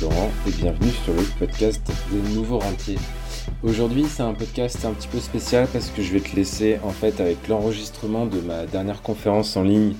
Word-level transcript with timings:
Laurent 0.00 0.30
et 0.46 0.50
bienvenue 0.52 0.90
sur 1.04 1.12
le 1.12 1.22
podcast 1.38 1.82
des 2.10 2.34
nouveaux 2.34 2.58
rentiers. 2.58 2.96
Aujourd'hui, 3.62 4.04
c'est 4.04 4.22
un 4.22 4.32
podcast 4.32 4.84
un 4.86 4.92
petit 4.92 5.08
peu 5.08 5.18
spécial 5.18 5.66
parce 5.70 5.90
que 5.90 6.00
je 6.00 6.12
vais 6.12 6.20
te 6.20 6.34
laisser 6.34 6.78
en 6.84 6.90
fait 6.90 7.20
avec 7.20 7.48
l'enregistrement 7.48 8.24
de 8.24 8.40
ma 8.40 8.64
dernière 8.64 9.02
conférence 9.02 9.56
en 9.58 9.62
ligne 9.62 9.94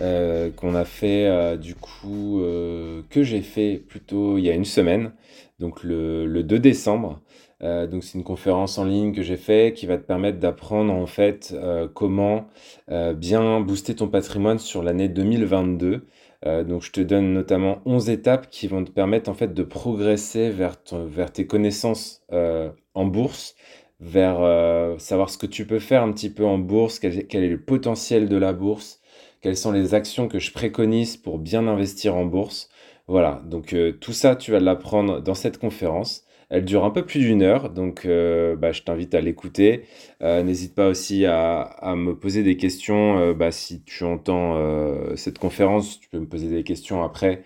euh, 0.00 0.50
qu'on 0.50 0.74
a 0.74 0.84
fait 0.86 1.26
euh, 1.26 1.56
du 1.56 1.74
coup 1.74 2.40
euh, 2.40 3.02
que 3.10 3.22
j'ai 3.22 3.42
fait 3.42 3.76
plutôt 3.76 4.38
il 4.38 4.44
y 4.44 4.50
a 4.50 4.54
une 4.54 4.64
semaine, 4.64 5.12
donc 5.58 5.82
le, 5.82 6.24
le 6.24 6.42
2 6.42 6.58
décembre. 6.58 7.20
donc 7.60 8.04
c'est 8.04 8.16
une 8.16 8.24
conférence 8.24 8.78
en 8.78 8.84
ligne 8.84 9.12
que 9.12 9.22
j'ai 9.22 9.36
fait 9.36 9.74
qui 9.74 9.86
va 9.86 9.98
te 9.98 10.06
permettre 10.06 10.38
d'apprendre 10.38 10.94
en 10.94 11.06
fait 11.06 11.54
comment 11.94 12.48
bien 12.88 13.60
booster 13.60 13.94
ton 13.94 14.08
patrimoine 14.08 14.58
sur 14.58 14.82
l'année 14.82 15.08
2022. 15.08 16.06
Euh, 16.46 16.64
donc, 16.64 16.82
je 16.82 16.90
te 16.90 17.00
donne 17.00 17.32
notamment 17.32 17.80
11 17.84 18.10
étapes 18.10 18.48
qui 18.50 18.66
vont 18.66 18.84
te 18.84 18.90
permettre 18.90 19.30
en 19.30 19.34
fait 19.34 19.54
de 19.54 19.62
progresser 19.62 20.50
vers, 20.50 20.76
vers 20.92 21.32
tes 21.32 21.46
connaissances 21.46 22.22
euh, 22.32 22.70
en 22.94 23.06
bourse, 23.06 23.54
vers 24.00 24.40
euh, 24.40 24.98
savoir 24.98 25.30
ce 25.30 25.38
que 25.38 25.46
tu 25.46 25.66
peux 25.66 25.78
faire 25.78 26.02
un 26.02 26.12
petit 26.12 26.30
peu 26.30 26.44
en 26.44 26.58
bourse, 26.58 26.98
quel, 26.98 27.26
quel, 27.26 27.44
est 27.44 27.48
le 27.48 27.62
potentiel 27.62 28.28
de 28.28 28.36
la 28.36 28.52
bourse, 28.52 29.00
quelles 29.40 29.56
sont 29.56 29.72
les 29.72 29.94
actions 29.94 30.28
que 30.28 30.38
je 30.38 30.52
préconise 30.52 31.16
pour 31.16 31.38
bien 31.38 31.66
investir 31.68 32.16
en 32.16 32.24
bourse. 32.24 32.68
Voilà, 33.08 33.42
donc 33.46 33.74
tout 34.00 34.12
ça, 34.12 34.36
tu 34.36 34.52
vas 34.52 34.60
l'apprendre 34.60 35.20
dans 35.20 35.34
cette 35.34 35.58
conférence. 35.58 36.24
Elle 36.52 36.66
dure 36.66 36.84
un 36.84 36.90
peu 36.90 37.02
plus 37.06 37.20
d'une 37.20 37.40
heure, 37.40 37.70
donc 37.70 38.04
euh, 38.04 38.56
bah, 38.56 38.72
je 38.72 38.82
t'invite 38.82 39.14
à 39.14 39.22
l'écouter. 39.22 39.84
Euh, 40.22 40.42
n'hésite 40.42 40.74
pas 40.74 40.88
aussi 40.88 41.24
à, 41.24 41.94
me 41.96 42.12
poser 42.14 42.42
des 42.42 42.58
questions. 42.58 43.18
Euh, 43.18 43.32
bah, 43.32 43.50
si 43.50 43.82
tu 43.84 44.04
entends 44.04 44.58
cette 45.16 45.38
conférence, 45.38 45.98
tu 45.98 46.10
peux 46.10 46.18
me 46.18 46.26
poser 46.26 46.48
des 46.48 46.62
questions 46.62 47.02
après 47.02 47.44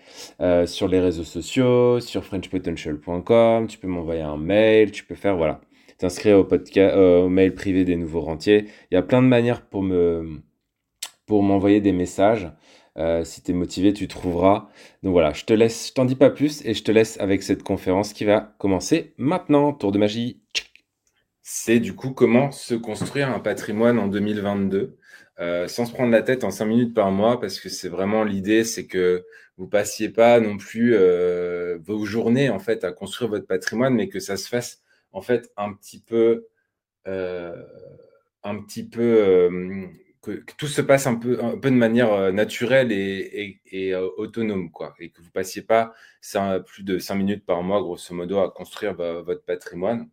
sur 0.65 0.89
les 0.89 0.99
réseaux 0.99 1.23
sociaux, 1.23 2.01
sur 2.01 2.25
frenchpotential.com. 2.25 3.67
Tu 3.67 3.77
peux 3.77 3.87
m'envoyer 3.87 4.21
un 4.21 4.35
mail, 4.35 4.91
tu 4.91 5.05
peux 5.05 5.15
faire, 5.15 5.37
voilà, 5.37 5.61
t'inscrire 5.97 6.39
au, 6.39 6.43
podcast, 6.43 6.93
au 6.97 7.29
mail 7.29 7.55
privé 7.55 7.85
des 7.85 7.95
nouveaux 7.95 8.21
rentiers. 8.21 8.65
Il 8.91 8.95
y 8.95 8.97
a 8.97 9.03
plein 9.03 9.21
de 9.21 9.27
manières 9.27 9.61
pour 9.61 9.83
me 9.83 10.41
pour 11.25 11.43
m'envoyer 11.43 11.81
des 11.81 11.91
messages. 11.91 12.49
Euh, 12.97 13.23
si 13.23 13.41
tu 13.43 13.51
es 13.51 13.53
motivé, 13.53 13.93
tu 13.93 14.07
trouveras. 14.07 14.69
Donc 15.03 15.11
voilà, 15.11 15.33
je 15.33 15.45
te 15.45 15.53
laisse, 15.53 15.89
je 15.89 15.93
t'en 15.93 16.05
dis 16.05 16.15
pas 16.15 16.29
plus 16.29 16.65
et 16.65 16.73
je 16.73 16.83
te 16.83 16.91
laisse 16.91 17.19
avec 17.19 17.43
cette 17.43 17.63
conférence 17.63 18.13
qui 18.13 18.25
va 18.25 18.55
commencer 18.57 19.13
maintenant. 19.17 19.73
Tour 19.73 19.91
de 19.91 19.99
magie. 19.99 20.41
C'est 21.43 21.79
du 21.79 21.95
coup 21.95 22.11
comment 22.11 22.51
se 22.51 22.75
construire 22.75 23.29
un 23.29 23.39
patrimoine 23.39 23.99
en 23.99 24.07
2022 24.07 24.97
euh, 25.39 25.67
sans 25.67 25.85
se 25.85 25.93
prendre 25.93 26.11
la 26.11 26.23
tête 26.23 26.43
en 26.43 26.51
5 26.51 26.65
minutes 26.65 26.93
par 26.95 27.11
mois 27.11 27.39
parce 27.39 27.59
que 27.59 27.69
c'est 27.69 27.89
vraiment 27.89 28.23
l'idée, 28.23 28.63
c'est 28.63 28.87
que 28.87 29.23
vous 29.57 29.67
passiez 29.67 30.09
pas 30.09 30.39
non 30.39 30.57
plus 30.57 30.95
euh, 30.95 31.77
vos 31.83 32.05
journées 32.05 32.49
en 32.49 32.59
fait 32.59 32.83
à 32.83 32.91
construire 32.91 33.29
votre 33.29 33.45
patrimoine, 33.45 33.93
mais 33.93 34.09
que 34.09 34.19
ça 34.19 34.35
se 34.37 34.47
fasse 34.47 34.81
en 35.11 35.21
fait 35.21 35.51
un 35.55 35.73
petit 35.73 36.01
peu, 36.01 36.47
un 37.05 38.61
petit 38.61 38.87
peu 38.87 39.49
que, 40.27 40.53
tout 40.57 40.67
se 40.67 40.81
passe 40.81 41.07
un 41.07 41.15
peu, 41.15 41.43
un 41.43 41.57
peu 41.57 41.69
de 41.69 41.75
manière 41.75 42.11
euh, 42.13 42.31
naturelle 42.31 42.91
et, 42.91 43.59
euh, 43.93 44.09
autonome, 44.17 44.71
quoi, 44.71 44.93
et 44.99 45.09
que 45.09 45.21
vous 45.21 45.31
passiez 45.31 45.61
pas 45.61 45.93
plus 46.65 46.83
de 46.83 46.99
5 46.99 47.15
minutes 47.15 47.45
par 47.45 47.63
mois, 47.63 47.81
grosso 47.81 48.13
modo, 48.13 48.39
à 48.39 48.51
construire 48.51 48.93
votre 48.95 49.43
patrimoine. 49.43 50.09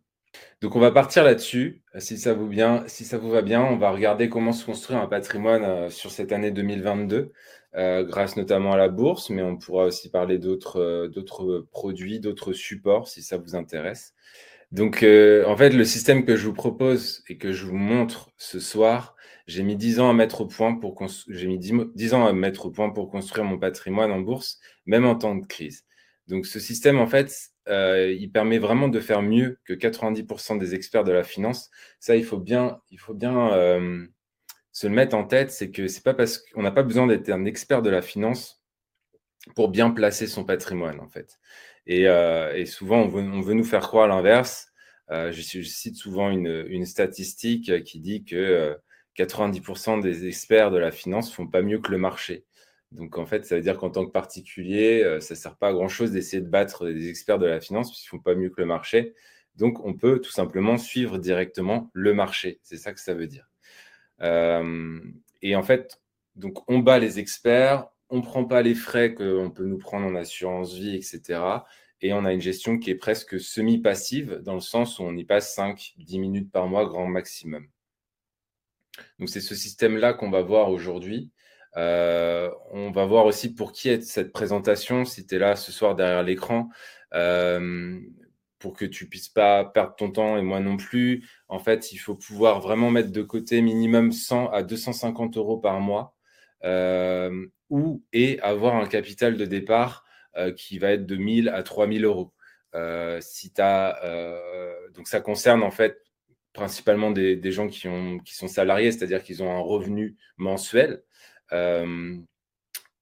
Donc 0.61 0.75
on 0.75 0.79
va 0.79 0.91
partir 0.91 1.23
là-dessus. 1.23 1.81
Si 1.99 2.17
ça 2.17 2.33
vous 2.33 2.47
bien, 2.47 2.83
si 2.87 3.05
ça 3.05 3.17
vous 3.17 3.29
va 3.29 3.41
bien, 3.41 3.63
on 3.63 3.77
va 3.77 3.91
regarder 3.91 4.29
comment 4.29 4.51
se 4.53 4.65
construire 4.65 4.99
un 4.99 5.07
patrimoine 5.07 5.63
euh, 5.63 5.89
sur 5.89 6.11
cette 6.11 6.31
année 6.31 6.51
2022, 6.51 7.31
grâce 8.03 8.37
notamment 8.37 8.71
à 8.71 8.77
la 8.77 8.87
bourse, 8.87 9.29
mais 9.29 9.41
on 9.41 9.57
pourra 9.57 9.85
aussi 9.85 10.09
parler 10.09 10.37
d'autres 10.37 11.07
d'autres 11.07 11.67
produits, 11.71 12.21
d'autres 12.21 12.53
supports 12.53 13.09
si 13.09 13.21
ça 13.21 13.37
vous 13.37 13.55
intéresse. 13.55 14.13
Donc 14.71 14.97
en 14.97 15.57
fait, 15.57 15.69
le 15.71 15.83
système 15.83 16.25
que 16.25 16.37
je 16.37 16.47
vous 16.47 16.53
propose 16.53 17.23
et 17.29 17.37
que 17.37 17.51
je 17.51 17.65
vous 17.65 17.75
montre 17.75 18.31
ce 18.37 18.59
soir, 18.61 19.14
j'ai 19.47 19.63
mis 19.63 19.75
10 19.75 19.99
ans 19.99 20.09
à 20.09 20.13
mettre 20.13 20.41
au 20.41 20.47
point 20.47 20.75
pour 20.75 20.97
j'ai 21.27 21.47
mis 21.47 21.59
10, 21.59 22.13
ans 22.13 22.25
à 22.25 22.33
mettre 22.33 22.65
au 22.65 22.71
point 22.71 22.89
pour 22.89 23.09
construire 23.09 23.45
mon 23.45 23.59
patrimoine 23.59 24.11
en 24.11 24.19
bourse, 24.19 24.59
même 24.85 25.05
en 25.05 25.15
temps 25.15 25.35
de 25.35 25.45
crise. 25.45 25.85
Donc 26.27 26.47
ce 26.47 26.59
système, 26.59 26.99
en 26.99 27.07
fait, 27.07 27.51
euh, 27.67 28.11
il 28.11 28.31
permet 28.31 28.57
vraiment 28.57 28.87
de 28.87 28.99
faire 28.99 29.21
mieux 29.21 29.59
que 29.65 29.73
90% 29.73 30.57
des 30.57 30.73
experts 30.73 31.03
de 31.03 31.11
la 31.11 31.23
finance. 31.23 31.69
Ça, 31.99 32.15
il 32.15 32.25
faut 32.25 32.39
bien, 32.39 32.81
il 32.89 32.99
faut 32.99 33.13
bien 33.13 33.53
euh, 33.53 34.05
se 34.71 34.87
le 34.87 34.93
mettre 34.93 35.15
en 35.15 35.23
tête, 35.23 35.51
c'est 35.51 35.69
que 35.69 35.87
c'est 35.87 36.03
pas 36.03 36.15
parce 36.15 36.39
qu'on 36.39 36.63
n'a 36.63 36.71
pas 36.71 36.83
besoin 36.83 37.05
d'être 37.05 37.29
un 37.29 37.45
expert 37.45 37.83
de 37.83 37.91
la 37.91 38.01
finance 38.01 38.63
pour 39.55 39.69
bien 39.69 39.91
placer 39.91 40.25
son 40.25 40.43
patrimoine, 40.43 40.99
en 40.99 41.07
fait. 41.07 41.39
Et, 41.85 42.07
euh, 42.07 42.65
souvent, 42.65 43.01
on 43.01 43.07
veut, 43.07 43.53
nous 43.53 43.63
faire 43.63 43.81
croire 43.81 44.07
l'inverse. 44.07 44.69
Je, 45.09 45.61
cite 45.61 45.97
souvent 45.97 46.31
une, 46.31 46.85
statistique 46.85 47.83
qui 47.83 47.99
dit 47.99 48.25
que 48.25 48.75
90% 49.17 50.01
des 50.01 50.27
experts 50.27 50.71
de 50.71 50.77
la 50.77 50.91
finance 50.91 51.33
font 51.33 51.47
pas 51.47 51.61
mieux 51.61 51.79
que 51.79 51.91
le 51.91 51.97
marché. 51.97 52.45
Donc 52.91 53.17
en 53.17 53.25
fait, 53.25 53.45
ça 53.45 53.55
veut 53.55 53.61
dire 53.61 53.77
qu'en 53.77 53.89
tant 53.89 54.05
que 54.05 54.11
particulier, 54.11 55.03
euh, 55.03 55.19
ça 55.19 55.33
ne 55.33 55.39
sert 55.39 55.57
pas 55.57 55.69
à 55.69 55.73
grand-chose 55.73 56.11
d'essayer 56.11 56.41
de 56.41 56.47
battre 56.49 56.85
des 56.85 57.09
experts 57.09 57.39
de 57.39 57.45
la 57.45 57.59
finance 57.59 57.89
puisqu'ils 57.89 58.09
font 58.09 58.19
pas 58.19 58.35
mieux 58.35 58.49
que 58.49 58.61
le 58.61 58.67
marché. 58.67 59.13
Donc 59.55 59.85
on 59.85 59.93
peut 59.93 60.19
tout 60.19 60.31
simplement 60.31 60.77
suivre 60.77 61.17
directement 61.17 61.89
le 61.93 62.13
marché. 62.13 62.59
C'est 62.63 62.77
ça 62.77 62.93
que 62.93 62.99
ça 62.99 63.13
veut 63.13 63.27
dire. 63.27 63.49
Euh, 64.21 64.99
et 65.41 65.55
en 65.55 65.63
fait, 65.63 66.01
donc 66.35 66.69
on 66.69 66.79
bat 66.79 66.99
les 66.99 67.19
experts, 67.19 67.87
on 68.09 68.17
ne 68.17 68.21
prend 68.21 68.45
pas 68.45 68.61
les 68.61 68.75
frais 68.75 69.13
qu'on 69.13 69.51
peut 69.51 69.65
nous 69.65 69.77
prendre 69.77 70.05
en 70.05 70.15
assurance 70.15 70.73
vie, 70.73 70.95
etc. 70.95 71.41
Et 72.01 72.13
on 72.13 72.25
a 72.25 72.33
une 72.33 72.41
gestion 72.41 72.77
qui 72.77 72.91
est 72.91 72.95
presque 72.95 73.39
semi-passive 73.39 74.41
dans 74.43 74.53
le 74.53 74.59
sens 74.59 74.99
où 74.99 75.03
on 75.03 75.15
y 75.15 75.25
passe 75.25 75.55
5-10 75.57 76.19
minutes 76.19 76.51
par 76.51 76.67
mois 76.67 76.85
grand 76.85 77.07
maximum. 77.07 77.67
Donc 79.19 79.29
c'est 79.29 79.41
ce 79.41 79.55
système-là 79.55 80.13
qu'on 80.13 80.29
va 80.29 80.41
voir 80.41 80.69
aujourd'hui. 80.69 81.31
Euh, 81.77 82.49
on 82.71 82.91
va 82.91 83.05
voir 83.05 83.25
aussi 83.25 83.53
pour 83.53 83.71
qui 83.71 83.89
est 83.89 84.01
cette 84.01 84.31
présentation, 84.31 85.05
si 85.05 85.25
tu 85.25 85.35
es 85.35 85.39
là 85.39 85.55
ce 85.55 85.71
soir 85.71 85.95
derrière 85.95 86.23
l'écran, 86.23 86.69
euh, 87.13 87.99
pour 88.59 88.73
que 88.73 88.85
tu 88.85 89.07
puisses 89.09 89.29
pas 89.29 89.65
perdre 89.65 89.95
ton 89.95 90.11
temps 90.11 90.37
et 90.37 90.41
moi 90.41 90.59
non 90.59 90.77
plus. 90.77 91.27
En 91.49 91.59
fait, 91.59 91.91
il 91.91 91.97
faut 91.97 92.15
pouvoir 92.15 92.61
vraiment 92.61 92.91
mettre 92.91 93.11
de 93.11 93.21
côté 93.21 93.61
minimum 93.61 94.11
100 94.11 94.49
à 94.51 94.63
250 94.63 95.37
euros 95.37 95.57
par 95.57 95.79
mois 95.79 96.15
euh, 96.63 97.45
ou 97.69 98.03
et 98.13 98.39
avoir 98.41 98.75
un 98.75 98.87
capital 98.87 99.37
de 99.37 99.45
départ 99.45 100.03
qui 100.57 100.79
va 100.79 100.91
être 100.91 101.05
de 101.05 101.15
1000 101.15 101.47
à 101.47 101.63
3000 101.63 102.03
euros. 102.03 102.33
si 103.21 103.53
donc 104.93 105.07
ça 105.07 105.21
concerne 105.21 105.63
en 105.63 105.71
fait 105.71 106.04
principalement 106.55 107.11
des, 107.11 107.51
gens 107.51 107.67
qui, 107.67 107.87
ont, 107.87 108.17
qui 108.19 108.33
sont 108.33 108.47
salariés, 108.47 108.91
c'est-à-dire 108.91 109.21
qu'ils 109.21 109.43
ont 109.43 109.51
un 109.51 109.59
revenu 109.59 110.15
mensuel, 110.37 111.03
euh, 111.51 112.17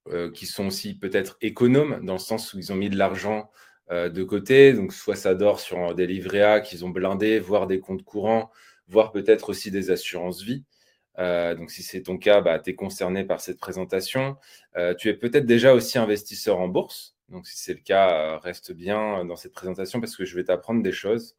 euh, 0.09 0.31
qui 0.31 0.45
sont 0.45 0.67
aussi 0.67 0.97
peut-être 0.97 1.37
économes, 1.39 2.03
dans 2.03 2.13
le 2.13 2.19
sens 2.19 2.53
où 2.53 2.57
ils 2.57 2.73
ont 2.73 2.75
mis 2.75 2.89
de 2.89 2.97
l'argent 2.97 3.49
euh, 3.91 4.09
de 4.09 4.23
côté, 4.23 4.73
donc 4.73 4.91
soit 4.91 5.15
ça 5.15 5.35
dort 5.35 5.59
sur 5.61 5.95
des 5.95 6.07
livrets 6.07 6.61
qu'ils 6.65 6.83
ont 6.83 6.89
blindés, 6.89 7.39
voire 7.39 7.67
des 7.67 7.79
comptes 7.79 8.03
courants, 8.03 8.51
voire 8.87 9.11
peut-être 9.11 9.49
aussi 9.49 9.71
des 9.71 9.91
assurances 9.91 10.41
vie. 10.41 10.65
donc 11.17 11.71
si 11.71 11.83
c'est 11.83 12.01
ton 12.01 12.17
cas, 12.17 12.41
bah, 12.41 12.59
tu 12.59 12.71
es 12.71 12.75
concerné 12.75 13.23
par 13.23 13.39
cette 13.39 13.59
présentation. 13.59 14.35
tu 14.97 15.09
es 15.09 15.13
peut-être 15.13 15.45
déjà 15.45 15.73
aussi 15.73 15.97
investisseur 15.99 16.59
en 16.59 16.67
bourse. 16.67 17.15
Donc 17.29 17.47
si 17.47 17.57
c'est 17.57 17.73
le 17.73 17.81
cas, 17.81 18.39
reste 18.39 18.73
bien 18.73 19.25
dans 19.25 19.35
cette 19.35 19.53
présentation 19.53 20.01
parce 20.01 20.15
que 20.15 20.25
je 20.25 20.35
vais 20.35 20.43
t'apprendre 20.45 20.83
des 20.83 20.91
choses. 20.91 21.37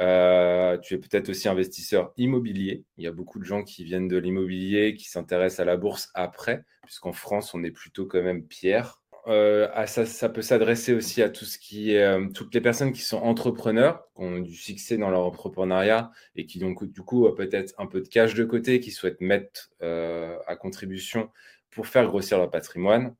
Euh, 0.00 0.78
tu 0.78 0.94
es 0.94 0.98
peut-être 0.98 1.28
aussi 1.28 1.48
investisseur 1.48 2.12
immobilier. 2.16 2.84
Il 2.96 3.04
y 3.04 3.06
a 3.06 3.12
beaucoup 3.12 3.38
de 3.38 3.44
gens 3.44 3.62
qui 3.62 3.84
viennent 3.84 4.08
de 4.08 4.16
l'immobilier, 4.16 4.94
qui 4.94 5.08
s'intéressent 5.08 5.60
à 5.60 5.64
la 5.64 5.76
bourse 5.76 6.10
après, 6.14 6.64
puisqu'en 6.84 7.12
France, 7.12 7.54
on 7.54 7.62
est 7.62 7.70
plutôt 7.70 8.06
quand 8.06 8.22
même 8.22 8.46
pierre. 8.46 9.00
Euh, 9.26 9.68
ça, 9.86 10.28
peut 10.30 10.40
s'adresser 10.40 10.94
aussi 10.94 11.22
à 11.22 11.28
tout 11.28 11.44
ce 11.44 11.58
qui 11.58 11.92
est, 11.92 12.02
euh, 12.02 12.26
toutes 12.34 12.54
les 12.54 12.62
personnes 12.62 12.92
qui 12.92 13.02
sont 13.02 13.18
entrepreneurs, 13.18 14.02
qui 14.16 14.22
ont 14.22 14.38
du 14.38 14.54
succès 14.54 14.96
dans 14.96 15.10
leur 15.10 15.20
entrepreneuriat 15.20 16.10
et 16.36 16.46
qui 16.46 16.58
donc 16.58 16.82
du 16.84 17.02
coup 17.02 17.30
peut-être 17.34 17.74
un 17.76 17.86
peu 17.86 18.00
de 18.00 18.08
cash 18.08 18.32
de 18.34 18.44
côté, 18.44 18.80
qui 18.80 18.90
souhaitent 18.90 19.20
mettre 19.20 19.70
à 19.80 20.56
contribution 20.56 21.30
pour 21.70 21.86
faire 21.86 22.06
grossir 22.06 22.38
leur 22.38 22.50
patrimoine. 22.50 23.14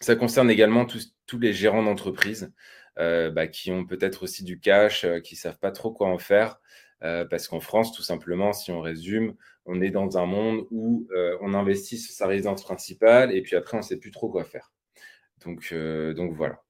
Ça 0.00 0.16
concerne 0.16 0.50
également 0.50 0.84
tous, 0.84 1.14
tous 1.26 1.38
les 1.38 1.54
gérants 1.54 1.82
d'entreprise 1.82 2.52
bah, 2.96 3.46
qui 3.46 3.72
ont 3.72 3.84
peut-être 3.84 4.22
aussi 4.24 4.44
du 4.44 4.60
cash, 4.60 5.04
euh, 5.04 5.20
qui 5.20 5.34
ne 5.34 5.38
savent 5.38 5.58
pas 5.58 5.72
trop 5.72 5.92
quoi 5.92 6.08
en 6.08 6.18
faire. 6.18 6.60
Euh, 7.02 7.24
parce 7.24 7.48
qu'en 7.48 7.60
France, 7.60 7.92
tout 7.92 8.02
simplement, 8.02 8.52
si 8.52 8.70
on 8.70 8.80
résume, 8.80 9.34
on 9.66 9.80
est 9.80 9.90
dans 9.90 10.18
un 10.18 10.26
monde 10.26 10.66
où 10.70 11.08
on 11.40 11.54
investit 11.54 11.98
sur 11.98 12.14
sa 12.14 12.26
résidence 12.26 12.62
principale 12.62 13.34
et 13.34 13.42
puis 13.42 13.56
après, 13.56 13.76
on 13.76 13.80
ne 13.80 13.84
sait 13.84 13.98
plus 13.98 14.10
trop 14.10 14.28
quoi 14.28 14.44
faire. 14.44 14.72
Donc, 15.44 15.74
donc 15.74 16.32
voilà. 16.32 16.62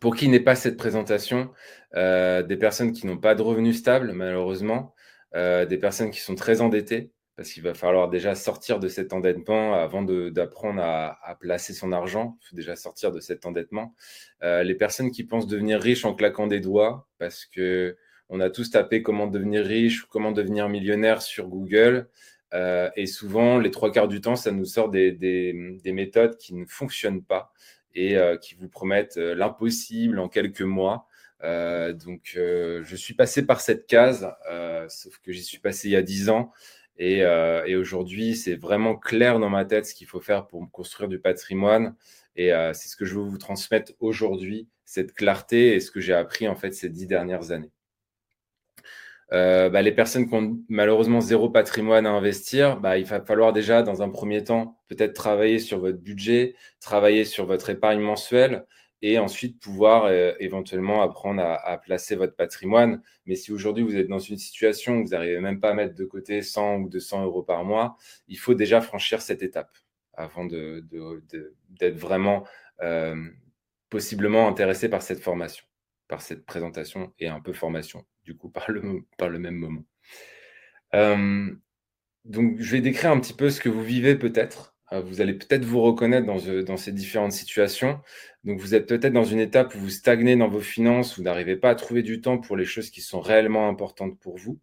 Pour 0.00 0.16
qui 0.16 0.28
n'est 0.28 0.40
pas 0.40 0.56
cette 0.56 0.76
présentation, 0.76 1.52
des 1.94 2.56
personnes 2.58 2.92
qui 2.92 3.06
n'ont 3.06 3.18
pas 3.18 3.34
de 3.36 3.42
revenus 3.42 3.78
stables, 3.78 4.12
malheureusement, 4.12 4.94
des 5.34 5.78
personnes 5.80 6.10
qui 6.10 6.20
sont 6.20 6.34
très 6.34 6.60
endettées, 6.60 7.12
parce 7.40 7.52
qu'il 7.52 7.62
va 7.62 7.72
falloir 7.72 8.10
déjà 8.10 8.34
sortir 8.34 8.78
de 8.78 8.88
cet 8.88 9.14
endettement 9.14 9.72
avant 9.72 10.02
d'apprendre 10.02 10.82
à, 10.82 11.38
placer 11.40 11.72
son 11.72 11.90
argent. 11.90 12.36
Il 12.42 12.48
faut 12.48 12.56
déjà 12.56 12.76
sortir 12.76 13.12
de 13.12 13.20
cet 13.20 13.46
endettement. 13.46 13.94
Euh, 14.42 14.62
les 14.62 14.74
personnes 14.74 15.10
qui 15.10 15.24
pensent 15.24 15.46
devenir 15.46 15.80
riches 15.80 16.04
en 16.04 16.14
claquant 16.14 16.46
des 16.46 16.60
doigts, 16.60 17.08
parce 17.18 17.46
que 17.46 17.96
on 18.28 18.40
a 18.40 18.50
tous 18.50 18.70
tapé 18.70 19.02
comment 19.02 19.26
devenir 19.26 19.64
riche 19.64 20.04
ou 20.04 20.06
comment 20.10 20.32
devenir 20.32 20.68
millionnaire 20.68 21.22
sur 21.22 21.48
Google. 21.48 22.10
Euh, 22.52 22.90
et 22.94 23.06
souvent, 23.06 23.58
les 23.58 23.70
trois 23.70 23.90
quarts 23.90 24.08
du 24.08 24.20
temps, 24.20 24.36
ça 24.36 24.50
nous 24.50 24.66
sort 24.66 24.90
des, 24.90 25.10
des, 25.10 25.92
méthodes 25.94 26.36
qui 26.36 26.52
ne 26.52 26.66
fonctionnent 26.66 27.24
pas 27.24 27.54
et 27.94 28.18
euh, 28.18 28.36
qui 28.36 28.54
vous 28.54 28.68
promettent 28.68 29.16
l'impossible 29.16 30.18
en 30.18 30.28
quelques 30.28 30.60
mois. 30.60 31.06
donc, 31.42 32.32
je 32.34 32.96
suis 32.96 33.14
passé 33.14 33.46
par 33.46 33.62
cette 33.62 33.86
case, 33.86 34.30
sauf 34.88 35.16
que 35.20 35.32
j'y 35.32 35.42
suis 35.42 35.58
passé 35.58 35.88
il 35.88 35.92
y 35.92 35.96
a 35.96 36.02
dix 36.02 36.28
ans. 36.28 36.52
Euh, 37.00 37.64
et, 37.64 37.76
aujourd'hui, 37.76 38.36
c'est 38.36 38.56
vraiment 38.56 38.96
clair 38.96 39.38
dans 39.38 39.48
ma 39.48 39.64
tête 39.64 39.86
ce 39.86 39.94
qu'il 39.94 40.06
faut 40.06 40.20
faire 40.20 40.46
pour 40.46 40.70
construire 40.70 41.08
du 41.08 41.18
patrimoine. 41.18 41.94
Et 42.36 42.52
euh, 42.52 42.72
c'est 42.72 42.88
ce 42.88 42.96
que 42.96 43.04
je 43.04 43.14
veux 43.14 43.22
vous 43.22 43.38
transmettre 43.38 43.92
aujourd'hui, 44.00 44.68
cette 44.84 45.14
clarté 45.14 45.74
et 45.74 45.80
ce 45.80 45.90
que 45.90 46.00
j'ai 46.00 46.14
appris 46.14 46.48
en 46.48 46.56
fait 46.56 46.72
ces 46.72 46.88
dix 46.88 47.06
dernières 47.06 47.52
années. 47.52 47.70
Euh, 49.32 49.70
bah, 49.70 49.80
les 49.80 49.92
personnes 49.92 50.28
qui 50.28 50.34
ont 50.34 50.58
malheureusement 50.68 51.20
zéro 51.20 51.48
patrimoine 51.50 52.04
à 52.06 52.10
investir, 52.10 52.78
bah, 52.78 52.98
il 52.98 53.04
va 53.04 53.20
falloir 53.20 53.52
déjà, 53.52 53.82
dans 53.82 54.02
un 54.02 54.08
premier 54.08 54.42
temps, 54.42 54.78
peut-être 54.88 55.14
travailler 55.14 55.60
sur 55.60 55.78
votre 55.78 55.98
budget, 55.98 56.56
travailler 56.80 57.24
sur 57.24 57.46
votre 57.46 57.70
épargne 57.70 58.00
mensuelle, 58.00 58.66
et 59.02 59.18
ensuite 59.18 59.60
pouvoir 59.60 60.04
euh, 60.04 60.32
éventuellement 60.40 61.02
apprendre 61.02 61.42
à, 61.42 61.78
placer 61.78 62.16
votre 62.16 62.36
patrimoine. 62.36 63.02
Mais 63.26 63.34
si 63.34 63.52
aujourd'hui 63.52 63.82
vous 63.82 63.96
êtes 63.96 64.08
dans 64.08 64.18
une 64.18 64.36
situation 64.36 64.98
où 64.98 65.04
vous 65.04 65.10
n'arrivez 65.10 65.40
même 65.40 65.60
pas 65.60 65.70
à 65.70 65.74
mettre 65.74 65.94
de 65.94 66.04
côté 66.04 66.42
100 66.42 66.76
ou 66.76 66.88
200 66.88 67.24
euros 67.24 67.42
par 67.42 67.64
mois, 67.64 67.96
il 68.28 68.38
faut 68.38 68.54
déjà 68.54 68.80
franchir 68.80 69.22
cette 69.22 69.42
étape 69.42 69.76
avant 70.14 70.44
d'être 70.44 70.86
de, 70.88 71.88
vraiment 71.94 72.46
euh, 72.82 73.16
possiblement 73.88 74.48
intéressé 74.48 74.88
par 74.88 75.02
cette 75.02 75.20
formation, 75.20 75.64
par 76.08 76.20
cette 76.20 76.44
présentation 76.44 77.12
et 77.18 77.28
un 77.28 77.40
peu 77.40 77.52
formation, 77.52 78.04
du 78.24 78.36
coup, 78.36 78.50
par 78.50 78.70
le, 78.70 79.02
par 79.16 79.30
le 79.30 79.38
même 79.38 79.54
moment. 79.54 79.84
Euh, 80.94 81.50
donc, 82.24 82.60
je 82.60 82.72
vais 82.72 82.82
décrire 82.82 83.10
un 83.12 83.20
petit 83.20 83.32
peu 83.32 83.48
ce 83.48 83.60
que 83.60 83.68
vous 83.70 83.82
vivez 83.82 84.14
peut-être 84.14 84.69
vous 84.92 85.20
allez 85.20 85.34
peut-être 85.34 85.64
vous 85.64 85.80
reconnaître 85.80 86.28
euh, 86.48 86.62
dans, 86.62 86.76
ces 86.76 86.92
différentes 86.92 87.32
situations. 87.32 88.00
Donc, 88.44 88.58
vous 88.58 88.74
êtes 88.74 88.86
peut-être 88.86 89.12
dans 89.12 89.24
une 89.24 89.38
étape 89.38 89.74
où 89.74 89.78
vous 89.78 89.90
stagnez 89.90 90.36
dans 90.36 90.48
vos 90.48 90.60
finances, 90.60 91.16
vous 91.16 91.22
n'arrivez 91.22 91.56
pas 91.56 91.70
à 91.70 91.74
trouver 91.74 92.02
du 92.02 92.20
temps 92.20 92.38
pour 92.38 92.56
les 92.56 92.64
choses 92.64 92.90
qui 92.90 93.00
sont 93.00 93.20
réellement 93.20 93.68
importantes 93.68 94.18
pour 94.18 94.36
vous. 94.36 94.58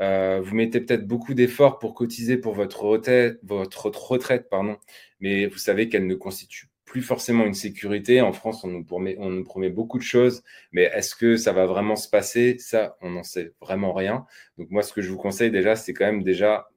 Euh, 0.00 0.40
vous 0.42 0.54
mettez 0.54 0.80
peut-être 0.80 1.06
beaucoup 1.06 1.34
d'efforts 1.34 1.78
pour 1.78 1.94
cotiser 1.94 2.36
pour 2.36 2.54
votre 2.54 2.82
retraite, 2.82 3.38
votre 3.44 3.86
retraite 3.86 4.48
pardon, 4.50 4.76
mais 5.20 5.46
vous 5.46 5.58
savez 5.58 5.88
qu'elle 5.88 6.08
ne 6.08 6.16
constitue 6.16 6.68
plus 6.84 7.00
forcément 7.00 7.44
une 7.46 7.54
sécurité. 7.54 8.20
En 8.20 8.32
France, 8.32 8.64
on 8.64 8.68
nous 8.68 8.84
promet, 8.84 9.16
on 9.20 9.30
nous 9.30 9.44
promet 9.44 9.70
beaucoup 9.70 9.98
de 9.98 10.02
choses, 10.02 10.42
mais 10.72 10.82
est-ce 10.94 11.14
que 11.14 11.36
ça 11.36 11.52
va 11.52 11.66
vraiment 11.66 11.96
se 11.96 12.08
passer? 12.08 12.56
Ça, 12.58 12.96
on 13.02 13.10
n'en 13.10 13.22
sait 13.22 13.52
vraiment 13.60 13.92
rien. 13.92 14.26
Donc 14.58 14.70
moi, 14.70 14.82
ce 14.82 14.92
que 14.92 15.00
je 15.00 15.10
vous 15.10 15.16
conseille 15.16 15.52
déjà, 15.52 15.76
c'est 15.76 15.94
quand 15.94 16.06
même 16.06 16.24
déjà 16.24 16.68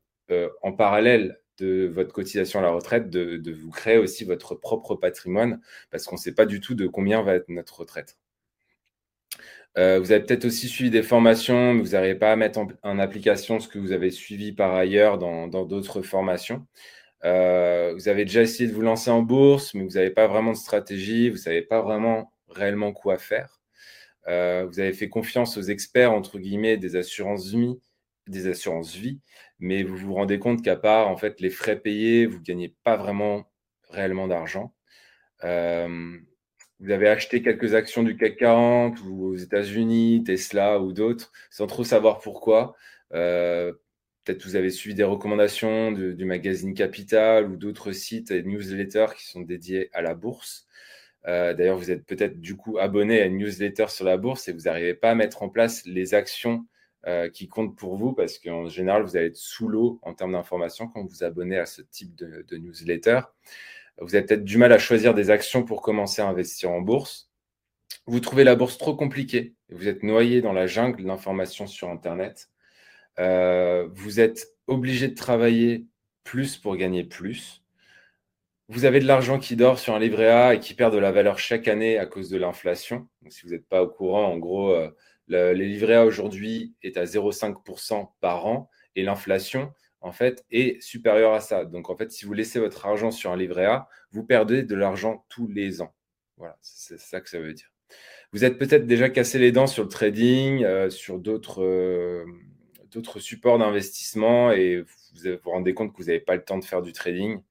en 0.61 0.73
parallèle 0.73 1.39
de 1.57 1.87
votre 1.93 2.13
cotisation 2.13 2.59
à 2.59 2.61
la 2.61 2.71
retraite, 2.71 3.09
de, 3.09 3.51
vous 3.51 3.71
créer 3.71 3.97
aussi 3.97 4.25
votre 4.25 4.55
propre 4.55 4.95
patrimoine, 4.95 5.61
parce 5.91 6.05
qu'on 6.05 6.15
ne 6.15 6.21
sait 6.21 6.33
pas 6.33 6.45
du 6.45 6.59
tout 6.61 6.75
de 6.75 6.87
combien 6.87 7.21
va 7.21 7.35
être 7.35 7.49
notre 7.49 7.79
retraite. 7.79 8.17
Euh, 9.77 9.99
vous 9.99 10.11
avez 10.11 10.23
peut-être 10.23 10.45
aussi 10.45 10.67
suivi 10.67 10.89
des 10.89 11.03
formations, 11.03 11.73
mais 11.73 11.81
vous 11.81 11.91
n'arrivez 11.91 12.15
pas 12.15 12.31
à 12.31 12.35
mettre 12.35 12.59
en, 12.83 12.99
application 12.99 13.59
ce 13.59 13.67
que 13.67 13.77
vous 13.77 13.91
avez 13.91 14.09
suivi 14.11 14.51
par 14.51 14.73
ailleurs 14.73 15.17
dans 15.19 15.47
d'autres 15.47 16.01
formations. 16.01 16.65
Euh, 17.25 17.93
vous 17.95 18.07
avez 18.09 18.25
déjà 18.25 18.41
essayé 18.41 18.69
de 18.69 18.75
vous 18.75 18.81
lancer 18.81 19.09
en 19.09 19.21
bourse, 19.21 19.73
mais 19.73 19.83
vous 19.83 19.91
n'avez 19.91 20.11
pas 20.11 20.27
vraiment 20.27 20.51
de 20.51 20.57
stratégie, 20.57 21.29
vous 21.29 21.35
ne 21.37 21.41
savez 21.41 21.61
pas 21.61 21.81
vraiment 21.81 22.31
réellement 22.49 22.93
quoi 22.93 23.17
faire. 23.17 23.61
Euh, 24.27 24.65
vous 24.67 24.79
avez 24.79 24.93
fait 24.93 25.09
confiance 25.09 25.57
aux 25.57 25.61
experts, 25.61 26.11
entre 26.11 26.39
guillemets, 26.39 26.77
des 26.77 26.95
assurances 26.95 27.47
vie, 27.49 27.79
des 28.27 28.47
assurances 28.47 28.95
vie, 28.95 29.19
mais 29.59 29.83
vous 29.83 29.97
vous 29.97 30.13
rendez 30.13 30.39
compte 30.39 30.63
qu'à 30.63 30.75
part 30.75 31.07
en 31.07 31.17
fait 31.17 31.39
les 31.41 31.49
frais 31.49 31.79
payés, 31.79 32.25
vous 32.25 32.41
gagnez 32.41 32.75
pas 32.83 32.97
vraiment 32.97 33.49
réellement 33.89 34.27
d'argent. 34.27 34.73
Euh, 35.43 36.17
vous 36.79 36.91
avez 36.91 37.07
acheté 37.07 37.41
quelques 37.41 37.73
actions 37.73 38.03
du 38.03 38.17
CAC 38.17 38.37
40 38.37 39.01
ou 39.05 39.25
aux 39.25 39.35
États-Unis, 39.35 40.23
Tesla 40.23 40.79
ou 40.79 40.93
d'autres, 40.93 41.31
sans 41.49 41.67
trop 41.67 41.83
savoir 41.83 42.19
pourquoi. 42.19 42.75
Euh, 43.13 43.73
peut-être 44.23 44.45
vous 44.45 44.55
avez 44.55 44.69
suivi 44.69 44.93
des 44.93 45.03
recommandations 45.03 45.91
du 45.91 46.25
magazine 46.25 46.73
Capital 46.73 47.49
ou 47.49 47.55
d'autres 47.57 47.93
sites 47.93 48.29
et 48.31 48.43
newsletters 48.43 49.15
qui 49.17 49.25
sont 49.25 49.41
dédiés 49.41 49.89
à 49.93 50.01
la 50.01 50.13
bourse. 50.13 50.67
Euh, 51.27 51.53
d'ailleurs, 51.53 51.77
vous 51.77 51.91
êtes 51.91 52.05
peut-être 52.05 52.39
du 52.39 52.55
coup 52.55 52.77
abonné 52.77 53.21
à 53.21 53.25
une 53.25 53.37
newsletter 53.37 53.87
sur 53.89 54.05
la 54.05 54.17
bourse 54.17 54.47
et 54.47 54.53
vous 54.53 54.61
n'arrivez 54.61 54.93
pas 54.93 55.11
à 55.11 55.15
mettre 55.15 55.43
en 55.43 55.49
place 55.49 55.83
les 55.85 56.13
actions 56.13 56.65
qui 57.33 57.47
compte 57.47 57.77
pour 57.77 57.95
vous 57.95 58.11
parce 58.11 58.37
qu'en 58.37 58.67
général, 58.67 59.03
vous 59.03 59.15
allez 59.15 59.27
être 59.27 59.37
sous 59.37 59.69
l'eau 59.69 59.99
en 60.01 60.13
termes 60.13 60.33
d'informations 60.33 60.87
quand 60.87 61.01
vous 61.01 61.07
vous 61.07 61.23
abonnez 61.23 61.57
à 61.57 61.65
ce 61.65 61.81
type 61.81 62.15
de, 62.15 62.57
newsletter. 62.57 63.21
Vous 64.01 64.15
avez 64.15 64.25
peut-être 64.25 64.43
du 64.43 64.57
mal 64.57 64.73
à 64.73 64.77
choisir 64.77 65.13
des 65.13 65.29
actions 65.29 65.63
pour 65.63 65.81
commencer 65.81 66.21
à 66.21 66.27
investir 66.27 66.69
en 66.69 66.81
bourse. 66.81 67.31
Vous 68.07 68.19
trouvez 68.19 68.43
la 68.43 68.55
bourse 68.55 68.77
trop 68.77 68.95
compliquée 68.95 69.55
vous 69.69 69.87
êtes 69.87 70.03
noyé 70.03 70.41
dans 70.41 70.53
la 70.53 70.67
jungle 70.67 71.03
d'informations 71.03 71.67
sur 71.67 71.89
Internet. 71.89 72.49
Euh, 73.19 73.87
vous 73.93 74.19
êtes 74.19 74.55
obligé 74.67 75.09
de 75.09 75.15
travailler 75.15 75.87
plus 76.23 76.57
pour 76.57 76.77
gagner 76.77 77.03
plus. 77.03 77.63
Vous 78.69 78.85
avez 78.85 78.99
de 78.99 79.05
l'argent 79.05 79.39
qui 79.39 79.55
dort 79.55 79.79
sur 79.79 79.93
un 79.95 79.99
livret 79.99 80.29
A 80.29 80.53
et 80.53 80.59
qui 80.59 80.73
perd 80.73 80.93
de 80.93 80.99
la 80.99 81.11
valeur 81.11 81.39
chaque 81.39 81.67
année 81.67 81.97
à 81.97 82.05
cause 82.05 82.29
de 82.29 82.37
l'inflation. 82.37 83.07
Si 83.29 83.45
vous 83.45 83.51
n'êtes 83.51 83.67
pas 83.67 83.81
au 83.83 83.87
courant, 83.87 84.25
en 84.25 84.37
gros, 84.37 84.71
euh, 84.71 84.89
le, 85.27 85.53
les 85.53 85.65
livrets 85.65 85.95
A 85.95 86.05
aujourd'hui 86.05 86.75
est 86.83 86.97
à 86.97 87.05
0,5% 87.05 88.09
par 88.19 88.45
an 88.45 88.69
et 88.95 89.03
l'inflation, 89.03 89.71
en 90.01 90.11
fait, 90.11 90.45
est 90.51 90.81
supérieure 90.81 91.33
à 91.33 91.41
ça. 91.41 91.65
Donc, 91.65 91.89
en 91.89 91.97
fait, 91.97 92.11
si 92.11 92.25
vous 92.25 92.33
laissez 92.33 92.59
votre 92.59 92.85
argent 92.85 93.11
sur 93.11 93.31
un 93.31 93.37
livret 93.37 93.65
A, 93.65 93.87
vous 94.11 94.23
perdez 94.23 94.63
de 94.63 94.75
l'argent 94.75 95.25
tous 95.29 95.47
les 95.47 95.81
ans. 95.81 95.93
Voilà, 96.37 96.57
c'est 96.61 96.99
ça 96.99 97.21
que 97.21 97.29
ça 97.29 97.39
veut 97.39 97.53
dire. 97.53 97.71
Vous 98.33 98.43
êtes 98.43 98.57
peut-être 98.57 98.85
déjà 98.85 99.09
cassé 99.09 99.39
les 99.39 99.51
dents 99.51 99.67
sur 99.67 99.83
le 99.83 99.89
trading, 99.89 100.63
euh, 100.63 100.89
sur 100.89 101.15
euh, 101.25 102.25
d'autres 102.91 103.19
supports 103.19 103.57
d'investissement 103.57 104.51
et 104.51 104.81
vous 104.81 104.87
vous 105.43 105.49
rendez 105.49 105.73
compte 105.73 105.93
que 105.93 105.97
vous 105.97 106.05
n'avez 106.05 106.19
pas 106.19 106.35
le 106.35 106.43
temps 106.43 106.57
de 106.57 106.65
faire 106.65 106.81
du 106.81 106.93
trading. 106.93 107.41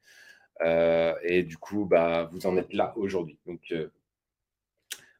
Euh, 0.63 1.15
et 1.23 1.43
du 1.43 1.59
coup, 1.59 1.85
bah, 1.87 2.29
vous 2.33 2.47
en 2.47 2.57
êtes 2.57 2.73
là 2.73 2.93
aujourd'hui. 2.97 3.39
Donc, 3.47 3.75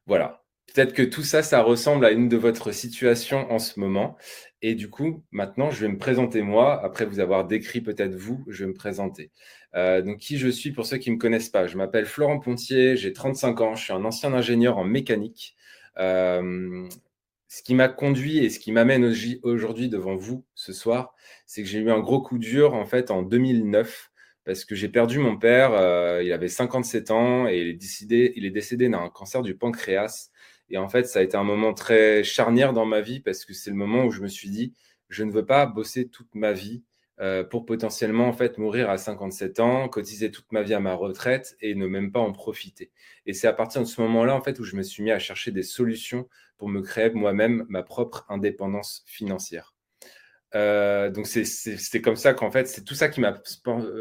voilà. 0.05 0.43
Peut-être 0.73 0.93
que 0.93 1.03
tout 1.03 1.23
ça, 1.23 1.43
ça 1.43 1.61
ressemble 1.61 2.05
à 2.05 2.11
une 2.11 2.29
de 2.29 2.37
votre 2.37 2.71
situation 2.71 3.49
en 3.51 3.59
ce 3.59 3.79
moment. 3.79 4.17
Et 4.61 4.75
du 4.75 4.89
coup, 4.89 5.23
maintenant, 5.31 5.69
je 5.71 5.81
vais 5.81 5.91
me 5.91 5.97
présenter 5.97 6.41
moi. 6.41 6.83
Après 6.83 7.05
vous 7.05 7.19
avoir 7.19 7.45
décrit 7.45 7.81
peut-être 7.81 8.15
vous, 8.15 8.43
je 8.47 8.63
vais 8.63 8.69
me 8.69 8.73
présenter. 8.75 9.31
Euh, 9.75 10.01
donc, 10.01 10.17
qui 10.17 10.37
je 10.37 10.49
suis 10.49 10.71
pour 10.71 10.85
ceux 10.85 10.97
qui 10.97 11.09
ne 11.09 11.15
me 11.15 11.19
connaissent 11.19 11.49
pas? 11.49 11.67
Je 11.67 11.77
m'appelle 11.77 12.05
Florent 12.05 12.39
Pontier, 12.39 12.97
j'ai 12.97 13.13
35 13.13 13.61
ans, 13.61 13.75
je 13.75 13.83
suis 13.83 13.93
un 13.93 14.03
ancien 14.05 14.33
ingénieur 14.33 14.77
en 14.77 14.83
mécanique. 14.83 15.55
Euh, 15.99 16.87
ce 17.47 17.63
qui 17.63 17.75
m'a 17.75 17.87
conduit 17.87 18.39
et 18.39 18.49
ce 18.49 18.59
qui 18.59 18.71
m'amène 18.71 19.13
aujourd'hui 19.43 19.89
devant 19.89 20.15
vous 20.15 20.45
ce 20.53 20.73
soir, 20.73 21.13
c'est 21.45 21.63
que 21.63 21.69
j'ai 21.69 21.79
eu 21.79 21.89
un 21.89 21.99
gros 21.99 22.21
coup 22.21 22.37
dur 22.37 22.73
en 22.73 22.85
fait 22.85 23.09
en 23.09 23.23
2009 23.23 24.11
parce 24.45 24.65
que 24.65 24.75
j'ai 24.75 24.89
perdu 24.89 25.19
mon 25.19 25.37
père. 25.37 25.71
Euh, 25.73 26.21
il 26.23 26.31
avait 26.33 26.47
57 26.47 27.11
ans 27.11 27.47
et 27.47 27.59
il 27.59 27.67
est 27.67 27.73
décédé, 27.73 28.33
il 28.35 28.45
est 28.45 28.51
décédé 28.51 28.89
d'un 28.89 29.09
cancer 29.09 29.41
du 29.41 29.55
pancréas. 29.55 30.29
Et 30.69 30.77
en 30.77 30.89
fait, 30.89 31.05
ça 31.05 31.19
a 31.19 31.21
été 31.21 31.37
un 31.37 31.43
moment 31.43 31.73
très 31.73 32.23
charnière 32.23 32.73
dans 32.73 32.85
ma 32.85 33.01
vie 33.01 33.19
parce 33.19 33.45
que 33.45 33.53
c'est 33.53 33.69
le 33.69 33.75
moment 33.75 34.05
où 34.05 34.11
je 34.11 34.21
me 34.21 34.27
suis 34.27 34.49
dit, 34.49 34.73
je 35.09 35.23
ne 35.23 35.31
veux 35.31 35.45
pas 35.45 35.65
bosser 35.65 36.09
toute 36.09 36.33
ma 36.35 36.51
vie 36.51 36.83
euh, 37.19 37.43
pour 37.43 37.65
potentiellement 37.65 38.27
en 38.27 38.33
fait 38.33 38.57
mourir 38.57 38.89
à 38.89 38.97
57 38.97 39.59
ans, 39.59 39.89
cotiser 39.89 40.29
toute 40.29 40.51
ma 40.51 40.61
vie 40.61 40.73
à 40.73 40.79
ma 40.79 40.93
retraite 40.93 41.55
et 41.61 41.73
ne 41.73 41.87
même 41.87 42.11
pas 42.11 42.19
en 42.19 42.31
profiter. 42.31 42.91
Et 43.25 43.33
c'est 43.33 43.47
à 43.47 43.53
partir 43.53 43.81
de 43.81 43.87
ce 43.87 44.01
moment-là 44.01 44.35
en 44.35 44.41
fait 44.41 44.59
où 44.59 44.63
je 44.63 44.75
me 44.75 44.83
suis 44.83 45.03
mis 45.03 45.11
à 45.11 45.19
chercher 45.19 45.51
des 45.51 45.63
solutions 45.63 46.27
pour 46.57 46.69
me 46.69 46.81
créer 46.81 47.09
moi-même 47.11 47.65
ma 47.69 47.81
propre 47.81 48.25
indépendance 48.29 49.03
financière. 49.07 49.76
Euh, 50.57 51.09
donc 51.11 51.27
c'est 51.27 52.01
comme 52.01 52.15
ça 52.15 52.33
qu'en 52.33 52.51
fait, 52.51 52.67
c'est 52.67 52.83
tout 52.83 52.95
ça 52.95 53.09
qui 53.09 53.21
m'a 53.21 53.39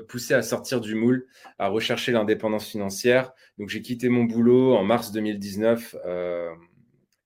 poussé 0.09 0.35
à 0.35 0.43
sortir 0.43 0.81
du 0.81 0.95
moule, 0.95 1.27
à 1.59 1.69
rechercher 1.69 2.13
l'indépendance 2.13 2.69
financière. 2.69 3.33
Donc 3.59 3.69
j'ai 3.69 3.83
quitté 3.83 4.09
mon 4.09 4.25
boulot 4.25 4.75
en 4.75 4.85
mars 4.85 5.13
2019, 5.13 5.97
euh, 6.07 6.51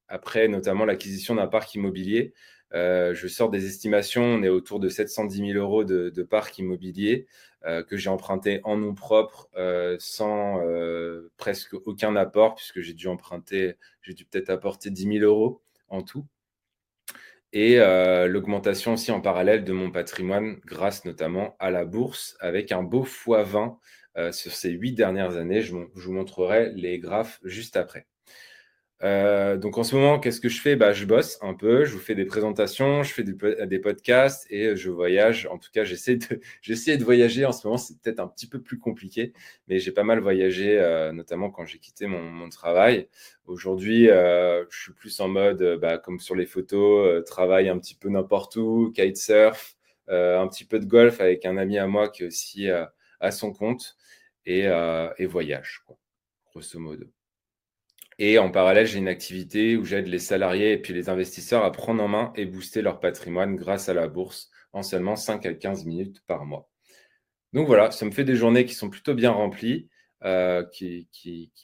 après 0.08 0.48
notamment 0.48 0.84
l'acquisition 0.84 1.36
d'un 1.36 1.46
parc 1.46 1.74
immobilier. 1.74 2.34
Euh, 2.72 3.14
je 3.14 3.26
sors 3.28 3.50
des 3.50 3.66
estimations, 3.66 4.22
on 4.22 4.42
est 4.42 4.48
autour 4.48 4.80
de 4.80 4.88
710 4.88 5.52
000 5.52 5.58
euros 5.58 5.84
de, 5.84 6.10
de 6.10 6.22
parc 6.22 6.58
immobilier 6.58 7.26
que 7.88 7.98
j'ai 7.98 8.08
emprunté 8.08 8.60
en 8.64 8.78
nom 8.78 8.94
propre, 8.94 9.50
sans 9.98 10.62
presque 11.36 11.74
aucun 11.74 12.16
apport, 12.16 12.54
puisque 12.54 12.80
j'ai 12.80 12.94
dû 12.94 13.06
emprunter, 13.06 13.74
j'ai 14.00 14.14
dû 14.14 14.24
peut-être 14.24 14.48
apporter 14.48 14.88
10 14.88 15.18
000 15.18 15.24
euros 15.26 15.60
en 15.88 16.00
tout. 16.00 16.24
Et 17.52 17.78
l'augmentation 18.28 18.92
aussi 18.94 19.10
en 19.10 19.20
parallèle 19.20 19.64
de 19.64 19.72
mon 19.72 19.90
patrimoine 19.90 20.56
grâce 20.64 21.04
notamment 21.04 21.56
à 21.58 21.70
la 21.70 21.84
bourse 21.84 22.36
avec 22.40 22.72
un 22.72 22.82
beau 22.82 23.04
x20 23.04 23.76
sur 24.32 24.52
ces 24.52 24.70
huit 24.70 24.92
dernières 24.92 25.36
années. 25.36 25.62
Je, 25.62 25.74
vous 25.74 26.12
montrerai 26.12 26.72
les 26.74 26.98
graphes 26.98 27.40
juste 27.42 27.76
après. 27.76 28.06
Euh, 29.02 29.56
donc 29.56 29.78
en 29.78 29.82
ce 29.82 29.94
moment, 29.94 30.18
qu'est-ce 30.20 30.40
que 30.40 30.48
je 30.50 30.60
fais? 30.60 30.76
Bah, 30.76 30.92
Je 30.92 31.06
bosse 31.06 31.38
un 31.42 31.54
peu, 31.54 31.84
je 31.84 31.92
vous 31.94 31.98
fais 31.98 32.14
des 32.14 32.26
présentations, 32.26 33.02
je 33.02 33.12
fais 33.12 33.22
des, 33.24 33.78
podcasts 33.78 34.46
et 34.50 34.76
je 34.76 34.90
voyage. 34.90 35.46
En 35.46 35.58
tout 35.58 35.70
cas, 35.72 35.84
j'essaie 35.84 36.16
de, 36.16 36.26
de 36.96 37.04
voyager. 37.04 37.46
En 37.46 37.52
ce 37.52 37.66
moment, 37.66 37.78
c'est 37.78 37.98
peut-être 38.00 38.20
un 38.20 38.28
petit 38.28 38.46
peu 38.46 38.60
plus 38.60 38.78
compliqué, 38.78 39.32
mais 39.68 39.78
j'ai 39.78 39.92
pas 39.92 40.04
mal 40.04 40.20
voyagé, 40.20 40.78
euh, 40.78 41.12
notamment 41.12 41.50
quand 41.50 41.64
j'ai 41.64 41.78
quitté 41.78 42.06
mon, 42.06 42.48
travail. 42.50 43.08
Aujourd'hui, 43.46 44.10
euh, 44.10 44.64
je 44.70 44.80
suis 44.82 44.92
plus 44.92 45.20
en 45.20 45.28
mode, 45.28 45.78
bah, 45.80 45.98
comme 45.98 46.18
sur 46.18 46.34
les 46.34 46.46
photos, 46.46 47.24
travail 47.24 47.68
un 47.68 47.78
petit 47.78 47.94
peu 47.94 48.08
n'importe 48.08 48.56
où, 48.56 48.92
kitesurf, 48.94 49.76
un 50.08 50.48
petit 50.48 50.64
peu 50.64 50.78
de 50.80 50.86
golf 50.86 51.20
avec 51.20 51.46
un 51.46 51.56
ami 51.56 51.78
à 51.78 51.86
moi 51.86 52.08
qui 52.08 52.24
est 52.24 52.26
aussi 52.26 52.68
à 53.20 53.30
son 53.30 53.52
compte 53.52 53.96
et, 54.46 54.64
et 55.18 55.26
voyage, 55.26 55.82
quoi, 55.86 55.96
grosso 56.52 56.78
modo. 56.80 57.06
Et 58.22 58.38
en 58.38 58.50
parallèle, 58.50 58.86
j'ai 58.86 58.98
une 58.98 59.08
activité 59.08 59.78
où 59.78 59.84
j'aide 59.86 60.06
les 60.06 60.18
salariés 60.18 60.72
et 60.72 60.78
puis 60.78 60.92
les 60.92 61.08
investisseurs 61.08 61.64
à 61.64 61.72
prendre 61.72 62.02
en 62.04 62.08
main 62.08 62.34
et 62.36 62.44
booster 62.44 62.82
leur 62.82 63.00
patrimoine 63.00 63.56
grâce 63.56 63.88
à 63.88 63.94
la 63.94 64.08
bourse 64.08 64.50
en 64.74 64.82
seulement 64.82 65.16
5 65.16 65.46
à 65.46 65.54
15 65.54 65.86
minutes 65.86 66.22
par 66.26 66.44
mois. 66.44 66.68
Donc 67.54 67.66
voilà, 67.66 67.90
ça 67.90 68.04
me 68.04 68.10
fait 68.10 68.24
des 68.24 68.36
journées 68.36 68.66
qui 68.66 68.74
sont 68.74 68.90
plutôt 68.90 69.14
bien 69.14 69.30
remplies, 69.30 69.88
euh, 70.22 70.62
qui, 70.66 71.08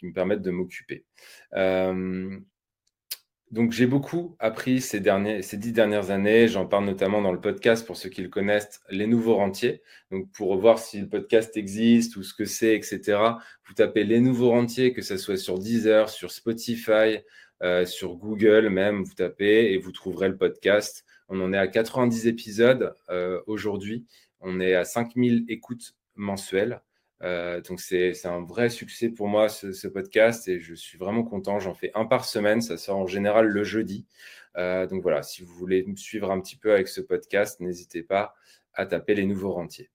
me 0.02 0.12
permettent 0.14 0.40
de 0.40 0.50
m'occuper. 0.50 1.04
Euh, 1.52 2.40
donc 3.52 3.70
j'ai 3.70 3.86
beaucoup 3.86 4.34
appris 4.40 4.80
ces, 4.80 4.98
derniers, 4.98 5.40
ces 5.42 5.56
dix 5.56 5.72
dernières 5.72 6.10
années. 6.10 6.48
J'en 6.48 6.66
parle 6.66 6.84
notamment 6.84 7.22
dans 7.22 7.30
le 7.30 7.40
podcast 7.40 7.86
pour 7.86 7.96
ceux 7.96 8.08
qui 8.08 8.20
le 8.20 8.28
connaissent, 8.28 8.80
les 8.90 9.06
nouveaux 9.06 9.36
rentiers. 9.36 9.82
Donc 10.10 10.30
pour 10.32 10.56
voir 10.58 10.80
si 10.80 11.00
le 11.00 11.08
podcast 11.08 11.56
existe 11.56 12.16
ou 12.16 12.24
ce 12.24 12.34
que 12.34 12.44
c'est, 12.44 12.74
etc. 12.74 13.18
Vous 13.66 13.74
tapez 13.74 14.02
les 14.02 14.20
nouveaux 14.20 14.50
rentiers, 14.50 14.92
que 14.92 15.02
ce 15.02 15.16
soit 15.16 15.36
sur 15.36 15.60
Deezer, 15.60 16.08
sur 16.08 16.32
Spotify, 16.32 17.20
euh, 17.62 17.86
sur 17.86 18.16
Google 18.16 18.68
même. 18.68 19.04
Vous 19.04 19.14
tapez 19.14 19.72
et 19.72 19.78
vous 19.78 19.92
trouverez 19.92 20.28
le 20.28 20.36
podcast. 20.36 21.04
On 21.28 21.40
en 21.40 21.52
est 21.52 21.58
à 21.58 21.68
90 21.68 22.26
épisodes 22.26 22.94
euh, 23.10 23.40
aujourd'hui. 23.46 24.06
On 24.40 24.58
est 24.58 24.74
à 24.74 24.84
5000 24.84 25.44
écoutes 25.48 25.94
mensuelles. 26.16 26.80
Euh, 27.22 27.62
donc 27.62 27.80
c'est 27.80 28.26
un 28.26 28.42
vrai 28.42 28.68
succès 28.68 29.08
pour 29.08 29.26
moi 29.28 29.48
ce, 29.48 29.88
podcast 29.88 30.48
et 30.48 30.60
je 30.60 30.74
suis 30.74 30.98
vraiment 30.98 31.22
content. 31.22 31.58
J'en 31.58 31.74
fais 31.74 31.90
un 31.94 32.04
par 32.04 32.24
semaine, 32.24 32.60
ça 32.60 32.76
sort 32.76 32.98
en 32.98 33.06
général 33.06 33.46
le 33.46 33.64
jeudi. 33.64 34.06
Euh, 34.56 34.86
donc 34.86 35.02
voilà, 35.02 35.22
si 35.22 35.42
vous 35.42 35.52
voulez 35.54 35.84
me 35.84 35.96
suivre 35.96 36.30
un 36.30 36.40
petit 36.40 36.56
peu 36.56 36.72
avec 36.72 36.88
ce 36.88 37.00
podcast, 37.00 37.60
n'hésitez 37.60 38.02
pas 38.02 38.34
à 38.74 38.86
taper 38.86 39.14
les 39.14 39.26
nouveaux 39.26 39.52
rentiers. 39.52 39.90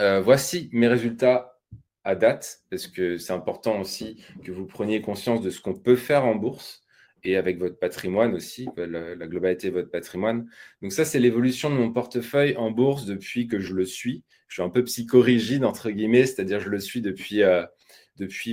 Euh, 0.00 0.20
voici 0.20 0.68
mes 0.72 0.88
résultats 0.88 1.58
à 2.04 2.14
date, 2.14 2.60
parce 2.70 2.86
que 2.86 3.18
c'est 3.18 3.32
important 3.32 3.80
aussi 3.80 4.22
que 4.44 4.52
vous 4.52 4.66
preniez 4.66 5.00
conscience 5.00 5.40
de 5.40 5.50
ce 5.50 5.60
qu'on 5.60 5.74
peut 5.74 5.96
faire 5.96 6.24
en 6.24 6.36
bourse 6.36 6.84
et 7.24 7.36
avec 7.36 7.58
votre 7.58 7.78
patrimoine 7.78 8.34
aussi, 8.34 8.68
la, 8.76 9.26
globalité 9.26 9.68
de 9.68 9.72
votre 9.72 9.90
patrimoine. 9.90 10.48
Donc 10.82 10.92
ça, 10.92 11.04
c'est 11.04 11.18
l'évolution 11.18 11.68
de 11.70 11.74
mon 11.74 11.92
portefeuille 11.92 12.56
en 12.56 12.70
bourse 12.70 13.06
depuis 13.06 13.48
que 13.48 13.58
je 13.58 13.74
le 13.74 13.84
suis. 13.84 14.22
Je 14.48 14.54
suis 14.54 14.62
un 14.62 14.70
peu 14.70 14.84
psychorigide, 14.84 15.64
entre 15.64 15.90
guillemets, 15.90 16.26
c'est-à-dire 16.26 16.60
je 16.60 16.68
le 16.68 16.78
suis 16.78 17.00
depuis, 17.00 17.42
euh, 17.42 17.64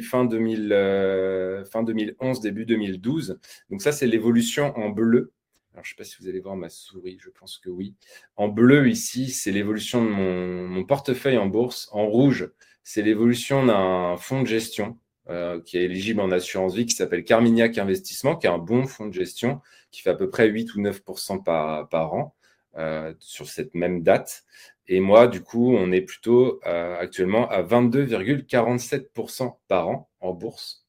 fin, 0.03 0.25
2000, 0.25 0.71
euh, 0.73 1.65
fin 1.65 1.83
2011, 1.83 2.41
début 2.41 2.65
2012. 2.65 3.39
Donc 3.69 3.81
ça, 3.81 3.91
c'est 3.91 4.07
l'évolution 4.07 4.75
en 4.77 4.89
bleu. 4.89 5.31
Alors, 5.73 5.83
je 5.83 5.89
ne 5.89 5.93
sais 5.93 5.97
pas 5.97 6.03
si 6.03 6.17
vous 6.19 6.27
allez 6.27 6.39
voir 6.39 6.55
ma 6.55 6.69
souris, 6.69 7.17
je 7.19 7.29
pense 7.29 7.57
que 7.57 7.69
oui. 7.69 7.95
En 8.35 8.47
bleu, 8.47 8.89
ici, 8.89 9.29
c'est 9.29 9.51
l'évolution 9.51 10.03
de 10.03 10.09
mon, 10.09 10.83
portefeuille 10.83 11.37
en 11.37 11.47
bourse. 11.47 11.89
En 11.91 12.05
rouge, 12.05 12.51
c'est 12.83 13.01
l'évolution 13.01 13.65
d'un 13.65 14.17
fonds 14.17 14.41
de 14.41 14.47
gestion. 14.47 14.97
Euh, 15.29 15.61
qui 15.61 15.77
est 15.77 15.83
éligible 15.83 16.19
en 16.19 16.31
assurance 16.31 16.75
vie, 16.75 16.85
qui 16.85 16.95
s'appelle 16.95 17.23
Carmignac 17.23 17.77
Investissement, 17.77 18.35
qui 18.35 18.45
est 18.45 18.49
un 18.49 18.57
bon 18.57 18.85
fonds 18.85 19.07
de 19.07 19.13
gestion, 19.13 19.61
qui 19.89 20.01
fait 20.01 20.09
à 20.09 20.15
peu 20.15 20.29
près 20.29 20.49
8 20.49 20.75
ou 20.75 20.81
9 20.81 21.01
par, 21.45 21.87
par 21.87 22.13
an 22.13 22.35
euh, 22.77 23.13
sur 23.19 23.47
cette 23.47 23.73
même 23.75 24.03
date. 24.03 24.43
Et 24.87 24.99
moi, 24.99 25.27
du 25.27 25.41
coup, 25.41 25.75
on 25.75 25.91
est 25.91 26.01
plutôt 26.01 26.59
euh, 26.65 26.97
actuellement 26.99 27.49
à 27.49 27.63
22,47% 27.63 29.57
par 29.67 29.87
an 29.87 30.09
en 30.19 30.33
bourse. 30.33 30.85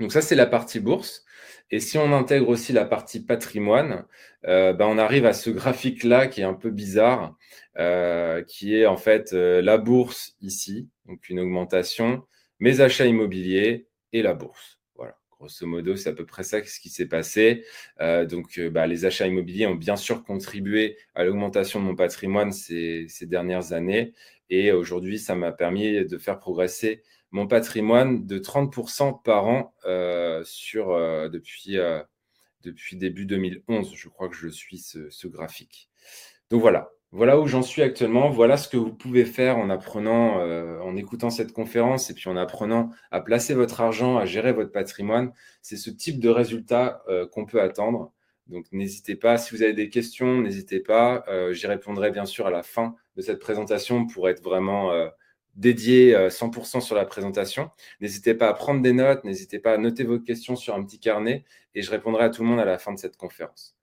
Donc 0.00 0.12
ça, 0.12 0.20
c'est 0.22 0.34
la 0.34 0.46
partie 0.46 0.80
bourse. 0.80 1.24
Et 1.70 1.80
si 1.80 1.98
on 1.98 2.12
intègre 2.12 2.48
aussi 2.48 2.72
la 2.72 2.84
partie 2.84 3.24
patrimoine, 3.24 4.04
ben 4.42 4.76
on 4.80 4.98
arrive 4.98 5.24
à 5.24 5.32
ce 5.32 5.48
graphique-là 5.50 6.26
qui 6.26 6.42
est 6.42 6.44
un 6.44 6.54
peu 6.54 6.70
bizarre, 6.70 7.36
qui 8.46 8.76
est 8.76 8.86
en 8.86 8.96
fait 8.96 9.32
la 9.32 9.78
bourse 9.78 10.34
ici, 10.42 10.90
donc 11.06 11.28
une 11.30 11.40
augmentation, 11.40 12.22
mes 12.58 12.80
achats 12.80 13.06
immobiliers 13.06 13.86
et 14.12 14.22
la 14.22 14.34
bourse. 14.34 14.78
Grosso 15.38 15.66
modo, 15.66 15.96
c'est 15.96 16.08
à 16.08 16.12
peu 16.12 16.24
près 16.26 16.42
ça 16.42 16.62
ce 16.64 16.80
qui 16.80 16.88
s'est 16.88 17.06
passé. 17.08 17.64
Euh, 18.00 18.24
donc, 18.24 18.58
euh, 18.58 18.70
bah, 18.70 18.86
les 18.86 19.04
achats 19.04 19.26
immobiliers 19.26 19.66
ont 19.66 19.74
bien 19.74 19.96
sûr 19.96 20.24
contribué 20.24 20.96
à 21.14 21.24
l'augmentation 21.24 21.80
de 21.80 21.84
mon 21.84 21.96
patrimoine 21.96 22.52
ces, 22.52 23.08
dernières 23.22 23.72
années. 23.72 24.12
Et 24.50 24.72
aujourd'hui, 24.72 25.18
ça 25.18 25.34
m'a 25.34 25.52
permis 25.52 26.04
de 26.04 26.18
faire 26.18 26.38
progresser 26.38 27.02
mon 27.30 27.46
patrimoine 27.46 28.26
de 28.26 28.38
30% 28.38 29.22
par 29.22 29.46
an 29.46 29.74
euh, 29.86 30.44
depuis, 31.28 31.78
début 32.92 33.26
2011. 33.26 33.92
Je 33.94 34.08
crois 34.08 34.28
que 34.28 34.36
je 34.36 34.48
suis 34.48 34.78
ce 34.78 35.26
graphique. 35.26 35.88
Donc 36.50 36.60
voilà, 36.60 36.93
voilà 37.14 37.38
où 37.38 37.46
j'en 37.46 37.62
suis 37.62 37.80
actuellement. 37.80 38.28
Voilà 38.28 38.56
ce 38.56 38.68
que 38.68 38.76
vous 38.76 38.92
pouvez 38.92 39.24
faire 39.24 39.56
en 39.56 39.70
apprenant, 39.70 40.40
euh, 40.40 40.80
en 40.80 40.96
écoutant 40.96 41.30
cette 41.30 41.52
conférence 41.52 42.10
et 42.10 42.14
puis 42.14 42.28
en 42.28 42.36
apprenant 42.36 42.90
à 43.12 43.20
placer 43.20 43.54
votre 43.54 43.80
argent, 43.80 44.16
à 44.18 44.24
gérer 44.24 44.52
votre 44.52 44.72
patrimoine. 44.72 45.32
C'est 45.62 45.76
ce 45.76 45.90
type 45.90 46.18
de 46.18 46.28
résultat 46.28 47.04
euh, 47.08 47.24
qu'on 47.28 47.46
peut 47.46 47.62
attendre. 47.62 48.12
Donc 48.48 48.66
n'hésitez 48.72 49.14
pas, 49.14 49.38
si 49.38 49.54
vous 49.54 49.62
avez 49.62 49.74
des 49.74 49.90
questions, 49.90 50.40
n'hésitez 50.40 50.80
pas. 50.80 51.24
Euh, 51.28 51.52
j'y 51.52 51.68
répondrai 51.68 52.10
bien 52.10 52.26
sûr 52.26 52.48
à 52.48 52.50
la 52.50 52.64
fin 52.64 52.96
de 53.16 53.22
cette 53.22 53.38
présentation 53.38 54.06
pour 54.08 54.28
être 54.28 54.42
vraiment 54.42 54.90
dédié 55.54 56.14
100% 56.28 56.80
sur 56.80 56.96
la 56.96 57.04
présentation. 57.04 57.70
N'hésitez 58.00 58.34
pas 58.34 58.48
à 58.48 58.54
prendre 58.54 58.82
des 58.82 58.92
notes, 58.92 59.22
n'hésitez 59.22 59.60
pas 59.60 59.72
à 59.72 59.78
noter 59.78 60.02
vos 60.02 60.18
questions 60.18 60.56
sur 60.56 60.74
un 60.74 60.82
petit 60.84 60.98
carnet 60.98 61.44
et 61.76 61.82
je 61.82 61.92
répondrai 61.92 62.24
à 62.24 62.30
tout 62.30 62.42
le 62.42 62.48
monde 62.48 62.60
à 62.60 62.64
la 62.64 62.78
fin 62.78 62.92
de 62.92 62.98
cette 62.98 63.16
conférence. 63.16 63.76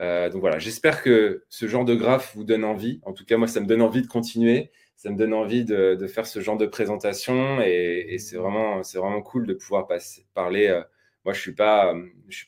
Euh, 0.00 0.30
donc 0.30 0.40
voilà, 0.40 0.58
j'espère 0.58 1.02
que 1.02 1.44
ce 1.48 1.66
genre 1.66 1.84
de 1.84 1.94
graphe 1.94 2.34
vous 2.36 2.44
donne 2.44 2.64
envie. 2.64 3.00
En 3.04 3.12
tout 3.12 3.24
cas, 3.24 3.36
moi, 3.36 3.48
ça 3.48 3.60
me 3.60 3.66
donne 3.66 3.82
envie 3.82 4.02
de 4.02 4.06
continuer. 4.06 4.70
Ça 4.96 5.10
me 5.10 5.16
donne 5.16 5.32
envie 5.32 5.64
de, 5.64 6.06
faire 6.08 6.26
ce 6.26 6.40
genre 6.40 6.56
de 6.56 6.66
présentation 6.66 7.60
et, 7.60 8.16
c'est 8.18 8.36
vraiment, 8.36 9.22
cool 9.22 9.46
de 9.46 9.54
pouvoir 9.54 9.86
parler. 10.34 10.66
Euh, 10.66 10.82
moi, 11.24 11.32
je 11.34 11.38
ne 11.38 11.42
suis, 11.42 11.52
pas, 11.52 11.94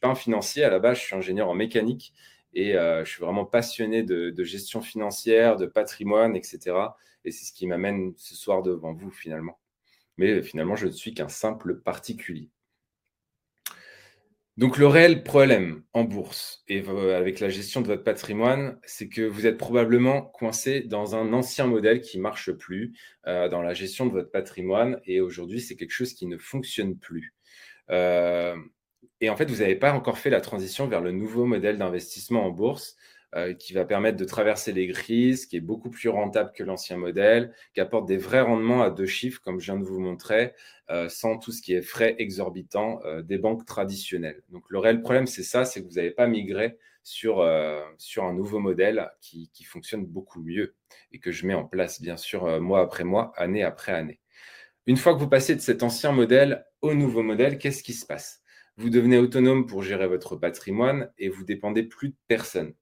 un 0.03 0.15
financier 0.15 0.65
à 0.65 0.71
la 0.71 0.81
base, 0.81 0.99
je 0.99 1.05
suis 1.05 1.15
ingénieur 1.15 1.49
en 1.49 1.55
mécanique 1.55 2.13
et 2.55 2.75
euh, 2.77 3.05
je 3.05 3.11
suis 3.11 3.23
vraiment 3.23 3.45
passionné 3.45 4.03
de, 4.03 4.43
gestion 4.43 4.81
financière, 4.81 5.57
de 5.57 5.67
patrimoine, 5.67 6.35
etc. 6.35 6.77
Et 7.25 7.31
c'est 7.31 7.45
ce 7.45 7.53
qui 7.53 7.67
m'amène 7.67 8.15
ce 8.17 8.35
soir 8.35 8.63
devant 8.63 8.95
vous 8.95 9.11
finalement. 9.11 9.61
Mais 10.17 10.43
finalement, 10.43 10.77
je 10.77 10.87
ne 10.87 10.93
suis 10.93 11.15
qu'un 11.15 11.29
simple 11.29 11.77
particulier. 11.77 12.49
Donc 14.57 14.77
le 14.77 14.87
réel 14.87 15.23
problème 15.23 15.85
en 15.93 16.05
bourse 16.05 16.65
et 16.69 16.85
avec 16.87 17.41
la 17.41 17.49
gestion 17.49 17.81
de 17.81 17.87
votre 17.87 18.05
patrimoine, 18.05 18.79
c'est 18.85 19.09
que 19.09 19.23
vous 19.23 19.47
êtes 19.47 19.57
probablement 19.57 20.23
coincé 20.23 20.83
dans 20.83 21.15
un 21.15 21.33
ancien 21.33 21.67
modèle 21.67 22.01
qui 22.01 22.19
marche 22.19 22.53
plus 22.53 22.93
euh, 23.27 23.49
dans 23.49 23.63
la 23.63 23.75
gestion 23.75 24.07
de 24.07 24.13
votre 24.13 24.31
patrimoine 24.31 25.01
et 25.05 25.21
aujourd'hui 25.21 25.61
c'est 25.61 25.77
quelque 25.77 25.93
chose 25.93 26.15
qui 26.15 26.27
ne 26.27 26.37
fonctionne 26.37 26.99
plus. 26.99 27.35
Euh, 27.91 28.57
et 29.21 29.29
en 29.29 29.37
fait, 29.37 29.51
vous 29.51 29.59
n'avez 29.59 29.77
pas 29.77 29.93
encore 29.93 30.19
fait 30.19 30.31
la 30.31 30.41
transition 30.41 30.87
vers 30.89 31.01
le 31.01 31.13
nouveau 31.13 31.45
modèle 31.45 31.77
d'investissement 31.77 32.45
en 32.45 32.51
bourse 32.51 32.97
euh, 33.37 33.55
qui 33.55 33.75
va 33.75 33.85
permettre 33.85 34.17
de 34.17 34.25
traverser 34.25 34.73
les 34.73 34.89
crises, 34.89 35.47
qui 35.47 35.57
est 35.57 35.61
beaucoup 35.61 35.89
plus 35.89 36.09
rentable 36.09 36.51
que 36.53 36.65
l'ancien 36.65 36.97
modèle, 36.97 37.55
qui 37.75 37.81
apporte 37.81 38.09
des 38.09 38.17
vrais 38.17 38.41
rendements 38.41 38.83
à 38.83 38.91
deux 38.91 39.07
chiffres, 39.07 39.41
comme 39.41 39.61
je 39.61 39.67
viens 39.67 39.79
de 39.79 39.85
vous 39.85 40.01
montrer, 40.01 40.53
euh, 40.91 41.09
sans 41.09 41.39
tout 41.39 41.53
ce 41.53 41.63
qui 41.63 41.73
est 41.73 41.81
frais 41.81 42.17
exorbitants 42.19 43.01
euh, 43.05 43.23
des 43.23 43.39
banques 43.39 43.65
traditionnelles. 43.67 44.43
Donc 44.49 44.65
le 44.69 44.81
réel 44.81 45.01
problème, 45.01 45.29
c'est 45.29 45.45
ça, 45.45 45.65
c'est 45.65 45.81
que 45.81 45.87
vous 45.87 45.95
n'avez 45.95 46.11
pas 46.11 46.27
migré 46.27 46.77
sur, 47.05 47.49
sur 47.97 48.25
un 48.25 48.35
nouveau 48.35 48.59
modèle 48.59 49.11
qui, 49.21 49.51
qui, 49.55 49.65
fonctionne 49.65 50.05
beaucoup 50.05 50.43
mieux 50.43 50.75
et 51.13 51.19
que 51.19 51.31
je 51.31 51.47
mets 51.47 51.55
en 51.55 51.65
place, 51.65 52.03
bien 52.03 52.17
sûr, 52.17 52.61
mois 52.61 52.81
après 52.81 53.05
mois, 53.05 53.33
année 53.37 53.63
après 53.63 53.93
année. 53.93 54.21
Une 54.87 54.97
fois 54.97 55.15
que 55.15 55.21
vous 55.21 55.29
passez 55.29 55.55
de 55.55 55.61
cet 55.61 55.83
ancien 55.85 56.11
modèle 56.13 56.67
au 56.83 56.95
nouveau 56.95 57.23
modèle, 57.23 57.59
qu'est-ce 57.59 57.83
qui 57.85 57.95
se 57.95 58.05
passe? 58.05 58.43
Vous 58.77 58.91
devenez 58.91 59.19
autonome 59.19 59.67
pour 59.67 59.83
gérer 59.83 60.09
votre 60.09 60.37
patrimoine 60.37 61.13
et 61.17 61.29
vous 61.29 61.45
dépendez 61.45 61.85
plus 61.85 62.09
de 62.09 62.17
personne. 62.27 62.75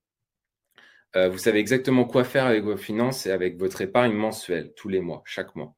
Euh, 1.17 1.29
vous 1.29 1.39
savez 1.39 1.59
exactement 1.59 2.05
quoi 2.05 2.25
faire 2.25 2.47
avec 2.47 2.65
vos 2.65 2.77
finances 2.77 3.27
et 3.27 3.31
avec 3.31 3.59
votre 3.59 3.81
épargne 3.81 4.13
mensuelle, 4.13 4.73
tous 4.77 4.89
les 4.89 5.01
mois, 5.01 5.23
chaque 5.25 5.57
mois. 5.57 5.75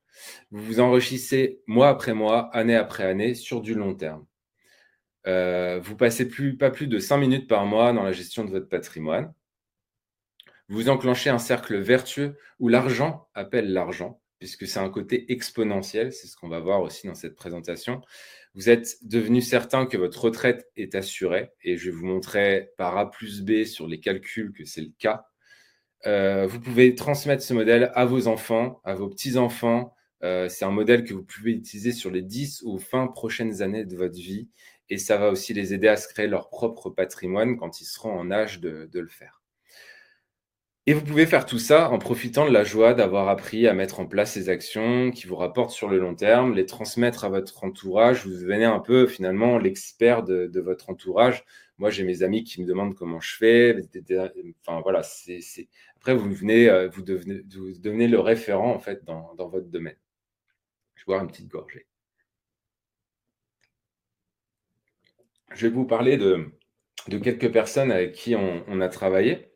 Vous 0.50 0.62
vous 0.62 0.80
enrichissez 0.80 1.60
mois 1.66 1.88
après 1.88 2.14
mois, 2.14 2.54
année 2.54 2.76
après 2.76 3.04
année, 3.04 3.34
sur 3.34 3.60
du 3.60 3.74
long 3.74 3.94
terme. 3.94 4.26
vous 5.24 5.96
passez 5.96 6.28
pas 6.58 6.70
plus 6.70 6.86
de 6.88 6.98
5 6.98 7.16
minutes 7.18 7.48
par 7.48 7.64
mois 7.66 7.92
dans 7.92 8.02
la 8.02 8.12
gestion 8.12 8.44
de 8.44 8.50
votre 8.50 8.68
patrimoine. 8.68 9.32
Vous 10.70 10.88
enclenchez 10.88 11.30
un 11.30 11.38
cercle 11.38 11.78
vertueux 11.78 12.38
où 12.60 12.68
l'argent 12.68 13.28
appelle 13.34 13.72
l'argent, 13.72 14.20
puisque 14.38 14.68
c'est 14.68 14.78
un 14.78 14.88
côté 14.88 15.32
exponentiel, 15.32 16.12
c'est 16.12 16.28
ce 16.28 16.36
qu'on 16.36 16.48
va 16.48 16.60
voir 16.60 16.80
aussi 16.80 17.08
dans 17.08 17.16
cette 17.16 17.34
présentation. 17.34 18.02
Vous 18.54 18.68
êtes 18.68 18.96
devenu 19.02 19.40
certain 19.40 19.86
que 19.86 19.96
votre 19.96 20.24
retraite 20.24 20.68
est 20.76 20.94
assurée, 20.94 21.50
et 21.62 21.76
je 21.76 21.86
vais 21.86 21.96
vous 21.96 22.06
montrer 22.06 22.70
par 22.76 22.98
A 22.98 23.10
plus 23.10 23.42
B 23.42 23.64
sur 23.64 23.86
les 23.86 24.00
calculs 24.00 24.52
que 24.52 24.64
c'est 24.64 24.80
le 24.80 24.92
cas. 24.98 25.26
Euh, 26.06 26.46
vous 26.46 26.60
pouvez 26.60 26.94
transmettre 26.94 27.42
ce 27.42 27.54
modèle 27.54 27.92
à 27.94 28.04
vos 28.06 28.26
enfants, 28.26 28.80
à 28.84 28.94
vos 28.94 29.08
petits-enfants. 29.08 29.94
Euh, 30.24 30.48
c'est 30.48 30.64
un 30.64 30.72
modèle 30.72 31.04
que 31.04 31.14
vous 31.14 31.22
pouvez 31.22 31.52
utiliser 31.52 31.92
sur 31.92 32.10
les 32.10 32.22
10 32.22 32.62
ou 32.62 32.78
20 32.78 33.08
prochaines 33.08 33.62
années 33.62 33.84
de 33.84 33.96
votre 33.96 34.18
vie, 34.18 34.48
et 34.88 34.98
ça 34.98 35.16
va 35.16 35.30
aussi 35.30 35.54
les 35.54 35.72
aider 35.72 35.88
à 35.88 35.96
se 35.96 36.08
créer 36.08 36.26
leur 36.26 36.50
propre 36.50 36.90
patrimoine 36.90 37.56
quand 37.56 37.80
ils 37.80 37.86
seront 37.86 38.18
en 38.18 38.30
âge 38.32 38.60
de 38.60 38.88
le 38.92 39.08
faire. 39.08 39.39
Et 40.90 40.92
vous 40.92 41.04
pouvez 41.04 41.24
faire 41.24 41.46
tout 41.46 41.60
ça 41.60 41.88
en 41.88 42.00
profitant 42.00 42.44
de 42.46 42.50
la 42.50 42.64
joie 42.64 42.94
d'avoir 42.94 43.28
appris 43.28 43.68
à 43.68 43.74
mettre 43.74 44.00
en 44.00 44.06
place 44.06 44.32
ces 44.32 44.48
actions 44.48 45.12
qui 45.12 45.28
vous 45.28 45.36
rapportent 45.36 45.70
sur 45.70 45.88
le 45.88 46.00
long 46.00 46.16
terme, 46.16 46.52
les 46.52 46.66
transmettre 46.66 47.24
à 47.24 47.28
votre 47.28 47.62
entourage. 47.62 48.26
Vous 48.26 48.32
devenez 48.32 48.64
un 48.64 48.80
peu 48.80 49.06
finalement 49.06 49.56
l'expert 49.56 50.24
de, 50.24 50.50
votre 50.58 50.90
entourage. 50.90 51.44
Moi, 51.78 51.90
j'ai 51.90 52.02
mes 52.02 52.24
amis 52.24 52.42
qui 52.42 52.60
me 52.60 52.66
demandent 52.66 52.96
comment 52.96 53.20
je 53.20 53.36
fais. 53.36 53.76
Enfin 54.66 54.80
voilà, 54.80 55.02
après 55.96 56.12
euh, 56.12 56.88
vous 56.88 57.02
devenez, 57.02 58.08
le 58.08 58.18
référent 58.18 58.74
en 58.74 58.80
fait 58.80 59.04
dans, 59.04 59.32
votre 59.36 59.68
domaine. 59.68 59.96
Je 60.96 61.02
vais 61.02 61.06
boire 61.06 61.22
une 61.22 61.28
petite 61.28 61.46
gorgée. 61.46 61.86
Je 65.52 65.68
vais 65.68 65.72
vous 65.72 65.84
parler 65.84 66.16
de 66.16 66.50
quelques 67.22 67.52
personnes 67.52 67.92
avec 67.92 68.10
qui 68.10 68.34
on 68.34 68.80
a 68.80 68.88
travaillé 68.88 69.49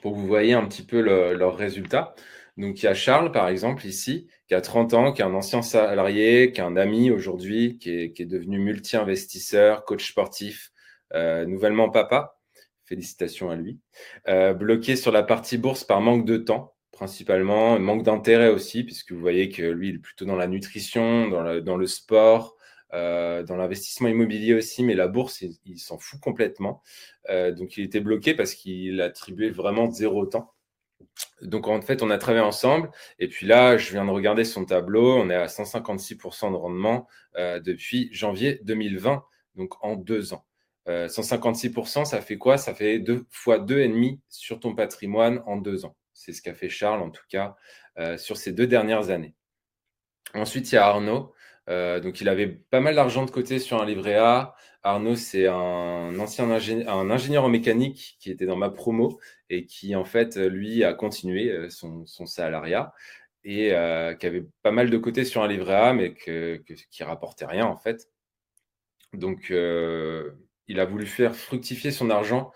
pour 0.00 0.12
que 0.12 0.18
vous 0.18 0.26
voyez 0.26 0.54
un 0.54 0.66
petit 0.66 0.82
peu 0.82 1.00
leurs 1.00 1.56
résultats. 1.56 2.14
Donc, 2.56 2.82
il 2.82 2.86
y 2.86 2.88
a 2.88 2.94
Charles, 2.94 3.32
par 3.32 3.48
exemple, 3.48 3.86
ici, 3.86 4.28
qui 4.46 4.54
a 4.54 4.60
30 4.60 4.94
ans, 4.94 5.12
qui 5.12 5.22
est 5.22 5.24
un 5.24 5.34
ancien 5.34 5.62
salarié, 5.62 6.52
qui 6.52 6.60
est 6.60 6.64
un 6.64 6.76
ami 6.76 7.10
aujourd'hui, 7.10 7.78
qui 7.78 7.90
est, 7.90 8.26
devenu 8.26 8.58
multi-investisseur, 8.58 9.84
coach 9.84 10.08
sportif, 10.08 10.70
euh, 11.14 11.46
nouvellement 11.46 11.90
papa. 11.90 12.38
Félicitations 12.84 13.50
à 13.50 13.56
lui. 13.56 13.80
Euh, 14.28 14.54
bloqué 14.54 14.94
sur 14.94 15.10
la 15.10 15.22
partie 15.22 15.58
bourse 15.58 15.84
par 15.84 16.00
manque 16.00 16.26
de 16.26 16.36
temps, 16.36 16.74
principalement, 16.92 17.78
manque 17.80 18.04
d'intérêt 18.04 18.50
aussi, 18.50 18.84
puisque 18.84 19.12
vous 19.12 19.20
voyez 19.20 19.48
que 19.48 19.62
lui, 19.62 19.88
il 19.88 19.94
est 19.96 19.98
plutôt 19.98 20.24
dans 20.24 20.36
la 20.36 20.46
nutrition, 20.46 21.28
dans, 21.28 21.60
dans 21.60 21.76
le 21.76 21.86
sport, 21.86 22.56
euh, 22.94 23.42
dans 23.42 23.56
l'investissement 23.56 24.08
immobilier 24.08 24.54
aussi, 24.54 24.84
mais 24.84 24.94
la 24.94 25.08
bourse, 25.08 25.42
il, 25.42 25.78
s'en 25.78 25.98
fout 25.98 26.20
complètement. 26.20 26.80
Euh, 27.28 27.50
donc, 27.50 27.76
il 27.76 27.84
était 27.84 28.00
bloqué 28.00 28.34
parce 28.34 28.54
qu'il 28.54 29.00
attribuait 29.00 29.50
vraiment 29.50 29.90
zéro 29.90 30.26
temps. 30.26 30.54
Donc, 31.42 31.66
en 31.66 31.80
fait, 31.80 32.02
on 32.02 32.10
a 32.10 32.18
travaillé 32.18 32.44
ensemble. 32.44 32.90
Et 33.18 33.26
puis 33.26 33.46
là, 33.46 33.76
je 33.76 33.90
viens 33.90 34.04
de 34.04 34.10
regarder 34.10 34.44
son 34.44 34.64
tableau. 34.64 35.16
On 35.16 35.28
est 35.28 35.34
à 35.34 35.46
156% 35.46 36.52
de 36.52 36.56
rendement 36.56 37.08
euh, 37.36 37.58
depuis 37.58 38.10
janvier 38.12 38.60
2020, 38.62 39.24
donc 39.56 39.74
en 39.84 39.96
deux 39.96 40.32
ans. 40.32 40.44
156%, 40.86 42.04
ça 42.04 42.20
fait 42.20 42.36
quoi? 42.36 42.58
Ça 42.58 42.74
fait 42.74 42.98
deux 42.98 43.24
fois 43.30 43.58
deux 43.58 43.80
et 43.80 43.88
demi 43.88 44.20
sur 44.28 44.60
ton 44.60 44.74
patrimoine 44.74 45.42
en 45.46 45.56
deux 45.56 45.86
ans. 45.86 45.96
C'est 46.12 46.34
ce 46.34 46.42
qu'a 46.42 46.52
fait 46.52 46.68
Charles, 46.68 47.00
en 47.00 47.08
tout 47.08 47.24
cas, 47.30 47.56
sur 48.18 48.36
ces 48.36 48.52
deux 48.52 48.66
dernières 48.66 49.08
années. 49.08 49.34
Ensuite, 50.34 50.70
il 50.72 50.74
y 50.74 50.78
a 50.78 50.86
Arnaud. 50.86 51.32
Euh, 51.68 52.00
donc, 52.00 52.20
il 52.20 52.28
avait 52.28 52.48
pas 52.48 52.80
mal 52.80 52.94
d'argent 52.94 53.24
de 53.24 53.30
côté 53.30 53.58
sur 53.58 53.80
un 53.80 53.86
livret 53.86 54.16
A. 54.16 54.54
Arnaud, 54.82 55.16
c'est 55.16 55.46
un 55.46 56.18
ancien 56.18 56.50
ingénieur, 56.50 56.94
un 56.94 57.10
ingénieur 57.10 57.44
en 57.44 57.48
mécanique 57.48 58.16
qui 58.20 58.30
était 58.30 58.46
dans 58.46 58.56
ma 58.56 58.70
promo 58.70 59.18
et 59.48 59.64
qui, 59.64 59.96
en 59.96 60.04
fait, 60.04 60.36
lui, 60.36 60.84
a 60.84 60.92
continué 60.92 61.50
euh, 61.50 61.70
son, 61.70 62.04
salariat 62.26 62.92
et 63.44 63.72
euh, 63.72 64.14
qui 64.14 64.26
avait 64.26 64.46
pas 64.62 64.72
mal 64.72 64.90
de 64.90 64.98
côté 64.98 65.24
sur 65.24 65.42
un 65.42 65.48
livret 65.48 65.74
A, 65.74 65.92
mais 65.94 66.14
que, 66.14 66.62
qui 66.90 67.04
rapportait 67.04 67.46
rien, 67.46 67.66
en 67.66 67.76
fait. 67.76 68.10
Donc, 69.14 69.50
il 69.50 70.80
a 70.80 70.84
voulu 70.84 71.06
faire 71.06 71.36
fructifier 71.36 71.90
son 71.90 72.10
argent 72.10 72.52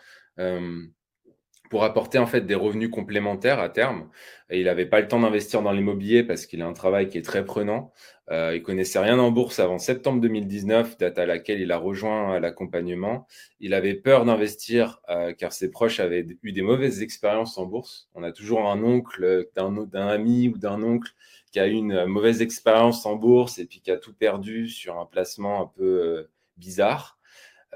pour 1.71 1.85
apporter 1.85 2.19
en 2.19 2.27
fait 2.27 2.43
des 2.43 2.55
revenus 2.55 2.91
complémentaires 2.91 3.61
à 3.61 3.69
terme. 3.69 4.09
Il 4.51 4.65
n'avait 4.65 4.87
pas 4.87 5.01
le 5.01 5.09
temps 5.09 5.21
d'investir 5.21 5.63
dans 5.63 5.73
l'immobilier 5.73 6.23
parce 6.23 6.47
qu'il 6.47 6.63
a 6.63 6.67
un 6.67 6.73
travail 6.73 7.09
qui 7.09 7.19
est 7.19 7.23
très 7.23 7.45
prenant. 7.45 7.93
Euh, 8.31 8.55
il 8.55 8.63
connaissait 8.63 8.99
rien 8.99 9.19
en 9.19 9.31
bourse 9.31 9.59
avant 9.59 9.79
septembre 9.79 10.21
2019, 10.21 10.99
date 10.99 11.19
à 11.19 11.27
laquelle 11.27 11.61
il 11.61 11.73
a 11.73 11.79
rejoint 11.79 12.39
l'accompagnement. 12.41 13.27
Il 13.61 13.75
avait 13.75 13.95
peur 13.95 14.25
d'investir 14.25 15.01
euh, 15.09 15.33
car 15.33 15.53
ses 15.53 15.71
proches 15.71 16.01
avaient 16.01 16.27
eu 16.43 16.53
des 16.53 16.63
mauvaises 16.63 17.03
expériences 17.03 17.59
en 17.59 17.67
bourse. 17.67 18.09
On 18.15 18.23
a 18.23 18.33
toujours 18.33 18.71
un 18.71 18.83
oncle 18.83 19.49
d'un 19.55 20.09
ami 20.09 20.49
ou 20.49 20.59
d'un 20.59 20.83
oncle 20.83 21.13
qui 21.53 21.61
a 21.61 21.67
eu 21.67 21.73
une 21.73 22.07
mauvaise 22.07 22.43
expérience 22.43 23.07
en 23.07 23.17
bourse 23.17 23.59
et 23.59 23.67
puis 23.67 23.81
qui 23.81 23.91
a 23.91 23.97
tout 23.97 24.15
perdu 24.15 24.69
sur 24.69 24.99
un 24.99 25.07
placement 25.07 25.63
un 25.63 25.67
peu 25.67 25.85
euh, 25.85 26.31
bizarre. 26.57 27.19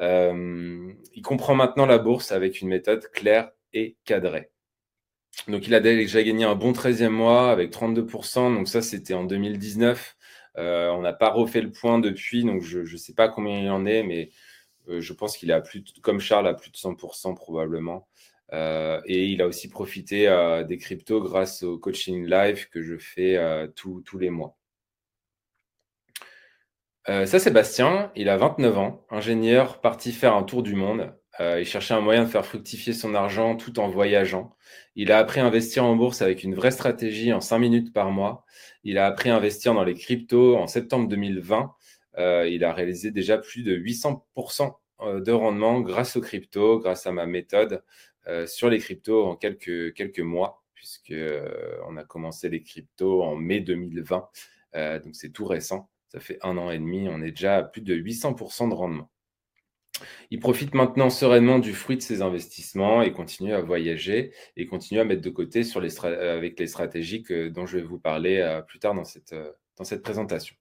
Euh, 0.00 0.92
il 1.14 1.22
comprend 1.22 1.54
maintenant 1.54 1.86
la 1.86 1.98
bourse 1.98 2.32
avec 2.32 2.60
une 2.60 2.68
méthode 2.68 3.10
claire 3.12 3.50
et 3.72 3.96
cadré. 4.04 4.50
Donc, 5.48 5.66
il 5.66 5.74
a 5.74 5.80
déjà 5.80 6.22
gagné 6.22 6.44
un 6.44 6.54
bon 6.54 6.72
13e 6.72 7.08
mois 7.08 7.50
avec 7.50 7.72
32%. 7.72 8.54
Donc, 8.54 8.68
ça, 8.68 8.82
c'était 8.82 9.14
en 9.14 9.24
2019. 9.24 10.16
Euh, 10.58 10.90
on 10.90 11.00
n'a 11.00 11.12
pas 11.12 11.30
refait 11.30 11.62
le 11.62 11.72
point 11.72 11.98
depuis. 11.98 12.44
Donc, 12.44 12.62
je 12.62 12.80
ne 12.80 12.96
sais 12.96 13.14
pas 13.14 13.28
combien 13.28 13.58
il 13.60 13.70
en 13.70 13.86
est, 13.86 14.02
mais 14.02 14.30
euh, 14.88 15.00
je 15.00 15.12
pense 15.12 15.36
qu'il 15.36 15.52
a 15.52 15.60
plus, 15.60 15.82
comme 16.02 16.20
Charles, 16.20 16.48
à 16.48 16.54
plus 16.54 16.70
de 16.70 16.76
100% 16.76 17.34
probablement. 17.34 18.08
Euh, 18.52 19.00
et 19.06 19.26
il 19.26 19.40
a 19.42 19.46
aussi 19.46 19.68
profité 19.70 20.26
des 20.68 20.76
cryptos 20.78 21.22
grâce 21.22 21.62
au 21.62 21.78
coaching 21.78 22.26
live 22.26 22.68
que 22.68 22.82
je 22.82 22.98
fais 22.98 23.38
tous 23.74 24.18
les 24.18 24.30
mois. 24.30 24.56
ça, 27.06 27.38
Sébastien, 27.38 28.12
il 28.14 28.28
a 28.28 28.36
29 28.36 28.78
ans, 28.78 29.06
ingénieur, 29.10 29.80
parti 29.80 30.12
faire 30.12 30.36
un 30.36 30.42
tour 30.42 30.62
du 30.62 30.74
monde. 30.74 31.14
Euh, 31.40 31.60
il 31.60 31.66
cherchait 31.66 31.94
un 31.94 32.00
moyen 32.00 32.24
de 32.24 32.28
faire 32.28 32.44
fructifier 32.44 32.92
son 32.92 33.14
argent 33.14 33.56
tout 33.56 33.78
en 33.78 33.88
voyageant. 33.88 34.54
Il 34.96 35.10
a 35.12 35.18
appris 35.18 35.40
à 35.40 35.46
investir 35.46 35.84
en 35.84 35.96
bourse 35.96 36.20
avec 36.22 36.44
une 36.44 36.54
vraie 36.54 36.70
stratégie 36.70 37.32
en 37.32 37.40
5 37.40 37.58
minutes 37.58 37.92
par 37.92 38.10
mois. 38.10 38.44
Il 38.84 38.98
a 38.98 39.06
appris 39.06 39.30
à 39.30 39.36
investir 39.36 39.74
dans 39.74 39.84
les 39.84 39.94
cryptos 39.94 40.56
en 40.56 40.66
septembre 40.66 41.08
2020. 41.08 41.74
Euh, 42.18 42.48
il 42.48 42.64
a 42.64 42.72
réalisé 42.74 43.10
déjà 43.10 43.38
plus 43.38 43.62
de 43.62 43.74
800% 43.74 44.74
euh, 45.00 45.20
de 45.20 45.32
rendement 45.32 45.80
grâce 45.80 46.16
aux 46.16 46.20
cryptos, 46.20 46.78
grâce 46.80 47.06
à 47.06 47.12
ma 47.12 47.26
méthode 47.26 47.82
sur 48.46 48.70
les 48.70 48.78
cryptos 48.78 49.26
en 49.26 49.34
quelques, 49.34 50.20
mois, 50.20 50.62
puisque 50.74 51.12
on 51.88 51.96
a 51.96 52.04
commencé 52.04 52.48
les 52.48 52.62
cryptos 52.62 53.20
en 53.20 53.34
mai 53.34 53.58
2020. 53.58 54.28
donc 55.02 55.16
c'est 55.16 55.30
tout 55.30 55.44
récent. 55.44 55.90
Ça 56.06 56.20
fait 56.20 56.38
un 56.42 56.56
an 56.56 56.70
et 56.70 56.78
demi. 56.78 57.08
On 57.08 57.20
est 57.20 57.32
déjà 57.32 57.56
à 57.56 57.62
plus 57.64 57.80
de 57.80 57.96
800% 57.96 58.68
de 58.68 58.74
rendement. 58.74 59.10
Il 60.30 60.40
profite 60.40 60.74
maintenant 60.74 61.10
sereinement 61.10 61.58
du 61.58 61.72
fruit 61.72 61.96
de 61.96 62.02
ses 62.02 62.22
investissements 62.22 63.02
et 63.02 63.12
continue 63.12 63.54
à 63.54 63.60
voyager 63.60 64.32
et 64.56 64.66
continue 64.66 65.00
à 65.00 65.04
mettre 65.04 65.22
de 65.22 65.30
côté 65.30 65.62
les 65.80 66.04
avec 66.04 66.58
les 66.58 66.66
stratégies 66.66 67.24
dont 67.50 67.66
je 67.66 67.78
vais 67.78 67.82
vous 67.82 67.98
parler 67.98 68.38
euh, 68.38 68.60
plus 68.62 68.78
tard 68.78 68.94
dans 68.94 69.04
cette, 69.04 69.32
euh, 69.32 69.98
présentation. 70.02 70.54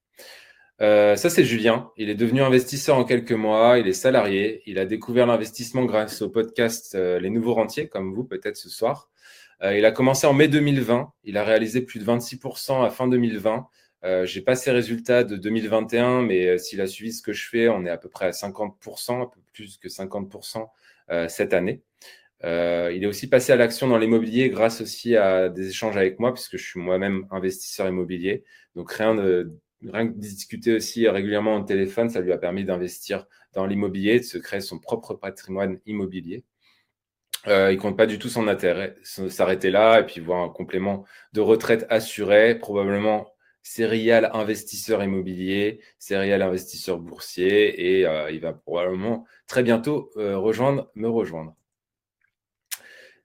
Euh, 0.81 1.15
ça, 1.15 1.29
c'est 1.29 1.45
Julien. 1.45 1.91
Il 1.95 2.09
est 2.09 2.15
devenu 2.15 2.41
investisseur 2.41 2.97
en 2.97 3.03
quelques 3.03 3.31
mois. 3.31 3.77
Il 3.77 3.87
est 3.87 3.93
salarié. 3.93 4.63
Il 4.65 4.79
a 4.79 4.85
découvert 4.85 5.27
l'investissement 5.27 5.85
grâce 5.85 6.21
au 6.21 6.29
podcast 6.29 6.95
Les 6.95 7.29
Nouveaux 7.29 7.53
Rentiers, 7.53 7.87
comme 7.87 8.13
vous 8.13 8.23
peut-être 8.23 8.57
ce 8.57 8.69
soir. 8.69 9.11
il 9.63 9.85
a 9.85 9.91
commencé 9.91 10.25
en 10.25 10.33
mai 10.33 10.47
2020. 10.47 11.13
Il 11.23 11.37
a 11.37 11.43
réalisé 11.43 11.81
plus 11.81 11.99
de 11.99 12.05
26% 12.05 12.83
à 12.83 12.89
fin 12.89 13.07
2020 13.07 13.67
euh, 14.03 14.25
j'ai 14.25 14.41
pas 14.41 14.55
ses 14.55 14.71
résultats 14.71 15.23
de 15.23 15.35
2021, 15.35 16.23
mais 16.23 16.47
euh, 16.47 16.57
s'il 16.57 16.81
a 16.81 16.87
suivi 16.87 17.13
ce 17.13 17.21
que 17.21 17.33
je 17.33 17.47
fais, 17.47 17.69
on 17.69 17.85
est 17.85 17.89
à 17.89 17.97
peu 17.97 18.09
près 18.09 18.25
à 18.25 18.31
50%, 18.31 19.21
un 19.21 19.25
peu 19.27 19.39
plus 19.53 19.77
que 19.77 19.87
50% 19.87 20.67
euh, 21.11 21.27
cette 21.27 21.53
année. 21.53 21.81
Euh, 22.43 22.91
il 22.95 23.03
est 23.03 23.07
aussi 23.07 23.27
passé 23.27 23.51
à 23.51 23.55
l'action 23.55 23.87
dans 23.87 23.97
l'immobilier 23.97 24.49
grâce 24.49 24.81
aussi 24.81 25.15
à 25.15 25.49
des 25.49 25.69
échanges 25.69 25.97
avec 25.97 26.19
moi, 26.19 26.33
puisque 26.33 26.57
je 26.57 26.63
suis 26.63 26.79
moi-même 26.79 27.27
investisseur 27.31 27.87
immobilier. 27.87 28.43
Donc 28.75 28.91
rien 28.91 29.13
de, 29.13 29.51
rien 29.83 30.07
que 30.07 30.17
discuter 30.17 30.75
aussi 30.75 31.07
régulièrement 31.07 31.57
au 31.57 31.63
téléphone, 31.63 32.09
ça 32.09 32.21
lui 32.21 32.31
a 32.31 32.37
permis 32.37 32.65
d'investir 32.65 33.27
dans 33.53 33.65
l'immobilier, 33.65 34.19
de 34.19 34.25
se 34.25 34.37
créer 34.37 34.61
son 34.61 34.79
propre 34.79 35.13
patrimoine 35.13 35.79
immobilier. 35.85 36.43
Euh, 37.47 37.71
il 37.71 37.77
compte 37.77 37.97
pas 37.97 38.05
du 38.05 38.19
tout 38.19 38.29
son 38.29 38.47
intérêt, 38.47 38.95
s'arrêter 39.03 39.71
là 39.71 39.99
et 39.99 40.05
puis 40.05 40.21
voir 40.21 40.43
un 40.43 40.49
complément 40.49 41.05
de 41.33 41.41
retraite 41.41 41.87
assuré, 41.89 42.55
probablement 42.55 43.31
serial 43.63 44.29
investisseur 44.33 45.03
immobilier, 45.03 45.79
serial 45.99 46.41
investisseur 46.41 46.99
boursier 46.99 47.99
et 47.99 48.05
euh, 48.05 48.31
il 48.31 48.39
va 48.39 48.53
probablement 48.53 49.25
très 49.47 49.63
bientôt 49.63 50.11
euh, 50.17 50.37
rejoindre, 50.37 50.89
me 50.95 51.07
rejoindre. 51.07 51.55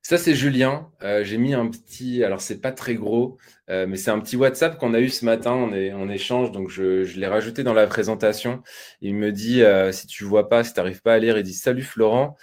Ça, 0.02 0.18
c'est 0.18 0.36
Julien. 0.36 0.88
Euh, 1.02 1.24
j'ai 1.24 1.36
mis 1.36 1.52
un 1.52 1.66
petit, 1.66 2.22
alors 2.22 2.40
c'est 2.40 2.60
pas 2.60 2.70
très 2.70 2.94
gros, 2.94 3.38
mais 3.68 3.96
c'est 3.96 4.12
un 4.12 4.20
petit 4.20 4.36
WhatsApp 4.36 4.78
qu'on 4.78 4.94
a 4.94 5.00
eu 5.00 5.08
ce 5.08 5.24
matin 5.24 5.72
est, 5.72 5.92
en 5.92 6.08
échange, 6.08 6.52
donc 6.52 6.70
je, 6.70 7.02
l'ai 7.18 7.26
rajouté 7.26 7.64
dans 7.64 7.74
la 7.74 7.88
présentation. 7.88 8.62
Il 9.00 9.16
me 9.16 9.32
dit, 9.32 9.64
si 9.90 10.06
tu 10.06 10.22
vois 10.22 10.48
pas, 10.48 10.62
si 10.62 10.72
tu 10.72 10.78
n'arrives 10.78 11.02
pas 11.02 11.14
à 11.14 11.18
lire, 11.18 11.36
il 11.36 11.42
dit 11.42 11.52
Salut 11.52 11.82
Florent, 11.82 12.36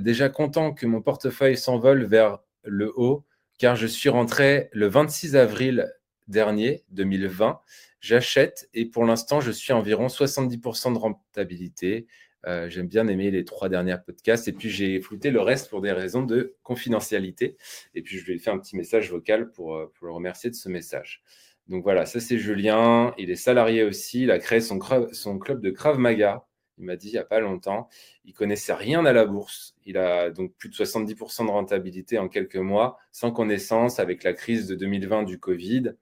déjà 0.00 0.30
content 0.30 0.72
que 0.72 0.86
mon 0.86 1.02
portefeuille 1.02 1.58
s'envole 1.58 2.04
vers 2.04 2.38
le 2.62 2.90
haut, 2.96 3.26
car 3.58 3.76
je 3.76 3.86
suis 3.86 4.08
rentré 4.08 4.70
le 4.72 4.88
26 4.88 5.36
avril 5.36 5.92
dernier, 6.28 6.84
2020. 6.90 7.60
J'achète 8.00 8.68
et 8.74 8.86
pour 8.86 9.04
l'instant, 9.04 9.40
je 9.40 9.50
suis 9.50 9.72
à 9.72 9.76
environ 9.76 10.08
70% 10.08 10.92
de 10.92 10.98
rentabilité. 10.98 12.06
Euh, 12.46 12.68
j'aime 12.68 12.88
bien 12.88 13.08
aimer 13.08 13.30
les 13.30 13.44
trois 13.44 13.68
derniers 13.68 13.96
podcasts. 14.04 14.48
Et 14.48 14.52
puis, 14.52 14.68
j'ai 14.68 15.00
flouté 15.00 15.30
le 15.30 15.40
reste 15.40 15.70
pour 15.70 15.80
des 15.80 15.92
raisons 15.92 16.22
de 16.22 16.54
confidentialité. 16.62 17.56
Et 17.94 18.02
puis, 18.02 18.18
je 18.18 18.26
lui 18.26 18.34
ai 18.34 18.38
fait 18.38 18.50
un 18.50 18.58
petit 18.58 18.76
message 18.76 19.10
vocal 19.10 19.50
pour, 19.50 19.76
euh, 19.76 19.90
pour 19.94 20.06
le 20.06 20.12
remercier 20.12 20.50
de 20.50 20.54
ce 20.54 20.68
message. 20.68 21.22
Donc 21.68 21.82
voilà, 21.82 22.04
ça 22.06 22.20
c'est 22.20 22.38
Julien. 22.38 23.14
Il 23.18 23.30
est 23.30 23.36
salarié 23.36 23.84
aussi. 23.84 24.22
Il 24.22 24.30
a 24.30 24.38
créé 24.38 24.60
son, 24.60 24.78
club 24.78 25.60
de 25.60 25.70
Krav 25.70 25.98
Maga. 25.98 26.46
Il 26.76 26.84
m'a 26.84 26.96
dit 26.96 27.08
il 27.08 27.12
n'y 27.12 27.18
a 27.18 27.24
pas 27.24 27.40
longtemps. 27.40 27.88
Il 28.24 28.34
connaissait 28.34 28.74
rien 28.74 29.04
à 29.06 29.12
la 29.12 29.24
bourse. 29.24 29.74
Il 29.86 29.96
a 29.96 30.30
donc 30.30 30.52
plus 30.58 30.68
de 30.68 30.74
70% 30.74 31.46
de 31.46 31.50
rentabilité 31.50 32.18
en 32.18 32.28
quelques 32.28 32.56
mois, 32.56 32.98
sans 33.12 33.30
connaissance, 33.30 33.98
avec 33.98 34.24
la 34.24 34.34
crise 34.34 34.66
de 34.66 34.74
2020 34.74 35.22
du 35.22 35.38
Covid, 35.38 35.92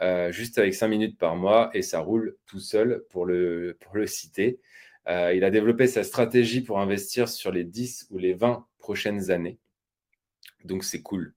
euh, 0.00 0.32
juste 0.32 0.58
avec 0.58 0.74
5 0.74 0.88
minutes 0.88 1.18
par 1.18 1.36
mois. 1.36 1.70
Et 1.74 1.82
ça 1.82 2.00
roule 2.00 2.36
tout 2.46 2.60
seul 2.60 3.04
pour 3.10 3.26
le, 3.26 3.76
citer. 4.06 4.60
Euh, 5.08 5.34
il 5.34 5.44
a 5.44 5.50
développé 5.50 5.86
sa 5.86 6.04
stratégie 6.04 6.62
pour 6.62 6.80
investir 6.80 7.28
sur 7.28 7.50
les 7.50 7.64
10 7.64 8.06
ou 8.10 8.18
les 8.18 8.34
20 8.34 8.66
prochaines 8.78 9.30
années. 9.30 9.58
Donc 10.64 10.84
c'est 10.84 11.02
cool. 11.02 11.34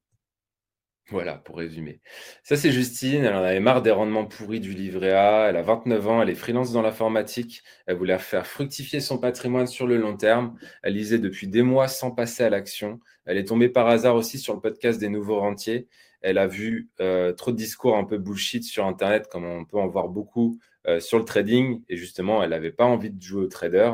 Voilà, 1.10 1.36
pour 1.36 1.58
résumer. 1.58 2.02
Ça, 2.44 2.56
c'est 2.58 2.72
Justine. 2.72 3.24
Elle 3.24 3.36
en 3.36 3.44
avait 3.44 3.60
marre 3.60 3.84
des 3.84 3.92
rendements 3.92 4.26
pourris 4.26 4.60
du 4.60 4.74
livret 4.74 5.12
A. 5.12 5.50
Elle 5.50 5.56
a 5.56 5.62
29 5.62 6.08
ans. 6.08 6.22
Elle 6.24 6.32
est 6.32 6.36
freelance 6.36 6.72
dans 6.72 6.82
l'informatique. 6.82 7.62
Elle 7.86 7.98
voulait 7.98 8.18
faire 8.18 8.48
fructifier 8.48 9.00
son 9.02 9.20
patrimoine 9.20 9.68
sur 9.68 9.86
le 9.86 9.98
long 9.98 10.18
terme. 10.18 10.58
Elle 10.82 10.96
lisait 10.96 11.20
depuis 11.20 11.48
des 11.48 11.62
mois 11.62 11.88
sans 11.88 12.10
passer 12.10 12.44
à 12.44 12.50
l'action. 12.50 13.00
Elle 13.26 13.38
est 13.38 13.46
tombée 13.46 13.70
par 13.70 13.88
hasard 13.88 14.16
aussi 14.16 14.40
sur 14.40 14.56
le 14.56 14.62
podcast 14.62 15.00
des 15.00 15.10
nouveaux 15.10 15.40
rentiers. 15.40 15.88
Elle 16.22 16.38
a 16.38 16.48
vu 16.48 16.90
euh, 17.00 17.34
trop 17.34 17.52
de 17.52 17.58
discours 17.58 17.98
un 17.98 18.04
peu 18.04 18.18
bullshit 18.18 18.64
sur 18.64 18.86
Internet, 18.86 19.28
comme 19.28 19.46
on 19.46 19.66
peut 19.66 19.78
en 19.78 19.88
voir 19.88 20.10
beaucoup 20.10 20.60
euh, 20.88 21.00
sur 21.00 21.18
le 21.18 21.26
trading 21.26 21.84
et 21.90 21.98
justement, 21.98 22.44
elle 22.44 22.52
n'avait 22.52 22.72
pas 22.72 22.86
envie 22.86 23.12
de 23.12 23.22
jouer 23.22 23.44
au 23.44 23.48
trader. 23.48 23.94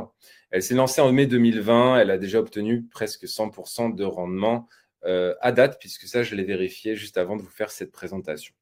Elle 0.51 0.63
s'est 0.63 0.75
lancée 0.75 1.01
en 1.01 1.11
mai 1.11 1.25
2020, 1.25 1.99
elle 1.99 2.11
a 2.11 2.17
déjà 2.17 2.39
obtenu 2.39 2.85
presque 2.87 3.25
100% 3.25 3.95
de 3.95 4.03
rendement 4.03 4.67
euh, 5.05 5.33
à 5.41 5.51
date, 5.51 5.77
puisque 5.79 6.07
ça, 6.07 6.23
je 6.23 6.35
l'ai 6.35 6.43
vérifié 6.43 6.95
juste 6.95 7.17
avant 7.17 7.35
de 7.35 7.41
vous 7.41 7.49
faire 7.49 7.71
cette 7.71 7.91
présentation. 7.91 8.53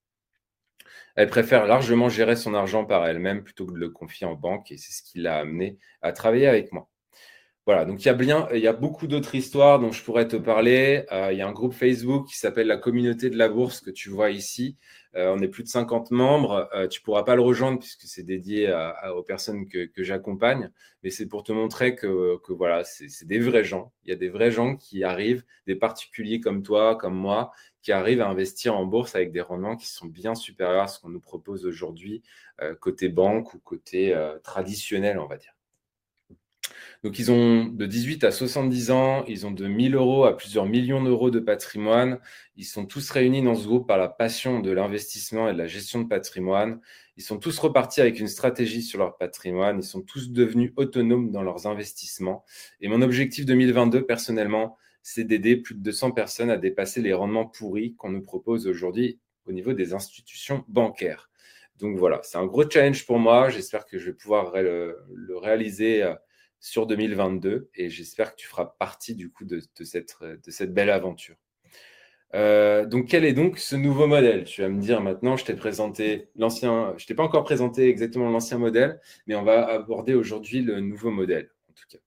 Elle 1.15 1.27
préfère 1.27 1.65
largement 1.65 2.07
gérer 2.07 2.35
son 2.35 2.53
argent 2.53 2.85
par 2.85 3.05
elle-même 3.05 3.43
plutôt 3.43 3.65
que 3.65 3.73
de 3.73 3.77
le 3.77 3.89
confier 3.89 4.25
en 4.25 4.35
banque 4.35 4.71
et 4.71 4.77
c'est 4.77 4.93
ce 4.93 5.03
qui 5.03 5.19
l'a 5.19 5.37
amené 5.39 5.77
à 6.01 6.13
travailler 6.13 6.47
avec 6.47 6.71
moi. 6.71 6.87
Voilà, 7.65 7.85
donc 7.85 8.01
il 8.03 8.07
y 8.07 8.09
a, 8.09 8.13
bien, 8.13 8.47
il 8.51 8.61
y 8.61 8.67
a 8.67 8.73
beaucoup 8.73 9.05
d'autres 9.05 9.35
histoires 9.35 9.79
dont 9.79 9.91
je 9.91 10.03
pourrais 10.03 10.27
te 10.27 10.37
parler. 10.37 11.05
Euh, 11.11 11.31
il 11.31 11.37
y 11.37 11.41
a 11.41 11.47
un 11.47 11.51
groupe 11.51 11.73
Facebook 11.73 12.27
qui 12.27 12.35
s'appelle 12.35 12.65
la 12.65 12.77
communauté 12.77 13.29
de 13.29 13.37
la 13.37 13.47
bourse 13.47 13.81
que 13.81 13.91
tu 13.91 14.09
vois 14.09 14.31
ici. 14.31 14.75
Euh, 15.15 15.33
on 15.37 15.39
est 15.39 15.47
plus 15.47 15.63
de 15.63 15.67
50 15.67 16.09
membres. 16.09 16.67
Euh, 16.73 16.87
tu 16.87 17.01
pourras 17.01 17.21
pas 17.23 17.35
le 17.35 17.41
rejoindre 17.41 17.77
puisque 17.77 18.03
c'est 18.07 18.23
dédié 18.23 18.73
aux 19.15 19.21
personnes 19.21 19.67
que, 19.67 19.91
j'accompagne. 19.97 20.71
Mais 21.03 21.11
c'est 21.11 21.27
pour 21.27 21.43
te 21.43 21.51
montrer 21.51 21.95
que, 21.95 22.39
voilà, 22.49 22.83
c'est 22.83 23.27
des 23.27 23.39
vrais 23.39 23.63
gens. 23.63 23.93
Il 24.03 24.09
y 24.09 24.13
a 24.13 24.15
des 24.15 24.29
vrais 24.29 24.51
gens 24.51 24.75
qui 24.75 25.03
arrivent, 25.03 25.43
des 25.67 25.75
particuliers 25.75 26.39
comme 26.39 26.63
toi, 26.63 26.95
comme 26.95 27.15
moi, 27.15 27.51
qui 27.83 27.91
arrivent 27.91 28.21
à 28.21 28.29
investir 28.29 28.75
en 28.75 28.85
bourse 28.85 29.13
avec 29.15 29.31
des 29.31 29.41
rendements 29.41 29.75
qui 29.75 29.87
sont 29.87 30.07
bien 30.07 30.33
supérieurs 30.33 30.83
à 30.83 30.87
ce 30.87 30.99
qu'on 30.99 31.09
nous 31.09 31.21
propose 31.21 31.65
aujourd'hui 31.67 32.23
côté 32.79 33.09
banque 33.09 33.53
ou 33.53 33.59
côté 33.59 34.15
traditionnel, 34.43 35.19
on 35.19 35.27
va 35.27 35.37
dire. 35.37 35.58
Donc, 37.03 37.19
ils 37.19 37.31
ont 37.31 37.65
de 37.65 37.85
18 37.85 38.23
à 38.23 38.31
70 38.31 38.91
ans, 38.91 39.23
ils 39.27 39.45
ont 39.47 39.51
de 39.51 39.67
1000 39.67 39.95
euros 39.95 40.25
à 40.25 40.35
plusieurs 40.35 40.65
millions 40.65 41.03
d'euros 41.03 41.31
de 41.31 41.39
patrimoine. 41.39 42.19
Ils 42.55 42.65
sont 42.65 42.85
tous 42.85 43.09
réunis 43.09 43.41
dans 43.41 43.55
ce 43.55 43.65
groupe 43.65 43.87
par 43.87 43.97
la 43.97 44.09
passion 44.09 44.59
de 44.59 44.71
l'investissement 44.71 45.49
et 45.49 45.53
de 45.53 45.57
la 45.57 45.67
gestion 45.67 46.01
de 46.01 46.07
patrimoine. 46.07 46.79
Ils 47.17 47.23
sont 47.23 47.37
tous 47.37 47.57
repartis 47.59 48.01
avec 48.01 48.19
une 48.19 48.27
stratégie 48.27 48.81
sur 48.81 48.99
leur 48.99 49.17
patrimoine. 49.17 49.79
Ils 49.79 49.85
sont 49.85 50.01
tous 50.01 50.31
devenus 50.31 50.71
autonomes 50.77 51.31
dans 51.31 51.43
leurs 51.43 51.67
investissements. 51.67 52.43
Et 52.81 52.87
mon 52.87 53.01
objectif 53.01 53.45
2022, 53.45 54.05
personnellement, 54.05 54.77
c'est 55.01 55.23
d'aider 55.23 55.57
plus 55.57 55.75
de 55.75 55.81
200 55.81 56.11
personnes 56.11 56.49
à 56.49 56.57
dépasser 56.57 57.01
les 57.01 57.13
rendements 57.13 57.45
pourris 57.45 57.95
qu'on 57.95 58.09
nous 58.09 58.21
propose 58.21 58.67
aujourd'hui 58.67 59.19
au 59.45 59.51
niveau 59.51 59.73
des 59.73 59.93
institutions 59.93 60.63
bancaires. 60.67 61.29
Donc 61.79 61.97
voilà, 61.97 62.19
c'est 62.23 62.37
un 62.37 62.45
gros 62.45 62.69
challenge 62.69 63.05
pour 63.05 63.19
moi. 63.19 63.49
J'espère 63.49 63.85
que 63.85 63.97
je 63.97 64.07
vais 64.07 64.13
pouvoir 64.13 64.53
le, 64.61 64.97
le 65.13 65.37
réaliser 65.37 66.03
euh, 66.03 66.13
sur 66.59 66.87
2022 66.87 67.69
et 67.75 67.89
j'espère 67.89 68.31
que 68.31 68.41
tu 68.41 68.47
feras 68.47 68.65
partie 68.65 69.15
du 69.15 69.31
coup 69.31 69.45
de, 69.45 69.61
cette, 69.83 70.15
de 70.21 70.51
cette, 70.51 70.73
belle 70.73 70.89
aventure. 70.89 71.35
Euh, 72.35 72.85
donc, 72.85 73.07
quel 73.07 73.25
est 73.25 73.33
donc 73.33 73.57
ce 73.57 73.75
nouveau 73.75 74.05
modèle? 74.07 74.43
Tu 74.43 74.61
vas 74.61 74.69
me 74.69 74.79
dire 74.79 75.01
maintenant, 75.01 75.35
je 75.35 75.45
t'ai 75.45 75.55
présenté 75.55 76.29
l'ancien, 76.35 76.93
je 76.97 77.05
t'ai 77.07 77.15
pas 77.15 77.23
encore 77.23 77.43
présenté 77.43 77.89
exactement 77.89 78.29
l'ancien 78.29 78.57
modèle, 78.57 78.99
mais 79.25 79.35
on 79.35 79.43
va 79.43 79.67
aborder 79.67 80.13
aujourd'hui 80.13 80.61
le 80.61 80.79
nouveau 80.79 81.11
modèle 81.11 81.49
en 81.69 81.73
tout 81.73 81.85
cas. 81.89 81.97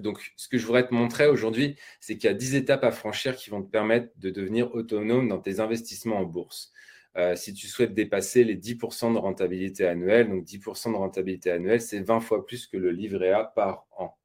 Donc, 0.00 0.32
ce 0.36 0.48
que 0.48 0.58
je 0.58 0.66
voudrais 0.66 0.86
te 0.86 0.94
montrer 0.94 1.26
aujourd'hui, 1.26 1.76
c'est 2.00 2.16
qu'il 2.16 2.28
y 2.28 2.32
a 2.32 2.34
10 2.34 2.54
étapes 2.54 2.84
à 2.84 2.92
franchir 2.92 3.36
qui 3.36 3.50
vont 3.50 3.62
te 3.62 3.70
permettre 3.70 4.08
de 4.16 4.30
devenir 4.30 4.74
autonome 4.74 5.28
dans 5.28 5.38
tes 5.38 5.60
investissements 5.60 6.18
en 6.18 6.24
bourse. 6.24 6.72
Euh, 7.16 7.34
si 7.34 7.54
tu 7.54 7.66
souhaites 7.66 7.94
dépasser 7.94 8.44
les 8.44 8.56
10% 8.56 9.12
de 9.12 9.18
rentabilité 9.18 9.86
annuelle, 9.86 10.28
donc 10.28 10.44
10% 10.44 10.92
de 10.92 10.96
rentabilité 10.96 11.50
annuelle, 11.50 11.80
c'est 11.80 12.00
20 12.00 12.20
fois 12.20 12.46
plus 12.46 12.66
que 12.66 12.76
le 12.76 12.90
livret 12.90 13.30
A 13.30 13.44
par 13.44 13.86
an. 13.92 14.16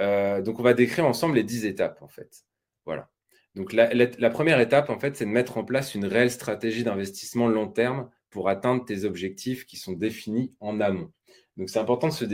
Euh, 0.00 0.40
donc, 0.42 0.58
on 0.58 0.62
va 0.62 0.74
décrire 0.74 1.06
ensemble 1.06 1.36
les 1.36 1.44
10 1.44 1.66
étapes, 1.66 2.02
en 2.02 2.08
fait. 2.08 2.44
Voilà. 2.86 3.10
Donc, 3.54 3.72
la, 3.72 4.30
première 4.30 4.60
étape, 4.60 4.90
en 4.90 4.98
fait, 4.98 5.16
c'est 5.16 5.24
de 5.26 5.30
mettre 5.30 5.58
en 5.58 5.64
place 5.64 5.94
une 5.94 6.04
réelle 6.04 6.30
stratégie 6.30 6.84
d'investissement 6.84 7.48
long 7.48 7.68
terme 7.68 8.08
pour 8.30 8.48
atteindre 8.48 8.84
tes 8.84 9.04
objectifs 9.04 9.66
qui 9.66 9.76
sont 9.76 9.92
définis 9.92 10.54
en 10.60 10.80
amont. 10.80 11.12
Donc, 11.56 11.68
c'est 11.68 11.80
important 11.80 12.08
de 12.08 12.12
se 12.12 12.24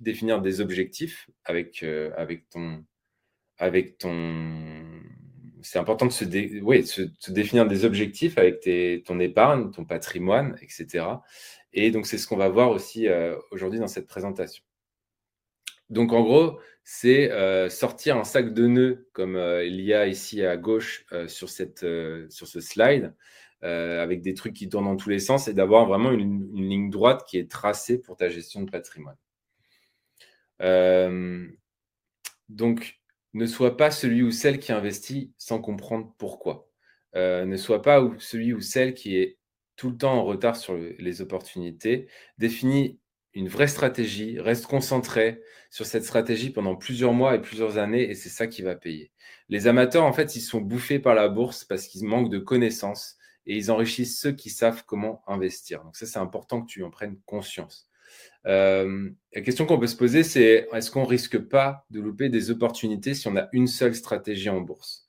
définir 0.00 0.40
des 0.40 0.60
objectifs 0.60 1.28
avec, 1.44 1.82
euh, 1.82 2.12
avec, 2.16 2.48
ton, 2.48 2.84
avec 3.58 3.98
ton, 3.98 5.02
c'est 5.66 5.80
important 5.80 6.06
de 6.06 6.12
se, 6.12 6.24
définir 7.30 7.66
des 7.66 7.84
objectifs 7.84 8.38
avec 8.38 8.68
ton 9.04 9.18
épargne, 9.18 9.72
ton 9.72 9.84
patrimoine, 9.84 10.56
etc. 10.62 11.04
Et 11.72 11.90
donc, 11.90 12.06
c'est 12.06 12.18
ce 12.18 12.28
qu'on 12.28 12.36
va 12.36 12.48
voir 12.48 12.70
aussi 12.70 13.08
euh, 13.08 13.36
aujourd'hui 13.50 13.80
dans 13.80 13.88
cette 13.88 14.06
présentation. 14.06 14.62
Donc, 15.90 16.12
en 16.12 16.22
gros, 16.22 16.60
c'est 16.84 17.32
euh, 17.32 17.68
sortir 17.68 18.16
un 18.16 18.22
sac 18.22 18.54
de 18.54 18.66
nœuds 18.68 19.08
comme 19.12 19.34
euh, 19.34 19.64
il 19.64 19.80
y 19.80 19.92
a 19.92 20.06
ici 20.06 20.44
à 20.44 20.56
gauche 20.56 21.04
sur, 21.26 21.48
ce 21.50 22.60
slide, 22.60 23.12
avec 23.60 24.22
des 24.22 24.34
trucs 24.34 24.54
qui 24.54 24.68
tournent 24.68 24.84
dans 24.84 24.96
tous 24.96 25.10
les 25.10 25.18
sens 25.18 25.48
et 25.48 25.54
d'avoir 25.54 25.86
vraiment 25.86 26.12
une, 26.12 26.48
une, 26.54 26.68
ligne 26.68 26.90
droite 26.90 27.24
qui 27.26 27.38
est 27.38 27.50
tracée 27.50 27.98
pour 27.98 28.16
ta 28.16 28.28
gestion 28.28 28.62
de 28.62 28.70
patrimoine. 28.70 29.16
donc, 32.48 33.00
ne 33.36 33.46
sois 33.46 33.76
pas 33.76 33.90
celui 33.90 34.22
ou 34.22 34.30
celle 34.30 34.58
qui 34.58 34.72
investit 34.72 35.32
sans 35.38 35.60
comprendre 35.60 36.14
pourquoi. 36.18 36.68
Euh, 37.14 37.44
ne 37.44 37.56
sois 37.56 37.82
pas 37.82 38.02
celui 38.18 38.52
ou 38.52 38.60
celle 38.60 38.94
qui 38.94 39.16
est 39.16 39.38
tout 39.76 39.90
le 39.90 39.96
temps 39.96 40.14
en 40.14 40.24
retard 40.24 40.56
sur 40.56 40.76
les 40.76 41.20
opportunités. 41.22 42.08
Définis 42.38 42.98
une 43.34 43.48
vraie 43.48 43.68
stratégie, 43.68 44.40
reste 44.40 44.66
concentré 44.66 45.42
sur 45.70 45.84
cette 45.84 46.04
stratégie 46.04 46.50
pendant 46.50 46.74
plusieurs 46.74 47.12
mois 47.12 47.34
et 47.34 47.40
plusieurs 47.40 47.76
années 47.76 48.08
et 48.08 48.14
c'est 48.14 48.30
ça 48.30 48.46
qui 48.46 48.62
va 48.62 48.74
payer. 48.74 49.12
Les 49.50 49.66
amateurs, 49.66 50.04
en 50.04 50.12
fait, 50.14 50.36
ils 50.36 50.40
sont 50.40 50.62
bouffés 50.62 50.98
par 50.98 51.14
la 51.14 51.28
bourse 51.28 51.64
parce 51.64 51.86
qu'ils 51.86 52.06
manquent 52.06 52.30
de 52.30 52.38
connaissances 52.38 53.16
et 53.46 53.56
ils 53.56 53.70
enrichissent 53.70 54.18
ceux 54.18 54.32
qui 54.32 54.48
savent 54.48 54.84
comment 54.86 55.22
investir. 55.26 55.84
Donc 55.84 55.96
ça, 55.96 56.06
c'est 56.06 56.18
important 56.18 56.62
que 56.62 56.66
tu 56.66 56.82
en 56.82 56.90
prennes 56.90 57.18
conscience. 57.26 57.88
Euh, 58.46 59.10
la 59.34 59.40
question 59.40 59.66
qu'on 59.66 59.78
peut 59.78 59.86
se 59.86 59.96
poser, 59.96 60.22
c'est 60.22 60.68
est-ce 60.72 60.90
qu'on 60.90 61.04
risque 61.04 61.38
pas 61.38 61.84
de 61.90 62.00
louper 62.00 62.28
des 62.28 62.50
opportunités 62.50 63.14
si 63.14 63.26
on 63.28 63.36
a 63.36 63.48
une 63.52 63.66
seule 63.66 63.94
stratégie 63.94 64.50
en 64.50 64.60
bourse? 64.60 65.08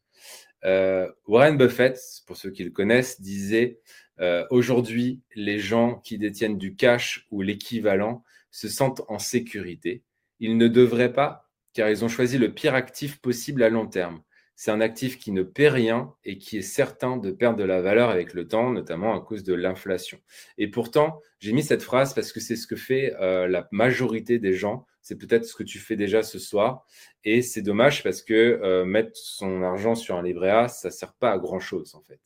Euh, 0.66 1.08
Warren 1.28 1.58
Buffett, 1.58 2.00
pour 2.26 2.36
ceux 2.36 2.50
qui 2.50 2.64
le 2.64 2.72
connaissent, 2.72 3.22
disait 3.22 3.80
euh, 4.20 4.46
aujourd'hui, 4.50 5.22
les 5.36 5.60
gens 5.60 5.96
qui 5.96 6.18
détiennent 6.18 6.58
du 6.58 6.76
cash 6.76 7.28
ou 7.30 7.42
l'équivalent 7.42 8.24
se 8.50 8.68
sentent 8.68 9.02
en 9.08 9.20
sécurité. 9.20 10.04
Ils 10.40 10.58
ne 10.58 10.68
devraient 10.68 11.14
pas, 11.14 11.50
car 11.74 11.90
ils 11.90 12.04
ont 12.04 12.08
choisi 12.08 12.40
le 12.40 12.54
pire 12.54 12.74
actif 12.74 13.20
possible 13.20 13.62
à 13.62 13.70
long 13.70 13.86
terme 13.86 14.22
c'est 14.58 14.72
un 14.72 14.82
actif 14.82 15.18
qui 15.18 15.32
ne 15.32 15.44
paie 15.44 15.70
rien 15.70 16.14
et 16.26 16.38
qui 16.38 16.58
est 16.58 16.62
certain 16.62 17.16
de 17.16 17.32
perdre 17.32 17.58
de 17.58 17.64
la 17.64 17.80
valeur 17.80 18.10
avec 18.10 18.34
le 18.34 18.46
temps, 18.46 18.72
notamment 18.72 19.16
à 19.16 19.22
cause 19.22 19.44
de 19.46 19.54
l'inflation. 19.54 20.20
Et 20.58 20.68
pourtant, 20.68 21.22
j'ai 21.40 21.54
mis 21.54 21.64
cette 21.64 21.84
phrase 21.84 22.14
parce 22.14 22.34
que 22.34 22.42
c'est 22.42 22.58
ce 22.58 22.68
que 22.68 22.76
fait 22.76 23.16
euh, 23.22 23.48
la 23.48 23.70
majorité 23.72 24.38
des 24.38 24.54
gens 24.54 24.86
c'est 25.08 25.18
peut-être 25.18 25.46
ce 25.46 25.56
que 25.56 25.64
tu 25.64 25.80
fais 25.80 25.96
déjà 25.96 26.22
ce 26.22 26.38
soir. 26.38 26.86
Et 27.24 27.42
c'est 27.42 27.62
dommage 27.62 28.04
parce 28.04 28.22
que 28.22 28.34
euh, 28.34 28.84
mettre 28.84 29.12
son 29.14 29.64
argent 29.64 29.96
sur 29.96 30.18
un 30.18 30.24
livret 30.24 30.50
A, 30.50 30.68
ça 30.68 30.90
ne 30.90 30.94
sert 30.94 31.14
pas 31.14 31.32
à 31.32 31.38
grand-chose 31.38 31.96
en 31.96 32.02
fait. 32.02 32.20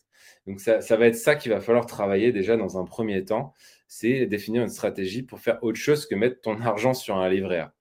Donc 0.48 0.60
ça, 0.60 0.80
va 0.98 1.06
être 1.06 1.16
ça 1.16 1.36
qu'il 1.36 1.52
va 1.52 1.62
falloir 1.62 1.86
travailler 1.86 2.32
déjà 2.32 2.58
dans 2.58 2.80
un 2.80 2.84
premier 2.84 3.24
temps, 3.24 3.54
c'est 3.88 4.26
définir 4.26 4.64
une 4.64 4.70
stratégie 4.70 5.22
pour 5.22 5.40
faire 5.40 5.60
autre 5.62 5.78
chose 5.78 6.08
que 6.08 6.16
mettre 6.16 6.42
ton 6.42 6.60
argent 6.62 6.96
sur 6.96 7.18
un 7.18 7.30
livret 7.30 7.60
A. 7.60 7.74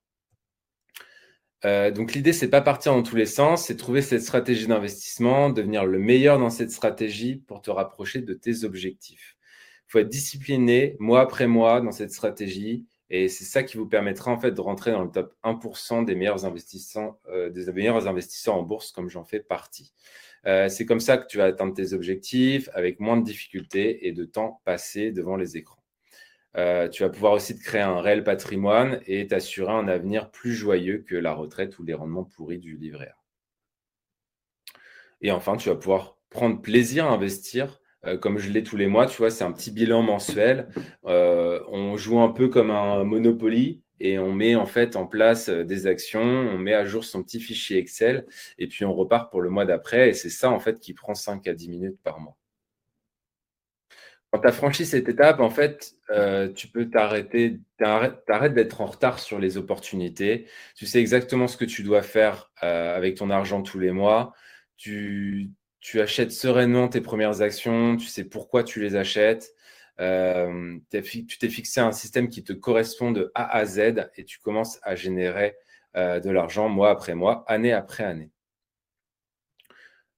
Euh, 1.65 1.91
donc 1.91 2.15
l'idée, 2.15 2.33
c'est 2.33 2.49
pas 2.49 2.63
partir 2.63 2.93
dans 2.95 3.03
tous 3.03 3.17
les 3.17 3.27
sens, 3.27 3.67
c'est 3.67 3.77
trouver 3.77 4.03
cette 4.03 4.23
stratégie 4.23 4.67
d'investissement, 4.67 5.51
devenir 5.51 5.85
le 5.85 5.99
meilleur 5.99 6.39
dans 6.39 6.51
cette 6.51 6.71
stratégie 6.71 7.37
pour 7.37 7.61
te 7.61 7.71
rapprocher 7.71 8.23
de 8.23 8.33
tes 8.33 8.65
objectifs. 8.65 9.37
Il 9.89 9.93
faut 9.93 9.99
être 9.99 10.09
discipliné 10.09 10.97
mois 11.01 11.21
après 11.21 11.47
mois 11.47 11.81
dans 11.81 11.93
cette 11.93 12.13
stratégie 12.13 12.87
et 13.11 13.29
c'est 13.29 13.45
ça 13.45 13.63
qui 13.65 13.77
vous 13.77 13.87
permettra 13.87 14.31
en 14.31 14.39
fait 14.39 14.53
de 14.53 14.61
rentrer 14.61 14.93
dans 14.93 15.03
le 15.03 15.11
top 15.11 15.35
1% 15.43 16.05
des 16.05 16.15
meilleurs 16.15 16.45
investisseurs, 16.47 17.17
euh, 17.29 17.51
des 17.51 17.71
meilleurs 17.73 18.07
investisseurs 18.07 18.55
en 18.55 18.63
bourse 18.63 18.93
comme 18.93 19.11
j'en 19.11 19.25
fais 19.25 19.41
partie. 19.41 19.93
Euh, 20.47 20.69
c'est 20.69 20.87
comme 20.87 21.01
ça 21.01 21.19
que 21.19 21.27
tu 21.27 21.37
vas 21.37 21.47
atteindre 21.47 21.75
tes 21.75 21.93
objectifs 21.93 22.71
avec 22.73 23.01
moins 23.01 23.19
de 23.19 23.25
difficultés 23.25 24.07
et 24.07 24.13
de 24.13 24.25
temps 24.25 24.63
passé 24.65 25.11
devant 25.11 25.37
les 25.37 25.57
écrans. 25.57 25.80
Euh, 26.57 26.89
tu 26.89 27.03
vas 27.03 27.11
pouvoir 27.11 27.33
aussi 27.35 27.57
te 27.57 27.63
créer 27.63 27.83
un 27.83 28.01
réel 28.01 28.25
patrimoine 28.25 29.01
et 29.07 29.27
t'assurer 29.27 29.73
un 29.73 29.89
avenir 29.89 30.31
plus 30.31 30.53
joyeux 30.53 31.05
que 31.07 31.15
la 31.15 31.33
retraite 31.33 31.79
ou 31.79 31.85
les 31.85 31.95
rendements 31.95 32.25
pourris 32.25 32.59
du 32.59 32.77
livret 32.77 33.09
A. 33.09 33.17
Et 35.21 35.31
enfin, 35.31 35.57
tu 35.57 35.69
vas 35.69 35.77
pouvoir 35.77 36.17
prendre 36.31 36.61
plaisir 36.61 37.07
à 37.07 37.11
investir 37.11 37.81
euh, 38.07 38.17
comme 38.17 38.39
je 38.39 38.51
l'ai 38.51 38.63
tous 38.63 38.77
les 38.77 38.87
mois, 38.87 39.07
tu 39.07 39.19
vois, 39.19 39.31
c'est 39.31 39.45
un 39.45 39.53
petit 39.53 39.71
bilan 39.71 40.03
mensuel. 40.03 40.69
Euh, 41.07 41.61
on 41.69 41.97
joue 41.97 42.21
un 42.21 42.31
peu 42.31 42.49
comme 42.49 42.71
un 42.71 43.05
Monopoly 43.05 43.83
et 44.01 44.19
on 44.19 44.33
met 44.33 44.55
en 44.55 44.67
fait 44.67 44.97
en 44.97 45.07
place 45.07 45.51
des 45.51 45.87
actions, 45.87 46.23
on 46.23 46.57
met 46.59 46.73
à 46.75 46.87
jour 46.87 47.05
son 47.05 47.23
petit 47.23 47.41
fichier 47.41 47.79
Excel 47.79 48.27
et 48.59 48.67
puis 48.69 48.85
on 48.87 48.95
repart 48.95 49.31
pour 49.31 49.43
le 49.43 49.51
mois 49.51 49.67
d'après. 49.67 50.11
Et 50.11 50.15
c'est 50.15 50.31
ça 50.31 50.51
en 50.51 50.61
fait 50.61 50.81
qui 50.81 50.95
prend 50.95 51.15
5 51.15 51.47
à 51.47 51.55
10 51.55 51.69
minutes 51.69 51.99
par 52.03 52.21
mois. 52.21 52.40
Quand 54.33 54.41
tu 54.41 54.49
as 54.49 54.53
franchi 54.53 54.87
cette 54.87 55.09
étape, 55.09 55.41
en 55.41 55.51
fait, 55.51 55.95
tu 56.55 56.69
peux 56.69 56.89
t'arrêter, 56.89 57.59
t'arrêtes 57.79 58.55
d'être 58.55 58.81
en 58.81 58.87
retard 58.87 59.19
sur 59.19 59.39
les 59.41 59.57
opportunités. 59.57 60.47
Tu 60.77 60.87
sais 60.87 61.01
exactement 61.01 61.49
ce 61.49 61.57
que 61.57 61.65
tu 61.65 61.83
dois 61.83 62.03
faire 62.03 62.53
avec 62.57 63.17
ton 63.17 63.31
argent 63.31 63.63
tous 63.63 63.81
les 63.81 63.91
mois. 63.91 64.33
Tu, 64.77 65.51
achètes 65.95 66.33
sereinement 66.33 66.89
tes 66.89 67.01
premières 67.01 67.43
actions, 67.43 67.97
tu 67.97 68.07
sais 68.07 68.25
pourquoi 68.25 68.63
tu 68.63 68.81
les 68.81 68.95
achètes. 68.97 69.53
Euh, 70.01 70.79
tu 70.91 71.39
t'es 71.39 71.49
fixé 71.49 71.81
un 71.81 71.93
système 71.93 72.29
qui 72.29 72.43
te 72.43 72.53
correspond 72.53 73.11
de 73.11 73.31
A 73.35 73.57
à 73.57 73.65
Z 73.67 74.09
et 74.17 74.25
tu 74.25 74.39
commences 74.39 74.79
à 74.83 74.95
générer 74.95 75.57
euh, 75.97 76.21
de 76.21 76.31
l'argent 76.31 76.69
mois 76.69 76.91
après 76.91 77.15
mois, 77.15 77.45
année 77.47 77.73
après 77.73 78.05
année. 78.05 78.31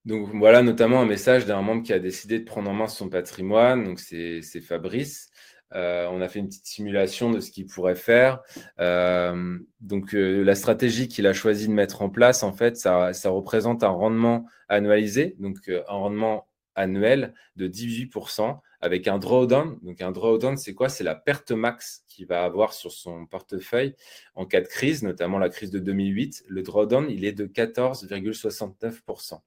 Donc 0.04 0.30
voilà 0.34 0.62
notamment 0.62 1.00
un 1.00 1.06
message 1.06 1.46
d'un 1.46 1.62
membre 1.62 1.82
qui 1.82 1.92
a 1.92 1.98
décidé 1.98 2.40
de 2.40 2.44
prendre 2.44 2.70
en 2.70 2.74
main 2.74 2.88
son 2.88 3.08
patrimoine. 3.08 3.84
Donc 3.84 4.00
c'est 4.00 4.42
Fabrice. 4.60 5.30
Euh, 5.74 6.06
on 6.10 6.20
a 6.20 6.28
fait 6.28 6.40
une 6.40 6.48
petite 6.48 6.66
simulation 6.66 7.30
de 7.30 7.40
ce 7.40 7.50
qu'il 7.50 7.66
pourrait 7.66 7.94
faire. 7.94 8.40
Euh, 8.80 9.58
donc, 9.80 10.14
euh, 10.14 10.42
la 10.42 10.54
stratégie 10.54 11.08
qu'il 11.08 11.26
a 11.26 11.32
choisi 11.32 11.68
de 11.68 11.72
mettre 11.72 12.02
en 12.02 12.10
place, 12.10 12.42
en 12.42 12.52
fait, 12.52 12.76
ça, 12.76 13.10
représente 13.24 13.82
un 13.82 13.88
rendement 13.88 14.46
annualisé, 14.68 15.36
donc 15.38 15.56
un 15.68 15.94
rendement 15.94 16.46
annuel 16.74 17.34
de 17.56 17.68
18% 17.68 18.60
avec 18.83 19.07
un 19.07 19.18
drawdown. 19.18 19.79
Donc, 19.83 20.03
un 20.03 20.11
drawdown, 20.11 20.57
c'est 20.57 20.75
quoi? 20.75 20.88
C'est 20.88 21.05
la 21.05 21.14
perte 21.14 21.53
max 21.53 22.05
qu'il 22.09 22.27
va 22.27 22.45
avoir 22.45 22.73
sur 22.73 22.90
son 22.90 23.27
portefeuille 23.27 23.95
en 24.35 24.45
cas 24.45 24.61
de 24.61 24.66
crise, 24.66 25.05
notamment 25.05 25.38
la 25.38 25.49
crise 25.49 25.71
de 25.71 25.79
2008. 25.79 26.45
Le 26.49 26.62
drawdown, 26.62 27.09
il 27.09 27.25
est 27.25 27.33
de 27.33 27.47
14,69%. 27.47 29.40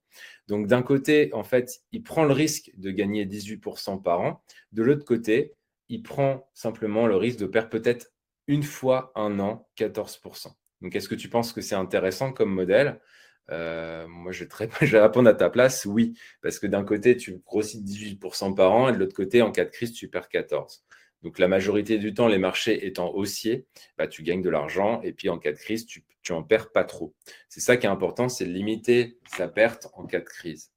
Donc, 0.48 0.67
d'un 0.67 0.82
côté, 0.82 1.30
en 1.34 1.43
fait, 1.43 1.82
il 1.91 2.02
prend 2.02 2.24
le 2.24 2.34
risque 2.34 2.71
de 2.78 2.91
gagner 2.91 3.26
18% 3.26 4.02
par 4.02 4.21
an. 4.21 4.41
De 4.71 4.84
l'autre 4.84 5.06
côté, 5.06 5.54
il 5.89 6.02
prend 6.02 6.50
simplement 6.54 7.06
le 7.06 7.17
risque 7.17 7.39
de 7.39 7.45
perdre 7.45 7.69
peut-être 7.69 8.13
une 8.48 8.63
fois 8.63 9.12
un 9.15 9.39
an 9.39 9.67
14%. 9.78 10.48
Donc, 10.82 10.95
est-ce 10.95 11.10
que 11.10 11.15
tu 11.15 11.28
penses 11.28 11.52
que 11.52 11.62
c'est 11.62 11.76
intéressant 11.76 12.32
comme 12.32 12.54
modèle? 12.54 13.02
Euh, 13.51 14.08
Moi, 14.08 14.31
je 14.31 14.45
vais, 14.45 15.01
répondre 15.01 15.29
à 15.29 15.34
ta 15.34 15.49
place, 15.49 15.86
oui. 15.86 16.17
Parce 16.41 16.60
que 16.60 16.67
d'un 16.67 16.84
côté, 16.84 17.17
tu 17.17 17.39
grossis 17.45 17.81
18% 17.81 18.55
par 18.55 18.71
an 18.71 18.89
et 18.89 18.93
de 18.93 18.97
l'autre 18.97 19.15
côté, 19.15 19.41
en 19.41 19.51
cas 19.51 19.65
de 19.65 19.69
crise, 19.69 19.93
tu 19.93 20.08
perds 20.10 20.29
14%. 20.31 20.81
Donc, 21.23 21.39
la 21.39 21.47
majorité 21.47 21.97
du 21.97 22.13
temps, 22.13 22.27
les 22.27 22.38
marchés 22.38 22.86
étant 22.86 23.12
haussiers, 23.13 23.65
bah, 23.97 24.08
tu 24.08 24.21
gagnes 24.21 24.43
de 24.43 24.49
l'argent 24.49 25.01
et 25.01 25.12
puis 25.12 25.29
en 25.29 25.39
cas 25.39 25.51
de 25.51 25.58
crise, 25.58 25.88
tu, 25.88 26.03
tu 26.21 26.34
en 26.34 26.43
perds 26.43 26.71
pas 26.71 26.84
trop. 26.84 27.15
C'est 27.49 27.62
ça 27.62 27.77
qui 27.77 27.88
est 27.88 27.89
important, 27.89 28.29
c'est 28.29 28.45
de 28.45 28.51
limiter 28.51 29.17
sa 29.36 29.47
perte 29.47 29.88
en 29.93 30.05
cas 30.05 30.19
de 30.19 30.25
crise. 30.25 30.71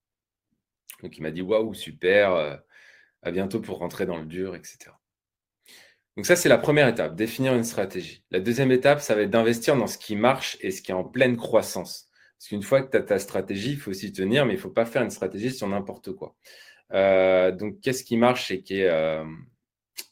Donc, 1.02 1.16
il 1.18 1.22
m'a 1.22 1.30
dit 1.30 1.42
Waouh, 1.42 1.74
super, 1.74 2.32
euh, 2.32 2.56
à 3.22 3.30
bientôt 3.30 3.60
pour 3.60 3.78
rentrer 3.78 4.06
dans 4.06 4.18
le 4.18 4.26
dur, 4.26 4.54
etc. 4.54 4.90
Donc 6.18 6.26
ça, 6.26 6.34
c'est 6.34 6.48
la 6.48 6.58
première 6.58 6.88
étape, 6.88 7.14
définir 7.14 7.54
une 7.54 7.62
stratégie. 7.62 8.24
La 8.32 8.40
deuxième 8.40 8.72
étape, 8.72 9.00
ça 9.00 9.14
va 9.14 9.22
être 9.22 9.30
d'investir 9.30 9.76
dans 9.76 9.86
ce 9.86 9.98
qui 9.98 10.16
marche 10.16 10.58
et 10.60 10.72
ce 10.72 10.82
qui 10.82 10.90
est 10.90 10.94
en 10.94 11.04
pleine 11.04 11.36
croissance. 11.36 12.07
Parce 12.38 12.48
qu'une 12.48 12.62
fois 12.62 12.82
que 12.82 12.90
tu 12.92 12.96
as 12.96 13.02
ta 13.02 13.18
stratégie, 13.18 13.72
il 13.72 13.78
faut 13.78 13.92
s'y 13.92 14.12
tenir, 14.12 14.46
mais 14.46 14.52
il 14.52 14.56
ne 14.56 14.60
faut 14.60 14.70
pas 14.70 14.86
faire 14.86 15.02
une 15.02 15.10
stratégie 15.10 15.50
sur 15.50 15.66
n'importe 15.66 16.12
quoi. 16.12 16.36
Euh, 16.92 17.50
donc, 17.50 17.80
qu'est-ce 17.80 18.04
qui 18.04 18.16
marche 18.16 18.52
et 18.52 18.62
qui 18.62 18.80
est 18.80 18.88
euh, 18.88 19.24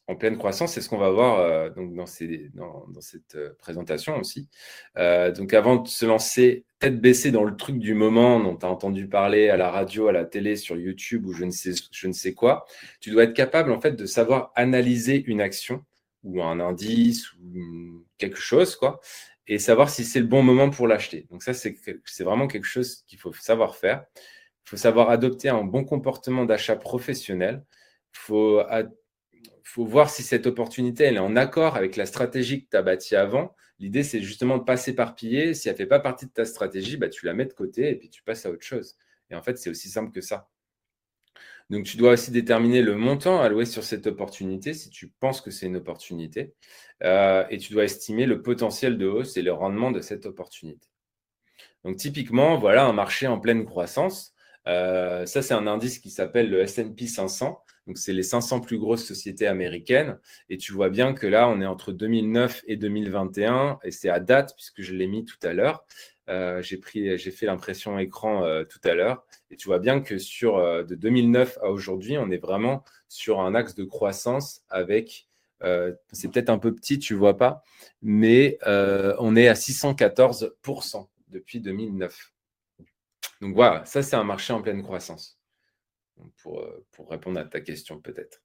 en 0.09 0.17
pleine 0.17 0.37
croissance 0.37 0.73
C'est 0.73 0.81
ce 0.81 0.89
qu'on 0.89 0.99
va 0.99 1.11
voir 1.11 1.39
euh, 1.39 1.71
donc 1.71 1.95
dans, 1.95 2.07
cette 2.07 3.39
présentation 3.59 4.19
aussi. 4.19 4.49
donc, 4.97 5.55
avant 5.55 5.77
de 5.77 5.87
se 5.87 6.05
lancer 6.05 6.65
tête 6.81 7.01
baissée 7.01 7.31
dans 7.31 7.45
le 7.45 7.57
truc 7.57 7.79
du 7.79 7.95
moment 7.95 8.41
dont 8.41 8.57
tu 8.57 8.67
as 8.67 8.71
entendu 8.71 9.09
parler 9.09 9.49
à 9.49 9.57
la 9.57 9.71
radio, 9.71 10.09
à 10.09 10.13
la 10.13 10.25
télé, 10.25 10.57
sur 10.57 10.77
YouTube 10.77 11.27
ou 11.27 11.33
je 11.33 11.45
ne 11.45 11.51
sais, 11.53 11.73
je 11.93 12.07
ne 12.09 12.13
sais 12.13 12.35
quoi, 12.35 12.67
tu 13.01 13.11
dois 13.11 13.25
être 13.25 13.35
capable 13.35 13.71
en 13.71 13.81
fait 13.81 13.93
de 13.93 14.05
savoir 14.05 14.53
analyser 14.57 15.25
une 15.29 15.41
action 15.41 15.85
ou 16.25 16.43
un 16.43 16.59
indice 16.59 17.33
ou 17.35 18.05
quelque 18.19 18.39
chose, 18.39 18.75
quoi, 18.75 19.01
et 19.47 19.59
savoir 19.59 19.91
si 19.91 20.05
c'est 20.05 20.21
le 20.21 20.27
bon 20.27 20.43
moment 20.43 20.71
pour 20.71 20.89
l'acheter. 20.89 21.27
Donc 21.31 21.43
ça, 21.43 21.55
c'est 21.55 22.25
vraiment 22.25 22.49
quelque 22.49 22.67
chose 22.67 23.05
qu'il 23.07 23.19
faut 23.19 23.33
savoir 23.33 23.77
faire. 23.77 24.05
Il 24.67 24.71
faut 24.71 24.77
savoir 24.77 25.11
adopter 25.11 25.49
un 25.49 25.63
bon 25.63 25.85
comportement 25.85 26.45
d'achat 26.45 26.77
professionnel. 26.77 27.65
Il 28.15 28.19
faut, 28.19 28.63
voir 29.77 30.11
si 30.11 30.23
cette 30.23 30.47
opportunité 30.47 31.05
elle 31.05 31.17
est 31.17 31.21
en 31.21 31.37
accord 31.37 31.77
avec 31.77 31.97
la 31.97 32.07
stratégie 32.07 32.65
que 32.65 32.71
tu 32.71 32.77
as 32.77 32.83
bâtie 32.83 33.15
avant. 33.17 33.55
L'idée, 33.79 34.03
c'est 34.03 34.23
justement 34.23 34.59
de 34.59 34.65
pas 34.65 34.77
s'éparpiller. 34.77 35.55
Si 35.55 35.69
elle 35.69 35.75
ne 35.75 35.79
fait 35.79 35.87
pas 35.87 36.01
partie 36.01 36.27
de 36.27 36.33
ta 36.33 36.45
stratégie, 36.45 36.97
bah, 36.97 37.09
tu 37.09 37.27
la 37.27 37.35
mets 37.35 37.45
de 37.45 37.53
côté 37.53 37.91
et 37.91 37.95
puis 37.95 38.09
tu 38.09 38.23
passes 38.23 38.47
à 38.47 38.51
autre 38.51 38.65
chose. 38.65 38.97
Et 39.31 39.35
en 39.35 39.43
fait, 39.43 39.59
c'est 39.59 39.71
aussi 39.71 39.89
simple 39.89 40.13
que 40.13 40.21
ça. 40.21 40.49
Donc, 41.71 41.85
tu 41.85 41.97
dois 41.97 42.13
aussi 42.13 42.31
déterminer 42.31 42.81
le 42.81 42.95
montant 42.95 43.41
alloué 43.41 43.65
sur 43.65 43.83
cette 43.83 44.07
opportunité 44.07 44.73
si 44.73 44.89
tu 44.89 45.09
penses 45.09 45.41
que 45.41 45.51
c'est 45.51 45.67
une 45.67 45.77
opportunité. 45.77 46.55
Euh, 47.03 47.45
et 47.51 47.59
tu 47.59 47.73
dois 47.73 47.85
estimer 47.85 48.27
le 48.27 48.41
potentiel 48.41 48.99
de 48.99 49.07
hausse 49.07 49.37
et 49.37 49.43
le 49.43 49.53
rendement 49.53 49.91
de 49.91 50.01
cette 50.01 50.27
opportunité. 50.27 50.89
Donc, 51.85 51.97
typiquement, 51.97 52.57
voilà 52.57 52.87
un 52.87 52.93
marché 52.93 53.27
en 53.27 53.41
pleine 53.41 53.65
croissance. 53.65 54.33
Euh, 54.69 55.27
ça, 55.27 55.43
c'est 55.43 55.55
un 55.55 55.67
indice 55.67 55.99
qui 55.99 56.11
s'appelle 56.11 56.51
le 56.51 56.65
SP 56.67 57.07
500. 57.07 57.61
Donc, 57.89 57.99
c'est 57.99 58.13
les 58.13 58.23
500 58.23 58.61
plus 58.61 58.79
grosses 58.79 59.05
sociétés 59.05 59.49
américaines. 59.49 60.19
Et 60.49 60.59
tu 60.59 60.73
vois 60.73 60.89
bien 60.89 61.15
que 61.15 61.27
là, 61.27 61.49
on 61.49 61.61
est 61.61 61.67
entre 61.67 61.91
2009 61.91 62.63
et 62.69 62.77
2021. 62.77 63.81
Et 63.83 63.91
c'est 63.91 64.09
à 64.09 64.21
date, 64.21 64.55
puisque 64.57 64.83
je 64.83 64.95
l'ai 64.95 65.09
mis 65.09 65.25
tout 65.25 65.39
à 65.43 65.53
l'heure. 65.53 65.85
Euh, 66.29 66.63
j'ai 66.63 66.79
fait 66.79 67.47
l'impression 67.47 67.99
écran 67.99 68.43
tout 68.69 68.81
à 68.83 68.95
l'heure, 68.95 69.25
et 69.51 69.57
tu 69.57 69.69
vois 69.69 69.79
bien 69.79 70.01
que 70.01 70.19
sur 70.19 70.57
euh, 70.57 70.83
de 70.83 70.95
2009 70.95 71.59
à 71.63 71.71
aujourd'hui, 71.71 72.19
on 72.19 72.31
est 72.31 72.39
vraiment 72.39 72.85
sur 73.09 73.41
un 73.41 73.55
axe 73.55 73.75
de 73.75 73.85
croissance 73.85 74.63
avec, 74.69 75.29
c'est 76.13 76.31
peut-être 76.31 76.51
un 76.51 76.59
peu 76.59 76.75
petit, 76.75 76.99
tu 76.99 77.15
vois 77.15 77.37
pas, 77.39 77.63
mais 78.03 78.59
on 78.65 79.37
est 79.37 79.49
à 79.49 79.55
614% 79.55 81.09
depuis 81.29 81.61
2009. 81.61 82.33
Donc 83.41 83.55
voilà, 83.55 83.85
ça 83.87 84.03
c'est 84.03 84.17
un 84.17 84.25
marché 84.25 84.53
en 84.53 84.61
pleine 84.61 84.83
croissance. 84.83 85.39
Pour, 86.43 86.67
pour 86.93 87.11
répondre 87.11 87.39
à 87.41 87.45
ta 87.45 87.61
question 87.61 88.01
peut-être. 88.01 88.43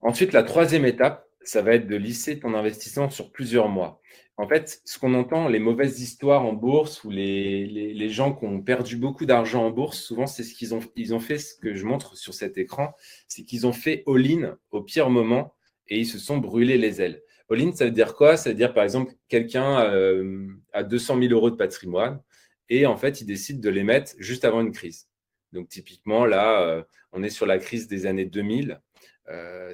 Ensuite, 0.00 0.32
la 0.32 0.42
troisième 0.44 0.84
étape, 0.84 1.27
ça 1.48 1.62
va 1.62 1.74
être 1.74 1.86
de 1.86 1.96
lisser 1.96 2.38
ton 2.38 2.54
investissement 2.54 3.08
sur 3.08 3.32
plusieurs 3.32 3.68
mois. 3.68 4.00
En 4.36 4.46
fait, 4.46 4.82
ce 4.84 4.98
qu'on 4.98 5.14
entend, 5.14 5.48
les 5.48 5.58
mauvaises 5.58 6.00
histoires 6.00 6.44
en 6.44 6.52
bourse 6.52 7.02
ou 7.04 7.10
les, 7.10 8.08
gens 8.10 8.34
qui 8.34 8.44
ont 8.44 8.60
perdu 8.60 8.96
beaucoup 8.96 9.24
d'argent 9.24 9.64
en 9.64 9.70
bourse, 9.70 9.98
souvent, 9.98 10.26
c'est 10.26 10.44
ce 10.44 10.54
qu'ils 10.54 10.74
ont, 10.74 10.80
ils 10.94 11.14
ont 11.14 11.20
fait, 11.20 11.38
ce 11.38 11.54
que 11.54 11.74
je 11.74 11.84
montre 11.84 12.16
sur 12.16 12.34
cet 12.34 12.58
écran, 12.58 12.94
c'est 13.26 13.44
qu'ils 13.44 13.66
ont 13.66 13.72
fait 13.72 14.04
all-in 14.06 14.56
au 14.70 14.82
pire 14.82 15.10
moment 15.10 15.54
et 15.88 15.98
ils 15.98 16.06
se 16.06 16.18
sont 16.18 16.36
brûlés 16.36 16.78
les 16.78 17.00
ailes. 17.00 17.22
All-in, 17.50 17.72
ça 17.72 17.86
veut 17.86 17.90
dire 17.90 18.14
quoi? 18.14 18.36
Ça 18.36 18.50
veut 18.50 18.56
dire, 18.56 18.74
par 18.74 18.84
exemple, 18.84 19.12
quelqu'un 19.28 19.80
euh, 19.80 20.46
a 20.72 20.84
200 20.84 21.18
000 21.20 21.32
euros 21.32 21.50
de 21.50 21.56
patrimoine 21.56 22.20
et 22.68 22.84
en 22.84 22.96
fait, 22.98 23.22
il 23.22 23.26
décide 23.26 23.60
de 23.60 23.70
les 23.70 23.84
mettre 23.84 24.12
juste 24.18 24.44
avant 24.44 24.60
une 24.60 24.72
crise. 24.72 25.08
Donc, 25.52 25.68
typiquement, 25.68 26.26
là, 26.26 26.60
euh, 26.60 26.82
on 27.12 27.22
est 27.22 27.30
sur 27.30 27.46
la 27.46 27.58
crise 27.58 27.88
des 27.88 28.04
années 28.04 28.26
2000. 28.26 28.80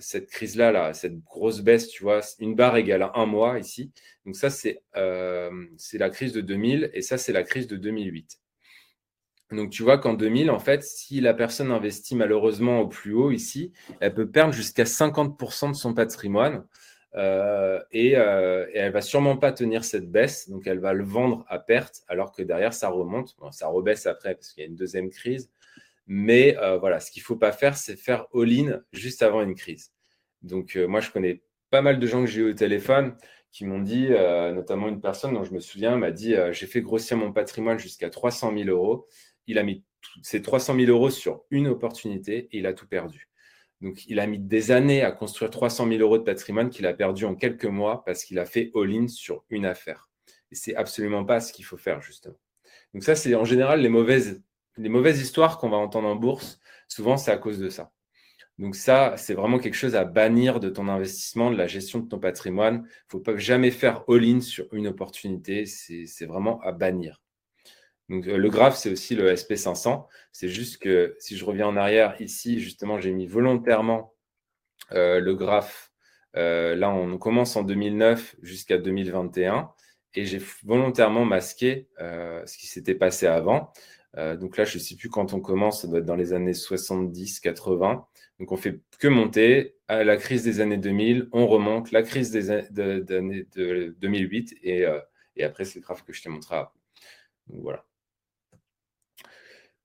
Cette 0.01 0.29
crise-là, 0.31 0.73
là, 0.73 0.95
cette 0.95 1.21
grosse 1.23 1.61
baisse, 1.61 1.89
tu 1.89 2.03
vois, 2.03 2.21
une 2.41 2.55
barre 2.55 2.77
égale 2.77 3.03
à 3.03 3.13
un 3.15 3.27
mois 3.27 3.59
ici. 3.59 3.93
Donc 4.27 4.37
ça, 4.37 4.51
c'est 4.51 4.83
la 4.95 6.11
crise 6.11 6.33
de 6.33 6.41
2000 6.41 6.91
et 6.93 7.03
ça, 7.03 7.19
c'est 7.19 7.33
la 7.33 7.43
crise 7.43 7.67
de 7.67 7.77
2008. 7.77 8.41
Donc, 9.53 9.71
tu 9.71 9.83
vois 9.83 9.99
qu'en 9.99 10.15
2000, 10.15 10.51
en 10.51 10.59
fait, 10.59 10.83
si 10.83 11.21
la 11.21 11.35
personne 11.35 11.71
investit 11.71 12.17
malheureusement 12.17 12.81
au 12.81 12.89
plus 12.89 13.13
haut 13.13 13.31
ici, 13.31 13.73
elle 14.01 14.15
peut 14.15 14.29
perdre 14.29 14.53
jusqu'à 14.53 14.85
50% 14.85 15.71
de 15.71 15.77
son 15.77 15.95
patrimoine. 15.95 16.65
Euh, 17.17 17.81
et, 17.93 18.17
euh, 18.17 18.67
et, 18.73 18.79
elle 18.79 18.93
va 18.93 19.01
sûrement 19.01 19.37
pas 19.37 19.53
tenir 19.53 19.85
cette 19.85 20.11
baisse, 20.11 20.49
donc 20.49 20.67
elle 20.67 20.81
va 20.81 20.93
le 20.93 21.05
vendre 21.05 21.45
à 21.49 21.61
perte, 21.61 22.03
alors 22.09 22.33
que 22.33 22.43
derrière 22.43 22.75
ça 22.75 22.89
remonte, 22.89 23.37
ça 23.53 23.69
rebaisse 23.69 24.07
après 24.07 24.35
parce 24.35 24.49
qu'il 24.49 24.63
y 24.63 24.67
a 24.67 24.69
une 24.69 24.75
deuxième 24.75 25.11
crise. 25.11 25.49
Mais 26.07 26.57
euh, 26.59 26.79
voilà, 26.79 27.01
ce 27.01 27.11
qu'il 27.11 27.23
faut 27.23 27.37
pas 27.37 27.53
faire, 27.53 27.77
c'est 27.77 27.97
faire 27.97 28.27
all-in 28.35 28.81
juste 28.93 29.23
avant 29.23 29.43
une 29.43 29.55
crise. 29.55 29.93
Donc 30.43 30.77
moi, 30.77 31.01
je 31.01 31.11
connais 31.11 31.43
pas 31.71 31.81
mal 31.81 31.99
de 31.99 32.07
gens 32.07 32.21
que 32.21 32.31
j'ai 32.31 32.43
eu 32.43 32.51
au 32.51 32.55
téléphone 32.55 33.17
qui 33.51 33.65
m'ont 33.65 33.81
dit, 33.81 34.09
notamment 34.09 34.89
une 34.89 35.01
personne 35.01 35.33
dont 35.33 35.45
je 35.45 35.55
me 35.55 35.61
souviens, 35.61 35.97
m'a 35.97 36.11
dit 36.11 36.35
j'ai 36.51 36.67
fait 36.67 36.83
grossir 36.83 37.17
mon 37.17 37.33
patrimoine 37.33 37.79
jusqu'à 37.79 38.11
300 38.11 38.53
000 38.55 38.69
euros 38.69 39.09
il 39.47 39.59
a 39.59 39.63
mis 39.63 39.85
ses 40.23 40.43
300 40.43 40.77
000 40.77 40.91
euros 40.91 41.11
sur 41.11 41.45
une 41.51 41.67
opportunité 41.69 42.49
et 42.53 42.59
il 42.59 42.67
a 42.67 42.75
tout 42.75 42.87
perdu. 42.87 43.29
Donc, 43.81 44.07
il 44.07 44.21
a 44.21 44.27
mis 44.27 44.39
des 44.39 44.71
années 44.71 45.03
à 45.03 45.13
construire 45.13 45.51
300 45.51 45.89
000 45.89 46.01
euros 46.01 46.19
de 46.19 46.23
patrimoine 46.23 46.71
qu'il 46.71 46.87
a 46.87 46.95
perdu 46.95 47.25
en 47.25 47.35
quelques 47.35 47.65
mois 47.65 48.05
parce 48.05 48.25
qu'il 48.25 48.39
a 48.39 48.47
fait 48.47 48.71
all-in 48.75 49.09
sur 49.09 49.45
une 49.51 49.67
affaire. 49.67 50.09
Et 50.51 50.55
c'est 50.55 50.75
absolument 50.77 51.25
pas 51.25 51.41
ce 51.41 51.53
qu'il 51.53 51.65
faut 51.65 51.77
faire, 51.77 52.01
justement. 52.01 52.39
Donc, 52.93 53.03
ça, 53.03 53.15
c'est 53.15 53.35
en 53.35 53.45
général 53.45 53.81
les 53.81 53.89
mauvaises, 53.89 54.43
les 54.77 54.89
mauvaises 54.89 55.21
histoires 55.21 55.59
qu'on 55.59 55.71
va 55.71 55.77
entendre 55.77 56.09
en 56.09 56.17
bourse. 56.17 56.61
Souvent, 56.89 57.17
c'est 57.17 57.31
à 57.31 57.39
cause 57.39 57.59
de 57.59 57.69
ça. 57.69 57.93
Donc, 58.59 58.77
ça, 58.77 59.15
c'est 59.17 59.35
vraiment 59.35 59.59
quelque 59.59 59.75
chose 59.75 59.97
à 59.97 60.05
bannir 60.05 60.61
de 60.61 60.69
ton 60.69 60.89
investissement, 60.89 61.51
de 61.51 61.57
la 61.57 61.67
gestion 61.67 61.99
de 61.99 62.09
ton 62.09 62.21
patrimoine. 62.21 62.87
Il 63.13 63.19
ne 63.19 63.25
faut 63.25 63.39
jamais 63.39 63.71
faire 63.71 64.05
all-in 64.09 64.41
sur 64.41 64.73
une 64.73 64.87
opportunité. 64.87 65.67
C'est 65.67 66.27
vraiment 66.27 66.61
à 66.61 66.73
bannir. 66.73 67.21
Donc, 68.09 68.27
euh, 68.29 68.37
le 68.37 68.49
graphe, 68.51 68.77
c'est 68.77 68.91
aussi 68.91 69.15
le 69.15 69.33
SP500. 69.33 70.07
C'est 70.31 70.49
juste 70.49 70.79
que 70.79 71.17
si 71.19 71.37
je 71.37 71.45
reviens 71.45 71.67
en 71.67 71.77
arrière, 71.77 72.21
ici, 72.21 72.61
justement, 72.61 73.01
j'ai 73.01 73.13
mis 73.13 73.27
volontairement 73.27 74.15
euh, 74.93 75.21
le 75.21 75.35
graphe. 75.35 75.91
Euh, 76.37 76.75
là, 76.77 76.91
on 76.91 77.19
commence 77.19 77.57
en 77.57 77.63
2009 77.63 78.37
jusqu'à 78.43 78.79
2021 78.79 79.73
et 80.15 80.27
j'ai 80.27 80.41
volontairement 80.65 81.25
masqué 81.25 81.89
ce 81.99 82.57
qui 82.57 82.69
s'était 82.69 82.95
passé 82.95 83.27
avant. 83.27 83.73
Donc 84.17 84.57
là, 84.57 84.65
je 84.65 84.79
ne 84.79 84.83
sais 84.83 84.97
plus 84.97 85.09
quand 85.11 85.35
on 85.35 85.41
commence, 85.41 85.83
ça 85.83 85.89
doit 85.89 85.99
être 85.99 86.05
dans 86.05 86.17
les 86.17 86.33
années 86.33 86.55
70, 86.55 87.41
80. 87.41 88.07
Donc 88.41 88.53
on 88.53 88.57
fait 88.57 88.81
que 88.99 89.09
monter 89.09 89.77
à 89.89 90.05
la 90.05 90.17
crise 90.17 90.45
des 90.45 90.61
années 90.61 90.77
2000, 90.77 91.29
on 91.33 91.47
remonte 91.47 91.93
la 91.93 92.03
crise 92.03 92.31
des 92.31 92.51
années 92.51 92.69
de, 92.71 93.95
2008 93.99 94.57
et, 94.63 94.87
et 95.37 95.45
après 95.45 95.65
c'est 95.65 95.79
le 95.81 95.83
graphe 95.83 96.05
que 96.05 96.13
je 96.13 96.23
t'ai 96.23 96.29
montré. 96.31 96.57
Donc 97.49 97.63
voilà. 97.63 97.85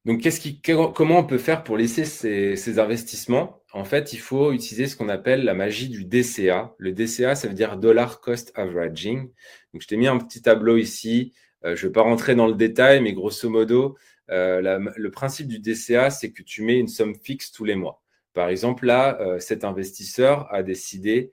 Donc, 0.06 0.22
qui, 0.22 0.62
comment 0.62 1.20
on 1.20 1.24
peut 1.26 1.38
faire 1.38 1.64
pour 1.64 1.78
laisser 1.78 2.06
ces, 2.06 2.80
investissements? 2.80 3.62
En 3.74 3.84
fait, 3.84 4.14
il 4.14 4.20
faut 4.20 4.52
utiliser 4.54 4.88
ce 4.88 4.96
qu'on 4.96 5.10
appelle 5.10 5.44
la 5.44 5.54
magie 5.54 5.90
du 5.90 6.06
DCA. 6.06 6.74
Le 6.78 6.94
DCA, 6.94 7.36
ça 7.36 7.48
veut 7.48 7.54
dire 7.54 7.78
Dollar 7.78 8.22
Cost 8.22 8.52
Averaging. 8.56 9.30
Donc, 9.74 9.82
je 9.82 9.88
t'ai 9.88 9.98
mis 9.98 10.08
un 10.08 10.18
petit 10.18 10.42
tableau 10.42 10.78
ici. 10.78 11.34
Euh, 11.66 11.76
je 11.76 11.86
ne 11.86 11.90
vais 11.90 11.94
pas 11.94 12.02
rentrer 12.02 12.34
dans 12.34 12.48
le 12.48 12.56
détail, 12.56 13.02
mais 13.02 13.14
grosso 13.14 13.50
modo, 13.50 13.98
euh, 14.30 14.92
le 14.96 15.12
principe 15.12 15.48
du 15.48 15.60
DCA, 15.60 16.10
c'est 16.10 16.32
que 16.32 16.44
tu 16.44 16.64
mets 16.64 16.80
une 16.80 16.88
somme 16.88 17.16
fixe 17.16 17.52
tous 17.52 17.66
les 17.66 17.76
mois. 17.76 18.02
Par 18.34 18.50
exemple, 18.50 18.86
là, 18.86 19.20
euh, 19.22 19.40
cet 19.40 19.64
investisseur 19.64 20.52
a 20.54 20.64
décidé 20.64 21.32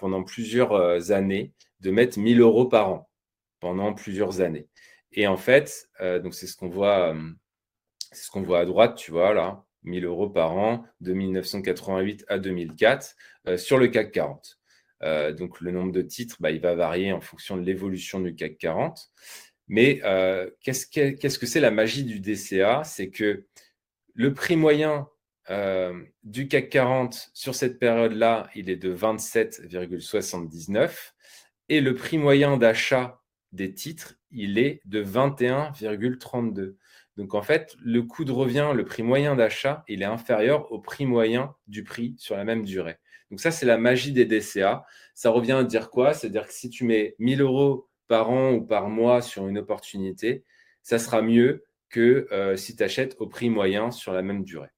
pendant 0.00 0.24
plusieurs 0.24 1.12
années 1.12 1.52
de 1.80 1.92
mettre 1.92 2.18
1000 2.18 2.40
euros 2.40 2.66
par 2.66 2.90
an 2.90 3.08
pendant 3.60 3.94
plusieurs 3.94 4.40
années. 4.40 4.68
Et 5.12 5.28
en 5.28 5.36
fait, 5.36 5.88
donc 6.00 6.34
c'est 6.34 6.48
ce 6.48 6.56
qu'on 6.56 6.68
voit 6.68 7.14
c'est 8.12 8.24
ce 8.24 8.30
qu'on 8.30 8.42
voit 8.42 8.60
à 8.60 8.64
droite, 8.64 8.96
tu 8.96 9.10
vois, 9.10 9.34
là, 9.34 9.64
1000 9.84 10.04
euros 10.04 10.28
par 10.28 10.52
an 10.56 10.84
de 11.00 11.12
1988 11.12 12.24
à 12.28 12.38
2004 12.38 13.16
euh, 13.48 13.56
sur 13.56 13.78
le 13.78 13.88
CAC 13.88 14.12
40. 14.12 14.58
Euh, 15.02 15.32
donc 15.32 15.60
le 15.60 15.72
nombre 15.72 15.92
de 15.92 16.02
titres, 16.02 16.36
bah, 16.40 16.50
il 16.50 16.60
va 16.60 16.74
varier 16.74 17.12
en 17.12 17.20
fonction 17.20 17.56
de 17.56 17.62
l'évolution 17.62 18.20
du 18.20 18.34
CAC 18.34 18.58
40. 18.58 19.10
Mais 19.68 20.00
euh, 20.04 20.50
qu'est-ce 20.60 21.38
que 21.38 21.46
c'est 21.46 21.60
la 21.60 21.70
magie 21.70 22.04
du 22.04 22.20
DCA 22.20 22.84
C'est 22.84 23.10
que 23.10 23.46
le 24.14 24.34
prix 24.34 24.56
moyen 24.56 25.08
du 26.22 26.48
CAC 26.48 26.70
40 26.70 27.30
sur 27.34 27.54
cette 27.54 27.78
période-là, 27.78 28.48
il 28.54 28.70
est 28.70 28.76
de 28.76 28.94
27,79 28.94 31.12
et 31.68 31.80
le 31.80 31.94
prix 31.94 32.18
moyen 32.18 32.56
d'achat 32.56 33.20
des 33.52 33.74
titres, 33.74 34.14
il 34.30 34.58
est 34.58 34.80
de 34.84 35.04
21,32. 35.04 36.76
Donc 37.16 37.34
en 37.34 37.42
fait, 37.42 37.74
le 37.80 38.02
coût 38.02 38.24
de 38.24 38.32
revient, 38.32 38.72
le 38.74 38.84
prix 38.84 39.02
moyen 39.02 39.36
d'achat, 39.36 39.84
il 39.88 40.02
est 40.02 40.06
inférieur 40.06 40.72
au 40.72 40.80
prix 40.80 41.06
moyen 41.06 41.54
du 41.66 41.84
prix 41.84 42.14
sur 42.18 42.36
la 42.36 42.44
même 42.44 42.64
durée. 42.64 42.96
Donc 43.30 43.40
ça, 43.40 43.50
c'est 43.50 43.66
la 43.66 43.78
magie 43.78 44.12
des 44.12 44.24
DCA. 44.24 44.84
Ça 45.14 45.30
revient 45.30 45.52
à 45.52 45.64
dire 45.64 45.90
quoi? 45.90 46.14
C'est-à-dire 46.14 46.46
que 46.46 46.52
si 46.52 46.70
tu 46.70 46.84
mets 46.84 47.14
1000 47.18 47.42
euros 47.42 47.88
par 48.12 48.28
an 48.28 48.52
ou 48.52 48.60
par 48.60 48.90
mois 48.90 49.22
sur 49.22 49.48
une 49.48 49.56
opportunité, 49.56 50.44
ça 50.82 50.98
sera 50.98 51.22
mieux 51.22 51.64
que 51.88 52.28
euh, 52.30 52.56
si 52.56 52.76
tu 52.76 52.82
achètes 52.82 53.16
au 53.18 53.26
prix 53.26 53.48
moyen 53.48 53.90
sur 53.90 54.12
la 54.12 54.20
même 54.20 54.44
durée. 54.44 54.68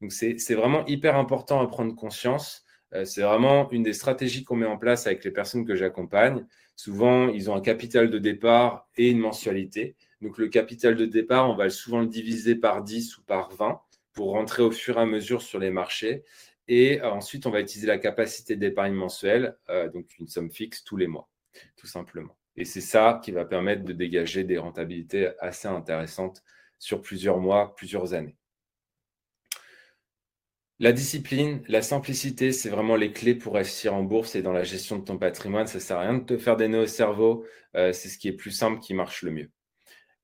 Donc 0.00 0.10
c'est 0.10 0.54
vraiment 0.54 0.86
hyper 0.86 1.16
important 1.16 1.60
à 1.60 1.66
prendre 1.66 1.94
conscience. 1.94 2.64
Euh, 2.94 3.04
c'est 3.04 3.20
vraiment 3.20 3.70
une 3.72 3.82
des 3.82 3.92
stratégies 3.92 4.42
qu'on 4.42 4.56
met 4.56 4.64
en 4.64 4.78
place 4.78 5.06
avec 5.06 5.22
les 5.22 5.30
personnes 5.30 5.66
que 5.66 5.76
j'accompagne. 5.76 6.46
Souvent, 6.76 7.28
ils 7.28 7.50
ont 7.50 7.54
un 7.54 7.60
capital 7.60 8.08
de 8.08 8.18
départ 8.18 8.88
et 8.96 9.10
une 9.10 9.18
mensualité. 9.18 9.94
Donc 10.22 10.38
le 10.38 10.48
capital 10.48 10.96
de 10.96 11.04
départ, 11.04 11.50
on 11.50 11.56
va 11.56 11.68
souvent 11.68 12.00
le 12.00 12.06
diviser 12.06 12.54
par 12.54 12.82
10 12.82 13.18
ou 13.18 13.22
par 13.24 13.50
20 13.50 13.82
pour 14.14 14.30
rentrer 14.30 14.62
au 14.62 14.70
fur 14.70 14.96
et 14.96 15.02
à 15.02 15.06
mesure 15.06 15.42
sur 15.42 15.58
les 15.58 15.70
marchés. 15.70 16.24
Et 16.68 17.02
euh, 17.02 17.10
ensuite, 17.10 17.44
on 17.44 17.50
va 17.50 17.60
utiliser 17.60 17.86
la 17.86 17.98
capacité 17.98 18.56
d'épargne 18.56 18.94
mensuelle, 18.94 19.58
donc 19.92 20.18
une 20.18 20.28
somme 20.28 20.50
fixe 20.50 20.84
tous 20.84 20.96
les 20.96 21.06
mois, 21.06 21.28
tout 21.76 21.86
simplement. 21.86 22.34
Et 22.58 22.64
c'est 22.64 22.80
ça 22.80 23.20
qui 23.22 23.30
va 23.30 23.44
permettre 23.44 23.84
de 23.84 23.92
dégager 23.92 24.42
des 24.42 24.58
rentabilités 24.58 25.30
assez 25.38 25.68
intéressantes 25.68 26.42
sur 26.80 27.00
plusieurs 27.00 27.38
mois, 27.38 27.76
plusieurs 27.76 28.14
années. 28.14 28.36
La 30.80 30.90
discipline, 30.90 31.62
la 31.68 31.82
simplicité, 31.82 32.50
c'est 32.50 32.68
vraiment 32.68 32.96
les 32.96 33.12
clés 33.12 33.36
pour 33.36 33.54
réussir 33.54 33.94
en 33.94 34.02
bourse 34.02 34.34
et 34.34 34.42
dans 34.42 34.52
la 34.52 34.64
gestion 34.64 34.98
de 34.98 35.04
ton 35.04 35.18
patrimoine. 35.18 35.68
Ça 35.68 35.78
ne 35.78 35.82
sert 35.82 35.98
à 35.98 36.00
rien 36.00 36.14
de 36.14 36.24
te 36.24 36.36
faire 36.36 36.56
des 36.56 36.66
nœuds 36.66 36.82
au 36.82 36.86
cerveau. 36.86 37.44
Euh, 37.76 37.92
c'est 37.92 38.08
ce 38.08 38.18
qui 38.18 38.26
est 38.26 38.32
plus 38.32 38.50
simple 38.50 38.80
qui 38.80 38.92
marche 38.92 39.22
le 39.22 39.30
mieux. 39.30 39.50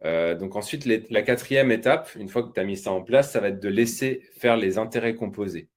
Euh, 0.05 0.35
donc 0.35 0.57
ensuite, 0.57 0.87
la 0.87 1.23
quatrième 1.23 1.71
étape, 1.71 2.11
une 2.17 2.29
fois 2.29 2.43
que 2.43 2.53
tu 2.53 2.61
as 2.61 2.65
mis 2.65 2.77
ça 2.77 2.91
en 2.91 3.03
place, 3.03 3.31
ça 3.31 3.41
va 3.41 3.49
être 3.49 3.61
de 3.61 3.69
laisser 3.69 4.23
faire 4.37 4.57
les 4.57 4.77
intérêts 4.77 5.15
composés. 5.15 5.69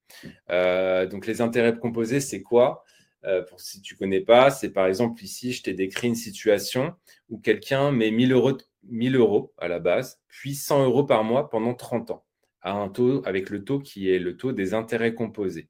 Euh, 0.50 1.06
donc 1.06 1.26
les 1.26 1.40
intérêts 1.40 1.76
composés, 1.78 2.20
c'est 2.20 2.42
quoi? 2.42 2.84
Euh, 3.24 3.42
pour, 3.42 3.60
Si 3.60 3.80
tu 3.82 3.96
connais 3.96 4.20
pas, 4.20 4.50
c'est 4.50 4.70
par 4.70 4.86
exemple 4.86 5.22
ici, 5.22 5.52
je 5.52 5.62
t'ai 5.62 5.74
décrit 5.74 6.08
une 6.08 6.14
situation 6.14 6.94
où 7.28 7.38
quelqu'un 7.38 7.90
met 7.90 8.10
1000 8.10 8.32
euros, 8.32 8.56
1000 8.84 9.16
euros 9.16 9.52
à 9.58 9.68
la 9.68 9.78
base, 9.78 10.20
puis 10.28 10.54
100 10.54 10.84
euros 10.84 11.04
par 11.04 11.24
mois 11.24 11.50
pendant 11.50 11.74
30 11.74 12.10
ans, 12.12 12.24
avec 12.62 13.50
le 13.50 13.64
taux 13.64 13.80
qui 13.80 14.10
est 14.10 14.18
le 14.18 14.36
taux 14.36 14.52
des 14.52 14.74
intérêts 14.74 15.14
composés. 15.14 15.68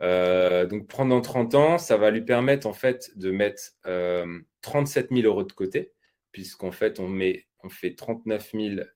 donc 0.00 0.88
pendant 0.88 1.20
30 1.20 1.54
ans, 1.54 1.78
ça 1.78 1.96
va 1.96 2.10
lui 2.10 2.22
permettre 2.22 2.66
en 2.66 2.72
fait 2.72 3.10
de 3.16 3.30
mettre 3.30 3.62
37 4.62 5.10
000 5.10 5.22
euros 5.26 5.44
de 5.44 5.52
côté, 5.52 5.92
puisqu'en 6.32 6.72
fait 6.72 7.00
on 7.00 7.08
met 7.08 7.46
on 7.64 7.70
fait 7.70 7.94
39 7.94 8.52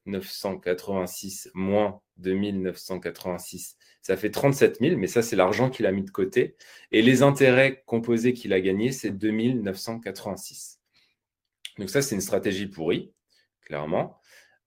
986 0.06 1.50
moins 1.54 2.00
2986, 2.18 3.77
ça 4.08 4.16
fait 4.16 4.30
37 4.30 4.78
000, 4.80 4.96
mais 4.96 5.06
ça, 5.06 5.20
c'est 5.20 5.36
l'argent 5.36 5.68
qu'il 5.68 5.84
a 5.84 5.92
mis 5.92 6.02
de 6.02 6.08
côté. 6.08 6.56
Et 6.92 7.02
les 7.02 7.22
intérêts 7.22 7.82
composés 7.84 8.32
qu'il 8.32 8.54
a 8.54 8.60
gagnés, 8.62 8.90
c'est 8.90 9.10
2986. 9.10 10.80
Donc 11.76 11.90
ça, 11.90 12.00
c'est 12.00 12.14
une 12.14 12.22
stratégie 12.22 12.68
pourrie, 12.68 13.12
clairement. 13.60 14.18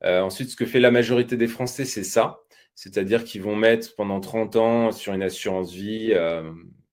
Euh, 0.03 0.21
ensuite, 0.21 0.51
ce 0.51 0.55
que 0.55 0.67
fait 0.67 0.79
la 0.79 0.91
majorité 0.91 1.37
des 1.37 1.47
Français, 1.47 1.85
c'est 1.85 2.03
ça. 2.03 2.41
C'est-à-dire 2.75 3.23
qu'ils 3.23 3.41
vont 3.41 3.55
mettre 3.55 3.95
pendant 3.95 4.19
30 4.19 4.57
ans 4.57 4.91
sur 4.91 5.11
une 5.11 5.23
assurance 5.23 5.73
vie, 5.73 6.11
euh, 6.11 6.43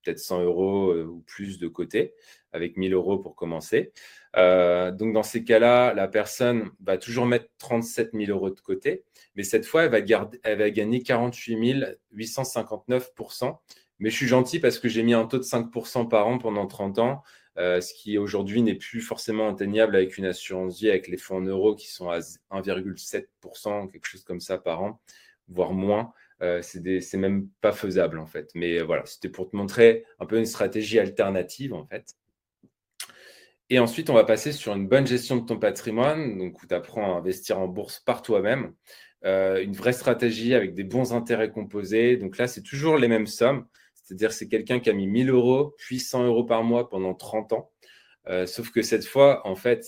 peut-être 0.02 0.18
100 0.18 0.44
euros 0.44 0.92
euh, 0.92 1.04
ou 1.04 1.20
plus 1.26 1.58
de 1.58 1.68
côté, 1.68 2.14
avec 2.54 2.78
1000 2.78 2.94
euros 2.94 3.18
pour 3.18 3.36
commencer. 3.36 3.92
Euh, 4.36 4.90
donc, 4.90 5.12
dans 5.12 5.22
ces 5.22 5.44
cas-là, 5.44 5.94
la 5.94 6.08
personne 6.08 6.70
va 6.80 6.98
toujours 6.98 7.26
mettre 7.26 7.46
37 7.58 8.10
000 8.14 8.30
euros 8.30 8.50
de 8.50 8.60
côté, 8.60 9.04
mais 9.36 9.42
cette 9.42 9.66
fois, 9.66 9.84
elle 9.84 9.90
va, 9.90 10.70
gagner 10.70 11.02
48 11.02 11.98
859% 12.14 13.58
Mais 13.98 14.10
je 14.10 14.16
suis 14.16 14.26
gentil 14.26 14.60
parce 14.60 14.78
que 14.78 14.88
j'ai 14.88 15.02
mis 15.02 15.14
un 15.14 15.26
taux 15.26 15.38
de 15.38 15.44
5% 15.44 16.08
par 16.08 16.26
an 16.26 16.38
pendant 16.38 16.66
30 16.66 16.98
ans, 16.98 17.22
euh, 17.58 17.80
ce 17.80 17.92
qui 17.94 18.18
aujourd'hui 18.18 18.62
n'est 18.62 18.74
plus 18.76 19.00
forcément 19.00 19.48
atteignable 19.48 19.96
avec 19.96 20.16
une 20.16 20.26
assurance 20.26 20.78
vie 20.78 20.90
avec 20.90 21.08
les 21.08 21.16
fonds 21.16 21.38
en 21.38 21.42
euros 21.42 21.74
qui 21.74 21.88
sont 21.88 22.08
à 22.08 22.20
1,7% 22.50 23.90
quelque 23.90 24.06
chose 24.06 24.24
comme 24.24 24.40
ça 24.40 24.58
par 24.58 24.82
an. 24.82 25.00
voire 25.48 25.72
moins. 25.72 26.12
Euh, 26.40 26.62
c'est 26.62 27.16
même 27.16 27.48
pas 27.60 27.72
faisable 27.72 28.18
en 28.18 28.26
fait. 28.26 28.50
Mais 28.54 28.80
voilà, 28.80 29.04
c'était 29.06 29.28
pour 29.28 29.50
te 29.50 29.56
montrer 29.56 30.04
un 30.20 30.26
peu 30.26 30.38
une 30.38 30.46
stratégie 30.46 30.98
alternative 31.00 31.74
en 31.74 31.84
fait. 31.86 32.14
Et 33.70 33.78
ensuite, 33.78 34.08
on 34.08 34.14
va 34.14 34.24
passer 34.24 34.52
sur 34.52 34.74
une 34.74 34.88
bonne 34.88 35.06
gestion 35.06 35.36
de 35.36 35.44
ton 35.44 35.58
patrimoine, 35.58 36.38
donc 36.38 36.62
où 36.62 36.66
tu 36.66 36.74
apprends 36.74 37.14
à 37.14 37.18
investir 37.18 37.58
en 37.58 37.68
bourse 37.68 38.00
par 38.00 38.22
toi-même. 38.22 38.72
Euh, 39.26 39.62
une 39.62 39.74
vraie 39.74 39.92
stratégie 39.92 40.54
avec 40.54 40.74
des 40.74 40.84
bons 40.84 41.12
intérêts 41.12 41.50
composés. 41.50 42.16
Donc 42.16 42.38
là, 42.38 42.46
c'est 42.46 42.62
toujours 42.62 42.96
les 42.96 43.08
mêmes 43.08 43.26
sommes. 43.26 43.66
C'est-à-dire 43.94 44.32
c'est 44.32 44.48
quelqu'un 44.48 44.80
qui 44.80 44.88
a 44.88 44.94
mis 44.94 45.06
1000 45.06 45.28
euros, 45.28 45.74
puis 45.76 46.00
100 46.00 46.24
euros 46.24 46.44
par 46.44 46.64
mois 46.64 46.88
pendant 46.88 47.12
30 47.14 47.52
ans. 47.52 47.70
Euh, 48.28 48.46
sauf 48.46 48.70
que 48.70 48.80
cette 48.80 49.04
fois, 49.04 49.46
en 49.46 49.54
fait, 49.54 49.84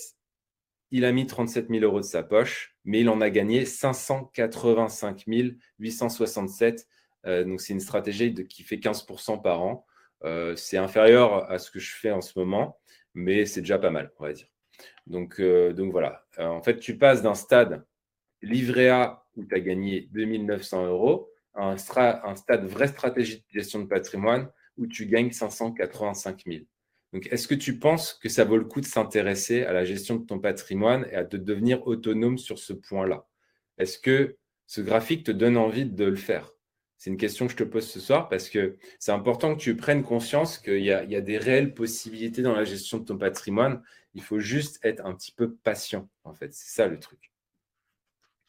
il 0.91 1.03
a 1.03 1.11
mis 1.11 1.25
37 1.25 1.69
000 1.69 1.83
euros 1.83 2.01
de 2.01 2.05
sa 2.05 2.21
poche, 2.21 2.75
mais 2.85 2.99
il 3.01 3.09
en 3.09 3.19
a 3.19 3.31
gagné 3.31 3.65
585 3.65 5.25
867. 5.79 6.87
Euh, 7.25 7.43
donc 7.45 7.61
c'est 7.61 7.73
une 7.73 7.79
stratégie 7.79 8.33
qui 8.47 8.61
fait 8.63 8.77
15% 8.77 9.41
par 9.41 9.61
an. 9.61 9.85
c'est 10.55 10.77
inférieur 10.77 11.49
à 11.49 11.57
ce 11.57 11.71
que 11.71 11.79
je 11.79 11.95
fais 11.95 12.11
en 12.11 12.21
ce 12.21 12.37
moment 12.37 12.80
mais 13.13 13.45
c'est 13.45 13.61
déjà 13.61 13.79
pas 13.79 13.89
mal, 13.89 14.11
on 14.19 14.23
va 14.23 14.33
dire. 14.33 14.47
Donc, 15.07 15.39
euh, 15.39 15.73
donc 15.73 15.91
voilà. 15.91 16.25
Euh, 16.39 16.45
en 16.45 16.61
fait, 16.61 16.79
tu 16.79 16.97
passes 16.97 17.21
d'un 17.21 17.35
stade 17.35 17.85
livret 18.41 18.89
A 18.89 19.23
où 19.35 19.45
tu 19.45 19.55
as 19.55 19.59
gagné 19.59 20.09
2900 20.11 20.87
euros 20.87 21.29
à 21.53 21.65
un, 21.65 21.75
un, 21.75 22.35
stade 22.35 22.65
vraie 22.65 22.87
stratégie 22.87 23.37
de 23.37 23.45
gestion 23.49 23.79
de 23.79 23.85
patrimoine 23.87 24.49
où 24.77 24.87
tu 24.87 25.05
gagnes 25.05 25.31
585 25.31 26.43
000. 26.45 26.63
Donc, 27.13 27.27
est-ce 27.31 27.47
que 27.47 27.55
tu 27.55 27.77
penses 27.77 28.13
que 28.13 28.29
ça 28.29 28.45
vaut 28.45 28.57
le 28.57 28.63
coup 28.65 28.79
de 28.79 28.85
s'intéresser 28.85 29.63
à 29.63 29.73
la 29.73 29.83
gestion 29.83 30.15
de 30.15 30.25
ton 30.25 30.39
patrimoine 30.39 31.05
et 31.11 31.15
à 31.15 31.23
de 31.23 31.37
devenir 31.37 31.85
autonome 31.85 32.37
sur 32.37 32.57
ce 32.57 32.71
point-là? 32.73 33.27
Est-ce 33.77 33.99
que 33.99 34.37
ce 34.65 34.79
graphique 34.79 35.25
te 35.25 35.31
donne 35.31 35.57
envie 35.57 35.85
de 35.85 36.05
le 36.05 36.15
faire? 36.15 36.53
C'est 37.01 37.09
une 37.09 37.17
question 37.17 37.47
que 37.47 37.53
je 37.53 37.57
te 37.57 37.63
pose 37.63 37.89
ce 37.89 37.99
soir 37.99 38.29
parce 38.29 38.47
que 38.47 38.77
c'est 38.99 39.11
important 39.11 39.55
que 39.55 39.59
tu 39.59 39.75
prennes 39.75 40.03
conscience 40.03 40.59
qu'il 40.59 40.83
y, 40.83 40.91
a 40.91 41.21
des 41.21 41.39
réelles 41.39 41.73
possibilités 41.73 42.43
dans 42.43 42.53
la 42.53 42.63
gestion 42.63 42.99
de 42.99 43.05
ton 43.05 43.17
patrimoine. 43.17 43.81
Il 44.13 44.21
faut 44.21 44.37
juste 44.37 44.79
être 44.83 45.03
un 45.03 45.15
petit 45.15 45.31
peu 45.31 45.51
patient, 45.51 46.07
en 46.25 46.35
fait. 46.35 46.53
C'est 46.53 46.75
ça 46.75 46.85
le 46.85 46.99
truc. 46.99 47.31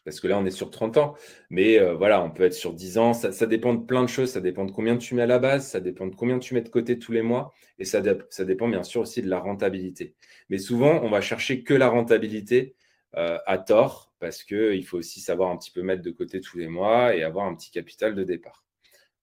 Parce 0.05 0.21
que 0.21 0.29
là, 0.29 0.39
on 0.39 0.45
est 0.45 0.51
sur 0.51 0.71
30 0.71 0.99
ans. 0.99 1.17
Mais 1.49 1.79
euh, 1.79 1.95
voilà, 1.95 2.23
on 2.23 2.31
peut 2.31 2.43
être 2.43 2.53
sur 2.53 2.75
10 2.75 2.99
ans. 2.99 3.15
Ça, 3.15 3.47
dépend 3.47 3.73
de 3.73 3.87
plein 3.87 4.03
de 4.03 4.09
choses. 4.11 4.33
Ça 4.33 4.43
dépend 4.43 4.67
de 4.67 4.71
combien 4.71 4.99
tu 4.99 5.15
mets 5.15 5.23
à 5.23 5.27
la 5.27 5.39
base. 5.39 5.67
Ça 5.67 5.81
dépend 5.81 6.07
de 6.07 6.15
combien 6.15 6.39
tu 6.39 6.53
mets 6.53 6.61
de 6.61 6.69
côté 6.69 6.99
tous 6.99 7.13
les 7.13 7.23
mois. 7.23 7.55
Et 7.79 7.87
ça, 7.87 8.03
dépend 8.03 8.69
bien 8.69 8.83
sûr 8.83 9.01
aussi 9.01 9.23
de 9.23 9.31
la 9.31 9.39
rentabilité. 9.39 10.15
Mais 10.51 10.59
souvent, 10.59 11.01
on 11.03 11.09
va 11.09 11.23
chercher 11.23 11.63
que 11.63 11.73
la 11.73 11.89
rentabilité 11.89 12.75
euh, 13.17 13.39
à 13.47 13.57
tort 13.57 14.12
parce 14.23 14.45
qu'il 14.45 14.87
faut 14.87 14.99
aussi 14.99 15.19
savoir 15.19 15.51
un 15.51 15.57
petit 15.57 15.73
peu 15.73 15.83
mettre 15.83 16.03
de 16.03 16.13
côté 16.13 16.41
tous 16.41 16.57
les 16.57 16.69
mois 16.69 17.17
et 17.17 17.25
avoir 17.25 17.45
un 17.45 17.57
petit 17.57 17.73
capital 17.73 18.15
de 18.15 18.23
départ. 18.23 18.65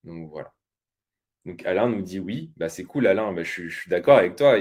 Donc 0.03 0.29
voilà. 0.29 0.53
Donc 1.45 1.65
Alain 1.65 1.87
nous 1.87 2.01
dit 2.01 2.19
oui, 2.19 2.51
bah, 2.57 2.67
c'est 2.67 2.83
cool 2.83 3.07
Alain, 3.07 3.31
bah, 3.31 3.43
je, 3.43 3.69
suis 3.69 3.89
d'accord 3.89 4.17
avec 4.17 4.35
toi. 4.35 4.57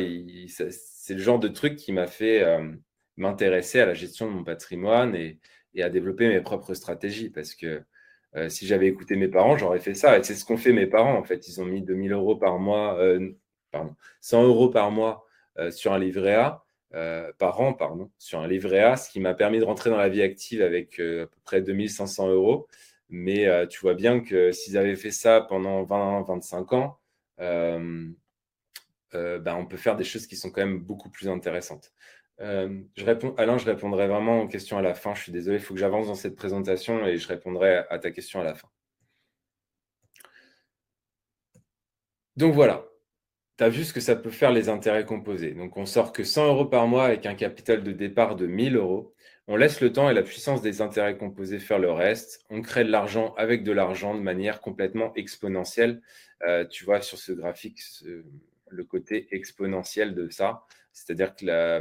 C'est 0.46 1.14
le 1.14 1.18
genre 1.18 1.40
de 1.40 1.48
truc 1.48 1.74
qui 1.74 1.92
m'a 1.92 2.06
fait 2.06 2.44
euh, 2.44 2.72
m'intéresser 3.16 3.80
à 3.80 3.86
la 3.86 3.94
gestion 3.94 4.26
de 4.26 4.30
mon 4.30 4.44
patrimoine 4.44 5.16
et, 5.16 5.40
à 5.82 5.90
développer 5.90 6.28
mes 6.28 6.40
propres 6.40 6.74
stratégies 6.74 7.30
parce 7.30 7.54
que 7.54 7.82
euh, 8.36 8.48
si 8.48 8.66
j'avais 8.66 8.86
écouté 8.86 9.16
mes 9.16 9.28
parents, 9.28 9.56
j'aurais 9.56 9.80
fait 9.80 9.94
ça. 9.94 10.18
Et 10.18 10.22
c'est 10.22 10.36
ce 10.36 10.44
qu'ont 10.44 10.56
fait 10.56 10.72
mes 10.72 10.86
parents 10.86 11.18
en 11.18 11.24
fait. 11.24 11.48
Ils 11.48 11.60
ont 11.60 11.64
mis 11.64 11.82
2000 11.82 12.12
euros 12.12 12.36
par 12.36 12.60
mois, 12.60 12.96
pardon, 13.72 13.96
100 14.20 14.44
euros 14.44 14.70
par 14.70 14.92
mois 14.92 15.26
sur 15.70 15.92
un 15.92 15.98
livret 15.98 16.36
A. 16.36 16.64
Euh, 16.94 17.32
par 17.38 17.60
an 17.60 17.74
pardon, 17.74 18.10
sur 18.18 18.40
un 18.40 18.48
livret 18.48 18.80
A, 18.80 18.96
ce 18.96 19.10
qui 19.10 19.20
m'a 19.20 19.34
permis 19.34 19.58
de 19.58 19.64
rentrer 19.64 19.90
dans 19.90 19.98
la 19.98 20.08
vie 20.08 20.22
active 20.22 20.62
avec 20.62 20.98
euh, 21.00 21.24
à 21.24 21.26
peu 21.26 21.40
près 21.44 21.60
2500 21.62 22.28
euros. 22.30 22.66
Mais 23.10 23.46
euh, 23.46 23.66
tu 23.66 23.80
vois 23.80 23.94
bien 23.94 24.20
que 24.20 24.52
s'ils 24.52 24.78
avaient 24.78 24.96
fait 24.96 25.10
ça 25.10 25.40
pendant 25.42 25.82
20-25 25.84 26.74
ans, 26.74 26.98
ben, 27.38 28.14
on 29.56 29.66
peut 29.66 29.76
faire 29.76 29.96
des 29.96 30.04
choses 30.04 30.26
qui 30.26 30.36
sont 30.36 30.50
quand 30.50 30.64
même 30.64 30.80
beaucoup 30.80 31.10
plus 31.10 31.28
intéressantes. 31.28 31.92
Alain, 32.38 33.58
je 33.58 33.64
répondrai 33.64 34.06
vraiment 34.08 34.42
aux 34.42 34.48
questions 34.48 34.78
à 34.78 34.82
la 34.82 34.94
fin. 34.94 35.14
Je 35.14 35.22
suis 35.22 35.32
désolé, 35.32 35.56
il 35.58 35.62
faut 35.62 35.74
que 35.74 35.80
j'avance 35.80 36.06
dans 36.08 36.14
cette 36.14 36.36
présentation 36.36 37.06
et 37.06 37.16
je 37.18 37.28
répondrai 37.28 37.78
à 37.90 37.98
ta 37.98 38.10
question 38.10 38.40
à 38.40 38.44
la 38.44 38.54
fin. 38.54 38.68
Donc 42.36 42.54
voilà, 42.54 42.87
tu 43.58 43.64
as 43.64 43.68
vu 43.68 43.84
ce 43.84 43.92
que 43.92 44.00
ça 44.00 44.14
peut 44.14 44.30
faire 44.30 44.52
les 44.52 44.68
intérêts 44.68 45.04
composés. 45.04 45.50
Donc, 45.50 45.76
on 45.76 45.84
sort 45.84 46.12
que 46.12 46.22
100 46.22 46.46
euros 46.46 46.66
par 46.66 46.86
mois 46.86 47.06
avec 47.06 47.26
un 47.26 47.34
capital 47.34 47.82
de 47.82 47.90
départ 47.90 48.36
de 48.36 48.46
1000 48.46 48.76
euros. 48.76 49.14
On 49.48 49.56
laisse 49.56 49.80
le 49.80 49.92
temps 49.92 50.08
et 50.08 50.14
la 50.14 50.22
puissance 50.22 50.62
des 50.62 50.80
intérêts 50.80 51.16
composés 51.16 51.58
faire 51.58 51.80
le 51.80 51.90
reste. 51.90 52.44
On 52.50 52.62
crée 52.62 52.84
de 52.84 52.90
l'argent 52.90 53.34
avec 53.36 53.64
de 53.64 53.72
l'argent 53.72 54.14
de 54.14 54.20
manière 54.20 54.60
complètement 54.60 55.12
exponentielle. 55.16 56.00
Euh, 56.46 56.64
tu 56.66 56.84
vois 56.84 57.00
sur 57.00 57.18
ce 57.18 57.32
graphique 57.32 57.80
le 58.68 58.84
côté 58.84 59.26
exponentiel 59.34 60.14
de 60.14 60.28
ça. 60.28 60.64
C'est-à-dire 60.92 61.34
que 61.34 61.44
la, 61.44 61.80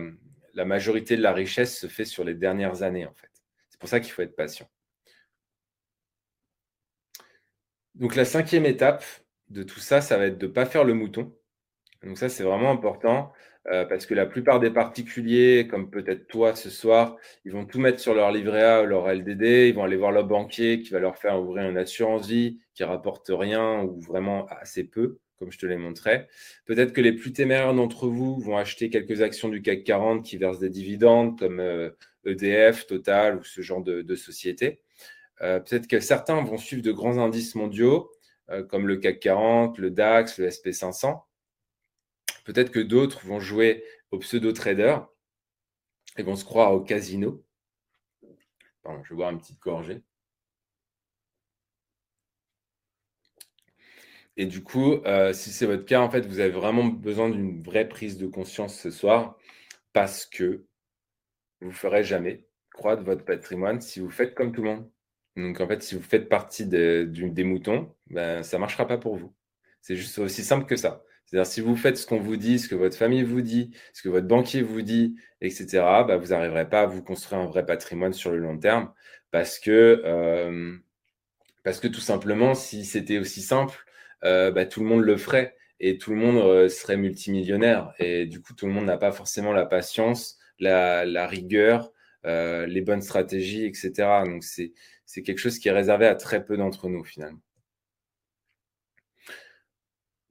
la 0.55 0.65
majorité 0.65 1.15
de 1.15 1.21
la 1.21 1.33
richesse 1.33 1.77
se 1.77 1.87
fait 1.87 2.05
sur 2.05 2.23
les 2.23 2.33
dernières 2.33 2.81
années, 2.81 3.05
en 3.05 3.13
fait. 3.13 3.29
C'est 3.69 3.79
pour 3.79 3.89
ça 3.89 3.99
qu'il 3.99 4.11
faut 4.11 4.23
être 4.23 4.35
patient. 4.35 4.67
Donc, 7.93 8.15
la 8.15 8.25
cinquième 8.25 8.65
étape 8.65 9.03
de 9.49 9.61
tout 9.61 9.79
ça, 9.79 10.01
ça 10.01 10.17
va 10.17 10.25
être 10.25 10.39
de 10.39 10.47
ne 10.47 10.51
pas 10.51 10.65
faire 10.65 10.83
le 10.83 10.95
mouton. 10.95 11.36
Donc 12.03 12.17
ça, 12.17 12.29
c'est 12.29 12.43
vraiment 12.43 12.71
important 12.71 13.31
euh, 13.69 13.85
parce 13.85 14.05
que 14.05 14.13
la 14.13 14.25
plupart 14.25 14.59
des 14.59 14.69
particuliers, 14.69 15.67
comme 15.69 15.89
peut-être 15.89 16.27
toi 16.27 16.55
ce 16.55 16.69
soir, 16.69 17.17
ils 17.43 17.51
vont 17.51 17.65
tout 17.65 17.79
mettre 17.79 17.99
sur 17.99 18.13
leur 18.13 18.31
livret 18.31 18.63
A 18.63 18.83
ou 18.83 18.85
leur 18.85 19.11
LDD, 19.11 19.67
ils 19.67 19.73
vont 19.73 19.83
aller 19.83 19.97
voir 19.97 20.11
leur 20.11 20.25
banquier 20.25 20.79
qui 20.81 20.91
va 20.91 20.99
leur 20.99 21.17
faire 21.17 21.41
ouvrir 21.41 21.69
une 21.69 21.77
assurance 21.77 22.27
vie 22.27 22.59
qui 22.75 22.83
rapporte 22.85 23.29
rien 23.29 23.83
ou 23.83 23.99
vraiment 23.99 24.45
assez 24.45 24.85
peu, 24.85 25.19
comme 25.37 25.51
je 25.51 25.57
te 25.57 25.65
l'ai 25.65 25.75
montré. 25.75 26.27
Peut-être 26.65 26.93
que 26.93 27.01
les 27.01 27.11
plus 27.11 27.33
téméraires 27.33 27.73
d'entre 27.73 28.07
vous 28.07 28.39
vont 28.39 28.55
acheter 28.55 28.89
quelques 28.89 29.21
actions 29.21 29.49
du 29.49 29.61
CAC 29.61 29.83
40 29.83 30.23
qui 30.23 30.37
versent 30.37 30.59
des 30.59 30.69
dividendes 30.69 31.37
comme 31.37 31.59
EDF, 32.25 32.81
euh, 32.81 32.83
e 32.83 32.87
Total 32.87 33.37
ou 33.37 33.43
ce 33.43 33.61
genre 33.61 33.83
de, 33.83 34.15
sociétés. 34.15 34.79
Euh, 35.41 35.59
peut-être 35.59 35.87
que 35.87 35.99
certains 35.99 36.41
vont 36.41 36.57
suivre 36.57 36.81
de 36.81 36.91
grands 36.91 37.17
indices 37.17 37.55
mondiaux 37.55 38.11
comme 38.69 38.87
le 38.87 38.95
CAC 38.95 39.19
40, 39.19 39.77
le 39.77 39.91
DAX, 39.91 40.37
le 40.39 40.47
SP500 40.47 41.19
Peut-être 42.47 42.71
que 42.71 42.79
d'autres 42.79 43.25
vont 43.25 43.41
jouer 43.41 43.83
au 44.09 44.19
pseudo-trader 44.19 44.99
et 46.15 46.23
vont 46.23 46.37
se 46.37 46.45
croire 46.45 46.73
au 46.73 46.79
casino. 46.79 47.43
Je 48.85 49.09
vais 49.09 49.15
boire 49.17 49.31
une 49.31 49.39
petite 49.39 49.59
gorgée. 49.59 50.01
Et 54.37 54.45
du 54.45 54.63
coup, 54.63 54.93
euh, 55.05 55.33
si 55.33 55.51
c'est 55.51 55.65
votre 55.65 55.83
cas, 55.83 55.99
en 55.99 56.09
fait, 56.09 56.25
vous 56.25 56.39
avez 56.39 56.51
vraiment 56.51 56.85
besoin 56.85 57.29
d'une 57.29 57.61
vraie 57.61 57.89
prise 57.89 58.17
de 58.17 58.27
conscience 58.27 58.79
ce 58.79 58.91
soir 58.91 59.37
parce 59.91 60.25
que 60.25 60.65
vous 61.59 61.67
ne 61.67 61.73
ferez 61.73 62.05
jamais 62.05 62.47
croître 62.71 63.03
votre 63.03 63.25
patrimoine 63.25 63.81
si 63.81 63.99
vous 63.99 64.09
faites 64.09 64.33
comme 64.33 64.53
tout 64.53 64.63
le 64.63 64.69
monde. 64.69 64.89
Donc, 65.35 65.59
en 65.59 65.67
fait, 65.67 65.83
si 65.83 65.95
vous 65.95 66.01
faites 66.01 66.29
partie 66.29 66.65
des 66.65 67.43
moutons, 67.43 67.93
ben, 68.09 68.41
ça 68.41 68.55
ne 68.55 68.61
marchera 68.61 68.87
pas 68.87 68.97
pour 68.97 69.17
vous. 69.17 69.35
C'est 69.81 69.97
juste 69.97 70.17
aussi 70.19 70.45
simple 70.45 70.65
que 70.65 70.77
ça. 70.77 71.03
C'est-à-dire, 71.27 71.45
si 71.51 71.59
vous 71.61 71.75
faites 71.75 71.97
ce 71.97 72.07
qu'on 72.07 72.19
vous 72.21 72.37
dit, 72.37 72.57
ce 72.57 72.69
que 72.69 72.75
votre 72.75 72.97
famille 72.97 73.23
vous 73.23 73.41
dit, 73.41 73.71
ce 73.93 74.01
que 74.01 74.07
votre 74.07 74.27
banquier 74.27 74.61
vous 74.61 74.81
dit, 74.81 75.17
etc., 75.41 75.67
bah, 76.07 76.15
vous 76.17 76.27
n'arriverez 76.27 76.69
pas 76.69 76.81
à 76.83 76.85
vous 76.85 77.03
construire 77.03 77.41
un 77.41 77.47
vrai 77.47 77.65
patrimoine 77.65 78.13
sur 78.13 78.31
le 78.31 78.37
long 78.37 78.57
terme 78.57 78.93
parce 79.31 79.59
que, 79.59 80.01
euh, 80.05 80.77
parce 81.63 81.79
que 81.81 81.87
tout 81.89 81.99
simplement, 81.99 82.55
si 82.55 82.85
c'était 82.85 83.17
aussi 83.19 83.41
simple, 83.41 83.77
euh, 84.23 84.51
bah, 84.51 84.65
tout 84.65 84.79
le 84.79 84.87
monde 84.87 85.01
le 85.01 85.17
ferait 85.17 85.55
et 85.79 85.97
tout 85.97 86.11
le 86.11 86.17
monde 86.17 86.37
euh, 86.37 86.69
serait 86.69 86.97
multimillionnaire. 86.97 87.93
Et 87.99 88.25
du 88.25 88.41
coup, 88.41 88.53
tout 88.53 88.65
le 88.65 88.71
monde 88.71 88.85
n'a 88.85 88.97
pas 88.97 89.11
forcément 89.11 89.51
la 89.51 89.65
patience, 89.65 90.37
la, 90.59 91.05
la 91.05 91.27
rigueur, 91.27 91.91
les 92.23 92.81
bonnes 92.81 93.01
stratégies, 93.01 93.65
etc. 93.65 93.91
Donc, 94.25 94.43
c'est 94.43 94.73
quelque 95.23 95.37
chose 95.39 95.59
qui 95.59 95.69
est 95.69 95.71
réservé 95.71 96.07
à 96.07 96.15
très 96.15 96.43
peu 96.43 96.57
d'entre 96.57 96.89
nous, 96.89 97.03
finalement. 97.03 97.39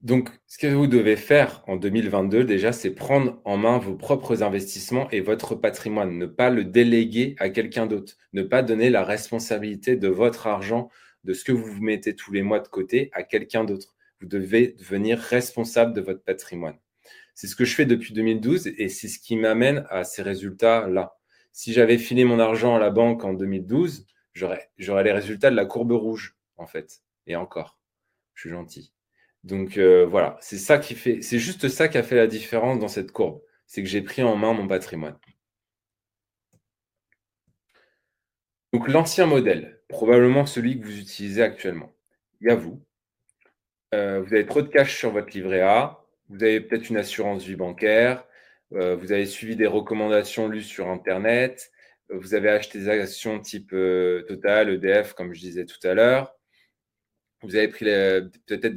Donc, 0.03 0.29
ce 0.47 0.59
que 0.59 0.67
vous 0.67 0.87
devez 0.87 1.17
faire 1.17 1.65
en 1.67 1.77
2022, 1.77 2.45
déjà, 2.45 2.73
c'est 2.73 2.95
prendre 2.95 3.41
en 3.45 3.57
main 3.57 3.79
vos 3.79 3.95
propres 3.95 4.43
investissements 4.43 5.11
et 5.11 5.21
votre 5.21 5.55
patrimoine. 5.55 6.19
Ne 6.19 6.27
pas 6.27 6.51
le 6.51 6.65
déléguer 6.65 7.35
à 7.39 7.49
quelqu'un 7.49 7.87
d'autre. 7.87 8.17
Ne 8.33 8.43
pas 8.43 8.63
donner 8.63 8.91
la 8.91 9.05
responsabilité 9.05 9.97
de 9.97 10.09
votre 10.09 10.47
argent, 10.47 10.91
de 11.25 11.33
ce 11.33 11.45
que 11.45 11.53
vous 11.53 11.81
mettez 11.81 12.15
tous 12.15 12.33
les 12.33 12.43
mois 12.43 12.61
de 12.61 12.69
côté, 12.69 13.11
à 13.13 13.23
quelqu'un 13.23 13.65
d'autre. 13.65 13.97
Vous 14.21 14.29
devez 14.29 14.69
devenir 14.79 15.19
responsable 15.19 15.93
de 15.93 16.01
votre 16.01 16.23
patrimoine. 16.23 16.79
C'est 17.35 17.47
ce 17.47 17.57
que 17.57 17.65
je 17.65 17.75
fais 17.75 17.87
depuis 17.87 18.15
2012 18.15 18.69
et 18.79 18.89
c'est 18.89 19.09
ce 19.09 19.19
qui 19.19 19.37
m'amène 19.37 19.87
à 19.91 20.05
ces 20.05 20.23
résultats-là. 20.23 21.17
Si 21.53 21.73
j'avais 21.73 21.99
filé 21.99 22.25
mon 22.25 22.39
argent 22.39 22.77
à 22.77 22.79
la 22.79 22.91
banque 22.91 23.25
en 23.25 23.35
2012, 23.35 24.07
j'aurais 24.35 24.71
les 24.79 25.13
résultats 25.13 25.51
de 25.51 25.57
la 25.57 25.67
courbe 25.67 25.93
rouge, 25.93 26.37
en 26.57 26.67
fait. 26.67 27.03
Et 27.27 27.37
encore, 27.37 27.79
je 28.35 28.43
suis 28.43 28.51
gentil. 28.51 28.96
Donc 29.47 29.79
euh, 29.79 30.05
voilà, 30.05 30.37
c'est 30.41 30.59
ça 30.59 30.83
c'est 30.83 31.39
juste 31.39 31.69
ça 31.69 31.87
qui 31.87 31.99
a 31.99 32.03
fait 32.03 32.17
la 32.17 32.27
différence 32.27 32.81
dans 32.81 32.89
cette 32.89 33.13
courbe. 33.13 33.41
C'est 33.67 33.81
que 33.83 33.89
j'ai 33.89 34.03
pris 34.03 34.23
en 34.25 34.37
main 34.37 34.53
mon 34.53 34.67
patrimoine. 34.67 35.17
Donc 38.73 38.89
l'ancien 38.89 39.27
modèle, 39.27 39.81
probablement 39.89 40.47
celui 40.47 40.81
que 40.81 40.85
vous 40.85 40.99
utilisez 40.99 41.43
actuellement. 41.43 41.95
Il 42.41 42.49
y 42.49 42.51
a 42.51 42.57
vous. 42.57 42.83
Euh, 43.95 44.21
vous 44.21 44.35
avez 44.35 44.47
trop 44.47 44.63
de 44.63 44.67
cash 44.69 44.99
sur 44.99 45.13
votre 45.13 45.31
livret 45.33 45.61
A. 45.61 46.05
Vous 46.29 46.43
avez 46.43 46.61
peut-être 46.61 46.91
une 46.91 46.97
assurance 46.97 47.45
vie 47.45 47.55
bancaire. 47.55 48.25
Euh, 48.73 48.97
vous 48.97 49.13
avez 49.13 49.27
suivi 49.27 49.55
des 49.55 49.69
recommandations 49.69 50.49
lues 50.49 50.63
sur 50.63 50.89
Internet. 50.89 51.71
Vous 52.11 52.35
avez 52.35 52.49
acheté 52.49 52.81
des 52.81 52.89
actions 52.89 53.39
type 53.39 53.71
Total, 54.27 54.71
EDF, 54.71 55.13
comme 55.15 55.33
je 55.35 55.41
disais 55.41 55.67
tout 55.67 55.87
à 55.87 55.95
l'heure. 55.95 56.35
Vous 57.43 57.55
avez 57.55 57.69
pris 57.69 57.85
peut-être 57.85 58.75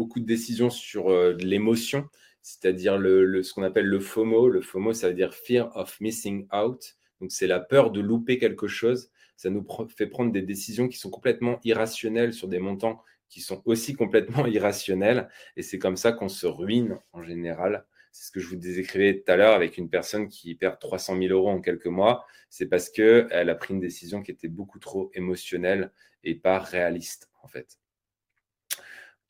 beaucoup 0.00 0.18
de 0.20 0.24
décisions 0.24 0.70
sur 0.70 1.10
l'émotion, 1.34 2.08
c'est-à-dire 2.40 2.96
le, 2.96 3.42
ce 3.42 3.52
qu'on 3.52 3.62
appelle 3.62 3.84
le 3.84 4.00
FOMO. 4.00 4.48
Le 4.48 4.62
FOMO, 4.62 4.94
ça 4.94 5.08
veut 5.08 5.14
dire 5.14 5.34
Fear 5.34 5.76
of 5.76 6.00
Missing 6.00 6.46
Out. 6.54 6.96
Donc, 7.20 7.32
c'est 7.32 7.46
la 7.46 7.60
peur 7.60 7.90
de 7.90 8.00
louper 8.00 8.38
quelque 8.38 8.66
chose. 8.66 9.10
Ça 9.36 9.50
nous 9.50 9.66
fait 9.94 10.06
prendre 10.06 10.32
des 10.32 10.40
décisions 10.40 10.88
qui 10.88 10.96
sont 10.96 11.10
complètement 11.10 11.60
irrationnelles 11.64 12.32
sur 12.32 12.48
des 12.48 12.60
montants 12.60 13.02
qui 13.28 13.42
sont 13.42 13.62
aussi 13.66 13.94
complètement 13.94 14.46
irrationnels. 14.46 15.28
Et 15.56 15.62
c'est 15.62 15.78
comme 15.78 15.98
ça 15.98 16.12
qu'on 16.12 16.30
se 16.30 16.46
ruine 16.46 16.98
en 17.12 17.22
général. 17.22 17.84
C'est 18.10 18.28
ce 18.28 18.32
que 18.32 18.40
je 18.40 18.48
vous 18.48 18.56
décrivais 18.56 19.20
tout 19.20 19.30
à 19.30 19.36
l'heure 19.36 19.54
avec 19.54 19.76
une 19.76 19.90
personne 19.90 20.28
qui 20.28 20.54
perd 20.54 20.78
300 20.78 21.18
000 21.18 21.32
euros 21.32 21.50
en 21.50 21.60
quelques 21.60 21.86
mois. 21.86 22.24
C'est 22.48 22.66
parce 22.66 22.88
qu'elle 22.88 23.50
a 23.50 23.54
pris 23.54 23.74
une 23.74 23.80
décision 23.80 24.22
qui 24.22 24.30
était 24.30 24.48
beaucoup 24.48 24.78
trop 24.78 25.10
émotionnelle 25.14 25.92
et 26.24 26.34
pas 26.34 26.58
réaliste, 26.58 27.30
en 27.42 27.48
fait. 27.48 27.79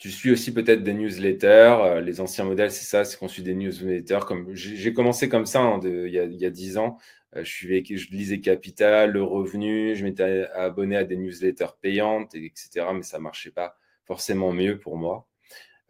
Tu 0.00 0.10
suis 0.10 0.30
aussi 0.30 0.54
peut-être 0.54 0.82
des 0.82 0.94
newsletters. 0.94 1.76
Euh, 1.82 2.00
les 2.00 2.22
anciens 2.22 2.44
modèles, 2.46 2.70
c'est 2.70 2.86
ça, 2.86 3.04
c'est 3.04 3.18
qu'on 3.18 3.28
suit 3.28 3.42
des 3.42 3.54
newsletters. 3.54 4.20
Comme 4.26 4.48
j'ai 4.54 4.94
commencé 4.94 5.28
comme 5.28 5.44
ça 5.44 5.60
hein, 5.60 5.78
il, 5.84 6.08
y 6.08 6.18
a, 6.18 6.24
il, 6.24 6.50
10 6.50 6.78
ans. 6.78 6.96
Euh, 7.36 7.44
je, 7.44 7.50
suivais, 7.50 7.84
je 7.86 8.10
lisais 8.10 8.40
Capital, 8.40 9.12
le 9.12 9.22
revenu, 9.22 9.94
je 9.94 10.04
m'étais 10.04 10.46
abonné 10.54 10.96
à 10.96 11.04
des 11.04 11.16
newsletters 11.18 11.76
payantes, 11.82 12.34
etc. 12.34 12.86
Mais 12.94 13.02
ça 13.02 13.18
ne 13.18 13.24
marchait 13.24 13.50
pas 13.50 13.76
forcément 14.06 14.52
mieux 14.52 14.78
pour 14.78 14.96
moi. 14.96 15.28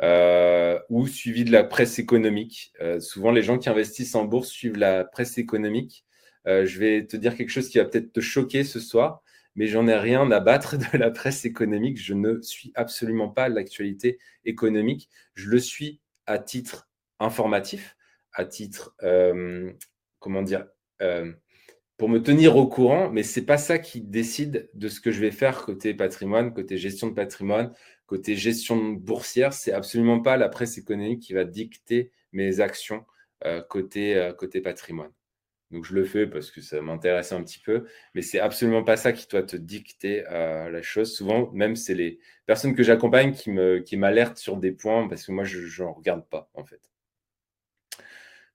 Euh, 0.02 0.80
ou 0.88 1.06
suivi 1.06 1.44
de 1.44 1.52
la 1.52 1.62
presse 1.62 2.00
économique. 2.00 2.72
souvent, 2.98 3.30
les 3.30 3.42
gens 3.42 3.58
qui 3.58 3.68
investissent 3.68 4.16
en 4.16 4.24
bourse 4.24 4.48
suivent 4.48 4.76
la 4.76 5.04
presse 5.04 5.38
économique. 5.38 6.04
je 6.46 6.78
vais 6.80 7.06
te 7.06 7.16
dire 7.16 7.36
quelque 7.36 7.50
chose 7.50 7.68
qui 7.68 7.78
va 7.78 7.84
peut-être 7.84 8.12
te 8.12 8.20
choquer 8.20 8.64
ce 8.64 8.80
soir 8.80 9.22
mais 9.55 9.66
j'en 9.66 9.86
ai 9.86 9.96
rien 9.96 10.30
à 10.30 10.40
battre 10.40 10.76
de 10.76 10.98
la 10.98 11.11
presse 11.11 11.44
économique. 11.44 12.01
Je 12.01 12.14
ne 12.14 12.40
suis 12.42 12.72
absolument 12.74 13.28
pas 13.28 13.48
l'actualité 13.48 14.18
économique. 14.44 15.09
Je 15.34 15.48
le 15.48 15.59
suis 15.59 16.01
à 16.26 16.38
titre 16.38 16.88
informatif, 17.18 17.96
à 18.32 18.44
titre, 18.44 18.94
euh, 19.03 19.72
comment 20.18 20.42
dire, 20.42 20.66
euh, 21.03 21.32
pour 21.96 22.09
me 22.09 22.22
tenir 22.22 22.57
au 22.57 22.66
courant, 22.66 23.11
mais 23.11 23.22
c'est 23.22 23.44
pas 23.44 23.59
ça 23.59 23.78
qui 23.78 24.01
décide 24.01 24.70
de 24.72 24.88
ce 24.88 25.01
que 25.01 25.11
je 25.11 25.20
vais 25.20 25.30
faire 25.30 25.62
côté 25.62 25.92
patrimoine, 25.92 26.55
côté 26.55 26.78
gestion 26.78 27.09
de 27.09 27.14
patrimoine, 27.14 27.72
côté 28.07 28.36
gestion 28.36 28.92
boursière. 28.92 29.53
C'est 29.53 29.72
absolument 29.72 30.20
pas 30.20 30.36
la 30.38 30.48
presse 30.48 30.78
économique 30.78 31.20
qui 31.20 31.34
va 31.34 31.44
dicter 31.44 32.11
mes 32.32 32.61
actions 32.61 33.05
euh, 33.44 33.61
côté, 33.62 34.30
côté 34.38 34.62
patrimoine. 34.62 35.11
Donc 35.70 35.84
je 35.84 35.94
le 35.94 36.04
fais 36.04 36.26
parce 36.26 36.50
que 36.50 36.60
ça 36.60 36.80
m'intéresse 36.80 37.32
un 37.32 37.42
petit 37.42 37.60
peu, 37.60 37.86
mais 38.14 38.22
c'est 38.22 38.40
absolument 38.40 38.82
pas 38.82 38.96
ça 38.96 39.12
qui 39.12 39.26
doit 39.28 39.42
te 39.42 39.56
dicter 39.56 40.24
euh, 40.30 40.68
la 40.68 40.82
chose. 40.82 41.14
Souvent, 41.14 41.50
même 41.52 41.76
c'est 41.76 41.94
les 41.94 42.18
personnes 42.46 42.74
que 42.74 42.82
j'accompagne 42.82 43.32
qui 43.32 43.96
m'alertent 43.96 44.38
sur 44.38 44.56
des 44.56 44.72
points 44.72 45.08
parce 45.08 45.24
que 45.24 45.32
moi 45.32 45.44
je 45.44 45.82
n'en 45.82 45.92
regarde 45.92 46.26
pas 46.28 46.50
en 46.54 46.64
fait. 46.64 46.90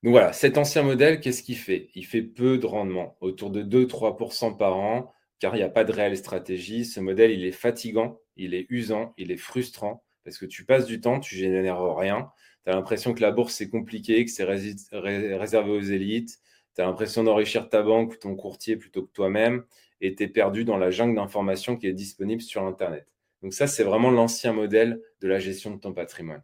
Donc 0.02 0.12
voilà, 0.12 0.32
cet 0.32 0.58
ancien 0.58 0.82
modèle, 0.82 1.20
qu'est-ce 1.20 1.42
qu'il 1.42 1.56
fait? 1.56 1.88
Il 1.94 2.04
fait 2.06 2.22
peu 2.22 2.58
de 2.58 2.66
rendement, 2.66 3.16
autour 3.20 3.50
de 3.50 3.62
2-3% 3.62 4.56
par 4.56 4.76
an, 4.76 5.12
car 5.40 5.54
il 5.56 5.58
n'y 5.58 5.64
a 5.64 5.68
pas 5.68 5.84
de 5.84 5.92
réelle 5.92 6.16
stratégie. 6.16 6.84
Ce 6.84 7.00
modèle, 7.00 7.30
il 7.32 7.44
est 7.44 7.52
fatigant, 7.52 8.20
il 8.36 8.54
est 8.54 8.66
usant, 8.70 9.14
il 9.16 9.32
est 9.32 9.36
frustrant, 9.36 10.04
parce 10.22 10.38
que 10.38 10.46
tu 10.46 10.64
passes 10.64 10.86
du 10.86 11.00
temps, 11.00 11.18
tu 11.18 11.34
génères 11.34 11.82
rien. 11.96 12.30
Tu 12.64 12.70
as 12.70 12.74
l'impression 12.74 13.14
que 13.14 13.20
la 13.22 13.32
bourse, 13.32 13.54
c'est 13.54 13.70
compliqué, 13.70 14.24
que 14.24 14.30
c'est 14.30 14.44
réservé 14.44 15.70
aux 15.70 15.80
élites, 15.80 16.38
tu 16.76 16.82
as 16.82 16.84
l'impression 16.84 17.24
d'enrichir 17.24 17.70
ta 17.70 17.82
banque 17.82 18.12
ou 18.12 18.16
ton 18.16 18.36
courtier 18.36 18.76
plutôt 18.76 19.02
que 19.02 19.12
toi-même, 19.12 19.64
et 20.02 20.14
tu 20.14 20.24
es 20.24 20.28
perdu 20.28 20.64
dans 20.64 20.76
la 20.76 20.90
jungle 20.90 21.16
d'informations 21.16 21.76
qui 21.76 21.86
est 21.86 21.94
disponible 21.94 22.42
sur 22.42 22.64
Internet. 22.64 23.08
Donc 23.42 23.54
ça, 23.54 23.66
c'est 23.66 23.82
vraiment 23.82 24.10
l'ancien 24.10 24.52
modèle 24.52 25.00
de 25.20 25.28
la 25.28 25.38
gestion 25.38 25.74
de 25.74 25.80
ton 25.80 25.94
patrimoine. 25.94 26.42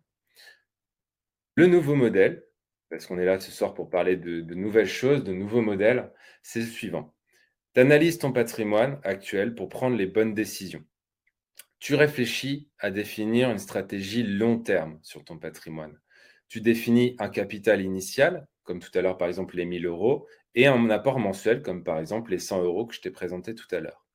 Le 1.54 1.66
nouveau 1.66 1.94
modèle, 1.94 2.44
parce 2.88 3.06
qu'on 3.06 3.18
est 3.18 3.26
là 3.26 3.38
ce 3.40 3.52
soir 3.52 3.74
pour 3.74 3.90
parler 3.90 4.16
de, 4.16 4.54
nouvelles 4.54 4.88
choses, 4.88 5.22
de 5.22 5.34
nouveaux 5.34 5.60
modèles, 5.60 6.10
c'est 6.42 6.60
le 6.60 6.66
suivant. 6.66 7.14
Tu 7.74 7.80
analyses 7.80 8.18
ton 8.18 8.32
patrimoine 8.32 9.00
actuel 9.04 9.54
pour 9.54 9.68
prendre 9.68 9.96
les 9.96 10.06
bonnes 10.06 10.32
décisions. 10.32 10.84
Tu 11.78 11.94
réfléchis 11.94 12.70
à 12.78 12.90
définir 12.90 13.50
une 13.50 13.58
stratégie 13.58 14.22
long 14.22 14.58
terme 14.58 14.98
sur 15.02 15.24
ton 15.24 15.36
patrimoine. 15.38 15.98
Tu 16.48 16.60
définis 16.62 17.16
un 17.18 17.28
capital 17.28 17.82
initial 17.82 18.46
comme 18.64 18.80
tout 18.80 18.96
à 18.96 19.02
l'heure, 19.02 19.18
par 19.18 19.28
exemple, 19.28 19.56
les 19.56 19.64
1000 19.64 19.86
euros, 19.86 20.26
et 20.54 20.66
un 20.66 20.90
apport 20.90 21.18
mensuel, 21.18 21.62
comme 21.62 21.84
par 21.84 21.98
exemple 21.98 22.30
les 22.30 22.38
100 22.38 22.62
euros 22.62 22.86
que 22.86 22.94
je 22.94 23.00
t'ai 23.00 23.10
présenté 23.10 23.54
tout 23.54 23.72
à 23.74 23.80
l'heure. 23.80 24.06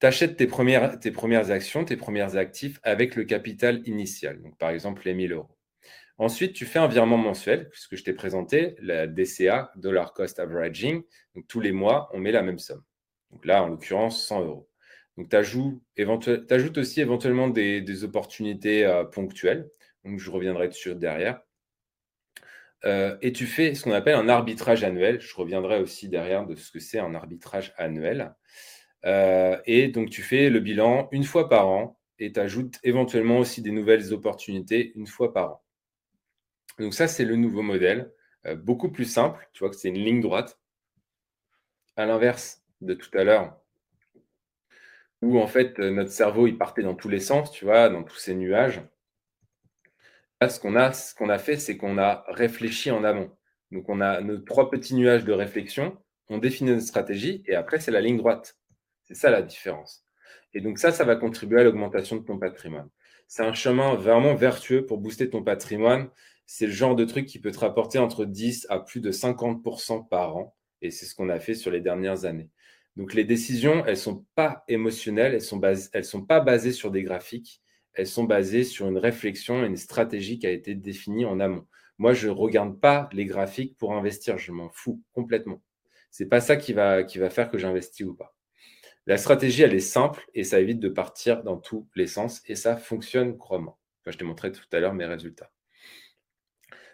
Tu 0.00 0.06
achètes 0.06 0.36
tes 0.36 0.46
premières, 0.46 1.50
actions, 1.50 1.84
tes 1.84 1.96
premiers 1.96 2.36
actifs 2.36 2.78
avec 2.82 3.16
le 3.16 3.24
capital 3.24 3.82
initial, 3.86 4.40
par 4.58 4.70
exemple 4.70 5.02
les 5.04 5.14
1000 5.14 5.32
euros. 5.32 5.58
Ensuite, 6.18 6.52
tu 6.52 6.66
fais 6.66 6.78
un 6.80 6.88
virement 6.88 7.16
mensuel, 7.16 7.68
puisque 7.70 7.96
je 7.96 8.02
t'ai 8.02 8.12
présenté 8.12 8.74
la 8.80 9.06
DCA, 9.06 9.70
Dollar 9.76 10.12
Cost 10.12 10.40
Averaging. 10.40 11.02
Donc 11.34 11.46
tous 11.46 11.60
les 11.60 11.70
mois, 11.70 12.10
on 12.12 12.18
met 12.18 12.32
la 12.32 12.42
même 12.42 12.58
somme. 12.58 12.82
Donc 13.30 13.44
là, 13.44 13.62
en 13.62 13.68
l'occurrence, 13.68 14.26
100 14.26 14.44
euros. 14.44 14.68
Donc 15.16 15.28
tu 15.28 15.36
ajoutes, 15.36 16.78
aussi 16.78 17.00
éventuellement 17.00 17.48
des, 17.48 18.04
opportunités 18.04 18.84
euh, 18.84 19.04
ponctuelles. 19.04 19.68
Je 20.04 20.30
reviendrai 20.30 20.68
dessus 20.68 20.94
derrière. 20.94 21.40
Euh, 22.84 23.16
et 23.22 23.32
tu 23.32 23.46
fais 23.46 23.74
ce 23.74 23.84
qu'on 23.84 23.92
appelle 23.92 24.14
un 24.14 24.28
arbitrage 24.28 24.84
annuel. 24.84 25.20
Je 25.20 25.34
reviendrai 25.34 25.80
aussi 25.80 26.08
derrière 26.08 26.46
de 26.46 26.54
ce 26.54 26.70
que 26.70 26.80
c'est 26.80 26.98
un 26.98 27.14
arbitrage 27.14 27.74
annuel. 27.76 28.34
Euh, 29.04 29.58
et 29.66 29.88
donc, 29.88 30.10
tu 30.10 30.22
fais 30.22 30.50
le 30.50 30.60
bilan 30.60 31.08
une 31.12 31.24
fois 31.24 31.48
par 31.48 31.68
an 31.68 31.98
et 32.18 32.32
tu 32.32 32.40
éventuellement 32.82 33.38
aussi 33.38 33.62
des 33.62 33.70
nouvelles 33.70 34.12
opportunités 34.12 34.92
une 34.96 35.06
fois 35.06 35.32
par 35.32 35.52
an. 35.52 35.62
Donc, 36.78 36.94
ça, 36.94 37.08
c'est 37.08 37.24
le 37.24 37.36
nouveau 37.36 37.62
modèle, 37.62 38.12
euh, 38.46 38.54
beaucoup 38.54 38.90
plus 38.90 39.04
simple. 39.04 39.48
Tu 39.52 39.60
vois 39.60 39.70
que 39.70 39.76
c'est 39.76 39.88
une 39.88 39.98
ligne 39.98 40.20
droite. 40.20 40.58
À 41.96 42.06
l'inverse 42.06 42.62
de 42.80 42.94
tout 42.94 43.10
à 43.18 43.24
l'heure, 43.24 43.60
où 45.20 45.40
en 45.40 45.48
fait, 45.48 45.80
notre 45.80 46.12
cerveau, 46.12 46.46
il 46.46 46.56
partait 46.56 46.82
dans 46.82 46.94
tous 46.94 47.08
les 47.08 47.18
sens, 47.18 47.50
tu 47.50 47.64
vois, 47.64 47.88
dans 47.88 48.04
tous 48.04 48.16
ces 48.16 48.36
nuages 48.36 48.80
ce 50.46 50.60
qu'on 50.60 50.76
a, 50.76 50.92
ce 50.92 51.14
qu'on 51.14 51.28
a 51.28 51.38
fait, 51.38 51.56
c'est 51.56 51.76
qu'on 51.76 51.98
a 51.98 52.24
réfléchi 52.28 52.90
en 52.90 53.02
amont. 53.02 53.30
Donc, 53.72 53.88
on 53.88 54.00
a 54.00 54.20
nos 54.20 54.38
trois 54.38 54.70
petits 54.70 54.94
nuages 54.94 55.24
de 55.24 55.32
réflexion, 55.32 55.98
on 56.28 56.38
définit 56.38 56.70
notre 56.70 56.86
stratégie 56.86 57.42
et 57.46 57.54
après, 57.54 57.80
c'est 57.80 57.90
la 57.90 58.00
ligne 58.00 58.16
droite. 58.16 58.56
C'est 59.04 59.14
ça 59.14 59.30
la 59.30 59.42
différence. 59.42 60.04
Et 60.54 60.60
donc, 60.60 60.78
ça, 60.78 60.92
ça 60.92 61.04
va 61.04 61.16
contribuer 61.16 61.60
à 61.60 61.64
l'augmentation 61.64 62.16
de 62.16 62.24
ton 62.24 62.38
patrimoine. 62.38 62.88
C'est 63.26 63.42
un 63.42 63.52
chemin 63.52 63.94
vraiment 63.94 64.34
vertueux 64.34 64.86
pour 64.86 64.98
booster 64.98 65.28
ton 65.28 65.42
patrimoine. 65.42 66.08
C'est 66.46 66.66
le 66.66 66.72
genre 66.72 66.94
de 66.94 67.04
truc 67.04 67.26
qui 67.26 67.40
peut 67.40 67.50
te 67.50 67.58
rapporter 67.58 67.98
entre 67.98 68.24
10 68.24 68.66
à 68.70 68.78
plus 68.78 69.00
de 69.00 69.10
50% 69.10 70.08
par 70.08 70.36
an. 70.36 70.56
Et 70.80 70.90
c'est 70.90 71.04
ce 71.04 71.14
qu'on 71.14 71.28
a 71.28 71.40
fait 71.40 71.54
sur 71.54 71.70
les 71.70 71.80
dernières 71.80 72.24
années. 72.24 72.50
Donc, 72.96 73.12
les 73.12 73.24
décisions, 73.24 73.84
elles 73.84 73.92
ne 73.92 73.98
sont 73.98 74.24
pas 74.34 74.64
émotionnelles, 74.68 75.32
elles 75.32 76.00
ne 76.00 76.02
sont 76.02 76.24
pas 76.24 76.40
basées 76.40 76.72
sur 76.72 76.90
des 76.90 77.02
graphiques 77.02 77.60
elles 77.98 78.06
sont 78.06 78.22
basées 78.22 78.62
sur 78.62 78.86
une 78.86 78.96
réflexion 78.96 79.64
et 79.64 79.66
une 79.66 79.76
stratégie 79.76 80.38
qui 80.38 80.46
a 80.46 80.52
été 80.52 80.76
définie 80.76 81.24
en 81.24 81.40
amont. 81.40 81.66
Moi, 81.98 82.12
je 82.12 82.28
ne 82.28 82.32
regarde 82.32 82.78
pas 82.78 83.08
les 83.12 83.26
graphiques 83.26 83.76
pour 83.76 83.92
investir, 83.92 84.38
je 84.38 84.52
m'en 84.52 84.70
fous 84.70 85.02
complètement. 85.12 85.60
Ce 86.12 86.22
n'est 86.22 86.28
pas 86.28 86.40
ça 86.40 86.56
qui 86.56 86.72
va, 86.72 87.02
qui 87.02 87.18
va 87.18 87.28
faire 87.28 87.50
que 87.50 87.58
j'investis 87.58 88.06
ou 88.06 88.14
pas. 88.14 88.36
La 89.06 89.16
stratégie, 89.16 89.62
elle 89.62 89.74
est 89.74 89.80
simple 89.80 90.24
et 90.32 90.44
ça 90.44 90.60
évite 90.60 90.78
de 90.78 90.88
partir 90.88 91.42
dans 91.42 91.56
tous 91.56 91.88
les 91.96 92.06
sens 92.06 92.40
et 92.46 92.54
ça 92.54 92.76
fonctionne, 92.76 93.36
crois-moi. 93.36 93.76
je 94.06 94.16
t'ai 94.16 94.24
montré 94.24 94.52
tout 94.52 94.62
à 94.70 94.78
l'heure 94.78 94.94
mes 94.94 95.04
résultats. 95.04 95.50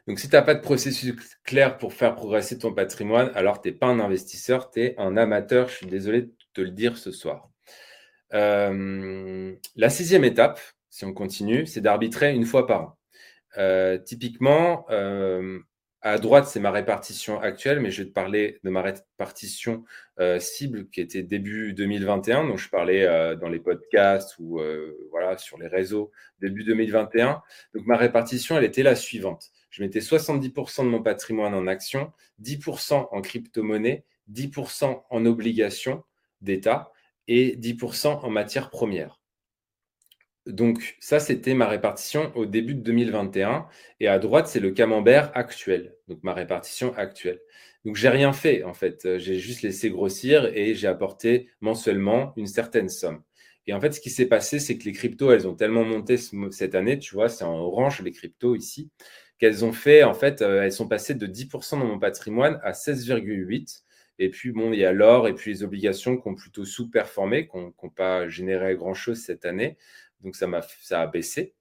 Donc, 0.06 0.18
si 0.18 0.30
tu 0.30 0.36
n'as 0.36 0.42
pas 0.42 0.54
de 0.54 0.62
processus 0.62 1.14
clair 1.44 1.76
pour 1.76 1.92
faire 1.92 2.14
progresser 2.14 2.58
ton 2.58 2.72
patrimoine, 2.72 3.30
alors 3.34 3.60
tu 3.60 3.68
n'es 3.68 3.74
pas 3.74 3.88
un 3.88 4.00
investisseur, 4.00 4.70
tu 4.70 4.80
es 4.80 4.94
un 4.98 5.18
amateur. 5.18 5.68
Je 5.68 5.76
suis 5.76 5.86
désolé 5.86 6.22
de 6.22 6.32
te 6.54 6.62
le 6.62 6.70
dire 6.70 6.96
ce 6.96 7.12
soir. 7.12 7.50
Euh, 8.32 9.54
la 9.76 9.90
sixième 9.90 10.24
étape, 10.24 10.60
si 10.94 11.04
on 11.04 11.12
continue, 11.12 11.66
c'est 11.66 11.80
d'arbitrer 11.80 12.32
une 12.32 12.44
fois 12.44 12.68
par 12.68 12.80
an. 12.82 12.98
Euh, 13.58 13.98
typiquement, 13.98 14.86
euh, 14.90 15.58
à 16.02 16.18
droite, 16.18 16.46
c'est 16.46 16.60
ma 16.60 16.70
répartition 16.70 17.40
actuelle, 17.40 17.80
mais 17.80 17.90
je 17.90 18.04
vais 18.04 18.08
te 18.08 18.14
parler 18.14 18.60
de 18.62 18.70
ma 18.70 18.80
répartition 18.80 19.82
euh, 20.20 20.38
cible 20.38 20.88
qui 20.90 21.00
était 21.00 21.24
début 21.24 21.72
2021. 21.72 22.46
Donc, 22.46 22.58
je 22.58 22.68
parlais 22.68 23.08
dans 23.40 23.48
les 23.48 23.58
podcasts 23.58 24.38
ou 24.38 24.60
voilà, 25.10 25.36
sur 25.36 25.58
les 25.58 25.66
réseaux 25.66 26.12
début 26.40 26.62
2021. 26.62 27.42
Donc, 27.74 27.86
ma 27.86 27.96
répartition, 27.96 28.56
elle 28.56 28.64
était 28.64 28.84
la 28.84 28.94
suivante. 28.94 29.50
Je 29.70 29.82
mettais 29.82 29.98
70% 29.98 30.84
de 30.84 30.90
mon 30.90 31.02
patrimoine 31.02 31.54
en 31.54 31.66
actions, 31.66 32.12
10% 32.40 33.08
en 33.10 33.20
crypto-monnaie, 33.20 34.04
10% 34.32 35.02
en 35.10 35.26
obligations 35.26 36.04
d'État 36.40 36.92
et 37.26 37.56
10% 37.56 38.20
en 38.24 38.30
matières 38.30 38.70
premières. 38.70 39.23
Donc 40.46 40.96
ça, 41.00 41.20
c'était 41.20 41.54
ma 41.54 41.66
répartition 41.66 42.32
au 42.34 42.46
début 42.46 42.74
de 42.74 42.80
2021. 42.80 43.66
Et 44.00 44.08
à 44.08 44.18
droite, 44.18 44.46
c'est 44.46 44.60
le 44.60 44.70
camembert 44.70 45.30
actuel, 45.34 45.94
donc 46.08 46.22
ma 46.22 46.34
répartition 46.34 46.94
actuelle. 46.96 47.40
Donc 47.84 47.96
j'ai 47.96 48.08
rien 48.08 48.32
fait 48.32 48.62
en 48.64 48.72
fait, 48.72 49.18
j'ai 49.18 49.38
juste 49.38 49.62
laissé 49.62 49.90
grossir 49.90 50.46
et 50.54 50.74
j'ai 50.74 50.86
apporté 50.86 51.50
mensuellement 51.60 52.32
une 52.36 52.46
certaine 52.46 52.88
somme. 52.88 53.22
Et 53.66 53.72
en 53.72 53.80
fait, 53.80 53.92
ce 53.92 54.00
qui 54.00 54.10
s'est 54.10 54.26
passé, 54.26 54.58
c'est 54.58 54.76
que 54.76 54.84
les 54.84 54.92
cryptos, 54.92 55.30
elles 55.32 55.48
ont 55.48 55.54
tellement 55.54 55.84
monté 55.84 56.16
cette 56.50 56.74
année, 56.74 56.98
tu 56.98 57.14
vois, 57.14 57.28
c'est 57.28 57.44
en 57.44 57.56
orange 57.58 58.02
les 58.02 58.12
cryptos 58.12 58.56
ici, 58.56 58.90
qu'elles 59.38 59.64
ont 59.64 59.72
fait, 59.72 60.04
en 60.04 60.14
fait, 60.14 60.42
euh, 60.42 60.62
elles 60.62 60.72
sont 60.72 60.88
passées 60.88 61.14
de 61.14 61.26
10% 61.26 61.78
dans 61.78 61.86
mon 61.86 61.98
patrimoine 61.98 62.60
à 62.62 62.72
16,8%. 62.72 63.82
Et 64.20 64.30
puis, 64.30 64.52
bon, 64.52 64.72
il 64.72 64.78
y 64.78 64.84
a 64.84 64.92
l'or 64.92 65.26
et 65.26 65.34
puis 65.34 65.50
les 65.50 65.64
obligations 65.64 66.16
qui 66.16 66.28
ont 66.28 66.36
plutôt 66.36 66.64
sous-performé, 66.64 67.48
qui 67.48 67.56
n'ont 67.56 67.90
pas 67.90 68.28
généré 68.28 68.76
grand-chose 68.76 69.18
cette 69.18 69.44
année. 69.44 69.76
Donc, 70.24 70.34
ça, 70.34 70.46
a, 70.46 70.62
ça 70.82 71.02
a 71.02 71.06
baissé. 71.06 71.54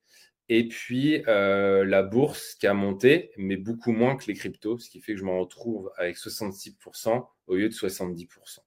Et 0.50 0.68
puis, 0.68 1.24
euh, 1.28 1.86
la 1.86 2.04
bourse 2.04 2.56
qui 2.56 2.68
a 2.68 2.74
monté, 2.74 3.32
mais 3.38 3.58
beaucoup 3.58 3.92
moins 3.92 4.16
que 4.18 4.26
les 4.28 4.34
cryptos, 4.34 4.80
ce 4.80 4.90
qui 4.90 5.00
fait 5.02 5.14
que 5.14 5.20
je 5.20 5.26
me 5.26 5.32
retrouve 5.32 5.92
avec 5.98 6.18
66% 6.18 7.26
au 7.48 7.56
lieu 7.56 7.70
de 7.70 7.74
70%. 7.74 8.60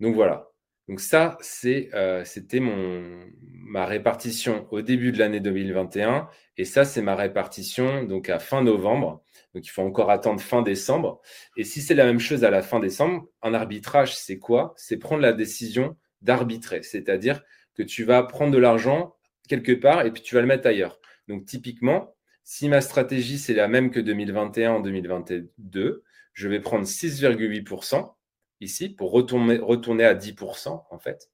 Donc, 0.00 0.14
voilà. 0.14 0.50
Donc 0.88 1.00
ça, 1.00 1.38
euh, 1.64 2.24
c'était 2.24 2.60
ma 2.60 3.86
répartition 3.86 4.68
au 4.70 4.82
début 4.82 5.12
de 5.12 5.18
l'année 5.18 5.40
2021 5.40 6.28
et 6.58 6.66
ça, 6.66 6.84
c'est 6.84 7.00
ma 7.00 7.16
répartition 7.16 8.02
donc 8.04 8.28
à 8.28 8.38
fin 8.38 8.62
novembre. 8.62 9.22
Donc 9.54 9.66
il 9.66 9.70
faut 9.70 9.82
encore 9.82 10.10
attendre 10.10 10.40
fin 10.40 10.60
décembre. 10.60 11.22
Et 11.56 11.64
si 11.64 11.80
c'est 11.80 11.94
la 11.94 12.04
même 12.04 12.18
chose 12.18 12.44
à 12.44 12.50
la 12.50 12.60
fin 12.60 12.80
décembre, 12.80 13.26
un 13.40 13.54
arbitrage, 13.54 14.14
c'est 14.14 14.38
quoi? 14.38 14.74
C'est 14.76 14.98
prendre 14.98 15.22
la 15.22 15.32
décision 15.32 15.96
d'arbitrer, 16.20 16.82
c'est-à-dire 16.82 17.42
que 17.74 17.82
tu 17.82 18.04
vas 18.04 18.22
prendre 18.22 18.52
de 18.52 18.58
l'argent 18.58 19.14
quelque 19.48 19.72
part 19.72 20.06
et 20.06 20.12
puis 20.12 20.22
tu 20.22 20.34
vas 20.34 20.40
le 20.40 20.46
mettre 20.46 20.66
ailleurs. 20.66 21.00
Donc 21.28 21.44
typiquement, 21.44 22.14
si 22.44 22.68
ma 22.68 22.80
stratégie 22.80 23.38
c'est 23.38 23.54
la 23.54 23.68
même 23.68 23.90
que 23.90 24.00
2021 24.00 24.72
en 24.72 24.80
2022, 24.80 26.02
je 26.32 26.48
vais 26.48 26.60
prendre 26.60 26.84
6,8% 26.84 28.14
ici 28.60 28.88
pour 28.88 29.12
retourner, 29.12 29.58
retourner 29.58 30.04
à 30.04 30.14
10% 30.14 30.84
en 30.90 30.98
fait. 30.98 31.30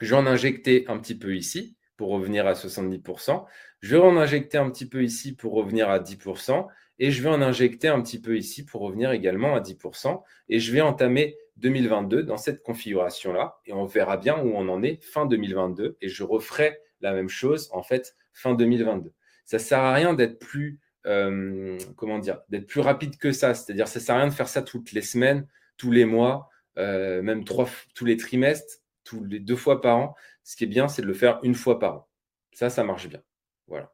Je 0.00 0.14
vais 0.14 0.20
en 0.20 0.26
injecter 0.26 0.86
un 0.88 0.98
petit 0.98 1.16
peu 1.16 1.36
ici 1.36 1.76
pour 1.96 2.10
revenir 2.10 2.46
à 2.46 2.54
70%. 2.54 3.44
Je 3.80 3.96
vais 3.96 4.02
en 4.02 4.16
injecter 4.16 4.56
un 4.56 4.70
petit 4.70 4.86
peu 4.86 5.04
ici 5.04 5.34
pour 5.34 5.52
revenir 5.52 5.90
à 5.90 5.98
10%. 5.98 6.66
Et 6.98 7.10
je 7.10 7.22
vais 7.22 7.28
en 7.28 7.42
injecter 7.42 7.88
un 7.88 8.00
petit 8.02 8.20
peu 8.20 8.36
ici 8.36 8.64
pour 8.64 8.82
revenir 8.82 9.10
également 9.10 9.54
à 9.54 9.60
10%. 9.60 10.22
Et 10.48 10.60
je 10.60 10.72
vais 10.72 10.80
entamer 10.80 11.36
2022 11.60 12.22
dans 12.22 12.36
cette 12.36 12.62
configuration-là. 12.62 13.60
Et 13.66 13.72
on 13.72 13.84
verra 13.84 14.16
bien 14.16 14.38
où 14.42 14.52
on 14.54 14.68
en 14.68 14.82
est 14.82 15.02
fin 15.04 15.26
2022. 15.26 15.96
Et 16.00 16.08
je 16.08 16.24
referai 16.24 16.80
la 17.00 17.12
même 17.12 17.28
chose 17.28 17.70
en 17.72 17.82
fait 17.82 18.16
fin 18.32 18.54
2022. 18.54 19.12
Ça 19.44 19.58
sert 19.58 19.80
à 19.80 19.94
rien 19.94 20.14
d'être 20.14 20.38
plus, 20.38 20.80
euh, 21.06 21.78
comment 21.96 22.18
dire, 22.18 22.40
d'être 22.48 22.66
plus 22.66 22.80
rapide 22.80 23.16
que 23.18 23.32
ça. 23.32 23.54
C'est-à-dire, 23.54 23.88
ça 23.88 24.00
sert 24.00 24.14
à 24.14 24.18
rien 24.18 24.28
de 24.28 24.32
faire 24.32 24.48
ça 24.48 24.62
toutes 24.62 24.92
les 24.92 25.02
semaines, 25.02 25.46
tous 25.76 25.90
les 25.90 26.04
mois, 26.04 26.48
euh, 26.78 27.22
même 27.22 27.44
trois, 27.44 27.68
tous 27.94 28.04
les 28.04 28.16
trimestres, 28.16 28.80
tous 29.04 29.24
les 29.24 29.40
deux 29.40 29.56
fois 29.56 29.80
par 29.80 29.96
an. 29.96 30.14
Ce 30.44 30.56
qui 30.56 30.64
est 30.64 30.68
bien, 30.68 30.88
c'est 30.88 31.02
de 31.02 31.06
le 31.06 31.14
faire 31.14 31.40
une 31.42 31.54
fois 31.54 31.78
par 31.78 31.94
an. 31.94 32.08
Ça, 32.52 32.70
ça 32.70 32.84
marche 32.84 33.08
bien. 33.08 33.22
Voilà. 33.66 33.92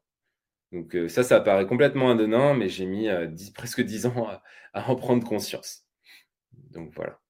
Donc 0.73 0.95
euh, 0.95 1.09
ça, 1.09 1.23
ça 1.23 1.41
paraît 1.41 1.67
complètement 1.67 2.11
indonnant, 2.11 2.55
mais 2.55 2.69
j'ai 2.69 2.87
mis 2.87 3.09
presque 3.55 3.81
dix 3.81 4.07
ans 4.07 4.29
à, 4.75 4.91
en 4.91 4.97
prendre 4.97 5.27
conscience. 5.27 5.87
Donc 6.71 6.93
voilà. 6.95 7.21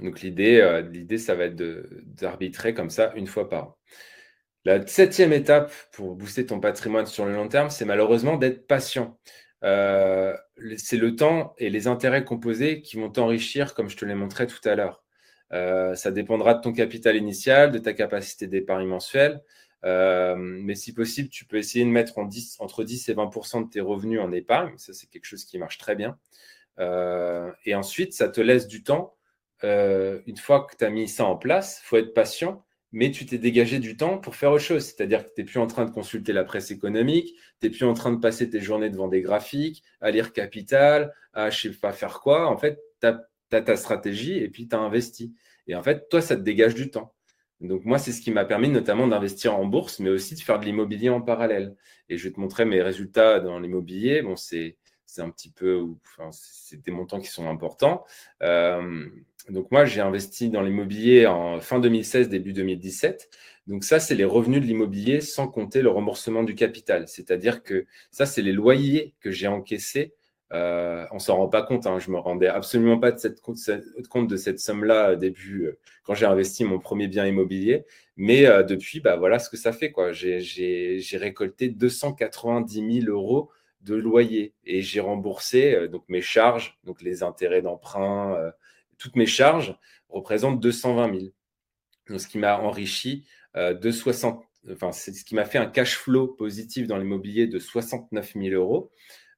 Donc 0.00 0.20
l'idée, 0.20 0.82
l'idée, 0.92 1.18
ça 1.18 1.34
va 1.34 1.44
être 1.44 1.56
d'arbitrer 1.56 2.74
comme 2.74 2.90
ça 2.90 3.12
une 3.16 3.26
fois 3.26 3.48
par 3.48 3.64
an. 3.64 3.78
La 4.64 4.86
septième 4.86 5.32
étape 5.32 5.72
pour 5.92 6.14
booster 6.14 6.44
ton 6.44 6.60
patrimoine 6.60 7.06
sur 7.06 7.24
le 7.24 7.32
long 7.32 7.48
terme, 7.48 7.70
c'est 7.70 7.84
malheureusement 7.84 8.36
d'être 8.36 8.66
patient. 8.66 9.18
Euh, 9.64 10.36
c'est 10.76 10.96
le 10.96 11.16
temps 11.16 11.54
et 11.58 11.70
les 11.70 11.86
intérêts 11.86 12.24
composés 12.24 12.82
qui 12.82 12.96
vont 12.96 13.10
t'enrichir, 13.10 13.74
comme 13.74 13.88
je 13.88 13.96
te 13.96 14.04
l'ai 14.04 14.14
montré 14.14 14.46
tout 14.46 14.60
à 14.68 14.74
l'heure. 14.74 15.02
Euh, 15.52 15.94
ça 15.94 16.10
dépendra 16.10 16.54
de 16.54 16.60
ton 16.60 16.72
capital 16.72 17.16
initial, 17.16 17.72
de 17.72 17.78
ta 17.78 17.92
capacité 17.94 18.46
d'épargne 18.46 18.86
mensuelle. 18.86 19.42
Euh, 19.84 20.34
mais 20.36 20.74
si 20.74 20.92
possible, 20.92 21.28
tu 21.28 21.44
peux 21.46 21.56
essayer 21.56 21.84
de 21.84 21.90
mettre 21.90 22.18
entre 22.18 22.84
10 22.84 23.08
et 23.08 23.14
20% 23.14 23.64
de 23.64 23.70
tes 23.70 23.80
revenus 23.80 24.20
en 24.20 24.32
épargne. 24.32 24.76
Ça, 24.76 24.92
c'est 24.92 25.06
quelque 25.06 25.26
chose 25.26 25.44
qui 25.44 25.58
marche 25.58 25.78
très 25.78 25.94
bien. 25.96 26.18
et 27.64 27.74
ensuite, 27.74 28.12
ça 28.12 28.28
te 28.28 28.40
laisse 28.40 28.68
du 28.68 28.82
temps. 28.82 29.17
Une 29.62 30.36
fois 30.36 30.66
que 30.66 30.76
tu 30.76 30.84
as 30.84 30.90
mis 30.90 31.08
ça 31.08 31.24
en 31.24 31.36
place, 31.36 31.80
faut 31.84 31.96
être 31.96 32.14
patient 32.14 32.64
mais 32.92 33.10
tu 33.10 33.26
t'es 33.26 33.38
dégagé 33.38 33.78
du 33.78 33.96
temps 33.96 34.18
pour 34.18 34.34
faire 34.36 34.52
autre 34.52 34.64
chose. 34.64 34.84
C'est-à-dire 34.84 35.24
que 35.24 35.34
tu 35.34 35.40
n'es 35.40 35.44
plus 35.44 35.58
en 35.60 35.66
train 35.66 35.84
de 35.84 35.90
consulter 35.90 36.32
la 36.32 36.44
presse 36.44 36.70
économique, 36.70 37.34
tu 37.60 37.66
n'es 37.66 37.70
plus 37.70 37.84
en 37.84 37.94
train 37.94 38.12
de 38.12 38.18
passer 38.18 38.48
tes 38.48 38.60
journées 38.60 38.90
devant 38.90 39.08
des 39.08 39.20
graphiques, 39.20 39.82
à 40.00 40.10
lire 40.10 40.32
Capital, 40.32 41.12
à 41.32 41.50
je 41.50 41.68
sais 41.68 41.70
pas 41.78 41.92
faire 41.92 42.20
quoi. 42.20 42.48
En 42.48 42.56
fait, 42.56 42.80
tu 43.00 43.06
as, 43.06 43.62
ta 43.62 43.76
stratégie 43.76 44.38
et 44.38 44.48
puis 44.48 44.68
tu 44.68 44.76
as 44.76 44.78
investi. 44.78 45.34
Et 45.66 45.74
en 45.74 45.82
fait, 45.82 46.08
toi, 46.08 46.20
ça 46.22 46.36
te 46.36 46.42
dégage 46.42 46.74
du 46.74 46.90
temps. 46.90 47.14
Donc 47.60 47.84
moi, 47.84 47.98
c'est 47.98 48.12
ce 48.12 48.20
qui 48.20 48.30
m'a 48.30 48.44
permis 48.44 48.68
notamment 48.68 49.08
d'investir 49.08 49.56
en 49.56 49.66
bourse, 49.66 49.98
mais 49.98 50.10
aussi 50.10 50.34
de 50.34 50.40
faire 50.40 50.60
de 50.60 50.64
l'immobilier 50.64 51.10
en 51.10 51.20
parallèle. 51.20 51.74
Et 52.08 52.16
je 52.16 52.28
vais 52.28 52.34
te 52.34 52.40
montrer 52.40 52.64
mes 52.64 52.80
résultats 52.82 53.40
dans 53.40 53.58
l'immobilier. 53.58 54.22
Bon, 54.22 54.36
c'est 54.36 54.78
un 55.18 55.30
petit 55.30 55.50
peu, 55.50 55.86
c'est 56.30 56.82
des 56.82 56.90
montants 56.90 57.20
qui 57.20 57.28
sont 57.28 57.48
importants. 57.48 58.04
Euh, 58.42 59.06
donc 59.48 59.70
moi, 59.70 59.84
j'ai 59.84 60.00
investi 60.00 60.50
dans 60.50 60.62
l'immobilier 60.62 61.26
en 61.26 61.60
fin 61.60 61.80
2016, 61.80 62.28
début 62.28 62.52
2017. 62.52 63.30
Donc 63.66 63.84
ça, 63.84 64.00
c'est 64.00 64.14
les 64.14 64.24
revenus 64.24 64.60
de 64.60 64.66
l'immobilier 64.66 65.20
sans 65.20 65.48
compter 65.48 65.82
le 65.82 65.90
remboursement 65.90 66.42
du 66.42 66.54
capital. 66.54 67.08
C'est-à-dire 67.08 67.62
que 67.62 67.86
ça, 68.10 68.26
c'est 68.26 68.42
les 68.42 68.52
loyers 68.52 69.14
que 69.20 69.30
j'ai 69.30 69.46
encaissés. 69.46 70.14
Euh, 70.52 71.04
on 71.12 71.18
s'en 71.18 71.36
rend 71.36 71.48
pas 71.48 71.62
compte. 71.62 71.86
Hein. 71.86 71.98
Je 71.98 72.10
me 72.10 72.18
rendais 72.18 72.46
absolument 72.46 72.98
pas 72.98 73.12
de 73.12 73.18
cette, 73.18 73.40
compte 73.40 74.28
de 74.28 74.36
cette 74.36 74.58
somme-là 74.60 75.16
début 75.16 75.66
euh, 75.66 75.78
quand 76.04 76.14
j'ai 76.14 76.26
investi 76.26 76.64
mon 76.64 76.78
premier 76.78 77.08
bien 77.08 77.26
immobilier. 77.26 77.84
Mais 78.16 78.46
euh, 78.46 78.62
depuis, 78.62 79.00
bah 79.00 79.16
voilà 79.16 79.38
ce 79.38 79.50
que 79.50 79.56
ça 79.56 79.72
fait. 79.72 79.92
J'ai 80.12 81.18
récolté 81.18 81.68
290 81.68 83.02
000 83.02 83.12
euros 83.12 83.50
de 83.88 83.96
loyer 83.96 84.54
et 84.64 84.82
j'ai 84.82 85.00
remboursé 85.00 85.74
euh, 85.74 85.88
donc 85.88 86.04
mes 86.08 86.22
charges, 86.22 86.78
donc 86.84 87.02
les 87.02 87.22
intérêts 87.22 87.62
d'emprunt 87.62 88.52
toutes 88.98 89.16
mes 89.16 89.26
charges 89.26 89.76
représentent 90.08 90.60
220 90.60 91.18
000. 91.18 91.32
Donc, 92.08 92.20
ce 92.20 92.28
qui 92.28 92.38
m'a 92.38 92.58
enrichi 92.58 93.26
euh, 93.56 93.74
de 93.74 93.90
60, 93.90 94.44
enfin, 94.72 94.92
c'est 94.92 95.12
ce 95.12 95.24
qui 95.24 95.34
m'a 95.34 95.44
fait 95.44 95.58
un 95.58 95.66
cash 95.66 95.96
flow 95.96 96.28
positif 96.28 96.86
dans 96.86 96.98
l'immobilier 96.98 97.46
de 97.46 97.58
69 97.58 98.34
000 98.34 98.48
euros. 98.54 98.90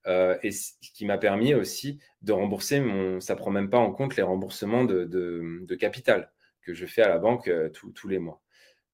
Euh, 0.07 0.39
et 0.43 0.51
ce 0.51 0.73
qui 0.95 1.05
m'a 1.05 1.19
permis 1.19 1.53
aussi 1.53 2.01
de 2.23 2.33
rembourser 2.33 2.81
mon. 2.81 3.21
Ça 3.21 3.37
prend 3.37 3.51
même 3.51 3.69
pas 3.69 3.79
en 3.79 3.93
compte 3.93 4.17
les 4.17 4.23
remboursements 4.23 4.85
de, 4.85 5.77
capital 5.79 6.33
que 6.63 6.73
je 6.73 6.87
fais 6.87 7.03
à 7.03 7.09
la 7.09 7.19
banque 7.19 7.49
euh, 7.49 7.69
tous 7.69 8.09
les 8.09 8.19
mois. 8.19 8.41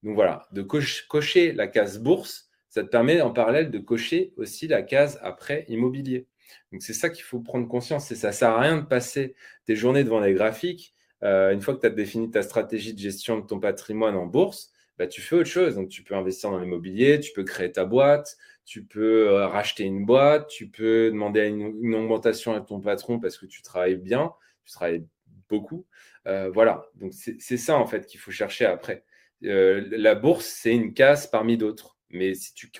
Donc 0.02 0.14
voilà, 0.14 0.48
de 0.52 0.62
cocher 0.62 1.52
la 1.52 1.68
case 1.68 2.00
bourse, 2.00 2.50
ça 2.76 2.82
te 2.82 2.88
permet 2.88 3.22
en 3.22 3.30
parallèle 3.30 3.70
de 3.70 3.78
cocher 3.78 4.34
aussi 4.36 4.68
la 4.68 4.82
case 4.82 5.18
après 5.22 5.64
immobilier. 5.68 6.26
Donc 6.70 6.82
c'est 6.82 6.92
ça 6.92 7.08
qu'il 7.08 7.24
faut 7.24 7.40
prendre 7.40 7.66
conscience. 7.66 8.12
Et 8.12 8.14
ça 8.14 8.28
ne 8.28 8.32
sert 8.34 8.50
à 8.50 8.60
rien 8.60 8.76
de 8.76 8.84
passer 8.84 9.34
tes 9.64 9.74
journées 9.74 10.04
devant 10.04 10.20
les 10.20 10.34
graphiques. 10.34 10.94
Euh, 11.22 11.54
une 11.54 11.62
fois 11.62 11.74
que 11.74 11.80
tu 11.80 11.86
as 11.86 11.90
défini 11.90 12.30
ta 12.30 12.42
stratégie 12.42 12.92
de 12.92 12.98
gestion 12.98 13.38
de 13.38 13.46
ton 13.46 13.60
patrimoine 13.60 14.14
en 14.14 14.26
bourse, 14.26 14.74
bah, 14.98 15.06
tu 15.06 15.22
fais 15.22 15.36
autre 15.36 15.48
chose. 15.48 15.76
Donc 15.76 15.88
tu 15.88 16.02
peux 16.02 16.14
investir 16.14 16.50
dans 16.50 16.58
l'immobilier, 16.58 17.18
tu 17.18 17.32
peux 17.32 17.44
créer 17.44 17.72
ta 17.72 17.86
boîte, 17.86 18.36
tu 18.66 18.84
peux 18.84 19.30
euh, 19.30 19.46
racheter 19.46 19.84
une 19.84 20.04
boîte, 20.04 20.46
tu 20.48 20.68
peux 20.68 21.10
demander 21.10 21.46
une, 21.46 21.94
augmentation 21.94 22.52
à 22.52 22.60
ton 22.60 22.82
patron 22.82 23.18
parce 23.18 23.38
que 23.38 23.46
tu 23.46 23.62
travailles 23.62 23.96
bien, 23.96 24.34
tu 24.66 24.72
travailles 24.72 25.06
beaucoup. 25.48 25.86
Euh, 26.26 26.50
voilà, 26.52 26.84
donc 26.96 27.14
c'est 27.14 27.56
ça 27.56 27.78
en 27.78 27.86
fait 27.86 28.04
qu'il 28.04 28.20
faut 28.20 28.32
chercher 28.32 28.66
après. 28.66 29.02
la 29.40 30.14
bourse, 30.14 30.44
c'est 30.44 30.74
une 30.74 30.92
case 30.92 31.26
parmi 31.26 31.56
d'autres. 31.56 31.95
Mais 32.10 32.34
si 32.34 32.54
tu, 32.54 32.70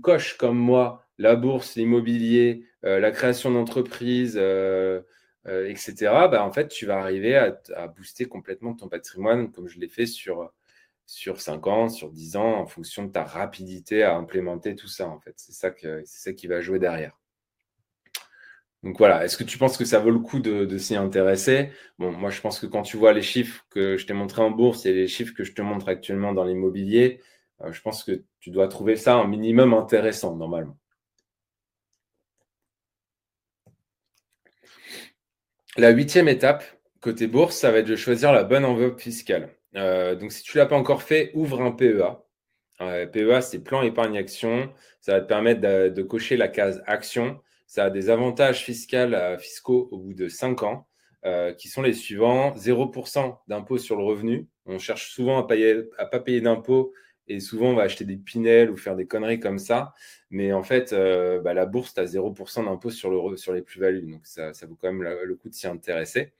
coches, 0.00 0.36
comme 0.36 0.58
moi 0.58 1.06
la 1.18 1.36
bourse, 1.36 1.76
l'immobilier, 1.76 2.64
euh, 2.84 2.98
la 3.00 3.10
création 3.10 3.50
d'entreprise, 3.50 4.36
euh, 4.40 5.02
euh, 5.46 5.68
etc., 5.68 5.94
bah, 6.30 6.44
en 6.44 6.52
fait, 6.52 6.68
tu 6.68 6.86
vas 6.86 6.98
arriver 6.98 7.36
à, 7.36 7.88
booster 7.88 8.26
complètement 8.26 8.74
ton 8.74 8.88
patrimoine 8.88 9.52
comme 9.52 9.68
je 9.68 9.78
l'ai 9.78 9.88
fait 9.88 10.06
sur, 10.06 10.52
sur 11.06 11.40
5 11.40 11.66
ans, 11.66 11.88
sur 11.88 12.10
10 12.10 12.36
ans, 12.36 12.54
en 12.60 12.66
fonction 12.66 13.04
de 13.04 13.12
ta 13.12 13.24
rapidité 13.24 14.02
à 14.02 14.16
implémenter 14.16 14.74
tout 14.76 14.88
ça. 14.88 15.08
En 15.08 15.20
fait, 15.20 15.34
c'est 15.36 15.52
ça 15.52 16.32
qui 16.32 16.46
va 16.46 16.60
jouer 16.60 16.78
derrière. 16.78 17.20
Donc 18.82 18.96
voilà, 18.98 19.24
est-ce 19.24 19.36
que 19.36 19.44
tu 19.44 19.58
penses 19.58 19.76
que 19.76 19.84
ça 19.84 19.98
vaut 19.98 20.10
le 20.10 20.18
coup 20.20 20.38
de, 20.40 20.78
s'y 20.78 20.96
intéresser? 20.96 21.70
Bon, 21.98 22.12
moi 22.12 22.30
je 22.30 22.40
pense 22.40 22.58
que 22.58 22.66
quand 22.66 22.82
tu 22.82 22.96
vois 22.96 23.12
les 23.12 23.22
chiffres 23.22 23.64
que 23.70 23.96
je 23.96 24.06
t'ai 24.06 24.14
montrés 24.14 24.42
en 24.42 24.50
bourse 24.50 24.86
et 24.86 24.92
les 24.94 25.06
chiffres 25.08 25.34
que 25.34 25.44
je 25.44 25.52
te 25.52 25.62
montre 25.62 25.88
actuellement 25.88 26.32
dans 26.32 26.44
l'immobilier, 26.44 27.20
euh, 27.62 27.72
je 27.72 27.80
pense 27.82 28.04
que 28.04 28.24
tu 28.40 28.50
dois 28.50 28.68
trouver 28.68 28.96
ça 28.96 29.16
un 29.16 29.26
minimum 29.28 29.74
intéressant 29.74 30.36
normalement. 30.36 30.78
La 35.76 35.90
huitième 35.90 36.28
étape 36.28 36.64
Côté 37.00 37.26
bourse, 37.26 37.56
ça 37.56 37.70
va 37.70 37.78
être 37.78 37.86
de 37.86 37.96
choisir 37.96 38.30
la 38.32 38.44
bonne 38.44 38.64
enveloppe 38.64 39.00
fiscale. 39.00 39.56
Euh, 39.74 40.14
donc, 40.14 40.32
si 40.32 40.42
tu 40.42 40.58
ne 40.58 40.62
l'as 40.62 40.68
pas 40.68 40.76
encore 40.76 41.02
fait, 41.02 41.30
ouvre 41.34 41.62
un 41.62 41.72
PEA. 41.72 42.22
Euh, 42.82 43.06
PEA, 43.06 43.40
c'est 43.40 43.60
plan 43.60 43.80
épargne 43.82 44.18
action. 44.18 44.70
Ça 45.00 45.12
va 45.12 45.20
te 45.22 45.26
permettre 45.26 45.62
de, 45.62 46.02
cocher 46.02 46.36
la 46.36 46.48
case 46.48 46.82
action. 46.86 47.40
Ça 47.70 47.84
a 47.84 47.90
des 47.90 48.10
avantages 48.10 48.64
fiscaux, 48.64 48.96
fiscaux 49.38 49.88
au 49.92 49.98
bout 49.98 50.12
de 50.12 50.26
5 50.26 50.64
ans, 50.64 50.88
qui 51.56 51.68
sont 51.68 51.82
les 51.82 51.92
suivants 51.92 52.52
0% 52.56 53.38
d'impôt 53.46 53.78
sur 53.78 53.94
le 53.94 54.02
revenu. 54.02 54.48
On 54.66 54.80
cherche 54.80 55.12
souvent 55.12 55.38
à 55.38 55.42
ne 55.54 55.82
pas 56.10 56.18
payer 56.18 56.40
d'impôt 56.40 56.92
et 57.28 57.38
souvent 57.38 57.66
on 57.66 57.74
va 57.74 57.84
acheter 57.84 58.04
des 58.04 58.16
pinels 58.16 58.72
ou 58.72 58.76
faire 58.76 58.96
des 58.96 59.06
conneries 59.06 59.38
comme 59.38 59.60
ça. 59.60 59.94
Mais 60.30 60.52
en 60.52 60.64
fait, 60.64 60.92
euh, 60.92 61.40
bah, 61.40 61.54
la 61.54 61.64
bourse, 61.64 61.94
tu 61.94 62.00
as 62.00 62.06
0% 62.06 62.64
d'impôt 62.64 62.90
sur, 62.90 63.08
le, 63.08 63.36
sur 63.36 63.52
les 63.52 63.62
plus-values. 63.62 64.02
Donc 64.02 64.26
ça, 64.26 64.50
vaut 64.66 64.74
quand 64.74 64.92
même 64.92 65.08
le 65.22 65.34
coup 65.36 65.48
de 65.48 65.54
s'y 65.54 65.68
intéresser. 65.68 66.32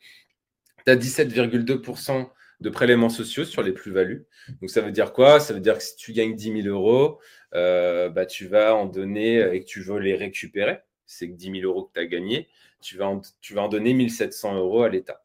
Tu 0.85 0.91
as 0.91 0.97
17,2% 0.97 2.29
de 2.59 2.71
prélèvements 2.71 3.09
sociaux 3.09 3.45
sur 3.45 3.63
les 3.63 3.71
plus-values. 3.71 4.27
Donc 4.61 4.69
ça 4.69 4.81
veut 4.81 4.91
dire 4.91 5.13
quoi? 5.13 5.39
Ça 5.39 5.55
veut 5.55 5.61
dire 5.61 5.79
que 5.79 5.85
si 5.85 5.95
tu 5.95 6.13
gagnes 6.13 6.35
10 6.35 6.63
000 6.65 6.77
euros, 6.77 7.21
euh, 7.55 8.09
bah, 8.09 8.27
tu 8.27 8.49
vas 8.49 8.75
en 8.75 8.87
donner 8.87 9.39
et 9.55 9.61
que 9.61 9.67
tu 9.67 9.81
veux 9.81 10.01
les 10.01 10.17
récupérer. 10.17 10.81
C'est 11.11 11.29
que 11.29 11.35
10 11.35 11.61
000 11.61 11.65
euros 11.65 11.85
que 11.85 11.93
tu 11.95 12.01
as 12.01 12.07
gagné. 12.07 12.49
Tu 12.81 12.97
vas, 12.97 13.09
en, 13.09 13.69
donner 13.69 13.95
1700 13.95 14.57
euros 14.57 14.83
à 14.83 14.89
l'État. 14.89 15.25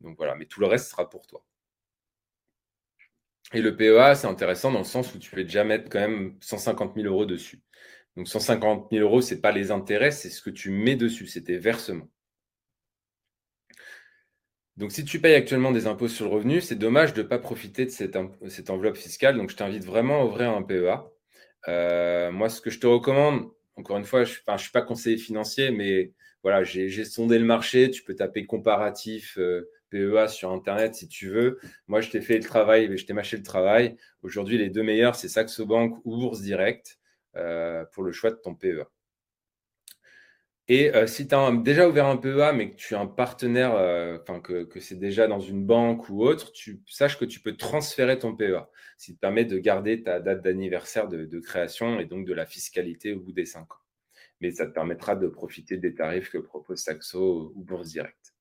Donc 0.00 0.16
voilà, 0.16 0.34
mais 0.34 0.46
tout 0.46 0.60
le 0.60 0.66
reste 0.66 0.90
sera 0.90 1.08
pour 1.10 1.26
toi. 1.26 1.44
Et 3.52 3.60
le 3.60 3.76
PEA, 3.76 4.14
c'est 4.14 4.28
intéressant 4.28 4.70
dans 4.70 4.78
le 4.78 4.84
sens 4.84 5.14
où 5.14 5.18
tu 5.18 5.30
peux 5.30 5.42
déjà 5.42 5.64
mettre 5.64 5.90
quand 5.90 6.00
même 6.00 6.36
150 6.40 6.94
000 6.94 7.06
euros 7.06 7.26
dessus. 7.26 7.60
Donc 8.16 8.28
150 8.28 8.88
000 8.92 9.02
euros, 9.04 9.20
ce 9.20 9.34
n'est 9.34 9.40
pas 9.40 9.52
les 9.52 9.70
intérêts, 9.70 10.12
c'est 10.12 10.30
ce 10.30 10.42
que 10.42 10.50
tu 10.50 10.70
mets 10.70 10.96
dessus, 10.96 11.26
c'est 11.26 11.42
tes 11.42 11.58
versements. 11.58 12.08
Donc 14.76 14.92
si 14.92 15.04
tu 15.04 15.20
payes 15.20 15.34
actuellement 15.34 15.72
des 15.72 15.86
impôts 15.86 16.08
sur 16.08 16.26
le 16.26 16.32
revenu, 16.32 16.60
c'est 16.60 16.76
dommage 16.76 17.12
de 17.14 17.22
ne 17.22 17.28
pas 17.28 17.38
profiter 17.38 17.84
de 17.84 17.90
cette, 17.90 18.16
enveloppe 18.70 18.96
fiscale. 18.96 19.36
Donc 19.36 19.50
je 19.50 19.56
t'invite 19.56 19.84
vraiment 19.84 20.22
à 20.22 20.24
ouvrir 20.24 20.50
un 20.50 20.62
PEA. 20.62 21.04
Euh, 21.68 22.32
moi, 22.32 22.48
ce 22.48 22.60
que 22.60 22.70
je 22.70 22.80
te 22.80 22.86
recommande, 22.86 23.50
encore 23.80 23.98
une 23.98 24.04
fois, 24.04 24.24
je 24.24 24.40
ne 24.46 24.58
suis, 24.58 24.70
pas 24.70 24.82
conseiller 24.82 25.16
financier, 25.16 25.70
mais 25.70 26.12
voilà, 26.42 26.62
j'ai 26.64 27.04
sondé 27.04 27.38
le 27.38 27.44
marché, 27.44 27.90
tu 27.90 28.02
peux 28.02 28.14
taper 28.14 28.46
comparatif. 28.46 29.36
Euh, 29.38 29.68
PEA 29.90 30.28
sur 30.28 30.50
Internet 30.52 30.94
si 30.94 31.08
tu 31.08 31.28
veux. 31.28 31.58
Moi, 31.88 32.00
je 32.00 32.10
t'ai 32.10 32.20
fait 32.20 32.38
le 32.38 32.44
travail, 32.44 32.96
je 32.96 33.04
t'ai 33.04 33.12
mâché 33.12 33.36
le 33.36 33.42
travail. 33.42 33.96
Aujourd'hui, 34.22 34.56
les 34.56 34.70
deux 34.70 34.82
meilleurs, 34.82 35.16
c'est 35.16 35.28
Saxo 35.28 35.66
Bank 35.66 35.98
ou 36.04 36.16
Bourse 36.16 36.40
Direct 36.40 36.98
euh, 37.36 37.84
pour 37.92 38.04
le 38.04 38.12
choix 38.12 38.30
de 38.30 38.36
ton 38.36 38.54
PEA. 38.54 38.86
Et 40.68 40.94
euh, 40.94 41.06
si 41.06 41.26
tu 41.26 41.34
as 41.34 41.50
déjà 41.52 41.88
ouvert 41.88 42.06
un 42.06 42.16
PEA, 42.16 42.52
mais 42.52 42.70
que 42.70 42.76
tu 42.76 42.94
es 42.94 42.96
un 42.96 43.06
partenaire, 43.06 43.74
euh, 43.74 44.18
que, 44.18 44.80
c'est 44.80 44.98
déjà 44.98 45.26
dans 45.26 45.40
une 45.40 45.64
banque 45.66 46.08
ou 46.08 46.22
autre, 46.22 46.52
tu 46.52 46.82
saches 46.86 47.18
que 47.18 47.24
tu 47.24 47.40
peux 47.40 47.56
transférer 47.56 48.18
ton 48.18 48.36
PEA, 48.36 48.68
qui 48.98 49.14
te 49.14 49.20
permet 49.20 49.44
de 49.44 49.58
garder 49.58 50.02
ta 50.02 50.20
date 50.20 50.42
d'anniversaire 50.42 51.08
de, 51.08 51.24
de, 51.24 51.40
création 51.40 51.98
et 51.98 52.04
donc 52.04 52.24
de 52.24 52.34
la 52.34 52.46
fiscalité 52.46 53.12
au 53.14 53.20
bout 53.20 53.32
des 53.32 53.46
cinq 53.46 53.72
ans. 53.72 53.80
Mais 54.40 54.52
ça 54.52 54.66
te 54.66 54.72
permettra 54.72 55.16
de 55.16 55.26
profiter 55.26 55.76
des 55.76 55.94
tarifs 55.94 56.30
que 56.30 56.38
propose 56.38 56.78
Saxo 56.78 57.52
ou 57.54 57.64
Bourse 57.64 57.88
Direct. 57.88 58.34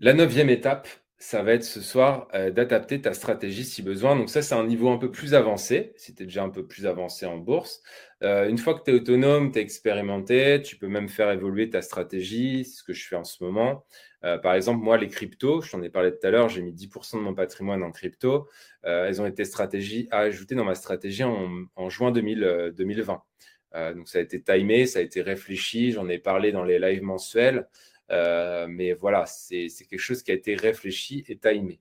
La 0.00 0.12
neuvième 0.14 0.48
étape, 0.48 0.88
ça 1.20 1.42
va 1.42 1.52
être 1.52 1.64
ce 1.64 1.82
soir 1.82 2.28
euh, 2.34 2.50
d'adapter 2.50 3.02
ta 3.02 3.12
stratégie 3.12 3.64
si 3.64 3.82
besoin. 3.82 4.16
Donc 4.16 4.30
ça, 4.30 4.40
c'est 4.40 4.54
un 4.54 4.66
niveau 4.66 4.88
un 4.88 4.96
peu 4.96 5.10
plus 5.10 5.34
avancé, 5.34 5.92
si 5.96 6.14
tu 6.14 6.22
es 6.22 6.26
déjà 6.26 6.42
un 6.42 6.48
peu 6.48 6.66
plus 6.66 6.86
avancé 6.86 7.26
en 7.26 7.36
bourse. 7.36 7.82
Euh, 8.22 8.48
une 8.48 8.56
fois 8.56 8.72
que 8.72 8.82
tu 8.84 8.90
es 8.90 8.94
autonome, 8.94 9.52
tu 9.52 9.58
es 9.58 9.62
expérimenté, 9.62 10.62
tu 10.62 10.76
peux 10.76 10.88
même 10.88 11.10
faire 11.10 11.30
évoluer 11.30 11.68
ta 11.68 11.82
stratégie, 11.82 12.64
ce 12.64 12.82
que 12.82 12.94
je 12.94 13.06
fais 13.06 13.16
en 13.16 13.24
ce 13.24 13.44
moment. 13.44 13.84
Euh, 14.24 14.38
par 14.38 14.54
exemple, 14.54 14.82
moi, 14.82 14.96
les 14.96 15.08
cryptos, 15.08 15.60
je 15.60 15.70
t'en 15.70 15.82
ai 15.82 15.90
parlé 15.90 16.10
tout 16.10 16.26
à 16.26 16.30
l'heure, 16.30 16.48
j'ai 16.48 16.62
mis 16.62 16.72
10% 16.72 17.18
de 17.18 17.22
mon 17.22 17.34
patrimoine 17.34 17.82
en 17.82 17.92
crypto. 17.92 18.48
elles 18.82 19.20
ont 19.20 19.26
été 19.26 19.44
stratégies 19.44 20.08
à 20.10 20.20
ajouter 20.20 20.54
dans 20.54 20.64
ma 20.64 20.74
stratégie 20.74 21.24
en, 21.24 21.90
juin 21.90 22.12
2020. 22.12 23.22
donc 23.94 24.08
ça 24.08 24.18
a 24.18 24.20
été 24.22 24.42
timé, 24.42 24.86
ça 24.86 25.00
a 25.00 25.02
été 25.02 25.20
réfléchi, 25.20 25.92
j'en 25.92 26.08
ai 26.08 26.18
parlé 26.18 26.50
dans 26.50 26.64
les 26.64 26.78
lives 26.78 27.02
mensuels. 27.02 27.66
Euh, 28.10 28.66
mais 28.68 28.92
voilà, 28.92 29.24
c'est 29.26 29.68
quelque 29.88 29.98
chose 29.98 30.22
qui 30.22 30.30
a 30.30 30.34
été 30.34 30.54
réfléchi 30.56 31.24
et 31.28 31.38
timé. 31.38 31.80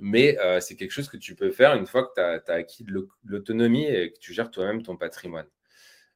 Mais 0.00 0.38
euh, 0.38 0.60
c'est 0.60 0.76
quelque 0.76 0.92
chose 0.92 1.08
que 1.08 1.16
tu 1.16 1.34
peux 1.34 1.50
faire 1.50 1.74
une 1.74 1.86
fois 1.86 2.04
que 2.04 2.14
tu 2.14 2.20
as, 2.20 2.54
acquis 2.54 2.84
de 2.84 3.08
l'autonomie 3.24 3.86
et 3.86 4.12
que 4.12 4.18
tu 4.18 4.32
gères 4.32 4.50
toi-même 4.50 4.82
ton 4.82 4.96
patrimoine. 4.96 5.46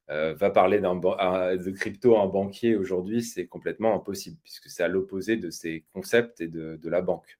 Euh, 0.09 0.33
va 0.33 0.49
parler 0.49 0.79
de 0.79 1.71
crypto 1.71 2.17
à 2.17 2.23
un 2.23 2.27
banquier 2.27 2.75
aujourd'hui, 2.75 3.23
c'est 3.23 3.47
complètement 3.47 3.95
impossible 3.95 4.37
puisque 4.43 4.69
c'est 4.69 4.83
à 4.83 4.89
l'opposé 4.89 5.37
de 5.37 5.49
ces 5.49 5.85
concepts 5.93 6.41
et 6.41 6.47
de, 6.47 6.77
la 6.89 7.01
banque. 7.01 7.39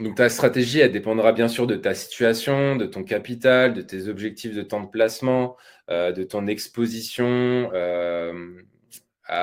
donc 0.00 0.16
ta 0.16 0.28
stratégie, 0.28 0.80
elle 0.80 0.90
dépendra 0.90 1.32
bien 1.32 1.46
sûr 1.46 1.68
de 1.68 1.76
ta 1.76 1.94
situation, 1.94 2.74
de 2.74 2.86
ton 2.86 3.04
capital, 3.04 3.74
de 3.74 3.82
tes 3.82 4.08
objectifs 4.08 4.56
de 4.56 4.62
temps 4.62 4.82
de 4.82 4.90
placement, 4.90 5.56
de 5.88 6.22
ton 6.24 6.48
exposition 6.48 7.70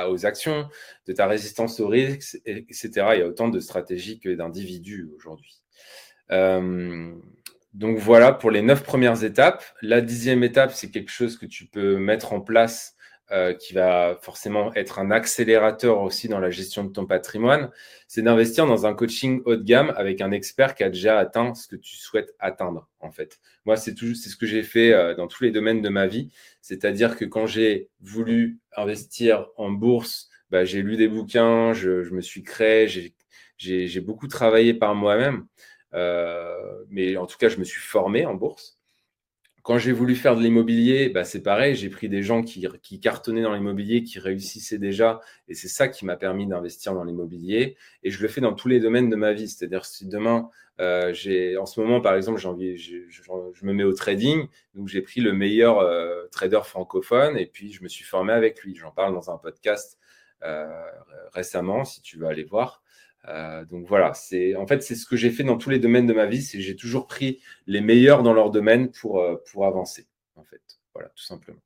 aux 0.09 0.25
actions, 0.25 0.67
de 1.07 1.13
ta 1.13 1.27
résistance 1.27 1.79
au 1.79 1.88
risque, 1.88 2.38
etc. 2.45 2.89
Il 3.13 3.19
y 3.19 3.21
a 3.21 3.27
autant 3.27 3.49
de 3.49 3.59
stratégies 3.59 4.19
que 4.19 4.29
d'individus 4.29 5.09
aujourd'hui. 5.15 5.61
Euh, 6.31 7.13
donc 7.73 7.97
voilà 7.97 8.31
pour 8.31 8.51
les 8.51 8.61
neuf 8.61 8.83
premières 8.83 9.23
étapes. 9.23 9.63
La 9.81 10.01
dixième 10.01 10.43
étape, 10.43 10.71
c'est 10.71 10.91
quelque 10.91 11.11
chose 11.11 11.38
que 11.38 11.45
tu 11.45 11.65
peux 11.65 11.97
mettre 11.97 12.33
en 12.33 12.41
place 12.41 12.95
euh, 13.32 13.53
qui 13.53 13.73
va 13.73 14.17
forcément 14.21 14.73
être 14.76 14.99
un 14.99 15.09
accélérateur 15.09 16.01
aussi 16.01 16.28
dans 16.28 16.39
la 16.39 16.51
gestion 16.51 16.84
de 16.84 16.91
ton 16.91 17.05
patrimoine, 17.05 17.71
c'est 18.07 18.21
d'investir 18.21 18.67
dans 18.67 18.86
un 18.86 18.93
coaching 18.93 19.41
haut 19.45 19.55
de 19.55 19.63
gamme 19.63 19.93
avec 19.97 20.21
un 20.21 20.32
expert 20.32 20.76
qui 20.76 20.84
a 20.84 20.89
déjà 20.89 21.17
atteint 21.17 21.55
ce 21.55 21.67
que 21.67 21.76
tu 21.76 21.95
souhaites 21.95 22.36
atteindre, 22.39 22.88
en 22.99 23.11
fait. 23.11 23.39
Moi, 23.65 23.78
c'est 23.78 23.97
c'est 23.97 24.30
ce 24.30 24.36
que 24.36 24.45
j'ai 24.45 24.63
fait 24.63 24.93
euh, 24.93 25.15
dans 25.15 25.28
tous 25.28 25.43
les 25.43 25.51
domaines 25.51 25.82
de 25.82 25.89
ma 25.89 26.05
vie. 26.05 26.32
C'est-à-dire 26.61 27.17
que 27.17 27.26
quand 27.26 27.47
j'ai 27.47 27.89
voulu 27.99 28.59
investir 28.78 29.47
en 29.57 29.71
bourse, 29.71 30.30
bah, 30.51 30.63
j'ai 30.65 30.82
lu 30.84 30.95
des 30.95 31.07
bouquins, 31.07 31.73
je, 31.73 32.03
je 32.03 32.13
me 32.13 32.21
suis 32.21 32.43
créé, 32.43 32.88
j'ai 33.57 34.01
beaucoup 34.01 34.28
travaillé 34.28 34.73
par 34.73 34.95
moi-même. 34.95 35.47
Euh, 35.95 36.84
mais 36.89 37.17
en 37.17 37.26
tout 37.26 37.38
cas, 37.38 37.49
je 37.49 37.57
me 37.57 37.63
suis 37.63 37.82
formé 37.82 38.26
en 38.26 38.36
bourse. 38.36 38.74
Quand 39.66 39.80
j'ai 39.80 39.93
voulu 39.93 40.16
faire 40.16 40.36
de 40.36 40.43
l'immobilier, 40.43 41.09
bah, 41.09 41.24
c'est 41.24 41.41
pareil, 41.41 41.74
j'ai 41.74 41.89
pris 41.89 42.07
des 42.07 42.22
gens 42.22 42.43
qui, 42.43 42.70
cartonnaient 43.01 43.41
dans 43.41 43.55
l'immobilier, 43.55 44.03
qui 44.03 44.20
réussissaient 44.20 44.78
déjà, 44.78 45.22
et 45.47 45.55
c'est 45.55 45.70
ça 45.70 45.88
qui 45.88 46.05
m'a 46.05 46.18
permis 46.18 46.45
d'investir 46.45 46.93
dans 46.93 47.03
l'immobilier. 47.03 47.76
Et 48.03 48.11
je 48.11 48.22
le 48.22 48.28
fais 48.28 48.41
dans 48.41 48.53
tous 48.53 48.68
les 48.68 48.80
domaines 48.80 49.09
de 49.09 49.16
ma 49.16 49.34
vie. 49.34 49.49
C'est-à-dire 49.49 49.84
si 49.84 50.05
demain, 50.05 50.51
euh, 50.80 51.13
j'ai, 51.13 51.57
en 51.57 51.66
ce 51.66 51.80
moment, 51.80 51.99
par 51.99 52.13
exemple, 52.13 52.39
j'ai 52.39 52.47
envie, 52.47 52.78
je, 52.78 53.07
me 53.63 53.74
mets 53.74 53.84
au 53.84 53.93
trading, 53.93 54.47
donc 54.76 54.88
j'ai 54.88 55.01
pris 55.01 55.20
le 55.20 55.34
meilleur 55.34 55.80
euh, 55.80 56.28
trader 56.32 56.61
francophone, 56.63 57.36
et 57.36 57.47
puis 57.47 57.72
je 57.72 57.82
me 57.82 57.88
suis 57.88 58.05
formé 58.05 58.34
avec 58.34 58.61
lui. 58.61 58.76
J'en 58.76 58.91
parle 58.91 59.16
dans 59.16 59.32
un 59.32 59.38
podcast 59.39 59.97
euh, 60.43 60.68
récemment, 61.34 61.86
si 61.86 62.03
tu 62.03 62.20
veux 62.20 62.28
aller 62.28 62.43
voir. 62.43 62.84
Euh, 63.28 63.65
donc 63.65 63.88
voilà, 63.88 64.13
c'est 64.13 64.55
en 64.55 64.67
fait 64.67 64.84
c'est 64.84 64.95
ce 64.95 65.05
que 65.05 65.15
j'ai 65.15 65.32
fait 65.32 65.43
dans 65.43 65.57
tous 65.57 65.69
les 65.69 65.80
domaines 65.80 66.05
de 66.07 66.13
ma 66.13 66.26
vie, 66.26 66.41
c'est 66.41 66.61
j'ai 66.61 66.76
toujours 66.76 67.07
pris 67.07 67.41
les 67.67 67.82
meilleurs 67.82 68.23
dans 68.23 68.34
leur 68.34 68.51
domaine 68.51 68.91
pour, 68.91 69.19
euh, 69.19 69.36
pour 69.51 69.65
avancer, 69.65 70.07
en 70.36 70.43
fait. 70.43 70.61
Voilà, 70.93 71.09
tout 71.09 71.23
simplement. 71.23 71.59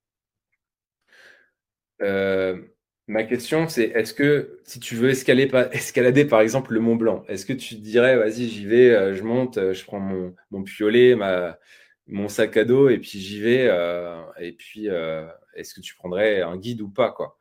Euh, 2.02 2.62
ma 3.08 3.24
question, 3.24 3.68
c'est 3.68 3.86
est-ce 3.90 4.14
que 4.14 4.60
si 4.64 4.80
tu 4.80 4.96
veux 4.96 5.10
escalader, 5.10 5.68
escalader 5.74 6.26
par 6.26 6.42
exemple 6.42 6.74
le 6.74 6.80
Mont 6.80 6.96
Blanc, 6.96 7.24
est-ce 7.28 7.46
que 7.46 7.54
tu 7.54 7.76
dirais 7.76 8.16
vas-y 8.18 8.48
j'y 8.48 8.66
vais, 8.66 9.14
je 9.16 9.24
monte, 9.24 9.74
je 9.74 9.84
prends 9.86 10.00
mon, 10.00 10.34
mon 10.52 10.64
piolet, 10.64 11.16
ma, 11.16 11.60
mon 12.08 12.30
sac 12.30 12.56
à 12.58 12.66
dos 12.66 12.90
et 12.90 13.00
puis 13.00 13.20
j'y 13.20 13.42
vais, 13.42 13.66
et 14.40 14.54
puis 14.54 14.88
est-ce 15.56 15.74
que 15.74 15.82
tu 15.82 15.96
prendrais 15.96 16.42
un 16.42 16.58
guide 16.58 16.82
ou 16.82 16.90
pas 16.90 17.12
quoi? 17.12 17.39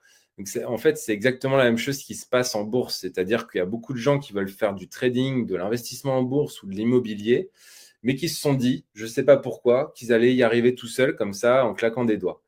En 0.66 0.78
fait, 0.78 0.96
c'est 0.98 1.12
exactement 1.12 1.56
la 1.56 1.64
même 1.64 1.78
chose 1.78 1.98
qui 1.98 2.14
se 2.14 2.26
passe 2.26 2.54
en 2.54 2.64
bourse. 2.64 2.98
C'est-à-dire 3.00 3.48
qu'il 3.48 3.58
y 3.58 3.62
a 3.62 3.66
beaucoup 3.66 3.92
de 3.92 3.98
gens 3.98 4.18
qui 4.18 4.32
veulent 4.32 4.48
faire 4.48 4.74
du 4.74 4.88
trading, 4.88 5.46
de 5.46 5.56
l'investissement 5.56 6.18
en 6.18 6.22
bourse 6.22 6.62
ou 6.62 6.68
de 6.68 6.74
l'immobilier, 6.74 7.50
mais 8.02 8.14
qui 8.14 8.28
se 8.28 8.40
sont 8.40 8.54
dit, 8.54 8.84
je 8.94 9.04
ne 9.04 9.08
sais 9.08 9.24
pas 9.24 9.36
pourquoi, 9.36 9.92
qu'ils 9.96 10.12
allaient 10.12 10.34
y 10.34 10.42
arriver 10.42 10.74
tout 10.74 10.86
seuls, 10.86 11.16
comme 11.16 11.32
ça, 11.32 11.64
en 11.64 11.74
claquant 11.74 12.04
des 12.04 12.16
doigts. 12.16 12.42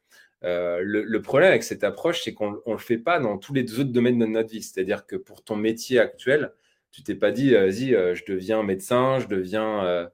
Euh, 0.45 0.81
le, 0.83 1.23
problème 1.23 1.51
avec 1.51 1.63
cette 1.63 1.85
approche, 1.85 2.23
c'est 2.23 2.33
qu'on 2.33 2.53
ne 2.53 2.73
le 2.73 2.79
fait 2.79 2.99
pas 2.99 3.19
dans 3.21 3.39
tous 3.39 3.53
les 3.53 3.79
autres 3.79 3.91
domaines 3.91 4.19
de 4.19 4.27
notre 4.27 4.51
vie. 4.51 4.63
C'est-à-dire 4.63 5.07
que 5.07 5.17
pour 5.17 5.43
ton 5.45 5.57
métier 5.57 5.99
actuel, 5.99 6.53
tu 6.93 7.03
t'es 7.03 7.15
pas 7.15 7.31
dit, 7.31 7.53
vas-y, 7.53 7.95
euh, 7.95 8.15
je 8.15 8.25
deviens 8.27 8.63
médecin, 8.63 9.19
je 9.19 9.27
deviens. 9.27 9.85
Euh, 9.85 10.09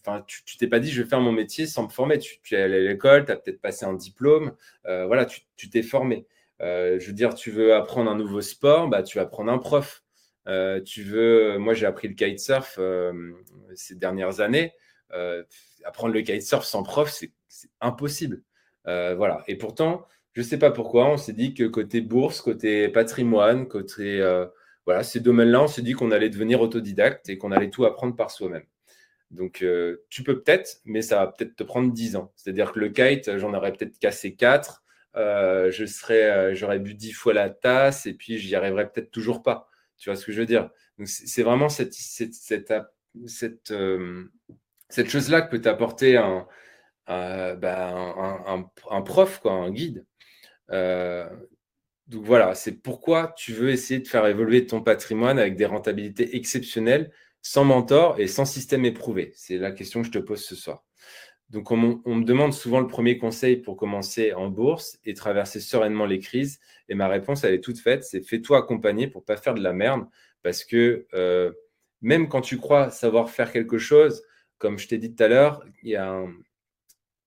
enfin, 0.00 0.24
tu 0.26 0.56
t'es 0.56 0.66
pas 0.68 0.80
dit, 0.80 0.90
je 0.90 1.02
vais 1.02 1.08
faire 1.08 1.20
mon 1.20 1.32
métier 1.32 1.66
sans 1.66 1.84
me 1.84 1.88
former. 1.88 2.18
Tu, 2.18 2.38
es 2.54 2.56
allé 2.56 2.76
à 2.76 2.92
l'école, 2.92 3.24
tu 3.26 3.32
as 3.32 3.36
peut-être 3.36 3.60
passé 3.60 3.84
un 3.84 3.94
diplôme. 3.94 4.54
voilà, 4.84 5.26
tu 5.26 5.70
t'es 5.70 5.82
formé. 5.82 6.26
Euh, 6.64 6.98
je 6.98 7.06
veux 7.06 7.12
dire, 7.12 7.34
tu 7.34 7.50
veux 7.50 7.74
apprendre 7.74 8.10
un 8.10 8.16
nouveau 8.16 8.40
sport, 8.40 8.88
bah, 8.88 9.02
tu 9.02 9.18
vas 9.18 9.26
prendre 9.26 9.52
un 9.52 9.58
prof. 9.58 10.02
Euh, 10.48 10.80
tu 10.80 11.02
veux, 11.02 11.58
moi 11.58 11.74
j'ai 11.74 11.86
appris 11.86 12.08
le 12.08 12.14
kitesurf 12.14 12.76
euh, 12.78 13.32
ces 13.74 13.94
dernières 13.94 14.40
années. 14.40 14.72
apprendre 15.84 16.14
le 16.14 16.22
kitesurf 16.22 16.64
sans 16.64 16.82
prof, 16.82 17.10
c'est 17.10 17.32
impossible. 17.80 18.42
voilà. 18.84 19.44
Et 19.46 19.56
pourtant, 19.56 20.06
Je 20.32 20.40
ne 20.40 20.46
sais 20.46 20.58
pas 20.58 20.70
pourquoi, 20.72 21.08
on 21.10 21.16
s'est 21.16 21.32
dit 21.32 21.54
que 21.54 21.64
côté 21.64 22.00
bourse, 22.00 22.40
côté 22.40 22.88
patrimoine, 22.88 23.68
côté 23.68 24.20
euh, 24.20 24.46
voilà, 24.86 25.02
ces 25.04 25.20
domaines-là, 25.20 25.62
on 25.62 25.68
s'est 25.68 25.82
dit 25.82 25.92
qu'on 25.92 26.10
allait 26.10 26.30
devenir 26.30 26.60
autodidacte 26.60 27.28
et 27.28 27.38
qu'on 27.38 27.52
allait 27.52 27.70
tout 27.70 27.84
apprendre 27.84 28.16
par 28.16 28.30
soi-même. 28.30 28.64
Donc, 29.30 29.62
euh, 29.62 30.04
tu 30.10 30.22
peux 30.22 30.40
peut-être, 30.42 30.80
mais 30.84 31.02
ça 31.02 31.16
va 31.18 31.26
peut-être 31.28 31.56
te 31.56 31.64
prendre 31.64 31.92
10 31.92 32.16
ans. 32.16 32.32
C'est-à-dire 32.36 32.72
que 32.72 32.80
le 32.80 32.90
kite, 32.90 33.38
j'en 33.38 33.54
aurais 33.54 33.72
peut-être 33.72 33.98
cassé 33.98 34.34
4. 34.34 34.83
Euh, 35.16 35.70
je 35.70 35.86
serais, 35.86 36.54
j'aurais 36.54 36.78
bu 36.78 36.94
10 36.94 37.12
fois 37.12 37.34
la 37.34 37.50
tasse 37.50 38.06
et 38.06 38.14
puis 38.14 38.38
j'y 38.38 38.54
arriverais 38.54 38.90
peut-être 38.90 39.10
toujours 39.10 39.42
pas. 39.42 39.68
Tu 39.98 40.10
vois 40.10 40.16
ce 40.16 40.26
que 40.26 40.32
je 40.32 40.40
veux 40.40 40.46
dire? 40.46 40.70
C'est 41.04 41.42
vraiment 41.42 41.68
cette, 41.68 41.94
cette, 41.94 42.34
cette, 42.34 42.72
cette, 43.26 43.74
cette 44.88 45.10
chose-là 45.10 45.42
que 45.42 45.50
peut 45.50 45.60
t'apporter 45.60 46.16
un, 46.16 46.46
un, 47.06 49.02
prof, 49.04 49.40
quoi, 49.40 49.52
un 49.52 49.70
guide. 49.70 50.04
Euh, 50.70 51.28
donc 52.06 52.24
voilà, 52.24 52.54
c'est 52.54 52.72
pourquoi 52.72 53.34
tu 53.36 53.52
veux 53.52 53.70
essayer 53.70 54.00
de 54.00 54.08
faire 54.08 54.26
évoluer 54.26 54.66
ton 54.66 54.82
patrimoine 54.82 55.38
avec 55.38 55.56
des 55.56 55.66
rentabilités 55.66 56.36
exceptionnelles, 56.36 57.12
sans 57.42 57.64
mentor 57.64 58.20
et 58.20 58.26
sans 58.26 58.44
système 58.44 58.84
éprouvé. 58.84 59.32
C'est 59.34 59.58
la 59.58 59.72
question 59.72 60.00
que 60.00 60.06
je 60.06 60.12
te 60.12 60.18
pose 60.18 60.44
ce 60.44 60.54
soir. 60.54 60.84
Donc 61.50 61.70
on, 61.70 61.76
me 61.76 62.24
demande 62.24 62.52
souvent 62.52 62.80
le 62.80 62.86
premier 62.86 63.18
conseil 63.18 63.56
pour 63.56 63.76
commencer 63.76 64.32
en 64.32 64.48
bourse 64.48 64.98
et 65.04 65.14
traverser 65.14 65.60
sereinement 65.60 66.06
les 66.06 66.18
crises. 66.18 66.58
Et 66.88 66.94
ma 66.94 67.06
réponse, 67.06 67.44
elle 67.44 67.54
est 67.54 67.60
toute 67.60 67.78
faite, 67.78 68.04
c'est 68.04 68.22
fais-toi 68.22 68.58
accompagner 68.58 69.06
pour 69.06 69.24
pas 69.24 69.36
faire 69.36 69.54
de 69.54 69.62
la 69.62 69.72
merde. 69.72 70.06
Parce 70.42 70.64
que 70.64 71.06
euh, 71.14 71.52
même 72.00 72.28
quand 72.28 72.40
tu 72.40 72.58
crois 72.58 72.90
savoir 72.90 73.30
faire 73.30 73.52
quelque 73.52 73.78
chose, 73.78 74.22
comme 74.58 74.78
je 74.78 74.88
t'ai 74.88 74.98
dit 74.98 75.14
tout 75.14 75.22
à 75.22 75.28
l'heure, 75.28 75.64
il 75.82 75.90
y 75.90 75.96
a 75.96 76.24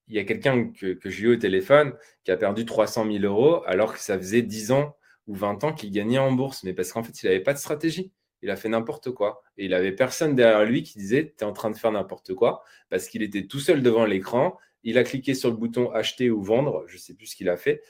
il 0.07 0.15
y 0.15 0.19
a 0.19 0.23
quelqu'un 0.23 0.71
que, 0.71 0.97
j'ai 1.05 1.23
eu 1.25 1.33
au 1.33 1.35
téléphone 1.35 1.93
qui 2.23 2.31
a 2.31 2.37
perdu 2.37 2.65
300 2.65 3.05
000 3.11 3.23
euros 3.23 3.63
alors 3.65 3.93
que 3.93 3.99
ça 3.99 4.17
faisait 4.17 4.41
10 4.41 4.71
ans 4.71 4.95
ou 5.27 5.35
20 5.35 5.63
ans 5.65 5.73
qu'il 5.73 5.91
gagnait 5.91 6.17
en 6.17 6.31
bourse. 6.31 6.63
Mais 6.63 6.73
parce 6.73 6.91
qu'en 6.91 7.03
fait, 7.03 7.21
il 7.21 7.25
n'avait 7.25 7.41
pas 7.41 7.53
de 7.53 7.59
stratégie. 7.59 8.11
Il 8.41 8.49
a 8.49 8.55
fait 8.55 8.69
n'importe 8.69 9.11
quoi. 9.11 9.41
Et 9.57 9.65
il 9.65 9.73
avait 9.73 9.91
personne 9.91 10.35
derrière 10.35 10.63
lui 10.65 10.83
qui 10.83 10.97
disait 10.97 11.33
Tu 11.37 11.43
es 11.43 11.47
en 11.47 11.53
train 11.53 11.71
de 11.71 11.77
faire 11.77 11.91
n'importe 11.91 12.33
quoi 12.33 12.63
parce 12.89 13.07
qu'il 13.07 13.23
était 13.23 13.47
tout 13.47 13.59
seul 13.59 13.81
devant 13.81 14.05
l'écran. 14.05 14.57
Il 14.83 14.97
a 14.97 15.03
cliqué 15.03 15.33
sur 15.33 15.49
le 15.49 15.57
bouton 15.57 15.91
acheter 15.91 16.29
ou 16.29 16.41
vendre, 16.41 16.85
je 16.87 16.95
ne 16.95 16.99
sais 16.99 17.13
plus 17.13 17.27
ce 17.27 17.35
qu'il 17.35 17.49
a 17.49 17.57
fait, 17.57 17.83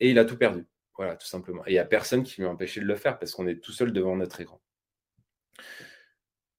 et 0.00 0.10
il 0.10 0.18
a 0.18 0.24
tout 0.24 0.38
perdu. 0.38 0.66
Voilà, 0.96 1.16
tout 1.16 1.26
simplement. 1.26 1.62
Et 1.66 1.70
il 1.70 1.72
n'y 1.74 1.78
a 1.78 1.84
personne 1.84 2.22
qui 2.22 2.40
lui 2.40 2.46
a 2.46 2.50
empêché 2.50 2.80
de 2.80 2.86
le 2.86 2.96
faire 2.96 3.18
parce 3.18 3.32
qu'on 3.32 3.46
est 3.46 3.62
tout 3.62 3.72
seul 3.72 3.92
devant 3.92 4.16
notre 4.16 4.40
écran. 4.40 4.60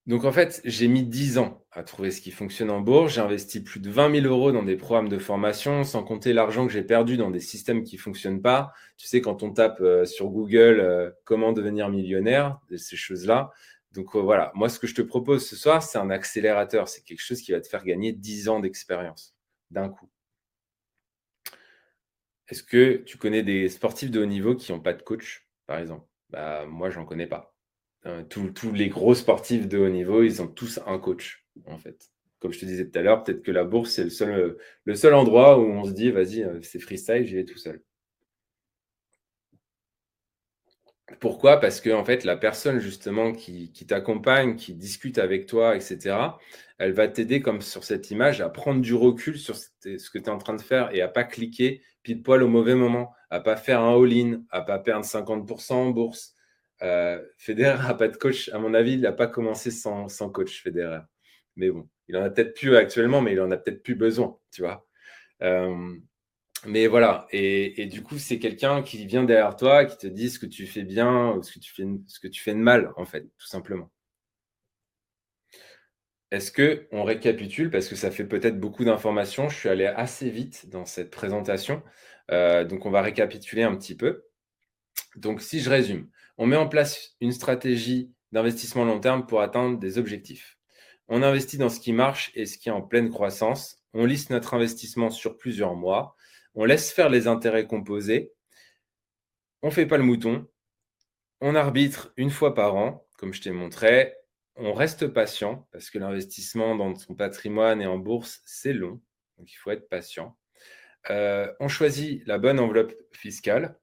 Donc 0.09 0.25
en 0.25 0.31
fait, 0.31 0.59
j'ai 0.65 0.87
mis 0.87 1.03
10 1.03 1.37
ans 1.37 1.63
à 1.71 1.83
trouver 1.83 2.09
ce 2.09 2.19
qui 2.19 2.31
fonctionne 2.31 2.71
en 2.71 2.81
bourse. 2.81 3.13
J'ai 3.13 3.21
investi 3.21 3.61
plus 3.61 3.79
de 3.79 3.91
20 3.91 4.21
000 4.21 4.25
euros 4.25 4.51
dans 4.51 4.63
des 4.63 4.75
programmes 4.75 5.07
de 5.07 5.19
formation, 5.19 5.83
sans 5.83 6.03
compter 6.03 6.33
l'argent 6.33 6.65
que 6.65 6.73
j'ai 6.73 6.81
perdu 6.81 7.15
dans 7.15 7.29
des 7.29 7.39
systèmes 7.39 7.83
qui 7.83 7.97
ne 7.97 8.01
fonctionnent 8.01 8.41
pas. 8.41 8.73
Tu 8.97 9.05
sais, 9.05 9.21
quand 9.21 9.43
on 9.43 9.51
tape 9.53 9.79
euh, 9.81 10.05
sur 10.05 10.29
Google 10.29 10.79
euh, 10.79 11.11
comment 11.25 11.53
devenir 11.53 11.89
millionnaire, 11.89 12.57
ces 12.75 12.95
choses-là. 12.95 13.51
Donc 13.91 14.15
euh, 14.15 14.19
voilà, 14.19 14.51
moi 14.55 14.67
ce 14.67 14.79
que 14.79 14.87
je 14.87 14.95
te 14.95 15.03
propose 15.03 15.47
ce 15.47 15.55
soir, 15.55 15.83
c'est 15.83 15.99
un 15.99 16.09
accélérateur. 16.09 16.87
C'est 16.89 17.03
quelque 17.03 17.21
chose 17.21 17.43
qui 17.43 17.51
va 17.51 17.61
te 17.61 17.67
faire 17.67 17.83
gagner 17.85 18.11
10 18.11 18.49
ans 18.49 18.59
d'expérience 18.61 19.35
d'un 19.69 19.89
coup. 19.89 20.09
Est-ce 22.47 22.63
que 22.63 22.95
tu 23.05 23.19
connais 23.19 23.43
des 23.43 23.69
sportifs 23.69 24.09
de 24.09 24.19
haut 24.19 24.25
niveau 24.25 24.55
qui 24.55 24.71
n'ont 24.71 24.79
pas 24.79 24.93
de 24.93 25.03
coach, 25.03 25.47
par 25.67 25.77
exemple? 25.77 26.07
Bah, 26.31 26.65
Moi, 26.65 26.89
j'en 26.89 27.05
connais 27.05 27.27
pas. 27.27 27.53
Tous, 28.29 28.71
les 28.73 28.89
gros 28.89 29.13
sportifs 29.13 29.67
de 29.67 29.77
haut 29.77 29.89
niveau, 29.89 30.23
ils 30.23 30.41
ont 30.41 30.47
tous 30.47 30.79
un 30.85 30.97
coach, 30.99 31.45
en 31.65 31.77
fait. 31.77 32.09
Comme 32.39 32.53
je 32.53 32.59
te 32.59 32.65
disais 32.65 32.89
tout 32.89 32.97
à 32.97 33.01
l'heure, 33.01 33.23
peut-être 33.23 33.41
que 33.41 33.51
la 33.51 33.65
bourse, 33.65 33.91
c'est 33.91 34.05
le 34.05 34.95
seul, 34.95 35.13
endroit 35.13 35.59
où 35.59 35.63
on 35.63 35.83
se 35.83 35.91
dit, 35.91 36.09
vas-y, 36.09 36.43
euh, 36.43 36.61
c'est 36.61 36.79
freestyle, 36.79 37.25
j'y 37.25 37.35
vais 37.35 37.45
tout 37.45 37.57
seul. 37.57 37.81
Pourquoi? 41.19 41.59
Parce 41.59 41.81
que 41.81 41.89
en 41.89 42.05
fait, 42.05 42.23
la 42.23 42.37
personne 42.37 42.79
justement 42.79 43.33
qui, 43.33 43.71
t'accompagne, 43.87 44.55
qui 44.55 44.75
discute 44.75 45.17
avec 45.17 45.47
toi, 45.47 45.75
etc., 45.75 46.15
elle 46.77 46.93
va 46.93 47.07
t'aider 47.07 47.41
comme 47.41 47.61
sur 47.61 47.83
cette 47.83 48.11
image 48.11 48.41
à 48.41 48.49
prendre 48.49 48.79
du 48.81 48.93
recul 48.93 49.37
sur 49.37 49.57
ce 49.57 49.69
que 49.81 50.19
tu 50.19 50.25
es 50.25 50.29
en 50.29 50.37
train 50.37 50.55
de 50.55 50.61
faire 50.61 50.93
et 50.95 51.01
à 51.01 51.07
pas 51.07 51.23
cliquer 51.23 51.81
pile 52.03 52.21
poil 52.21 52.43
au 52.43 52.47
mauvais 52.47 52.75
moment, 52.75 53.11
à 53.29 53.39
pas 53.39 53.57
faire 53.57 53.81
un 53.81 54.01
all-in, 54.01 54.43
à 54.49 54.61
pas 54.61 54.79
perdre 54.79 55.05
50% 55.05 55.73
en 55.73 55.89
bourse, 55.89 56.33
euh, 56.81 57.21
Federer 57.37 57.77
n'a 57.83 57.93
pas 57.93 58.07
de 58.07 58.17
coach. 58.17 58.49
À 58.49 58.59
mon 58.59 58.73
avis, 58.73 58.93
il 58.93 59.01
n'a 59.01 59.11
pas 59.11 59.27
commencé 59.27 59.71
sans, 59.71 60.07
coach, 60.31 60.61
Federer. 60.61 61.01
Mais 61.55 61.69
bon, 61.69 61.89
il 62.07 62.17
en 62.17 62.23
a 62.23 62.29
peut-être 62.29 62.55
plus 62.55 62.75
actuellement, 62.75 63.21
mais 63.21 63.33
il 63.33 63.41
en 63.41 63.51
a 63.51 63.57
peut-être 63.57 63.83
plus 63.83 63.95
besoin, 63.95 64.37
tu 64.51 64.61
vois. 64.61 64.87
Euh, 65.41 65.95
mais 66.65 66.87
voilà, 66.87 67.27
et, 67.31 67.85
du 67.85 68.03
coup, 68.03 68.17
c'est 68.17 68.39
quelqu'un 68.39 68.83
qui 68.83 69.05
vient 69.05 69.23
derrière 69.23 69.55
toi, 69.55 69.85
qui 69.85 69.97
te 69.97 70.07
dit 70.07 70.29
ce 70.29 70.39
que 70.39 70.45
tu 70.45 70.67
fais 70.67 70.83
bien 70.83 71.31
ou 71.31 71.43
ce 71.43 71.53
que 71.53 71.59
tu 72.27 72.41
fais, 72.41 72.53
de 72.53 72.59
mal, 72.59 72.91
en 72.97 73.05
fait, 73.05 73.21
tout 73.37 73.47
simplement. 73.47 73.89
Est-ce 76.31 76.51
que 76.51 76.87
on 76.91 77.03
récapitule? 77.03 77.71
Parce 77.71 77.87
que 77.87 77.95
ça 77.95 78.11
fait 78.11 78.25
peut-être 78.25 78.59
beaucoup 78.59 78.83
d'informations. 78.85 79.49
Je 79.49 79.57
suis 79.57 79.69
allé 79.69 79.85
assez 79.85 80.29
vite 80.29 80.69
dans 80.69 80.85
cette 80.85 81.09
présentation, 81.11 81.81
euh, 82.31 82.65
donc 82.65 82.85
on 82.85 82.91
va 82.91 83.01
récapituler 83.01 83.63
un 83.63 83.75
petit 83.75 83.95
peu. 83.95 84.25
Donc, 85.15 85.41
si 85.41 85.59
je 85.61 85.69
résume, 85.69 86.09
on 86.39 86.47
met 86.47 86.55
en 86.55 86.69
place 86.69 87.17
une 87.19 87.33
stratégie 87.33 88.13
d'investissement 88.31 88.85
long 88.85 89.01
terme 89.01 89.27
pour 89.27 89.41
atteindre 89.41 89.77
des 89.77 89.97
objectifs. 89.97 90.57
On 91.09 91.21
investit 91.21 91.57
dans 91.57 91.67
ce 91.67 91.81
qui 91.81 91.91
marche 91.91 92.31
et 92.33 92.45
ce 92.45 92.57
qui 92.57 92.69
est 92.69 92.71
en 92.71 92.81
pleine 92.81 93.09
croissance. 93.09 93.83
On 93.93 94.05
lisse 94.05 94.29
notre 94.29 94.53
investissement 94.53 95.09
sur 95.09 95.37
plusieurs 95.37 95.75
mois. 95.75 96.15
On 96.55 96.63
laisse 96.63 96.93
faire 96.93 97.09
les 97.09 97.27
intérêts 97.27 97.67
composés. 97.67 98.31
On 99.63 99.67
ne 99.67 99.73
fait 99.73 99.85
pas 99.85 99.97
le 99.97 100.03
mouton. 100.03 100.47
On 101.41 101.55
arbitre 101.55 102.13
une 102.15 102.29
fois 102.29 102.55
par 102.55 102.75
an, 102.75 103.05
comme 103.17 103.33
je 103.33 103.41
t'ai 103.41 103.51
montré. 103.51 104.13
On 104.55 104.73
reste 104.73 105.07
patient 105.07 105.67
parce 105.73 105.89
que 105.89 105.99
l'investissement 105.99 106.73
dans 106.73 106.95
son 106.95 107.15
patrimoine 107.15 107.81
et 107.81 107.87
en 107.87 107.97
bourse, 107.97 108.39
c'est 108.45 108.73
long. 108.73 109.01
Donc 109.37 109.51
il 109.51 109.55
faut 109.55 109.71
être 109.71 109.89
patient. 109.89 110.37
Euh, 111.09 111.51
on 111.59 111.67
choisit 111.67 112.25
la 112.27 112.37
bonne 112.37 112.59
enveloppe 112.59 112.93
fiscale 113.11 113.77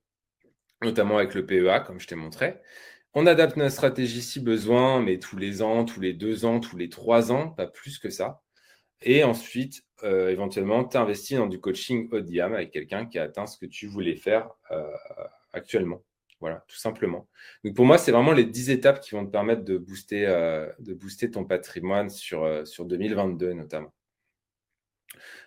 notamment 0.82 1.18
avec 1.18 1.34
le 1.34 1.46
PEA, 1.46 1.80
comme 1.86 2.00
je 2.00 2.06
t'ai 2.06 2.16
montré. 2.16 2.60
On 3.14 3.26
adapte 3.26 3.56
notre 3.56 3.72
stratégie 3.72 4.22
si 4.22 4.40
besoin, 4.40 5.00
mais 5.00 5.18
tous 5.18 5.36
les 5.36 5.62
ans, 5.62 5.84
tous 5.84 6.00
les 6.00 6.12
deux 6.12 6.44
ans, 6.44 6.60
tous 6.60 6.76
les 6.76 6.90
trois 6.90 7.32
ans, 7.32 7.48
pas 7.48 7.66
plus 7.66 7.98
que 7.98 8.10
ça. 8.10 8.42
Et 9.02 9.24
ensuite, 9.24 9.84
euh, 10.04 10.28
éventuellement, 10.28 10.84
tu 10.84 10.96
investis 10.96 11.38
dans 11.38 11.46
du 11.46 11.60
coaching 11.60 12.08
haut 12.12 12.20
de 12.20 12.30
gamme 12.30 12.54
avec 12.54 12.70
quelqu'un 12.70 13.06
qui 13.06 13.18
a 13.18 13.24
atteint 13.24 13.46
ce 13.46 13.58
que 13.58 13.66
tu 13.66 13.86
voulais 13.86 14.16
faire 14.16 14.50
euh, 14.70 14.86
actuellement. 15.52 16.02
Voilà, 16.40 16.64
tout 16.68 16.76
simplement. 16.76 17.26
Donc 17.64 17.74
pour 17.74 17.86
moi, 17.86 17.96
c'est 17.96 18.12
vraiment 18.12 18.32
les 18.32 18.44
10 18.44 18.70
étapes 18.70 19.00
qui 19.00 19.12
vont 19.12 19.24
te 19.24 19.30
permettre 19.30 19.64
de 19.64 19.78
booster, 19.78 20.26
euh, 20.26 20.70
ton 21.32 21.44
patrimoine 21.46 22.10
sur, 22.10 22.66
sur 22.66 22.84
2022 22.84 23.54
notamment. 23.54 23.94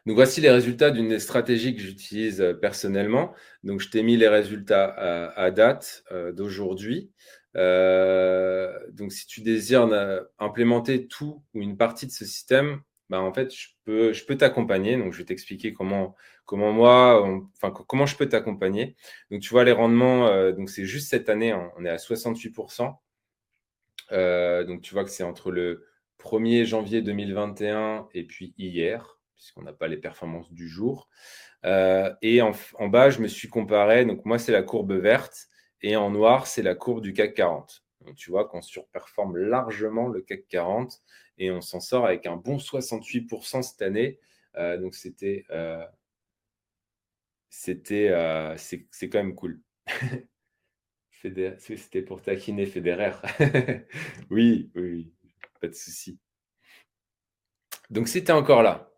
Donc 0.06 0.16
voici 0.16 0.42
les 0.42 0.50
résultats 0.50 0.92
d'une 0.92 1.20
stratégie 1.20 1.76
que 1.76 1.82
j'utilise 1.82 2.42
euh, 2.42 2.54
personnellement. 2.54 3.34
Donc 3.64 3.80
je 3.80 3.90
t'ai 3.90 4.04
mis 4.04 4.18
les 4.18 4.28
résultats 4.28 4.86
à, 5.36 5.52
date 5.52 6.04
euh, 6.12 6.32
d'aujourd'hui. 6.32 7.12
Euh, 7.56 8.72
donc 8.92 9.12
si 9.12 9.28
tu 9.28 9.42
désires 9.42 9.88
implémenter 10.40 11.08
tout 11.08 11.44
ou 11.54 11.62
une 11.62 11.78
partie 11.78 12.08
de 12.08 12.12
ce 12.12 12.26
système, 12.26 12.82
bah, 13.10 13.22
en 13.22 13.34
fait 13.34 13.54
je 13.54 13.68
peux, 13.86 14.38
t'accompagner. 14.38 14.98
Donc 14.98 15.14
je 15.14 15.20
vais 15.20 15.26
t'expliquer 15.26 15.74
comment, 15.74 16.16
moi, 16.52 17.40
comment 17.88 18.06
je 18.06 18.16
peux 18.16 18.30
t'accompagner. 18.30 18.96
Donc 19.32 19.42
tu 19.42 19.50
vois 19.50 19.64
les 19.64 19.72
rendements. 19.72 20.52
donc 20.52 20.70
c'est 20.70 20.86
juste 20.86 21.10
cette 21.10 21.30
année, 21.30 21.52
hein, 21.52 21.72
on 21.78 21.86
est 21.86 21.90
à 21.90 21.98
68%. 21.98 22.96
donc 24.66 24.82
tu 24.82 24.94
vois 24.94 25.04
que 25.04 25.12
c'est 25.12 25.24
entre 25.24 25.52
le 25.52 25.86
1er 26.20 26.66
janvier 26.66 27.02
2021 27.02 28.08
et 28.14 28.24
puis 28.26 28.54
hier 28.58 29.19
puisqu'on 29.40 29.62
n'a 29.62 29.74
pas 29.74 29.88
les 29.88 29.98
performances 29.98 30.52
du 30.52 30.68
jour. 30.68 31.08
Euh, 31.66 32.14
et 32.22 32.42
en, 32.42 32.52
bas, 32.90 33.10
je 33.10 33.22
me 33.22 33.28
suis 33.28 33.48
comparé. 33.48 34.06
Donc, 34.06 34.26
moi, 34.26 34.38
c'est 34.38 34.52
la 34.52 34.64
courbe 34.64 34.92
verte. 34.92 35.48
Et 35.82 35.96
en 35.96 36.12
noir, 36.12 36.46
c'est 36.46 36.62
la 36.62 36.76
courbe 36.76 37.02
du 37.02 37.14
CAC 37.14 37.36
40. 37.36 37.86
Donc, 38.02 38.16
tu 38.16 38.32
vois 38.32 38.48
qu'on 38.50 38.62
surperforme 38.62 39.38
largement 39.38 40.10
le 40.10 40.22
CAC 40.22 40.48
40 40.50 41.02
et 41.38 41.52
on 41.52 41.62
s'en 41.62 41.80
sort 41.80 42.06
avec 42.06 42.26
un 42.26 42.36
bon 42.36 42.58
68% 42.58 43.62
cette 43.62 43.82
année. 43.82 44.20
Euh, 44.58 44.78
donc, 44.78 44.94
c'était. 44.94 45.46
Euh, 45.52 45.86
c'était. 47.50 48.14
c'est 48.58 49.10
quand 49.10 49.20
même 49.20 49.36
cool. 49.36 49.62
C'était 51.22 52.02
pour 52.02 52.22
taquiner 52.22 52.66
Federer. 52.66 53.12
oui, 54.30 54.72
oui, 54.74 54.82
oui, 54.82 55.14
pas 55.60 55.68
de 55.68 55.74
souci. 55.74 56.18
Donc, 57.90 58.08
c'était 58.08 58.32
encore 58.32 58.64
là, 58.64 58.89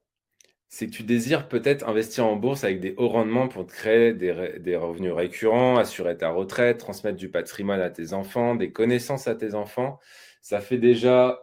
c'est 0.73 0.87
que 0.87 0.93
tu 0.93 1.03
désires 1.03 1.49
peut-être 1.49 1.87
investir 1.89 2.25
en 2.25 2.37
bourse 2.37 2.63
avec 2.63 2.79
des 2.79 2.95
hauts 2.97 3.09
rendements 3.09 3.49
pour 3.49 3.67
te 3.67 3.73
créer 3.73 4.13
des, 4.13 4.31
revenus 4.77 5.11
récurrents, 5.11 5.77
assurer 5.77 6.17
ta 6.17 6.29
retraite, 6.29 6.77
transmettre 6.77 7.17
du 7.17 7.29
patrimoine 7.29 7.81
à 7.81 7.89
tes 7.89 8.13
enfants, 8.13 8.55
des 8.55 8.71
connaissances 8.71 9.27
à 9.27 9.35
tes 9.35 9.53
enfants. 9.53 9.99
Ça 10.41 10.61
fait 10.61 10.77
déjà 10.77 11.41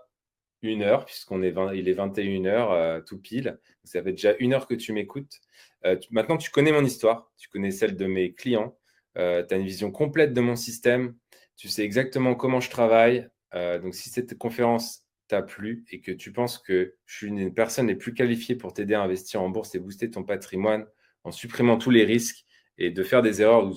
une 0.62 0.82
heure, 0.82 1.04
puisqu'on 1.04 1.42
est 1.42 1.54
il 1.74 1.90
est 1.90 1.92
21 1.92 2.46
heures 2.46 2.72
euh, 2.72 3.00
tout 3.02 3.18
pile. 3.18 3.58
Ça 3.84 4.02
fait 4.02 4.12
déjà 4.12 4.34
une 4.40 4.54
heure 4.54 4.66
que 4.66 4.74
tu 4.74 4.94
m'écoutes. 4.94 5.40
Euh, 5.84 5.96
maintenant, 6.10 6.38
tu 6.38 6.50
connais 6.50 6.72
mon 6.72 6.84
histoire, 6.84 7.30
tu 7.36 7.50
connais 7.50 7.70
celle 7.70 7.96
de 7.96 8.06
mes 8.06 8.32
clients, 8.32 8.78
tu 9.14 9.20
as 9.20 9.56
une 9.56 9.66
vision 9.66 9.90
complète 9.90 10.32
de 10.32 10.40
mon 10.40 10.56
système, 10.56 11.14
tu 11.56 11.68
sais 11.68 11.82
exactement 11.82 12.34
comment 12.34 12.60
je 12.60 12.70
travaille. 12.70 13.28
donc, 13.52 13.94
si 13.94 14.08
cette 14.08 14.38
conférence 14.38 15.04
t'a 15.28 15.42
plu 15.42 15.84
et 15.90 16.00
que 16.00 16.12
tu 16.12 16.32
penses 16.32 16.58
que 16.58 16.94
je 17.06 17.16
suis 17.16 17.26
une 17.28 17.36
des 17.36 17.50
personnes 17.50 17.86
les 17.86 17.94
plus 17.94 18.14
qualifiées 18.14 18.56
pour 18.56 18.72
t'aider 18.72 18.94
à 18.94 19.02
investir 19.02 19.42
en 19.42 19.50
bourse 19.50 19.74
et 19.74 19.78
booster 19.78 20.10
ton 20.10 20.24
patrimoine 20.24 20.86
en 21.24 21.30
supprimant 21.30 21.78
tous 21.78 21.90
les 21.90 22.04
risques 22.04 22.44
et 22.78 22.90
de 22.90 23.02
faire 23.02 23.22
des 23.22 23.42
erreurs 23.42 23.64
ou 23.66 23.74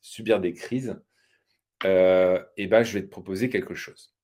subir 0.00 0.40
des, 0.40 0.52
crises, 0.54 1.00
euh, 1.84 2.42
et 2.56 2.66
ben, 2.66 2.82
je 2.82 2.94
vais 2.94 3.02
te 3.02 3.10
proposer 3.10 3.50
quelque 3.50 3.74
chose. 3.74 4.14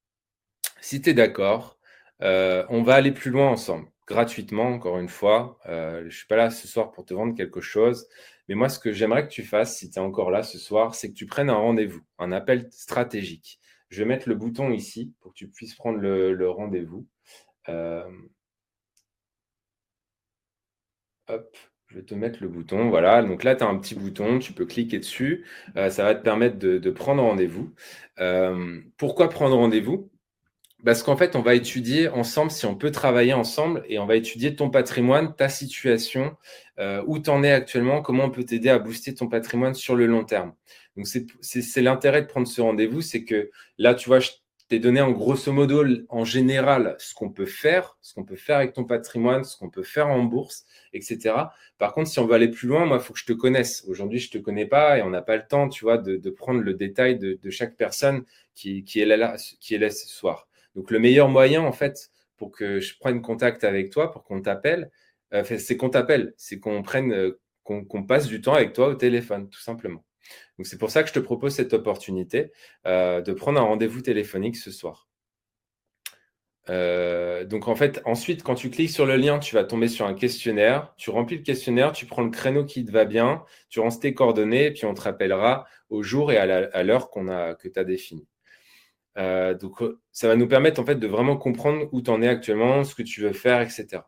Si 0.81 1.01
tu 1.01 1.11
es 1.11 1.14
d'accord, 1.14 1.79
euh, 2.22 2.64
on 2.70 2.83
va 2.83 2.95
aller 2.95 3.12
plus 3.12 3.31
loin 3.31 3.49
ensemble, 3.49 3.89
gratuitement, 4.07 4.68
encore 4.68 4.99
une 4.99 5.09
fois. 5.09 5.59
Euh, 5.66 6.01
je 6.01 6.07
ne 6.07 6.11
suis 6.11 6.27
pas 6.27 6.37
là 6.37 6.51
ce 6.51 6.66
soir 6.66 6.91
pour 6.91 7.05
te 7.05 7.12
vendre 7.12 7.35
quelque 7.35 7.61
chose, 7.61 8.09
mais 8.49 8.55
moi, 8.55 8.68
ce 8.68 8.79
que 8.79 8.93
j'aimerais 8.93 9.27
que 9.27 9.33
tu 9.33 9.43
fasses, 9.43 9.77
si 9.77 9.91
tu 9.91 9.99
es 9.99 10.03
encore 10.03 10.31
là 10.31 10.43
ce 10.43 10.59
soir, 10.59 10.95
c'est 10.95 11.11
que 11.11 11.14
tu 11.14 11.27
prennes 11.27 11.51
un 11.51 11.57
rendez-vous, 11.57 12.03
un 12.18 12.33
appel 12.33 12.68
stratégique. 12.70 13.61
Je 13.89 13.99
vais 14.03 14.09
mettre 14.09 14.28
le 14.28 14.34
bouton 14.34 14.70
ici 14.72 15.14
pour 15.20 15.32
que 15.32 15.39
tu 15.39 15.49
puisses 15.49 15.74
prendre 15.74 15.99
le, 15.99 16.51
rendez-vous. 16.51 17.07
hop, 21.28 21.57
je 21.89 21.97
vais 21.97 22.03
te 22.03 22.14
mettre 22.14 22.39
le 22.43 22.49
bouton. 22.49 22.89
Voilà, 22.89 23.22
donc 23.22 23.45
là, 23.45 23.55
tu 23.55 23.64
as 23.64 23.68
un 23.68 23.76
petit 23.78 23.95
bouton, 23.95 24.39
tu 24.39 24.53
peux 24.53 24.66
cliquer 24.66 24.99
dessus. 24.99 25.45
Euh, 25.76 25.91
ça 25.91 26.05
va 26.05 26.14
te 26.14 26.22
permettre 26.22 26.59
de, 26.59 26.91
prendre 26.91 27.22
rendez-vous. 27.22 27.72
Euh, 28.18 28.80
pourquoi 28.97 29.28
prendre 29.28 29.57
rendez-vous? 29.57 30.11
Parce 30.84 31.03
qu'en 31.03 31.16
fait, 31.16 31.37
on 31.37 31.43
va 31.43 31.55
étudier 31.55 32.09
ensemble 32.09 32.51
si 32.51 32.66
on 32.66 32.76
peut 32.76 32.91
travailler 32.91 33.32
ensemble 33.32 33.82
et 33.89 33.99
on 33.99 34.07
va 34.07 34.16
étudier 34.16 34.55
ton 34.57 34.70
patrimoine, 34.70 35.34
ta 35.34 35.49
situation, 35.49 36.37
euh, 36.78 37.03
où 37.07 37.18
tu 37.18 37.30
en 37.30 37.43
es 37.43 37.51
actuellement, 37.51 38.03
comment 38.03 38.24
on 38.24 38.30
peut 38.30 38.45
t'aider 38.45 38.68
à 38.68 38.78
booster 38.78 39.14
ton 39.14 39.28
patrimoine 39.28 39.74
sur 39.74 39.97
le 39.97 40.07
long 40.07 40.24
terme. 40.24 40.55
Donc, 40.97 41.07
c'est 41.07 41.82
l'intérêt 41.82 42.22
de 42.22 42.26
prendre 42.26 42.49
ce 42.49 42.61
rendez-vous, 42.61 43.03
c'est 43.03 43.24
que 43.24 43.51
là, 43.78 43.94
tu 43.94 44.09
vois, 44.09 44.18
je 44.20 44.30
t'ai 44.68 44.78
donné 44.78 45.01
en 45.01 45.12
grosso 45.12 45.53
modo, 45.53 45.84
en 46.09 46.24
général, 46.24 46.97
ce 46.99 47.14
qu'on 47.14 47.30
peut 47.30 47.47
faire, 47.47 47.99
ce 48.01 48.14
qu'on 48.14 48.24
peut 48.24 48.36
faire 48.36 48.57
avec 48.57 48.72
ton 48.72 48.84
patrimoine, 48.84 49.44
ce 49.44 49.57
qu'on 49.57 49.70
peut 49.70 49.82
faire 49.82 50.09
en 50.09 50.22
bourse, 50.22 50.64
etc. 50.92 51.34
Par 51.78 51.92
contre, 51.92 52.09
si 52.09 52.18
on 52.18 52.26
veut 52.26 52.34
aller 52.34 52.49
plus 52.49 52.66
loin, 52.66 52.86
moi, 52.86 52.97
il 52.97 53.03
faut 53.03 53.12
que 53.12 53.20
je 53.20 53.26
te 53.26 53.32
connaisse. 53.32 53.84
Aujourd'hui, 53.86 54.18
je 54.18 54.28
ne 54.28 54.40
te 54.40 54.44
connais 54.44 54.66
pas 54.66 54.99
et 54.99 55.03
on 55.03 55.11
n'a 55.11 55.22
pas 55.22 55.36
le 55.36 55.47
temps, 55.47 55.68
tu 55.68 55.84
vois, 55.84 55.99
de, 55.99 56.30
prendre 56.30 56.61
le 56.61 56.74
détail 56.74 57.18
de, 57.18 57.51
chaque 57.51 57.76
personne 57.76 58.24
qui, 58.55 58.82
est 58.97 59.07
là, 59.07 59.36
ce 59.38 60.09
soir. 60.09 60.49
Donc, 60.74 60.90
le 60.90 60.99
meilleur 60.99 61.28
moyen, 61.28 61.62
en 61.62 61.72
fait, 61.72 62.11
pour 62.36 62.51
que 62.51 62.80
je 62.80 62.99
prenne 62.99 63.22
contact 63.22 63.64
avec 63.64 63.90
toi, 63.90 64.11
pour 64.11 64.24
qu'on 64.24 64.40
t'appelle, 64.42 64.90
euh, 65.32 65.44
c'est 65.44 65.76
qu'on 65.76 65.90
t'appelle, 65.90 66.34
c'est 66.36 66.59
qu'on 66.59 66.82
prenne, 66.82 67.12
euh, 67.12 67.38
qu'on 67.64 68.05
passe 68.05 68.26
du 68.26 68.40
temps 68.40 68.55
avec 68.55 68.72
toi 68.72 68.88
au 68.88 68.94
téléphone, 68.94 69.49
tout 69.49 69.61
simplement. 69.61 70.05
Donc 70.59 70.66
c'est 70.66 70.78
pour 70.78 70.90
ça 70.90 71.02
que 71.02 71.09
je 71.09 71.14
te 71.14 71.18
propose 71.18 71.54
cette 71.54 71.74
opportunité 71.74 72.52
euh, 72.86 73.20
de 73.20 73.32
prendre 73.32 73.61
un 73.61 73.64
rendez-vous 73.64 74.00
téléphonique 74.00 74.57
ce 74.57 74.70
soir. 74.70 75.09
Euh, 76.68 77.44
donc 77.44 77.68
en 77.68 77.76
fait, 77.76 78.00
ensuite, 78.04 78.42
quand 78.42 78.54
tu 78.57 78.70
cliques 78.70 78.90
sur 78.90 79.07
le 79.07 79.16
lien, 79.16 79.38
tu 79.38 79.54
vas 79.54 79.64
tomber 79.64 79.88
sur 79.88 80.07
un 80.07 80.14
questionnaire. 80.14 80.92
Tu 80.96 81.11
remplis 81.11 81.36
le 81.36 81.42
questionnaire, 81.42 81.92
tu 81.92 82.07
prends 82.07 82.22
le 82.22 82.30
créneau 82.30 82.64
qui 82.64 82.84
te 82.84 82.90
va 82.90 83.04
bien, 83.04 83.44
tu 83.68 83.80
ranges 83.80 84.00
tes 84.00 84.14
coordonnées, 84.14 84.66
et 84.66 84.72
puis 84.72 84.84
on 84.86 84.94
te 84.94 85.02
rappellera 85.02 85.66
au 85.90 86.02
jour 86.02 86.32
et 86.32 86.38
à 86.38 86.82
l'heure 86.82 87.11
qu'on 87.11 87.26
que 87.26 87.68
tu 87.68 87.78
as 87.78 87.84
défini. 87.84 88.26
Euh, 89.18 89.54
donc 89.54 89.82
ça 90.12 90.28
va 90.28 90.36
nous 90.36 90.48
permettre 90.48 90.80
en 90.80 90.84
fait 90.84 90.96
de 90.96 91.07
vraiment 91.07 91.36
comprendre 91.36 91.88
où 91.92 92.02
tu 92.02 92.11
en 92.11 92.20
es 92.22 92.28
actuellement, 92.28 92.84
ce 92.84 92.94
que 92.94 93.02
tu 93.02 93.22
veux 93.22 93.32
faire, 93.32 93.61
etc. 93.61 94.02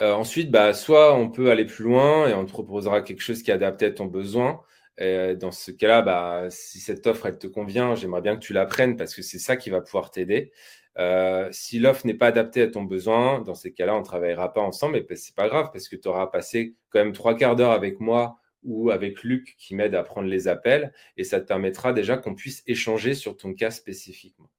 Euh, 0.00 0.12
ensuite, 0.12 0.50
bah, 0.50 0.72
soit 0.74 1.14
on 1.14 1.30
peut 1.30 1.50
aller 1.50 1.64
plus 1.64 1.84
loin 1.84 2.28
et 2.28 2.34
on 2.34 2.44
te 2.44 2.50
proposera 2.50 3.02
quelque 3.02 3.22
chose 3.22 3.42
qui 3.42 3.50
est 3.50 3.54
adapté 3.54 3.86
à 3.86 3.90
ton 3.92 4.06
besoin. 4.06 4.60
dans 4.98 5.50
ce 5.52 5.70
cas-là, 5.70 6.02
bah, 6.02 6.46
si 6.50 6.80
cette 6.80 7.06
offre 7.06 7.26
elle 7.26 7.38
te 7.38 7.46
convient, 7.46 7.94
j'aimerais 7.94 8.20
bien 8.22 8.36
que 8.36 8.40
tu 8.44 8.52
la 8.52 8.66
prennes 8.66 8.96
parce 8.96 9.14
que 9.14 9.22
c'est 9.22 9.38
ça 9.38 9.56
qui 9.56 9.70
va 9.70 9.80
pouvoir 9.80 10.10
t'aider. 10.10 10.52
Euh, 10.98 11.48
si 11.52 11.78
l'offre 11.80 12.06
n'est 12.06 12.14
pas 12.14 12.28
adaptée 12.28 12.62
à 12.62 12.68
ton 12.68 12.84
besoin, 12.84 13.40
dans 13.40 13.54
ces 13.54 13.72
cas-là, 13.72 13.94
on 13.96 14.00
ne 14.00 14.04
travaillera 14.04 14.52
pas 14.52 14.60
ensemble, 14.60 14.96
et 14.96 15.16
c'est 15.16 15.34
pas 15.34 15.48
grave 15.48 15.70
parce 15.72 15.88
que 15.88 15.96
tu 15.96 16.08
auras 16.08 16.28
passé 16.28 16.76
quand 16.90 17.00
même 17.00 17.12
trois 17.12 17.36
quarts 17.36 17.56
d'heure 17.56 17.72
avec 17.72 18.00
moi 18.00 18.38
ou 18.62 18.90
avec 18.90 19.22
Luc 19.24 19.56
qui 19.58 19.74
m'aide 19.74 19.94
à 19.94 20.04
prendre 20.04 20.28
les 20.28 20.48
appels, 20.48 20.92
et 21.16 21.24
ça 21.24 21.40
te 21.40 21.46
permettra 21.46 21.92
déjà 21.92 22.16
qu'on 22.16 22.34
puisse 22.34 22.62
échanger 22.66 23.14
sur 23.14 23.36
ton 23.36 23.54
cas 23.54 23.70
spécifiquement. 23.70 24.50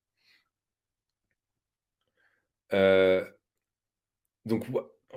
Euh, 2.73 3.23
donc 4.45 4.65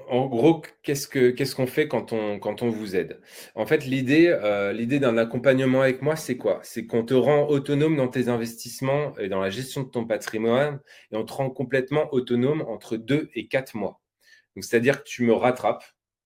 en 0.09 0.27
gros, 0.27 0.63
qu'est-ce 0.83 1.55
qu'on 1.55 1.67
fait 1.67 1.89
quand 1.89 2.13
on, 2.13 2.71
vous 2.71 2.97
aide? 2.97 3.21
En 3.55 3.67
fait, 3.67 3.85
l'idée 3.85 4.29
euh, 4.29 4.73
l'idée 4.73 4.99
d'un 4.99 5.19
accompagnement 5.19 5.83
avec 5.83 6.03
moi, 6.03 6.17
c'est 6.17 6.37
quoi? 6.37 6.61
C'est 6.63 6.87
qu'on 6.87 7.05
te 7.05 7.15
rend 7.15 7.49
autonome 7.49 7.97
dans 7.97 8.09
tes 8.09 8.29
investissements 8.29 9.17
et 9.19 9.29
dans 9.29 9.41
la 9.41 9.51
gestion 9.51 9.83
de 9.83 9.89
ton 9.89 10.05
patrimoine 10.07 10.81
et 11.13 11.17
on 11.17 11.25
te 11.25 11.33
rend 11.33 11.51
complètement 11.51 12.13
autonome 12.13 12.63
entre 12.63 12.97
deux 12.97 13.29
et 13.35 13.49
quatre 13.49 13.75
mois. 13.75 14.01
C'est-à-dire 14.61 15.03
que 15.03 15.09
tu 15.09 15.25
me 15.25 15.33
rattrapes. 15.33 15.85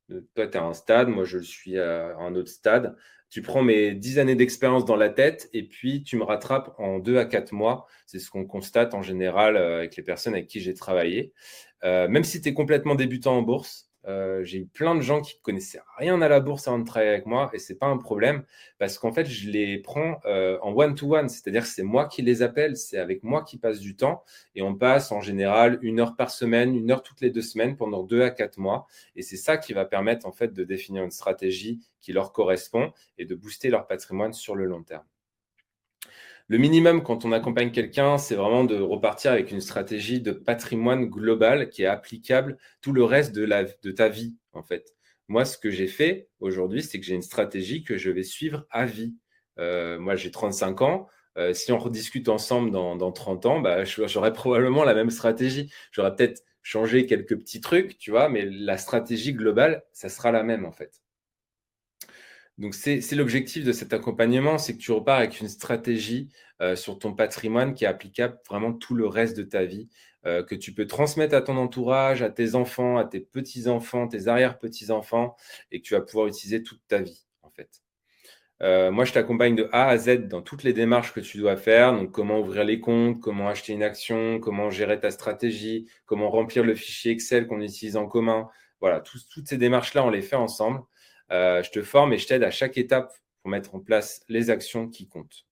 Toi, 0.08 0.46
tu 0.46 0.52
es 0.52 0.56
à 0.56 0.64
un 0.64 0.74
stade, 0.74 1.08
moi, 1.08 1.24
je 1.24 1.38
suis 1.38 1.78
à 1.78 2.16
un 2.16 2.34
autre 2.34 2.50
stade. 2.50 2.96
Tu 3.32 3.40
prends 3.40 3.62
mes 3.62 3.94
dix 3.94 4.18
années 4.18 4.34
d'expérience 4.34 4.84
dans 4.84 4.96
la 4.96 5.08
tête 5.08 5.48
et 5.54 5.62
puis 5.62 6.02
tu 6.02 6.18
me 6.18 6.22
rattrapes 6.22 6.74
en 6.78 6.98
deux 6.98 7.16
à 7.16 7.24
quatre 7.24 7.52
mois. 7.52 7.86
C'est 8.04 8.18
ce 8.18 8.30
qu'on 8.30 8.44
constate 8.44 8.92
en 8.92 9.00
général 9.00 9.56
euh, 9.56 9.78
avec 9.78 9.96
les 9.96 10.02
personnes 10.02 10.34
avec 10.34 10.48
qui 10.48 10.60
j'ai 10.60 10.74
travaillé. 10.74 11.32
Euh, 11.85 12.09
même 12.09 12.24
si 12.24 12.41
tu 12.41 12.49
es 12.49 12.55
complètement 12.55 12.95
débutant 12.95 13.37
en 13.37 13.43
bourse, 13.43 13.93
euh, 14.09 14.43
j'ai 14.43 14.59
eu 14.59 14.66
plein 14.66 14.97
de 14.97 15.01
gens 15.01 15.20
qui 15.20 15.41
connaissaient 15.43 15.80
rien 15.97 16.20
à 16.22 16.28
la 16.28 16.41
bourse 16.41 16.66
avant 16.66 16.80
de 16.80 16.85
travailler 16.85 17.12
avec 17.12 17.26
moi 17.26 17.51
et 17.53 17.61
ce 17.61 17.72
n'est 17.72 17.78
pas 17.78 17.87
un 17.87 17.99
problème 17.99 18.45
parce 18.78 18.99
qu'en 18.99 19.12
fait, 19.12 19.26
je 19.26 19.49
les 19.49 19.78
prends 19.78 20.20
euh, 20.24 20.59
en 20.62 20.72
one-to-one, 20.76 21.28
c'est-à-dire 21.28 21.62
que 21.62 21.68
c'est 21.68 21.85
moi 21.85 22.07
qui 22.07 22.22
les 22.22 22.43
appelle, 22.43 22.76
c'est 22.76 22.99
avec 22.99 23.22
moi 23.22 23.45
qui 23.45 23.59
passe 23.59 23.78
du 23.78 23.95
temps 23.95 24.24
et 24.57 24.62
on 24.62 24.74
passe 24.74 25.12
en 25.12 25.20
général 25.20 25.78
une 25.83 26.01
heure 26.01 26.16
par 26.16 26.30
semaine, 26.30 26.74
une 26.74 26.91
heure 26.91 27.03
toutes 27.03 27.20
les 27.20 27.30
deux 27.30 27.43
semaines 27.43 27.76
pendant 27.76 28.03
deux 28.03 28.22
à 28.22 28.30
quatre 28.30 28.59
mois 28.59 28.87
et 29.14 29.22
c'est 29.22 29.37
ça 29.37 29.57
qui 29.57 29.72
va 29.72 29.85
permettre 29.85 30.26
en 30.26 30.33
fait 30.33 30.53
de 30.53 30.64
définir 30.64 31.05
une 31.05 31.12
stratégie 31.12 31.80
qui 32.01 32.12
leur 32.12 32.33
correspond 32.33 32.93
et 33.18 33.24
de 33.24 33.35
booster 33.37 33.70
leur 33.70 33.87
patrimoine 33.87 34.33
sur 34.33 34.57
le 34.57 34.64
long 34.64 34.83
terme. 34.83 35.05
Le 36.53 36.59
minimum 36.59 37.03
quand 37.03 37.24
on 37.24 37.32
accompagne 37.32 37.70
quelqu'un, 37.70 38.18
c'est 38.18 38.34
vraiment 38.34 38.64
de 38.64 38.78
repartir 38.78 39.32
avec 39.32 39.53
une 39.53 39.62
stratégie 39.62 40.20
de 40.20 40.32
patrimoine 40.32 41.07
global 41.07 41.70
qui 41.70 41.82
est 41.82 41.86
applicable 41.86 42.59
tout 42.82 42.92
le 42.92 43.05
reste 43.05 43.34
de, 43.34 43.42
la, 43.42 43.64
de 43.64 43.90
ta 43.90 44.11
vie, 44.11 44.36
en 44.53 44.62
fait. 44.62 44.94
Moi, 45.28 45.46
ce 45.46 45.57
que 45.57 45.70
j'ai 45.70 45.86
fait 45.86 46.28
aujourd'hui, 46.40 46.82
c'est 46.82 47.00
que 47.00 47.07
j'ai 47.07 47.14
une 47.14 47.22
stratégie 47.22 47.84
que 47.84 47.96
je 47.96 48.11
vais 48.11 48.22
suivre 48.22 48.66
à 48.68 48.84
vie. 48.84 49.16
Euh, 49.59 49.98
moi, 49.98 50.14
j'ai 50.14 50.30
35 50.30 50.82
ans. 50.82 51.09
Euh, 51.38 51.55
si 51.55 51.72
on 51.72 51.78
rediscute 51.78 52.28
ensemble 52.28 52.70
dans, 52.70 53.12
30 53.12 53.46
ans, 53.46 53.61
bah, 53.61 53.84
j'aurai 53.84 54.34
probablement 54.34 54.84
la 54.84 54.92
même 54.92 55.09
stratégie. 55.09 55.72
J'aurais 55.90 56.14
peut-être 56.14 56.42
changé 56.61 57.07
quelques 57.07 57.38
petits 57.38 57.62
trucs, 57.62 57.96
tu 57.96 58.11
vois, 58.11 58.28
mais 58.28 58.44
la 58.44 58.76
stratégie 58.76 59.32
globale, 59.32 59.84
ça 59.94 60.11
sera 60.11 60.32
la 60.32 60.42
même, 60.42 60.66
en 60.66 60.72
fait. 60.72 61.01
Donc, 62.59 62.74
c'est 62.74 63.00
l'objectif 63.12 63.64
de 63.64 63.72
cet 63.72 63.92
accompagnement, 63.92 64.59
c'est 64.59 64.74
que 64.74 64.78
tu 64.78 64.92
repars 64.92 65.18
avec 65.18 65.40
une 65.40 65.48
stratégie 65.48 66.28
euh, 66.61 66.76
sur 66.76 66.98
ton 66.98 67.14
patrimoine 67.14 67.74
qui 67.74 67.84
est 67.84 67.88
applicable 67.88 68.38
vraiment 68.48 68.72
tout 68.72 68.94
le 68.94 69.07
reste 69.07 69.36
de 69.36 69.42
ta 69.42 69.64
vie, 69.64 69.88
euh, 70.26 70.44
que 70.44 70.55
tu 70.55 70.72
peux 70.72 70.86
transmettre 70.86 71.34
à 71.34 71.42
ton 71.42 71.57
entourage, 71.57 72.22
à 72.22 72.30
tes 72.30 72.55
enfants, 72.55 72.98
à 72.98 73.05
tes 73.05 73.20
petits-enfants, 73.20 74.07
tes 74.07 74.28
arrière-petits-enfants, 74.28 75.34
et 75.72 75.80
que 75.80 75.86
tu 75.86 75.94
vas 75.94 76.03
pouvoir 76.03 76.26
utiliser 76.26 76.62
toute 76.62 76.80
ta 76.86 76.98
vie, 77.00 77.24
en 77.42 77.50
fait. 77.50 77.82
Euh, 78.62 78.92
moi, 78.92 79.05
je 79.05 79.12
t'accompagne 79.12 79.57
de 79.57 79.68
A 79.72 79.88
à 79.88 79.98
Z 79.98 80.28
dans 80.28 80.40
toutes 80.40 80.62
les 80.62 80.72
démarches 80.72 81.12
que 81.12 81.20
tu 81.20 81.38
dois 81.38 81.57
faire. 81.57 81.92
Donc, 81.92 82.12
comment 82.12 82.38
ouvrir 82.38 82.64
les 82.64 82.80
comptes, 82.80 83.18
comment 83.20 83.48
acheter 83.48 83.72
une 83.72 83.82
action, 83.82 84.38
comment 84.38 84.70
gérer 84.70 85.00
ta 85.00 85.11
stratégie, 85.11 85.88
comment 86.07 86.30
remplir 86.30 86.62
le 86.62 86.74
fichier 86.76 87.11
Excel 87.11 87.48
qu'on 87.48 87.61
utilise 87.61 87.96
en 87.96 88.07
commun. 88.07 88.48
Voilà, 88.80 89.00
toutes 89.00 89.48
ces 89.48 89.59
démarches-là, 89.59 90.05
on 90.05 90.11
les 90.11 90.22
fait 90.22 90.36
ensemble. 90.36 90.80
Euh, 91.33 91.62
je 91.62 91.70
te 91.70 91.83
forme 91.83 92.12
et 92.12 92.18
je 92.18 92.26
t'aide 92.26 92.43
à 92.43 92.51
chaque 92.51 92.76
étape 92.76 93.12
pour 93.43 93.51
mettre 93.51 93.74
en 93.74 93.80
place 93.80 94.22
les 94.28 94.51
actions 94.51 94.89
qui 94.89 95.09
comptent. 95.09 95.47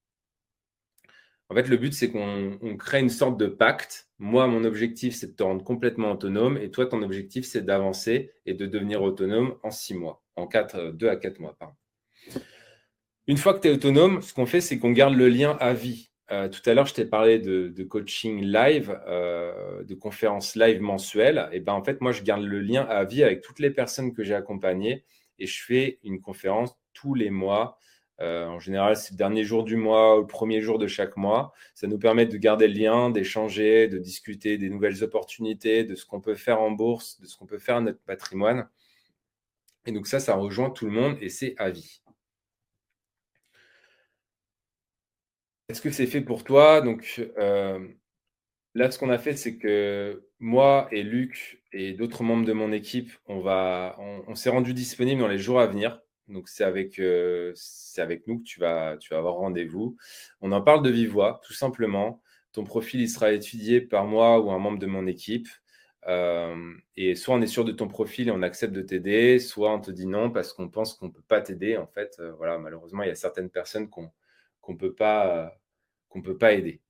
En 1.49 1.55
fait, 1.55 1.67
le 1.69 1.77
but, 1.77 1.93
c'est 1.93 2.11
qu'on 2.11 2.77
crée 2.79 3.01
une 3.01 3.11
sorte 3.11 3.37
de 3.37 3.47
pacte. 3.47 4.09
Moi, 4.19 4.47
mon 4.47 4.63
objectif, 4.63 5.17
c'est 5.17 5.29
de 5.29 5.33
te 5.33 5.43
rendre 5.43 5.65
complètement 5.65 6.13
autonome. 6.13 6.57
Et 6.59 6.71
toi, 6.71 6.87
ton 6.87 7.03
objectif, 7.03 7.45
c'est 7.45 7.63
d'avancer 7.63 8.31
et 8.47 8.55
de 8.55 8.67
devenir 8.67 9.03
autonome 9.03 9.57
en 9.65 9.73
six 9.73 9.95
mois, 9.95 10.23
en 10.37 10.47
quatre, 10.47 10.93
deux 10.93 11.09
à 11.09 11.17
quatre 11.17 11.41
mois. 11.41 11.57
Une 13.27 13.37
fois 13.37 13.55
que 13.55 13.61
tu 13.61 13.69
es 13.69 13.73
autonome, 13.73 14.23
ce 14.23 14.33
qu'on 14.33 14.47
fait, 14.47 14.61
c'est 14.61 14.79
qu'on 14.79 14.93
garde 14.93 15.15
le 15.15 15.29
lien 15.29 15.57
à 15.59 15.73
vie. 15.73 16.11
Euh, 16.31 16.49
tout 16.49 16.61
à 16.71 16.75
l'heure, 16.75 16.87
je 16.87 16.95
t'ai 16.95 17.05
parlé 17.05 17.41
de, 17.41 17.83
coaching 17.83 18.43
live, 18.43 18.97
euh, 19.09 19.83
de 19.83 19.95
conférences 19.97 20.55
live 20.55 20.81
mensuelles. 20.81 21.49
Et 21.51 21.59
ben, 21.59 21.73
en 21.73 21.83
fait, 21.83 22.01
moi, 22.01 22.13
je 22.13 22.23
garde 22.23 22.45
le 22.45 22.61
lien 22.61 22.83
à 22.83 23.03
vie 23.03 23.25
avec 23.25 23.41
toutes 23.41 23.59
les 23.59 23.71
personnes 23.71 24.13
que 24.13 24.23
j'ai 24.23 24.35
accompagnées 24.35 25.05
et 25.41 25.47
je 25.47 25.65
fais 25.65 25.99
une 26.05 26.21
conférence 26.21 26.77
tous 26.93 27.15
les 27.15 27.31
mois 27.31 27.79
en 28.21 28.59
général, 28.59 28.97
c'est 28.97 29.13
le 29.13 29.17
dernier 29.17 29.45
jour 29.45 29.65
du 29.65 29.77
mois 29.77 30.19
ou 30.19 30.21
le 30.21 30.27
premier 30.27 30.61
jour 30.61 30.79
de 30.79 30.87
chaque 30.87 31.17
mois. 31.17 31.53
Ça 31.75 31.87
nous 31.87 31.99
permet 31.99 32.27
de 32.27 32.37
garder 32.37 32.69
le 32.69 32.75
lien, 32.75 33.11
d'échanger, 33.11 33.89
de 33.89 33.99
discuter 33.99 34.59
des 34.59 34.69
nouvelles 34.69 35.03
opportunités, 35.03 35.85
de 35.85 35.95
ce 35.95 36.05
qu'on 36.05 36.21
peut 36.21 36.35
faire 36.35 36.61
en 36.61 36.71
bourse, 36.71 37.19
de 37.21 37.27
ce 37.27 37.37
qu'on 37.37 37.47
peut 37.47 37.59
faire 37.59 37.77
à 37.77 37.81
notre 37.81 38.01
patrimoine. 38.01 38.69
Et 39.87 39.93
donc 39.93 40.07
ça, 40.07 40.21
ça 40.21 40.35
rejoint 40.35 40.71
tout 40.71 40.85
le 40.85 40.93
monde 40.93 41.17
et 41.23 41.31
c'est 41.31 41.55
à 41.57 41.71
vie. 41.71 42.03
Est-ce 45.69 45.81
que 45.81 45.91
c'est 45.91 46.07
fait 46.07 46.21
pour 46.21 46.45
toi? 46.45 46.83
Donc 46.83 47.23
euh, 47.39 47.89
là, 48.75 48.91
ce 48.91 48.99
qu'on 48.99 49.11
a 49.11 49.19
fait, 49.19 49.37
c'est 49.37 49.57
que 49.57 50.29
moi 50.39 50.89
et 50.93 51.03
Luc 51.03 51.60
et 51.73 51.93
d'autres 51.93 52.23
membres 52.23 52.45
de 52.45 52.53
mon 52.53 52.73
équipe, 52.73 53.13
on, 53.27 53.43
on, 54.27 54.35
s'est 54.35 54.51
rendu 54.51 54.75
disponible 54.75 55.21
dans 55.21 55.29
les 55.29 55.39
jours 55.39 55.61
à 55.61 55.67
venir. 55.67 56.01
Donc 56.29 56.49
c'est 56.49 56.65
avec, 56.65 56.99
euh, 56.99 57.55
avec 57.99 58.27
nous 58.27 58.39
que 58.39 58.45
tu 58.45 58.61
vas, 58.61 58.97
tu 58.99 59.11
vas 59.13 59.19
avoir 59.19 59.35
rendez-vous. 59.35 59.97
On 60.41 60.53
en 60.53 60.63
parle 60.63 60.83
de 60.83 60.91
vive 60.91 61.11
voix, 61.11 61.41
tout 61.45 61.53
simplement. 61.53 62.23
Ton 62.53 62.65
profil, 62.65 63.01
il 63.01 63.09
sera 63.09 63.33
étudié 63.33 63.81
par 63.81 64.05
moi 64.05 64.41
ou 64.41 64.51
un 64.51 64.59
membre 64.59 64.79
de 64.79 64.87
mon 64.87 65.07
équipe. 65.07 65.49
Euh, 66.07 66.73
et 66.97 67.15
soit 67.15 67.35
on 67.35 67.43
est 67.43 67.47
sûr 67.47 67.65
de 67.65 67.73
ton 67.73 67.87
profil 67.87 68.29
et 68.29 68.31
on 68.31 68.43
accepte 68.43 68.73
de 68.73 68.81
t'aider, 68.81 69.39
soit 69.39 69.73
on 69.75 69.81
te 69.81 69.91
dit 69.91 70.07
non 70.07 70.31
parce 70.31 70.53
qu'on 70.55 70.69
pense 70.69 70.95
qu'on 70.95 71.07
ne 71.07 71.13
peut 71.13 71.23
pas 71.29 71.41
t'aider. 71.41 71.77
En 71.77 71.87
fait, 71.87 72.17
euh, 72.21 72.33
voilà, 72.33 72.59
malheureusement, 72.59 73.03
il 73.03 73.09
y 73.09 73.13
a 73.13 73.17
certaines 73.17 73.51
personnes 73.51 73.89
qu'on 73.89 74.11
ne 74.69 74.75
peut, 74.75 74.95
peut 74.95 76.39
pas 76.39 76.53
aider. 76.53 76.81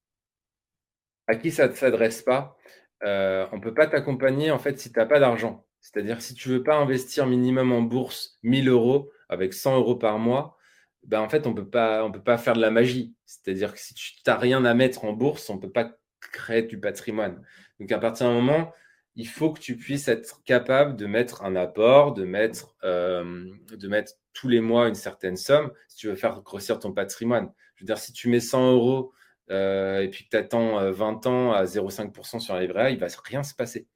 À 1.26 1.36
qui 1.36 1.50
ça 1.50 1.68
ne 1.68 1.74
s'adresse 1.74 2.22
pas 2.22 2.56
euh, 3.05 3.46
On 3.53 3.57
ne 3.57 3.62
peut 3.62 3.74
pas 3.74 3.86
t'accompagner 3.86 4.51
en 4.51 4.59
fait 4.59 4.78
si 4.78 4.92
tu 4.92 4.98
n'as 4.98 5.07
pas 5.07 5.20
d'argent. 5.20 5.66
C'est-à-dire 5.80 6.20
si 6.20 6.34
tu 6.34 6.48
ne 6.48 6.55
veux 6.55 6.62
pas 6.62 6.76
investir 6.76 7.26
minimum 7.26 7.72
en 7.72 7.82
bourse 7.82 8.38
1000 8.42 8.68
euros 8.68 9.11
avec 9.28 9.55
100 9.55 9.76
euros 9.76 9.96
par 9.96 10.18
mois, 10.18 10.57
ben 11.05 11.20
en 11.20 11.28
fait, 11.28 11.46
on 11.46 11.51
ne 11.51 11.55
peut 11.55 12.22
pas 12.22 12.38
faire 12.38 12.55
de 12.55 12.61
la 12.61 12.70
magie. 12.70 13.14
C'est-à-dire 13.24 13.72
que 13.72 13.80
si 13.80 13.94
tu 13.94 14.14
n'as 14.26 14.36
rien 14.36 14.64
à 14.64 14.74
mettre 14.74 15.05
en 15.05 15.12
bourse, 15.12 15.48
on 15.48 15.57
ne 15.57 15.61
peut 15.61 15.70
pas 15.70 15.92
créer 16.20 16.62
du 16.62 16.78
patrimoine. 16.78 17.42
Donc 17.78 17.90
à 17.92 17.98
partir 17.98 18.26
d'un 18.26 18.34
moment, 18.34 18.72
il 19.16 19.26
faut 19.26 19.53
que 19.53 19.61
tu 19.61 19.76
puisses 19.76 20.09
être 20.09 20.42
capable 20.44 20.96
de 20.96 21.07
mettre 21.07 21.42
un 21.44 21.57
apport, 21.57 22.12
de 22.12 22.24
mettre, 22.24 22.76
euh, 22.84 23.51
de 23.70 23.88
mettre 23.88 24.12
tous 24.32 24.48
les 24.48 24.61
mois 24.61 24.88
une 24.88 24.94
certaine 24.94 25.36
somme 25.36 25.72
si 25.88 25.96
tu 25.96 26.09
veux 26.09 26.14
faire 26.14 26.40
grossir 26.42 26.78
ton 26.78 26.92
patrimoine. 26.92 27.51
Je 27.76 27.84
veux 27.84 27.86
dire, 27.86 27.98
si 27.98 28.12
tu 28.12 28.28
mets 28.28 28.40
100 28.40 28.72
euros 28.72 29.12
euh, 29.51 30.01
et 30.03 30.09
puis 30.09 30.24
que 30.24 30.30
tu 30.30 30.36
attends 30.36 30.90
20 30.90 31.26
ans 31.26 31.53
à 31.53 31.64
0,5% 31.64 32.40
sur 32.40 32.55
la 32.55 32.62
livret 32.62 32.82
A, 32.82 32.90
il 32.90 32.96
ne 32.96 33.01
va 33.01 33.09
rien 33.24 33.42
se 33.42 33.55
passer. 33.55 33.86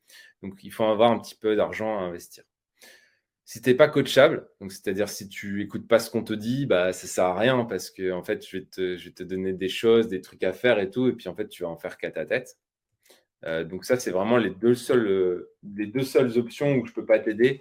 Donc, 0.42 0.62
il 0.62 0.72
faut 0.72 0.84
avoir 0.84 1.10
un 1.10 1.18
petit 1.18 1.36
peu 1.36 1.56
d'argent 1.56 1.98
à 1.98 2.02
investir. 2.02 2.44
Si 3.46 3.60
tu 3.60 3.68
n'es 3.68 3.74
pas 3.74 3.88
coachable, 3.88 4.48
c'est-à-dire 4.68 5.08
si 5.08 5.28
tu 5.28 5.58
n'écoutes 5.58 5.86
pas 5.86 5.98
ce 5.98 6.10
qu'on 6.10 6.24
te 6.24 6.32
dit, 6.32 6.64
bah, 6.64 6.94
ça 6.94 7.06
ne 7.06 7.08
sert 7.08 7.24
à 7.24 7.38
rien 7.38 7.64
parce 7.66 7.90
que 7.90 8.10
en 8.10 8.22
fait, 8.22 8.46
je 8.46 8.56
vais, 8.58 8.64
te, 8.64 9.22
donner 9.22 9.52
des 9.52 9.68
choses, 9.68 10.08
des 10.08 10.22
trucs 10.22 10.42
à 10.44 10.54
faire 10.54 10.78
et 10.78 10.88
tout, 10.88 11.08
et 11.08 11.12
puis 11.12 11.28
en 11.28 11.34
fait, 11.34 11.48
tu 11.48 11.62
vas 11.62 11.68
en 11.68 11.76
faire 11.76 11.98
qu'à 11.98 12.10
ta 12.10 12.24
tête. 12.24 12.56
Euh, 13.44 13.62
donc 13.64 13.84
ça, 13.84 13.98
c'est 13.98 14.10
vraiment 14.10 14.38
les 14.38 14.48
deux, 14.48 14.74
seules, 14.74 15.06
euh, 15.06 15.52
les 15.76 15.86
deux 15.86 16.02
seules 16.02 16.38
options 16.38 16.74
où 16.76 16.86
je 16.86 16.92
ne 16.92 16.94
peux 16.94 17.04
pas 17.04 17.18
t'aider. 17.18 17.60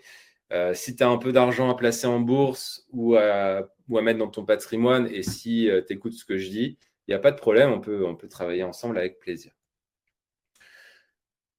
Euh, 0.53 0.73
si 0.73 0.95
tu 0.95 1.03
as 1.03 1.09
un 1.09 1.17
peu 1.17 1.33
d'argent 1.33 1.69
à 1.69 1.75
placer 1.75 2.07
en 2.07 2.21
bourse 2.21 2.85
ou 2.91 3.15
à, 3.15 3.67
ou 3.89 3.97
à, 3.97 4.01
mettre 4.01 4.19
dans 4.19 4.29
ton 4.29 4.45
patrimoine 4.45 5.07
et 5.11 5.23
si 5.23 5.69
tu 5.87 5.93
écoutes 5.93 6.13
ce 6.13 6.23
que 6.23 6.37
je 6.37 6.49
dis, 6.49 6.77
il 7.07 7.11
n'y 7.11 7.15
a 7.15 7.19
pas 7.19 7.31
de 7.31 7.37
problème, 7.37 7.71
on 7.71 7.81
peut, 7.81 8.05
peut 8.17 8.27
travailler 8.27 8.63
ensemble 8.63 8.97
avec 8.97 9.19
plaisir. 9.19 9.51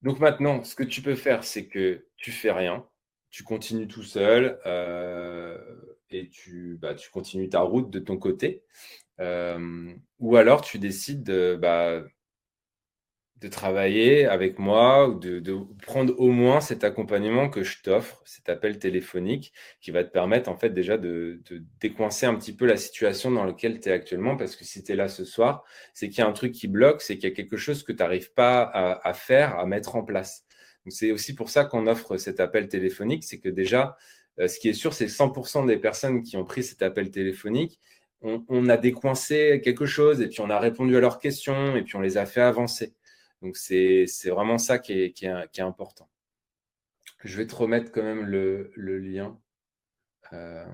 Donc 0.02 0.20
maintenant, 0.20 0.62
ce 0.64 0.74
que 0.74 0.82
tu 0.82 1.02
peux 1.02 1.14
faire, 1.14 1.44
c'est 1.44 1.66
que 1.66 2.06
tu 2.16 2.30
fais 2.30 2.52
rien, 2.52 2.86
tu 3.30 3.42
continues 3.42 3.88
tout 3.88 4.02
seul 4.02 4.58
et 6.10 6.28
tu, 6.28 6.78
bah, 6.80 6.94
tu 6.94 7.10
continues 7.10 7.48
ta 7.48 7.60
route 7.60 7.90
de 7.90 7.98
ton 7.98 8.18
côté. 8.18 8.62
ou 9.18 10.36
alors 10.36 10.60
tu 10.62 10.78
décides 10.78 11.22
de, 11.22 11.58
bah, 11.60 12.04
de 13.40 13.48
travailler 13.48 14.26
avec 14.26 14.58
moi 14.58 15.08
ou 15.08 15.18
de, 15.18 15.42
prendre 15.82 16.18
au 16.18 16.30
moins 16.30 16.60
cet 16.60 16.84
accompagnement 16.84 17.50
que 17.50 17.62
je 17.62 17.82
t'offre, 17.82 18.22
cet 18.24 18.48
appel 18.48 18.78
téléphonique 18.78 19.52
qui 19.80 19.90
va 19.90 20.04
te 20.04 20.10
permettre 20.10 20.48
en 20.48 20.56
fait 20.56 20.70
déjà 20.70 20.96
de, 20.96 21.42
décoincer 21.80 22.26
un 22.26 22.34
petit 22.36 22.54
peu 22.54 22.64
la 22.64 22.76
situation 22.76 23.30
dans 23.30 23.44
laquelle 23.44 23.80
tu 23.80 23.88
es 23.88 23.92
actuellement 23.92 24.36
parce 24.36 24.56
que 24.56 24.64
si 24.64 24.82
tu 24.82 24.92
es 24.92 24.96
là 24.96 25.08
ce 25.08 25.24
soir, 25.24 25.64
c'est 25.92 26.08
qu'il 26.08 26.18
y 26.18 26.22
a 26.22 26.28
un 26.28 26.32
truc 26.32 26.52
qui 26.52 26.68
bloque, 26.68 27.02
c'est 27.02 27.16
qu'il 27.16 27.28
y 27.28 27.32
a 27.32 27.34
quelque 27.34 27.56
chose 27.56 27.82
que 27.82 27.92
tu 27.92 27.98
n'arrives 27.98 28.32
pas 28.32 28.62
à, 28.62 29.12
faire, 29.12 29.58
à 29.58 29.66
mettre 29.66 29.96
en 29.96 30.04
place. 30.04 30.44
C'est 30.88 31.10
aussi 31.10 31.34
pour 31.34 31.50
ça 31.50 31.64
qu'on 31.64 31.86
offre 31.86 32.16
cet 32.16 32.40
appel 32.40 32.68
téléphonique, 32.68 33.24
c'est 33.24 33.40
que 33.40 33.48
déjà, 33.48 33.96
euh, 34.38 34.48
ce 34.48 34.58
qui 34.58 34.68
est 34.68 34.74
sûr, 34.74 34.92
c'est 34.92 35.06
100% 35.06 35.66
des 35.66 35.78
personnes 35.78 36.22
qui 36.22 36.36
ont 36.36 36.44
pris 36.44 36.62
cet 36.62 36.82
appel 36.82 37.10
téléphonique, 37.10 37.80
on, 38.22 38.44
on 38.48 38.68
a 38.68 38.76
décoincé 38.76 39.60
quelque 39.62 39.86
chose 39.86 40.20
et 40.20 40.28
puis 40.28 40.40
on 40.40 40.50
a 40.50 40.58
répondu 40.58 40.96
à 40.96 41.00
leurs 41.00 41.18
questions 41.18 41.76
et 41.76 41.82
puis 41.82 41.96
on 41.96 42.00
les 42.00 42.16
a 42.16 42.26
fait 42.26 42.40
avancer. 42.40 42.94
Donc, 43.44 43.58
c'est 43.58 44.06
vraiment 44.30 44.56
ça 44.56 44.78
qui 44.78 44.94
est, 44.94 45.60
important. 45.60 46.08
Je 47.22 47.36
vais 47.36 47.46
te 47.46 47.54
remettre 47.54 47.92
quand 47.92 48.02
même 48.02 48.24
le, 48.24 48.72
lien 48.74 49.38
euh, 50.32 50.64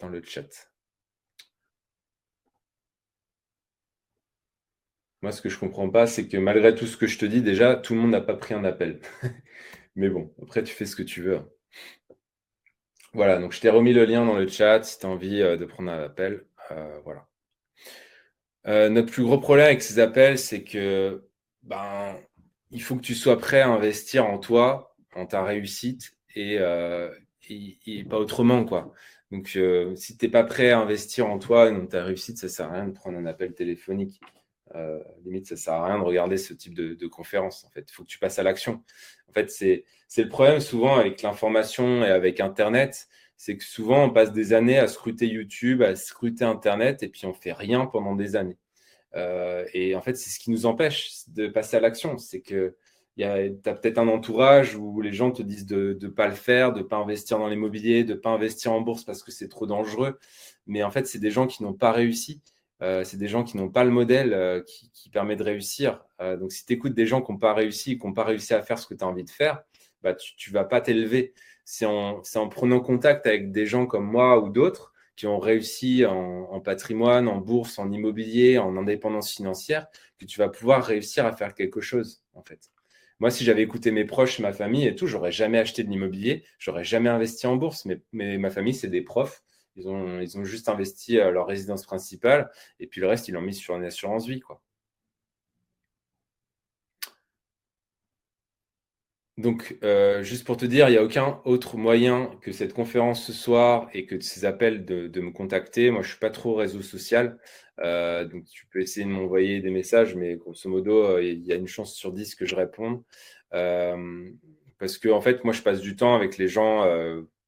dans 0.00 0.08
le 0.08 0.20
chat. 0.20 0.68
Moi, 5.22 5.30
ce 5.30 5.40
que 5.40 5.48
je 5.48 5.54
ne 5.54 5.60
comprends 5.60 5.88
pas, 5.90 6.08
c'est 6.08 6.26
que 6.26 6.36
malgré 6.38 6.74
tout 6.74 6.86
ce 6.86 6.96
que 6.96 7.06
je 7.06 7.18
te 7.20 7.24
dis, 7.24 7.40
déjà, 7.40 7.76
tout 7.76 7.94
le 7.94 8.00
monde 8.00 8.10
n'a 8.10 8.20
pas 8.20 8.34
pris 8.34 8.54
un 8.54 8.64
appel. 8.64 9.00
Mais 9.94 10.08
bon, 10.08 10.34
après, 10.42 10.64
tu 10.64 10.74
fais 10.74 10.86
ce 10.86 10.96
que 10.96 11.04
tu 11.04 11.22
veux. 11.22 11.40
Voilà, 13.12 13.38
donc 13.38 13.52
je 13.52 13.60
t'ai 13.60 13.70
remis 13.70 13.92
le 13.92 14.04
lien 14.06 14.26
dans 14.26 14.36
le 14.36 14.48
chat 14.48 14.82
si 14.82 14.98
tu 14.98 15.06
as 15.06 15.08
envie 15.08 15.40
euh, 15.40 15.56
de 15.56 15.66
prendre 15.66 15.92
un 15.92 16.02
appel. 16.02 16.46
Euh, 16.72 16.98
voilà. 17.04 17.28
notre 18.88 19.12
plus 19.12 19.22
gros 19.22 19.38
problème 19.38 19.66
avec 19.66 19.82
ces 19.82 20.00
appels, 20.00 20.38
c'est 20.38 20.64
que 20.64 21.22
ben, 21.62 22.16
il 22.70 22.82
faut 22.82 22.96
que 22.96 23.02
tu 23.02 23.14
sois 23.14 23.38
prêt 23.38 23.60
à 23.60 23.68
investir 23.68 24.26
en 24.26 24.38
toi, 24.38 24.94
en 25.14 25.26
ta 25.26 25.44
réussite 25.44 26.16
et, 26.34 26.58
euh, 26.58 27.10
pas 28.08 28.18
autrement. 28.18 28.64
Quoi. 28.64 28.92
Donc, 29.30 29.52
euh, 29.56 29.94
si 29.96 30.16
tu 30.16 30.24
n'es 30.24 30.30
pas 30.30 30.44
prêt 30.44 30.70
à 30.70 30.80
investir 30.80 31.26
en 31.26 31.38
toi 31.38 31.68
et 31.68 31.72
dans 31.72 31.86
ta 31.86 32.04
réussite, 32.04 32.38
ça 32.38 32.46
ne 32.46 32.50
sert 32.50 32.66
à 32.70 32.72
rien 32.72 32.86
de 32.86 32.92
prendre 32.92 33.18
un 33.18 33.26
appel 33.26 33.54
téléphonique. 33.54 34.20
Euh, 34.74 35.02
limite, 35.24 35.46
ça 35.46 35.54
ne 35.54 35.58
sert 35.60 35.74
à 35.74 35.86
rien 35.86 35.98
de 35.98 36.04
regarder 36.04 36.38
ce 36.38 36.54
type 36.54 36.74
de, 36.74 37.06
conférence. 37.06 37.64
En 37.64 37.70
fait, 37.70 37.84
il 37.88 37.92
faut 37.92 38.04
que 38.04 38.08
tu 38.08 38.18
passes 38.18 38.38
à 38.38 38.42
l'action. 38.42 38.82
En 39.28 39.32
fait, 39.32 39.50
c'est 39.50 39.84
le 40.16 40.28
problème 40.28 40.60
souvent 40.60 40.96
avec 40.96 41.22
l'information 41.22 42.04
et 42.04 42.10
avec 42.10 42.40
Internet. 42.40 43.08
C'est 43.36 43.56
que 43.56 43.64
souvent, 43.64 44.04
on 44.04 44.10
passe 44.10 44.32
des 44.32 44.52
années 44.52 44.78
à 44.78 44.86
scruter 44.86 45.26
YouTube, 45.26 45.82
à 45.82 45.96
scruter 45.96 46.44
Internet, 46.44 47.02
et 47.02 47.08
puis 47.08 47.26
on 47.26 47.30
ne 47.30 47.34
fait 47.34 47.52
rien 47.52 47.86
pendant 47.86 48.14
des 48.14 48.36
années. 48.36 48.56
Euh, 49.14 49.64
et 49.72 49.94
en 49.94 50.00
fait, 50.00 50.16
c'est 50.16 50.30
ce 50.30 50.38
qui 50.38 50.50
nous 50.50 50.66
empêche 50.66 51.10
de 51.28 51.48
passer 51.48 51.76
à 51.76 51.80
l'action. 51.80 52.18
C'est 52.18 52.40
que 52.40 52.76
tu 53.16 53.24
as 53.24 53.74
peut-être 53.74 53.98
un 53.98 54.08
entourage 54.08 54.74
où 54.74 55.00
les 55.00 55.12
gens 55.12 55.30
te 55.30 55.42
disent 55.42 55.66
de 55.66 55.98
ne 56.00 56.08
pas 56.08 56.28
le 56.28 56.34
faire, 56.34 56.72
de 56.72 56.78
ne 56.78 56.84
pas 56.84 56.96
investir 56.96 57.38
dans 57.38 57.48
l'immobilier, 57.48 58.04
de 58.04 58.14
ne 58.14 58.18
pas 58.18 58.30
investir 58.30 58.72
en 58.72 58.80
bourse 58.80 59.04
parce 59.04 59.22
que 59.22 59.30
c'est 59.30 59.48
trop 59.48 59.66
dangereux. 59.66 60.18
Mais 60.66 60.82
en 60.82 60.90
fait, 60.90 61.06
c'est 61.06 61.18
des 61.18 61.30
gens 61.30 61.46
qui 61.46 61.62
n'ont 61.62 61.74
pas 61.74 61.92
réussi. 61.92 62.40
Euh, 62.80 63.04
c'est 63.04 63.16
des 63.16 63.28
gens 63.28 63.44
qui 63.44 63.56
n'ont 63.56 63.68
pas 63.68 63.84
le 63.84 63.90
modèle 63.90 64.32
euh, 64.32 64.62
qui, 64.62 65.08
permet 65.10 65.36
de 65.36 65.42
réussir. 65.42 66.04
donc, 66.40 66.52
si 66.52 66.64
tu 66.64 66.72
écoutes 66.72 66.94
des 66.94 67.06
gens 67.06 67.20
qui 67.20 67.32
n'ont 67.32 67.38
pas 67.38 67.54
réussi, 67.54 67.98
qui 67.98 68.06
n'ont 68.06 68.14
pas 68.14 68.24
réussi 68.24 68.54
à 68.54 68.62
faire 68.62 68.78
ce 68.78 68.86
que 68.86 68.94
tu 68.94 69.04
as 69.04 69.06
envie 69.06 69.24
de 69.24 69.30
faire, 69.30 69.62
bah, 70.02 70.14
tu 70.14 70.50
ne 70.50 70.54
vas 70.54 70.64
pas 70.64 70.80
t'élever. 70.80 71.32
C'est 71.64 71.86
en, 71.86 72.22
en, 72.34 72.48
prenant 72.48 72.80
contact 72.80 73.26
avec 73.26 73.52
des 73.52 73.66
gens 73.66 73.86
comme 73.86 74.06
moi 74.06 74.42
ou 74.42 74.48
d'autres 74.48 74.91
ont 75.26 75.38
réussi 75.38 76.04
en, 76.06 76.60
patrimoine, 76.60 77.28
en 77.28 77.38
bourse, 77.38 77.78
en 77.78 77.90
immobilier, 77.90 78.58
en 78.58 78.76
indépendance 78.76 79.32
financière, 79.32 79.86
que 80.18 80.24
tu 80.24 80.38
vas 80.38 80.48
pouvoir 80.48 80.84
réussir 80.84 81.26
à 81.26 81.32
faire 81.32 81.54
quelque 81.54 81.80
chose, 81.80 82.22
en 82.34 82.42
fait. 82.42 82.70
Moi, 83.20 83.30
si 83.30 83.44
j'avais 83.44 83.62
écouté 83.62 83.92
mes 83.92 84.04
proches, 84.04 84.40
ma 84.40 84.52
famille 84.52 84.86
et 84.86 84.96
tout, 84.96 85.06
j'aurais 85.06 85.32
jamais 85.32 85.58
acheté 85.58 85.84
de 85.84 85.90
l'immobilier, 85.90 86.44
j'aurais 86.58 86.84
jamais 86.84 87.08
investi 87.08 87.46
en 87.46 87.56
bourse. 87.56 87.84
Mais, 87.84 88.38
ma 88.38 88.50
famille, 88.50 88.74
c'est 88.74 88.88
des 88.88 89.02
profs. 89.02 89.42
Ils 89.76 89.88
ont, 89.88 90.44
juste 90.44 90.68
investi 90.68 91.18
à 91.20 91.30
leur 91.30 91.46
résidence 91.46 91.84
principale 91.84 92.50
et 92.78 92.86
puis 92.86 93.00
le 93.00 93.06
reste, 93.06 93.28
ils 93.28 93.32
l'ont 93.32 93.40
mis 93.40 93.54
sur 93.54 93.76
une 93.76 93.84
assurance 93.84 94.26
vie, 94.26 94.40
quoi. 94.40 94.60
Donc, 99.38 99.78
euh, 99.82 100.22
juste 100.22 100.44
pour 100.44 100.58
te 100.58 100.66
dire, 100.66 100.88
il 100.88 100.92
n'y 100.92 100.98
a 100.98 101.02
aucun 101.02 101.40
autre 101.44 101.78
moyen 101.78 102.30
que 102.42 102.52
cette 102.52 102.74
conférence 102.74 103.24
ce 103.24 103.32
soir 103.32 103.88
et 103.94 104.04
que 104.04 104.20
ces 104.20 104.44
appels 104.44 104.84
de, 104.84 105.20
me 105.20 105.30
contacter. 105.30 105.90
Moi, 105.90 106.02
je 106.02 106.08
ne 106.08 106.10
suis 106.10 106.20
pas 106.20 106.30
trop 106.30 106.54
réseau 106.54 106.82
social. 106.82 107.38
Euh, 107.80 108.26
donc, 108.26 108.44
tu 108.44 108.66
peux 108.66 108.80
essayer 108.80 109.06
de 109.06 109.10
m'envoyer 109.10 109.60
des 109.60 109.70
messages, 109.70 110.14
mais 110.16 110.36
grosso 110.36 110.68
modo, 110.68 111.02
euh, 111.02 111.22
il 111.24 111.46
y 111.46 111.52
a 111.52 111.56
une 111.56 111.66
chance 111.66 111.94
sur 111.94 112.12
10 112.12 112.34
que 112.34 112.44
je 112.44 112.54
réponde. 112.54 113.02
parce 114.78 114.98
que, 114.98 115.08
en 115.08 115.20
fait, 115.20 115.44
moi, 115.44 115.52
je 115.54 115.62
passe 115.62 115.80
du 115.80 115.96
temps 115.96 116.14
avec 116.14 116.36
les 116.38 116.48
gens, 116.48 116.84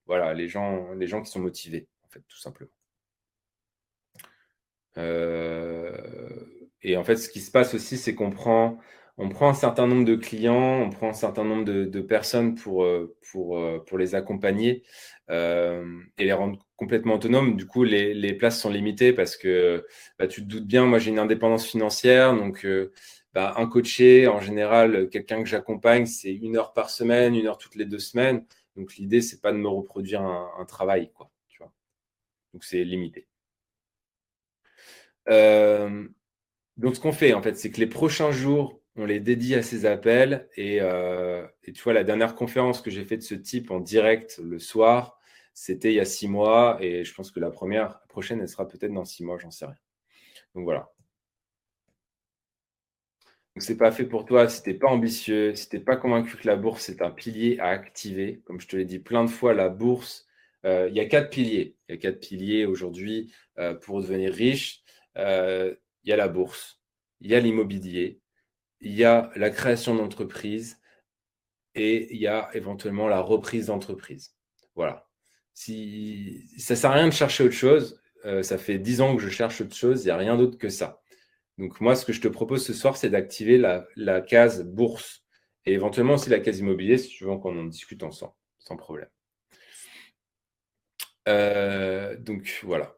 voilà, 0.06 0.35
les 0.35 0.48
gens, 0.48 0.93
les 0.94 1.06
gens 1.06 1.23
qui 1.23 1.31
sont 1.31 1.40
motivés, 1.40 1.86
en 2.05 2.09
fait, 2.09 2.23
tout 2.28 2.39
simplement. 2.39 2.70
et 6.82 6.97
en 6.97 7.05
fait, 7.05 7.16
ce 7.16 7.28
qui 7.28 7.40
se 7.40 7.51
passe 7.51 7.74
aussi, 7.74 7.97
c'est 7.98 8.15
qu'on 8.15 8.31
prend 8.31 8.78
on 9.16 9.28
prend 9.28 9.49
un 9.49 9.55
certain 9.55 9.86
nombre 9.86 10.05
de 10.05 10.16
clients, 10.16 10.81
on 10.82 10.91
prend 10.91 11.09
un 11.09 11.15
certain 11.15 11.45
nombre 11.45 11.65
de, 11.65 12.01
personnes 12.01 12.55
pour, 12.57 12.85
euh, 12.85 13.16
pour, 13.31 13.59
euh, 13.59 13.78
pour 13.86 13.97
les 13.99 14.15
accompagner 14.15 14.82
euh, 15.31 16.01
et 16.19 16.24
les 16.24 16.32
rendre 16.32 16.66
complètement 16.77 17.15
autonomes. 17.15 17.57
Du 17.57 17.66
coup, 17.66 17.85
les, 17.85 18.35
places 18.35 18.61
sont 18.61 18.70
limitées 18.70 19.12
parce 19.12 19.36
que 19.36 19.86
bah, 20.19 20.27
tu 20.27 20.43
te 20.43 20.47
doutes 20.49 20.66
bien, 20.66 20.85
moi 20.86 20.99
j'ai 20.99 21.11
une 21.11 21.19
indépendance 21.20 21.66
financière, 21.66 22.35
donc 22.35 22.66
bah, 23.35 23.55
un 23.57 23.66
coaché, 23.66 24.27
en 24.28 24.41
général, 24.41 25.09
quelqu'un 25.11 25.43
que 25.43 25.49
j'accompagne, 25.49 26.07
c'est 26.07 26.35
une 26.35 26.57
heure 26.57 26.73
par 26.73 26.91
semaine, 26.91 27.35
une 27.36 27.47
heure 27.47 27.59
toutes 27.59 27.77
les 27.77 27.86
deux 27.86 27.99
semaines. 28.01 28.45
Donc 28.77 28.97
l'idée, 28.97 29.20
c'est 29.20 29.41
pas 29.41 29.53
de 29.53 29.59
me 29.59 29.69
reproduire 29.69 30.23
un, 30.23 30.65
travail, 30.66 31.11
quoi. 31.15 31.31
Tu 31.49 31.59
vois 31.59 31.73
donc 32.53 32.65
c'est 32.65 32.85
limité. 32.85 33.28
donc 36.77 36.97
ce 36.97 37.01
qu'on 37.01 37.12
fait, 37.12 37.35
en 37.35 37.43
fait, 37.43 37.57
c'est 37.57 37.70
que 37.70 37.81
les 37.81 37.86
prochains 37.86 38.32
jours, 38.32 38.81
on 38.96 39.04
les 39.06 39.20
dédie 39.20 39.54
à 39.54 39.62
ces 39.62 39.86
appels. 39.86 40.48
Euh, 40.58 41.46
et, 41.64 41.72
tu 41.72 41.82
vois, 41.82 41.92
la 41.92 42.04
dernière 42.04 42.34
conférence 42.34 42.80
que 42.80 42.90
j'ai 42.90 43.04
faite 43.04 43.20
de 43.20 43.24
ce 43.24 43.34
type 43.34 43.70
en 43.70 43.80
direct 43.80 44.40
le 44.42 44.58
soir, 44.58 45.18
c'était 45.52 45.92
il 45.92 45.96
y 45.96 46.00
a 46.00 46.04
six 46.04 46.28
mois. 46.28 46.78
Et 46.80 47.04
je 47.04 47.14
pense 47.14 47.30
que 47.30 47.40
la 47.40 47.50
première, 47.50 48.00
prochaine, 48.08 48.40
elle 48.40 48.48
sera 48.48 48.68
peut-être 48.68 48.92
dans 48.92 49.04
six 49.04 49.24
mois, 49.24 49.38
j'en 49.38 49.50
sais 49.50 49.66
rien. 49.66 49.76
Donc 50.54 50.64
voilà. 50.64 50.90
Donc 53.54 53.62
c'est 53.62 53.76
pas 53.76 53.92
fait 53.92 54.04
pour 54.04 54.24
toi 54.24 54.48
si 54.48 54.62
tu 54.62 54.70
n'es 54.70 54.74
pas 54.76 54.88
ambitieux, 54.88 55.54
si 55.54 55.68
tu 55.68 55.76
n'es 55.76 55.82
pas 55.82 55.96
convaincu 55.96 56.36
que 56.36 56.46
la 56.46 56.56
bourse 56.56 56.88
est 56.88 57.02
un 57.02 57.10
pilier 57.10 57.58
à 57.60 57.68
activer. 57.68 58.42
Comme 58.44 58.60
je 58.60 58.66
te 58.66 58.76
l'ai 58.76 58.84
dit 58.84 58.98
plein 58.98 59.24
de 59.24 59.30
fois, 59.30 59.54
la 59.54 59.68
bourse, 59.68 60.26
euh, 60.64 60.88
il 60.88 60.96
y 60.96 61.00
a 61.00 61.06
quatre 61.06 61.30
piliers. 61.30 61.76
Il 61.88 61.94
y 61.94 61.98
a 61.98 62.00
quatre 62.00 62.20
piliers 62.20 62.66
aujourd'hui 62.66 63.32
euh, 63.58 63.74
pour 63.74 64.00
devenir 64.00 64.32
riche. 64.32 64.82
Il 65.16 66.10
y 66.10 66.12
a 66.12 66.16
la 66.16 66.28
bourse, 66.28 66.80
il 67.20 67.30
y 67.30 67.34
a 67.34 67.40
l'immobilier, 67.40 68.20
il 68.85 68.93
y 68.93 69.05
a 69.05 69.31
la 69.35 69.51
création 69.51 69.94
d'entreprise 69.94 70.78
et 71.74 72.15
il 72.15 72.20
y 72.20 72.27
a 72.27 72.51
éventuellement 72.55 73.09
la 73.09 73.20
reprise 73.20 73.66
d'entreprise. 73.66 74.36
Voilà. 74.74 75.09
Si 75.55 76.47
ça 76.59 76.77
sert 76.77 76.90
à 76.90 76.94
rien 76.94 77.09
de 77.09 77.12
chercher 77.12 77.44
autre 77.44 77.55
chose, 77.55 78.01
euh, 78.27 78.43
ça 78.43 78.59
fait 78.59 78.78
dix 78.78 79.01
ans 79.01 79.16
que 79.16 79.23
je 79.23 79.31
cherche 79.31 79.61
autre 79.62 79.74
chose, 79.74 80.02
il 80.02 80.06
n'y 80.06 80.11
a 80.11 80.16
rien 80.16 80.36
d'autre 80.36 80.59
que 80.59 80.69
ça. 80.69 81.01
Donc 81.59 81.81
moi, 81.81 81.97
ce 81.97 82.05
que 82.05 82.12
je 82.12 82.20
te 82.20 82.28
propose 82.28 82.65
ce 82.65 82.74
soir, 82.74 82.97
c'est 82.97 83.11
d'activer 83.11 83.59
la, 83.59 84.20
case 84.20 84.65
bourse 84.65 85.24
et 85.65 85.73
éventuellement 85.73 86.15
aussi 86.15 86.31
la 86.31 86.40
case 86.40 86.59
immobilier, 86.59 86.98
si 86.98 87.09
tu 87.09 87.24
veux 87.24 87.36
qu'on 87.39 87.59
en 87.59 87.65
discute 87.65 88.02
ensemble, 88.02 88.35
sans 88.59 88.77
problème. 88.77 89.09
Euh, 91.28 92.16
donc 92.19 92.61
voilà. 92.65 92.94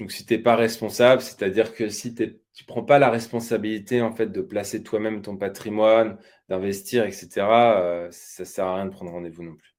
Donc, 0.00 0.12
si 0.12 0.24
tu 0.24 0.34
n'es 0.34 0.38
pas 0.40 0.56
responsable, 0.56 1.22
c'est-à-dire 1.22 1.74
que 1.74 1.88
si 1.88 2.14
tu 2.14 2.22
ne 2.24 2.66
prends 2.66 2.84
pas 2.84 2.98
la 2.98 3.10
responsabilité 3.10 4.00
en 4.00 4.12
fait, 4.14 4.28
de 4.28 4.40
placer 4.40 4.82
toi-même 4.82 5.22
ton 5.22 5.36
patrimoine, 5.36 6.18
d'investir, 6.48 7.04
etc., 7.04 7.28
euh, 7.38 8.08
ça 8.10 8.44
ne 8.44 8.46
sert 8.46 8.66
à 8.66 8.76
rien 8.76 8.86
de 8.86 8.90
prendre 8.90 9.10
rendez-vous 9.10 9.42
non 9.42 9.56
plus. 9.56 9.74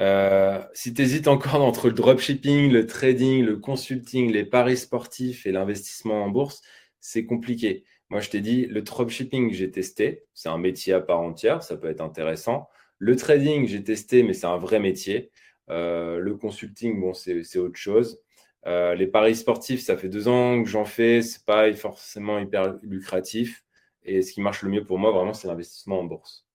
Euh, 0.00 0.62
si 0.74 0.94
tu 0.94 1.02
hésites 1.02 1.28
encore 1.28 1.62
entre 1.62 1.88
le 1.88 1.94
dropshipping, 1.94 2.70
le 2.70 2.86
trading, 2.86 3.44
le 3.44 3.56
consulting, 3.58 4.30
les 4.30 4.44
paris 4.44 4.76
sportifs 4.76 5.46
et 5.46 5.52
l'investissement 5.52 6.24
en 6.24 6.28
bourse, 6.28 6.62
c'est 7.00 7.24
compliqué. 7.24 7.84
Moi, 8.10 8.20
je 8.20 8.30
t'ai 8.30 8.40
dit, 8.40 8.66
le 8.66 8.82
dropshipping, 8.82 9.52
j'ai 9.52 9.70
testé. 9.70 10.24
C'est 10.34 10.50
un 10.50 10.58
métier 10.58 10.92
à 10.92 11.00
part 11.00 11.20
entière, 11.20 11.62
ça 11.62 11.76
peut 11.76 11.88
être 11.88 12.02
intéressant. 12.02 12.68
Le 12.98 13.16
trading, 13.16 13.66
j'ai 13.66 13.82
testé, 13.82 14.22
mais 14.22 14.34
c'est 14.34 14.46
un 14.46 14.58
vrai 14.58 14.78
métier. 14.78 15.30
Euh, 15.70 16.18
le 16.18 16.36
consulting, 16.36 17.00
bon, 17.00 17.14
c'est 17.14 17.58
autre 17.58 17.78
chose. 17.78 18.20
Euh, 18.66 18.94
les 18.94 19.06
paris 19.06 19.36
sportifs, 19.36 19.82
ça 19.82 19.96
fait 19.96 20.08
deux 20.08 20.28
ans 20.28 20.62
que 20.62 20.68
j'en 20.68 20.84
fais, 20.84 21.22
c'est 21.22 21.44
pas 21.44 21.72
forcément 21.74 22.38
hyper 22.38 22.74
lucratif. 22.82 23.64
Et 24.04 24.22
ce 24.22 24.32
qui 24.32 24.40
marche 24.40 24.62
le 24.62 24.70
mieux 24.70 24.84
pour 24.84 24.98
moi, 24.98 25.10
vraiment, 25.12 25.34
c'est 25.34 25.48
l'investissement 25.48 26.00
en 26.00 26.04
bourse. 26.04 26.46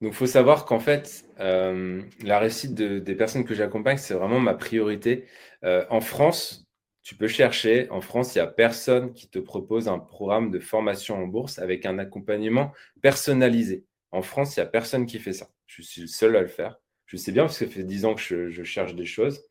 Donc, 0.00 0.12
il 0.12 0.16
faut 0.16 0.26
savoir 0.26 0.64
qu'en 0.66 0.80
fait, 0.80 1.24
euh, 1.40 2.02
la 2.22 2.38
réussite 2.38 2.74
des 2.74 3.14
personnes 3.14 3.44
que 3.44 3.54
j'accompagne, 3.54 3.96
c'est 3.96 4.14
vraiment 4.14 4.40
ma 4.40 4.54
priorité. 4.54 5.26
Euh, 5.64 5.84
en 5.90 6.00
France, 6.00 6.66
tu 7.02 7.14
peux 7.16 7.28
chercher. 7.28 7.88
En 7.90 8.00
France, 8.00 8.34
il 8.34 8.38
n'y 8.38 8.42
a 8.42 8.46
personne 8.46 9.12
qui 9.14 9.28
te 9.28 9.38
propose 9.38 9.88
un 9.88 9.98
programme 9.98 10.50
de 10.50 10.58
formation 10.60 11.16
en 11.22 11.26
bourse 11.26 11.58
avec 11.58 11.86
un 11.86 11.98
accompagnement 11.98 12.72
personnalisé. 13.02 13.84
En 14.10 14.22
France, 14.22 14.56
il 14.56 14.60
n'y 14.60 14.64
a 14.64 14.66
personne 14.70 15.06
qui 15.06 15.18
fait 15.18 15.32
ça. 15.32 15.48
Je 15.66 15.82
suis 15.82 16.02
le 16.02 16.06
seul 16.06 16.36
à 16.36 16.42
le 16.42 16.48
faire. 16.48 16.78
Je 17.06 17.16
sais 17.16 17.32
bien 17.32 17.44
parce 17.44 17.58
que 17.58 17.66
ça 17.66 17.70
fait 17.70 17.84
10 17.84 18.04
ans 18.04 18.14
que 18.14 18.20
je, 18.50 18.62
cherche 18.64 18.94
des 18.94 19.06
choses. 19.06 19.42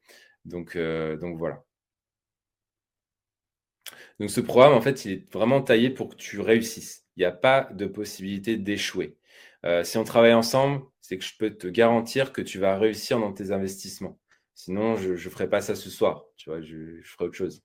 Donc, 0.45 0.76
euh, 0.76 1.18
donc 1.18 1.38
voilà. 1.38 1.64
Donc 4.19 4.30
ce 4.30 4.41
programme, 4.41 4.73
en 4.73 4.81
fait, 4.81 5.06
il 5.06 5.11
est 5.11 5.34
vraiment 5.34 5.61
taillé 5.61 5.90
pour 5.90 6.10
que 6.10 6.15
tu 6.15 6.40
réussisses. 6.40 7.06
Il 7.15 7.22
n'y 7.22 7.26
a 7.26 7.31
pas 7.31 7.69
de 7.73 7.85
possibilité 7.85 8.57
d'échouer. 8.57 9.18
Euh, 9.65 9.84
si 9.84 9.98
on 9.98 10.03
travaille 10.03 10.34
ensemble, 10.34 10.84
c'est 11.02 11.18
que 11.18 11.23
je 11.23 11.34
peux 11.38 11.52
te 11.52 11.68
garantir 11.68 12.34
que 12.34 12.41
tu 12.41 12.60
vas 12.60 12.77
réussir 12.77 13.19
dans 13.19 13.34
tes 13.34 13.52
investissements. 13.52 14.19
Sinon, 14.56 14.95
je 14.98 15.11
ne 15.11 15.18
ferai 15.18 15.49
pas 15.49 15.61
ça 15.61 15.76
ce 15.76 15.90
soir. 15.90 16.26
Tu 16.38 16.49
vois, 16.49 16.61
je, 16.61 17.02
je 17.02 17.11
ferai 17.11 17.26
autre 17.26 17.35
chose. 17.35 17.64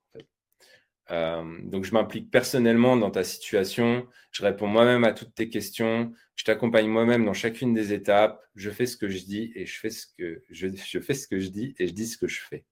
Euh, 1.10 1.42
donc, 1.62 1.84
je 1.84 1.92
m'implique 1.92 2.30
personnellement 2.30 2.96
dans 2.96 3.10
ta 3.10 3.24
situation. 3.24 4.06
Je 4.30 4.42
réponds 4.42 4.66
moi-même 4.66 5.04
à 5.04 5.12
toutes 5.12 5.34
tes 5.34 5.48
questions. 5.48 6.12
Je 6.36 6.44
t'accompagne 6.44 6.88
moi-même 6.88 7.24
dans 7.24 7.32
chacune 7.32 7.72
des 7.74 7.92
étapes. 7.92 8.42
Je 8.54 8.70
fais 8.70 8.86
ce 8.86 8.96
que 8.96 9.08
je 9.08 9.24
dis 9.24 9.52
et 9.54 9.66
je 9.66 9.78
fais 9.78 9.90
ce 9.90 10.06
que 10.18 10.44
je, 10.50 11.00
fais 11.00 11.14
ce 11.14 11.26
que 11.26 11.40
je 11.40 11.48
dis 11.48 11.74
et 11.78 11.86
je 11.86 11.92
dis 11.92 12.06
ce 12.06 12.18
que 12.18 12.28
je 12.28 12.40
fais. 12.40 12.64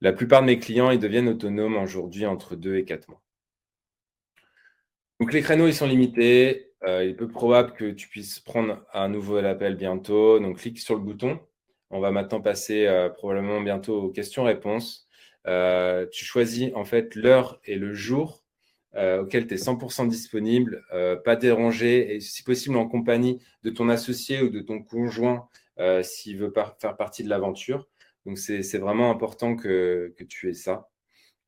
La 0.00 0.12
plupart 0.12 0.42
de 0.42 0.46
mes 0.46 0.58
clients, 0.58 0.90
ils 0.90 0.98
deviennent 0.98 1.28
autonomes 1.28 1.76
aujourd'hui 1.76 2.26
entre 2.26 2.54
2 2.54 2.76
et 2.76 2.84
4 2.84 3.08
mois. 3.08 3.22
Donc, 5.18 5.32
les 5.32 5.42
créneaux, 5.42 5.66
ils 5.66 5.74
sont 5.74 5.86
limités. 5.86 6.72
Euh, 6.84 7.04
il 7.04 7.10
est 7.10 7.14
peu 7.14 7.26
probable 7.26 7.72
que 7.72 7.90
tu 7.90 8.06
puisses 8.08 8.38
prendre 8.38 8.84
un 8.92 9.08
nouveau 9.08 9.38
appel 9.38 9.74
bientôt. 9.76 10.38
Donc, 10.38 10.58
clique 10.58 10.78
sur 10.78 10.94
le 10.94 11.00
bouton. 11.00 11.40
On 11.90 12.00
va 12.00 12.10
maintenant 12.10 12.40
passer 12.40 12.86
euh, 12.86 13.08
probablement 13.08 13.60
bientôt 13.60 14.02
aux 14.02 14.10
questions-réponses. 14.10 15.05
Euh, 15.46 16.06
tu 16.10 16.24
choisis 16.24 16.70
en 16.74 16.84
fait 16.84 17.14
l'heure 17.14 17.60
et 17.64 17.76
le 17.76 17.94
jour 17.94 18.42
euh, 18.96 19.22
auquel 19.22 19.46
tu 19.46 19.54
es 19.54 19.56
100% 19.58 20.08
disponible, 20.08 20.84
euh, 20.92 21.16
pas 21.16 21.36
dérangé, 21.36 22.16
et 22.16 22.20
si 22.20 22.42
possible 22.42 22.76
en 22.76 22.88
compagnie 22.88 23.42
de 23.62 23.70
ton 23.70 23.88
associé 23.88 24.40
ou 24.42 24.48
de 24.48 24.60
ton 24.60 24.82
conjoint 24.82 25.48
s'il 26.02 26.38
veut 26.38 26.50
faire 26.80 26.96
partie 26.96 27.22
de 27.22 27.28
l'aventure. 27.28 27.86
Donc 28.24 28.38
c'est 28.38 28.78
vraiment 28.78 29.10
important 29.10 29.56
que, 29.56 30.14
tu 30.26 30.48
aies 30.48 30.54
ça. 30.54 30.88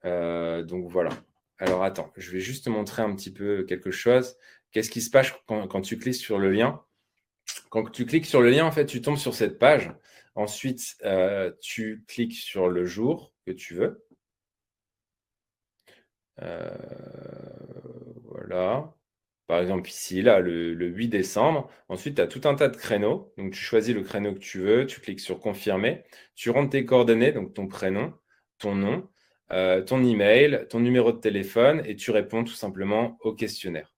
donc 0.04 0.90
voilà. 0.90 1.10
Alors 1.58 1.82
attends, 1.82 2.12
je 2.16 2.30
vais 2.30 2.40
juste 2.40 2.66
te 2.66 2.70
montrer 2.70 3.00
un 3.02 3.14
petit 3.16 3.32
peu 3.32 3.64
quelque 3.64 3.90
chose. 3.90 4.36
Qu'est-ce 4.70 4.90
qui 4.90 5.00
se 5.00 5.10
passe 5.10 5.32
quand, 5.46 5.66
quand, 5.66 5.80
tu 5.80 5.98
cliques 5.98 6.14
sur 6.14 6.38
le 6.38 6.50
lien? 6.50 6.82
Quand 7.70 7.90
tu 7.90 8.04
cliques 8.04 8.26
sur 8.26 8.42
le 8.42 8.50
lien, 8.50 8.66
en 8.66 8.70
fait, 8.70 8.84
tu 8.84 9.00
tombes 9.00 9.16
sur 9.16 9.34
cette 9.34 9.58
page. 9.58 9.90
Ensuite, 10.38 10.96
tu 11.60 12.04
cliques 12.06 12.34
sur 12.34 12.68
le 12.68 12.84
jour 12.86 13.32
tu 13.54 13.74
veux. 13.74 14.04
Euh, 16.42 16.70
voilà. 18.24 18.94
Par 19.46 19.60
exemple, 19.60 19.88
ici, 19.88 20.22
là, 20.22 20.40
le, 20.40 20.74
8 20.74 21.08
décembre. 21.08 21.70
Ensuite, 21.88 22.16
tu 22.16 22.20
as 22.22 22.26
tout 22.26 22.42
un 22.44 22.54
tas 22.54 22.68
de 22.68 22.76
créneaux. 22.76 23.32
Donc, 23.38 23.52
tu 23.52 23.60
choisis 23.60 23.94
le 23.94 24.02
créneau 24.02 24.34
que 24.34 24.38
tu 24.38 24.58
veux, 24.60 24.86
tu 24.86 25.00
cliques 25.00 25.20
sur 25.20 25.40
confirmer. 25.40 26.04
Tu 26.34 26.50
rentres 26.50 26.70
tes 26.70 26.84
coordonnées, 26.84 27.32
donc 27.32 27.54
ton 27.54 27.66
prénom, 27.66 28.14
ton 28.58 28.74
nom, 28.74 29.08
euh, 29.52 29.82
ton 29.82 30.04
email, 30.04 30.66
ton 30.68 30.80
numéro 30.80 31.12
de 31.12 31.18
téléphone 31.18 31.82
et 31.86 31.96
tu 31.96 32.10
réponds 32.10 32.44
tout 32.44 32.52
simplement 32.52 33.16
au 33.20 33.34
questionnaire. 33.34 33.97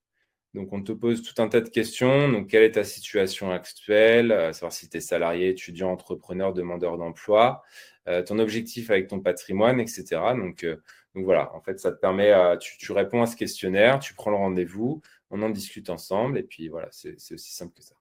Donc, 0.55 0.73
on 0.73 0.83
te 0.83 0.93
pose 0.93 1.23
tout 1.23 1.41
un 1.41 1.49
tas 1.49 1.61
de 1.61 1.69
questions. 1.69 2.29
Donc, 2.31 2.49
quelle 2.49 2.65
est 2.65 2.73
ta 2.73 2.85
situation 2.85 3.51
actuelle? 3.53 4.33
Euh, 4.33 4.53
Savoir 4.53 4.73
si 4.73 4.89
tu 4.89 4.97
es 4.97 5.01
salarié, 5.01 5.51
étudiant, 5.51 5.93
entrepreneur, 5.93 6.53
demandeur 6.53 6.99
d'emploi. 6.99 7.63
Euh, 8.09 8.23
ton 8.23 8.39
objectif 8.39 8.91
avec 8.91 9.09
ton 9.09 9.21
patrimoine, 9.21 9.81
etc. 9.81 10.05
Donc, 10.37 10.65
euh, 10.65 10.77
donc 11.15 11.25
voilà, 11.25 11.55
en 11.55 11.61
fait, 11.61 11.79
ça 11.81 11.93
te 11.93 11.99
permet, 11.99 12.33
tu, 12.59 12.93
réponds 12.93 13.23
à 13.23 13.27
ce 13.27 13.37
questionnaire, 13.37 13.99
tu 13.99 14.15
prends 14.15 14.31
le 14.31 14.37
rendez-vous, 14.37 15.03
on 15.31 15.43
en 15.43 15.51
discute 15.51 15.91
ensemble, 15.91 16.39
et 16.39 16.45
puis 16.45 16.69
voilà, 16.69 16.89
c'est 16.93 17.17
aussi 17.35 17.53
simple 17.53 17.75
que 17.77 17.83
ça. 17.83 18.00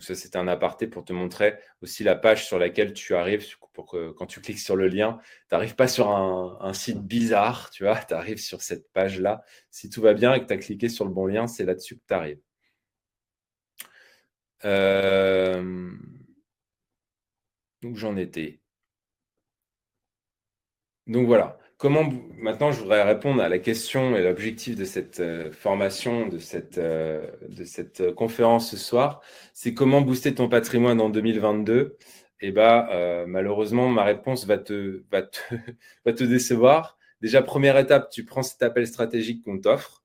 Donc 0.00 0.04
ça, 0.06 0.14
c'était 0.14 0.38
un 0.38 0.48
aparté 0.48 0.86
pour 0.86 1.04
te 1.04 1.12
montrer 1.12 1.58
aussi 1.82 2.04
la 2.04 2.16
page 2.16 2.46
sur 2.46 2.58
laquelle 2.58 2.94
tu 2.94 3.14
arrives, 3.14 3.46
pour 3.74 3.84
que 3.84 4.12
quand 4.12 4.24
tu 4.24 4.40
cliques 4.40 4.58
sur 4.58 4.74
le 4.74 4.88
lien, 4.88 5.20
tu 5.22 5.54
n'arrives 5.54 5.74
pas 5.74 5.88
sur 5.88 6.08
un, 6.08 6.72
site 6.72 7.02
bizarre, 7.02 7.68
tu 7.68 7.84
vois, 7.84 7.98
tu 7.98 8.14
arrives 8.14 8.38
sur 8.38 8.62
cette 8.62 8.90
page-là. 8.94 9.42
Si 9.70 9.90
tout 9.90 10.00
va 10.00 10.14
bien 10.14 10.32
et 10.32 10.40
que 10.40 10.46
tu 10.46 10.54
as 10.54 10.56
cliqué 10.56 10.88
sur 10.88 11.04
le 11.04 11.10
bon 11.10 11.26
lien, 11.26 11.46
c'est 11.46 11.66
là-dessus 11.66 11.96
que 11.96 12.02
tu 12.08 12.14
arrives. 12.14 12.40
Euh, 14.64 15.92
donc 17.82 17.96
j'en 17.96 18.16
étais. 18.16 18.62
Donc 21.06 21.26
voilà. 21.26 21.58
Comment 21.80 22.12
maintenant 22.36 22.72
je 22.72 22.80
voudrais 22.80 23.02
répondre 23.02 23.40
à 23.40 23.48
la 23.48 23.58
question 23.58 24.14
et 24.14 24.22
l'objectif 24.22 24.76
de 24.76 24.84
cette 24.84 25.20
euh, 25.20 25.50
formation, 25.50 26.28
de 26.28 26.38
cette, 26.38 26.76
euh, 26.76 27.26
de 27.48 27.64
cette 27.64 28.02
euh, 28.02 28.12
conférence 28.12 28.70
ce 28.70 28.76
soir, 28.76 29.22
c'est 29.54 29.72
comment 29.72 30.02
booster 30.02 30.34
ton 30.34 30.50
patrimoine 30.50 31.00
en 31.00 31.08
2022. 31.08 31.96
Et 32.42 32.52
bah 32.52 33.24
malheureusement 33.26 33.88
ma 33.88 34.04
réponse 34.04 34.46
va 34.46 34.58
te, 34.58 35.04
va 35.10 35.22
te, 35.22 35.38
va 36.04 36.12
te 36.12 36.24
décevoir 36.24 36.98
déjà, 37.22 37.42
première 37.42 37.78
étape, 37.78 38.10
tu 38.10 38.26
prends 38.26 38.42
cet 38.42 38.62
appel 38.62 38.86
stratégique 38.86 39.42
qu'on 39.42 39.58
t'offre, 39.58 40.04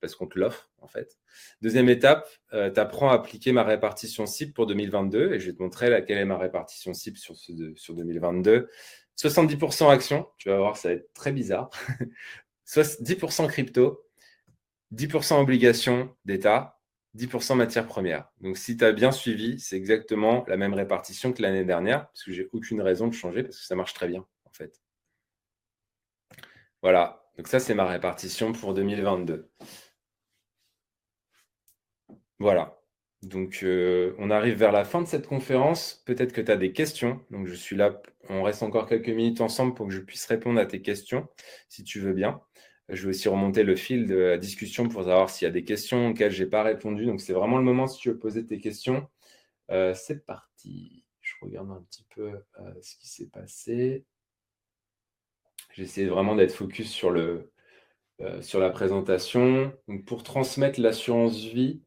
parce 0.00 0.14
qu'on 0.14 0.26
te 0.26 0.38
l'offre, 0.38 0.70
en 0.80 0.86
fait. 0.88 1.18
Deuxième 1.62 1.88
étape, 1.88 2.28
tu 2.52 2.80
apprends 2.80 3.10
à 3.10 3.14
appliquer 3.14 3.52
ma 3.52 3.64
répartition 3.64 4.26
cible 4.26 4.52
pour 4.52 4.66
2022, 4.66 5.32
et 5.32 5.40
je 5.40 5.46
vais 5.46 5.56
te 5.56 5.62
montrer 5.62 5.88
laquelle 5.88 6.18
est 6.18 6.26
ma 6.26 6.36
répartition 6.36 6.92
cible 6.92 7.16
sur, 7.16 7.34
sur 7.34 7.94
2022. 7.94 8.68
70% 9.20 9.90
action, 9.90 10.26
tu 10.38 10.48
vas 10.48 10.58
voir, 10.58 10.76
ça 10.76 10.88
va 10.88 10.94
être 10.94 11.12
très 11.12 11.32
bizarre. 11.32 11.70
10% 12.66 13.48
crypto, 13.48 14.04
10% 14.94 15.40
obligations 15.40 16.16
d'État, 16.24 16.80
10% 17.16 17.56
matières 17.56 17.86
premières. 17.86 18.28
Donc, 18.40 18.56
si 18.56 18.76
tu 18.76 18.84
as 18.84 18.92
bien 18.92 19.12
suivi, 19.12 19.58
c'est 19.58 19.76
exactement 19.76 20.44
la 20.46 20.56
même 20.56 20.74
répartition 20.74 21.32
que 21.32 21.42
l'année 21.42 21.64
dernière, 21.64 22.06
parce 22.08 22.24
que 22.24 22.32
j'ai 22.32 22.48
aucune 22.52 22.80
raison 22.80 23.08
de 23.08 23.14
changer, 23.14 23.42
parce 23.42 23.58
que 23.58 23.64
ça 23.64 23.74
marche 23.74 23.94
très 23.94 24.08
bien, 24.08 24.24
en 24.44 24.50
fait. 24.52 24.80
Voilà. 26.82 27.24
Donc, 27.36 27.48
ça, 27.48 27.58
c'est 27.60 27.74
ma 27.74 27.86
répartition 27.86 28.52
pour 28.52 28.74
2022. 28.74 29.50
Voilà. 32.38 32.80
Donc, 33.22 33.60
euh, 33.62 34.14
on 34.18 34.30
arrive 34.30 34.56
vers 34.56 34.72
la 34.72 34.84
fin 34.84 35.02
de 35.02 35.06
cette 35.06 35.26
conférence. 35.26 36.02
Peut-être 36.06 36.32
que 36.32 36.40
tu 36.40 36.50
as 36.50 36.56
des 36.56 36.72
questions. 36.72 37.20
Donc, 37.30 37.46
je 37.46 37.54
suis 37.54 37.76
là. 37.76 38.00
On 38.32 38.44
reste 38.44 38.62
encore 38.62 38.86
quelques 38.86 39.08
minutes 39.08 39.40
ensemble 39.40 39.74
pour 39.74 39.88
que 39.88 39.92
je 39.92 40.00
puisse 40.00 40.24
répondre 40.26 40.60
à 40.60 40.66
tes 40.66 40.80
questions, 40.80 41.26
si 41.68 41.82
tu 41.82 41.98
veux 41.98 42.12
bien. 42.12 42.40
Je 42.88 43.02
vais 43.02 43.10
aussi 43.10 43.28
remonter 43.28 43.64
le 43.64 43.74
fil 43.74 44.06
de 44.06 44.14
la 44.14 44.38
discussion 44.38 44.88
pour 44.88 45.02
savoir 45.02 45.30
s'il 45.30 45.46
y 45.46 45.48
a 45.48 45.52
des 45.52 45.64
questions 45.64 46.08
auxquelles 46.08 46.30
je 46.30 46.44
n'ai 46.44 46.48
pas 46.48 46.62
répondu. 46.62 47.06
Donc, 47.06 47.20
c'est 47.20 47.32
vraiment 47.32 47.58
le 47.58 47.64
moment 47.64 47.88
si 47.88 47.98
tu 47.98 48.10
veux 48.10 48.18
poser 48.18 48.46
tes 48.46 48.60
questions. 48.60 49.08
Euh, 49.72 49.94
c'est 49.94 50.24
parti. 50.24 51.04
Je 51.20 51.34
regarde 51.42 51.72
un 51.72 51.82
petit 51.90 52.06
peu 52.14 52.32
euh, 52.60 52.72
ce 52.82 52.96
qui 52.96 53.08
s'est 53.08 53.28
passé. 53.28 54.04
J'essaie 55.72 56.06
vraiment 56.06 56.36
d'être 56.36 56.54
focus 56.54 56.88
sur, 56.90 57.10
le, 57.10 57.52
euh, 58.20 58.40
la 58.54 58.70
présentation. 58.70 59.72
Pour 60.06 60.22
transmettre 60.22 60.80
l'assurance 60.80 61.36
vie, 61.36 61.82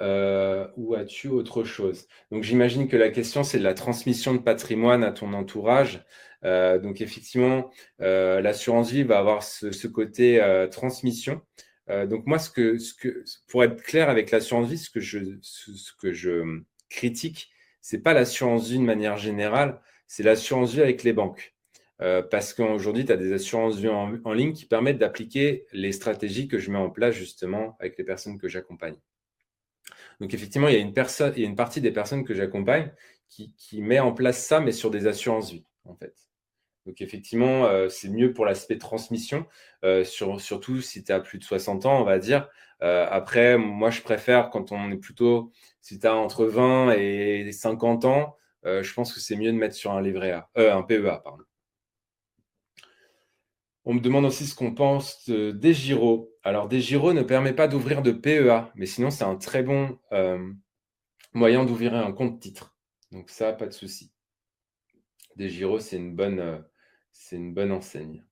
ou 0.00 0.94
as-tu 0.94 1.28
autre 1.28 1.64
chose? 1.64 2.06
Donc, 2.30 2.42
j'imagine 2.42 2.88
que 2.88 2.96
la 2.96 3.10
question, 3.10 3.44
c'est 3.44 3.58
de 3.58 3.64
la 3.64 3.74
transmission 3.74 4.34
de 4.34 4.38
patrimoine 4.38 5.04
à 5.04 5.12
ton 5.12 5.32
entourage. 5.32 6.04
Euh, 6.44 6.78
donc 6.78 7.00
effectivement, 7.00 7.70
euh, 8.00 8.40
l'assurance 8.40 8.90
vie 8.90 9.02
va 9.02 9.18
avoir 9.18 9.42
ce, 9.42 9.86
côté 9.86 10.42
euh, 10.42 10.66
transmission. 10.68 11.40
donc 11.88 12.26
moi, 12.26 12.38
ce 12.38 12.50
que, 12.50 12.78
ce 12.78 12.94
que, 12.94 13.24
pour 13.48 13.64
être 13.64 13.82
clair 13.82 14.08
avec 14.10 14.30
l'assurance 14.30 14.68
vie, 14.68 14.78
ce 14.78 14.90
que 14.90 15.00
je, 15.00 15.18
ce, 15.42 15.92
que 16.00 16.12
je 16.12 16.60
critique, 16.90 17.50
c'est 17.80 18.02
pas 18.02 18.14
l'assurance 18.14 18.68
vie 18.70 18.78
de 18.78 18.84
manière 18.84 19.16
générale, 19.18 19.80
c'est 20.06 20.22
l'assurance 20.22 20.72
vie 20.74 20.82
avec 20.82 21.02
les 21.02 21.12
banques. 21.12 21.54
parce 22.30 22.54
qu'aujourd'hui, 22.54 23.04
tu 23.06 23.12
as 23.12 23.16
des 23.16 23.32
assurances 23.32 23.76
vie 23.78 23.88
en 23.88 24.32
ligne 24.32 24.52
qui 24.52 24.66
permettent 24.66 24.98
d'appliquer 24.98 25.66
les 25.72 25.92
stratégies 25.92 26.48
que 26.48 26.58
je 26.58 26.70
mets 26.70 26.78
en 26.78 26.90
place 26.90 27.14
justement 27.14 27.76
avec 27.80 27.98
les 27.98 28.04
personnes 28.04 28.38
que 28.38 28.48
j'accompagne. 28.48 28.96
Donc 30.20 30.34
effectivement, 30.34 30.68
il 30.68 30.74
y 30.74 30.76
a 30.76 30.80
une, 30.80 30.92
personne, 30.92 31.32
il 31.36 31.42
y 31.42 31.46
a 31.46 31.48
une 31.48 31.56
partie 31.56 31.80
des 31.80 31.92
personnes 31.92 32.24
que 32.24 32.34
j'accompagne 32.34 32.92
qui, 33.28 33.82
met 33.82 33.98
en 33.98 34.12
place 34.12 34.44
ça, 34.44 34.60
mais 34.60 34.72
sur 34.72 34.90
des 34.90 35.06
assurances 35.06 35.50
vie, 35.50 35.64
en 35.84 35.94
fait. 35.94 36.14
Donc 36.86 37.00
effectivement, 37.00 37.66
euh, 37.66 37.88
c'est 37.88 38.10
mieux 38.10 38.32
pour 38.32 38.44
l'aspect 38.44 38.78
transmission, 38.78 39.46
euh, 39.84 40.04
surtout 40.04 40.80
si 40.80 41.02
tu 41.02 41.12
as 41.12 41.20
plus 41.20 41.38
de 41.38 41.44
60 41.44 41.86
ans, 41.86 42.00
on 42.00 42.04
va 42.04 42.18
dire. 42.18 42.48
Euh, 42.82 43.06
après, 43.10 43.56
moi, 43.56 43.90
je 43.90 44.02
préfère 44.02 44.50
quand 44.50 44.72
on 44.72 44.90
est 44.90 44.96
plutôt, 44.96 45.50
si 45.80 45.98
tu 45.98 46.06
as 46.06 46.14
entre 46.14 46.44
20 46.44 46.92
et 46.92 47.50
50 47.52 48.04
ans, 48.04 48.36
je 48.64 48.94
pense 48.94 49.12
que 49.12 49.20
c'est 49.20 49.36
mieux 49.36 49.52
de 49.52 49.58
mettre 49.58 49.74
sur 49.74 49.92
un 49.92 50.00
livret 50.00 50.30
A, 50.30 50.48
un 50.56 50.82
PEA, 50.82 51.20
pardon. 51.22 51.44
On 53.84 53.92
me 53.92 54.00
demande 54.00 54.24
aussi 54.24 54.46
ce 54.46 54.54
qu'on 54.54 54.74
pense 54.74 55.28
des 55.28 55.74
gyros. 55.74 56.33
Alors, 56.44 56.68
des 56.68 56.80
gyros 56.80 57.12
ne 57.12 57.22
permet 57.22 57.54
pas 57.54 57.68
d'ouvrir 57.68 58.02
de 58.02 58.12
PEA, 58.12 58.70
mais 58.74 58.86
sinon, 58.86 59.10
c'est 59.10 59.24
un 59.24 59.36
très 59.36 59.62
bon 59.62 59.98
moyen 61.32 61.64
d'ouvrir 61.64 61.94
un 61.94 62.12
compte 62.12 62.40
titre. 62.40 62.76
Donc 63.10 63.30
ça, 63.30 63.52
pas 63.52 63.66
de 63.66 63.72
souci. 63.72 64.12
Des 65.36 65.48
gyros, 65.48 65.80
c'est 65.80 65.96
une 65.96 66.14
bonne, 66.14 66.64
c'est 67.12 67.36
une 67.36 67.52
bonne 67.52 67.72
enseigne. 67.72 68.24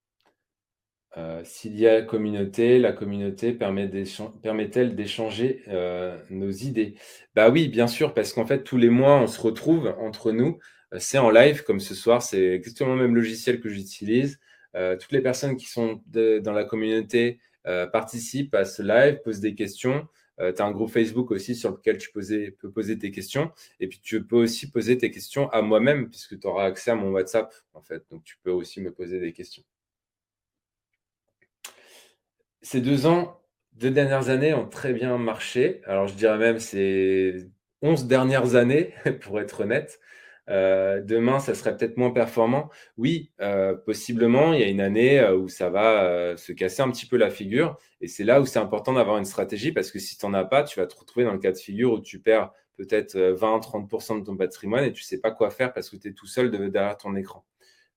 Euh, 1.15 1.41
s'il 1.43 1.77
y 1.77 1.87
a 1.87 2.01
communauté, 2.01 2.79
la 2.79 2.91
communauté 2.91 3.53
permet-elle 3.53 4.95
d'échanger 4.95 5.63
euh, 5.67 6.17
nos 6.31 6.49
idées? 6.49 6.95
Bah 7.35 7.49
oui, 7.49 7.67
bien 7.67 7.87
sûr, 7.87 8.13
parce 8.13 8.33
qu'en 8.33 8.47
fait, 8.47 8.63
tous 8.63 8.77
les 8.77 8.89
mois, 8.89 9.19
on 9.19 9.27
se 9.27 9.39
retrouve 9.39 9.93
entre 9.99 10.31
nous. 10.31 10.57
Euh, 10.93 10.97
c'est 10.99 11.19
en 11.19 11.29
live, 11.29 11.63
comme 11.63 11.79
ce 11.79 11.93
soir, 11.93 12.23
c'est 12.23 12.53
exactement 12.53 12.95
le 12.95 13.01
même 13.01 13.15
logiciel 13.15 13.59
que 13.59 13.69
j'utilise. 13.69 14.39
toutes 14.99 15.11
les 15.11 15.21
personnes 15.21 15.55
qui 15.55 15.67
sont 15.67 16.01
dans 16.07 16.51
la 16.51 16.63
communauté 16.63 17.39
participent 17.91 18.55
à 18.55 18.65
ce 18.65 18.81
live, 18.81 19.19
posent 19.23 19.39
des 19.39 19.55
questions. 19.55 20.07
Euh, 20.39 20.51
tu 20.51 20.61
as 20.61 20.65
un 20.65 20.71
groupe 20.71 20.89
Facebook 20.89 21.31
aussi 21.31 21.55
sur 21.55 21.71
lequel 21.71 21.97
tu 21.97 22.11
peux 22.11 22.71
poser 22.71 22.97
tes 22.97 23.11
questions. 23.11 23.51
Et 23.79 23.87
puis, 23.87 23.99
tu 24.01 24.23
peux 24.25 24.37
aussi 24.37 24.69
poser 24.69 24.97
tes 24.97 25.11
questions 25.11 25.49
à 25.51 25.61
moi-même, 25.61 26.09
puisque 26.09 26.39
tu 26.39 26.47
auras 26.47 26.65
accès 26.65 26.91
à 26.91 26.95
mon 26.95 27.11
WhatsApp, 27.11 27.53
en 27.73 27.81
fait. 27.81 28.03
Donc, 28.09 28.23
tu 28.23 28.37
peux 28.43 28.51
aussi 28.51 28.81
me 28.81 28.91
poser 28.91 29.19
des 29.19 29.33
questions. 29.33 29.63
Ces 32.61 32.81
deux 32.81 33.05
ans, 33.05 33.41
deux 33.73 33.91
dernières 33.91 34.29
années 34.29 34.53
ont 34.53 34.67
très 34.67 34.93
bien 34.93 35.17
marché. 35.17 35.81
Alors, 35.85 36.07
je 36.07 36.15
dirais 36.15 36.37
même 36.37 36.59
ces 36.59 37.49
11 37.81 38.07
dernières 38.07 38.55
années, 38.55 38.93
pour 39.21 39.39
être 39.39 39.61
honnête. 39.61 39.99
Euh, 40.49 41.01
demain, 41.01 41.39
ça 41.39 41.55
serait 41.55 41.75
peut-être 41.75 41.97
moins 41.97 42.11
performant. 42.11 42.69
Oui, 42.97 43.31
euh, 43.41 43.75
possiblement, 43.75 44.53
il 44.53 44.59
y 44.59 44.63
a 44.63 44.67
une 44.67 44.81
année 44.81 45.19
euh, 45.19 45.37
où 45.37 45.47
ça 45.47 45.69
va 45.69 46.35
se 46.37 46.51
casser 46.51 46.81
un 46.81 46.91
petit 46.91 47.05
peu 47.05 47.17
la 47.17 47.29
figure. 47.29 47.77
Et 48.01 48.07
c'est 48.07 48.23
là 48.23 48.41
où 48.41 48.45
c'est 48.45 48.59
important 48.59 48.93
d'avoir 48.93 49.17
une 49.17 49.25
stratégie 49.25 49.71
parce 49.71 49.91
que 49.91 49.99
si 49.99 50.17
tu 50.17 50.25
n'en 50.25 50.33
as 50.33 50.45
pas, 50.45 50.63
tu 50.63 50.79
vas 50.79 50.87
te 50.87 50.95
retrouver 50.95 51.25
dans 51.25 51.33
le 51.33 51.39
cas 51.39 51.51
de 51.51 51.57
figure 51.57 51.93
où 51.93 52.01
tu 52.01 52.19
perds 52.19 52.51
peut-être 52.77 53.15
20-30% 53.15 54.19
de 54.19 54.25
ton 54.25 54.35
patrimoine 54.35 54.83
et 54.83 54.91
tu 54.91 55.03
ne 55.03 55.05
sais 55.05 55.19
pas 55.21 55.31
quoi 55.31 55.51
faire 55.51 55.73
parce 55.73 55.89
que 55.89 55.95
tu 55.95 56.09
es 56.09 56.13
tout 56.13 56.27
seul 56.27 56.51
derrière 56.71 56.97
ton 56.97 57.15
écran. 57.15 57.45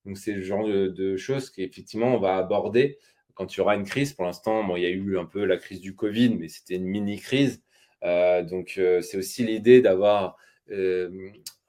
Donc, 0.04 0.18
c'est 0.18 0.32
le 0.32 0.42
genre 0.42 0.64
de, 0.64 1.16
choses 1.16 1.50
qu'effectivement, 1.50 2.14
on 2.14 2.20
va 2.20 2.36
aborder 2.36 2.98
quand 3.34 3.56
il 3.56 3.60
y 3.60 3.62
une 3.62 3.84
crise. 3.84 4.12
Pour 4.12 4.24
l'instant, 4.24 4.62
bon, 4.62 4.76
il 4.76 4.82
y 4.82 4.86
a 4.86 4.90
eu 4.90 5.18
un 5.18 5.24
peu 5.24 5.44
la 5.44 5.56
crise 5.56 5.80
du 5.80 5.96
Covid, 5.96 6.36
mais 6.36 6.48
c'était 6.48 6.76
une 6.76 6.84
mini-crise. 6.84 7.62
donc, 8.02 8.74
c'est 8.76 9.16
aussi 9.16 9.44
l'idée 9.44 9.80
d'avoir 9.80 10.36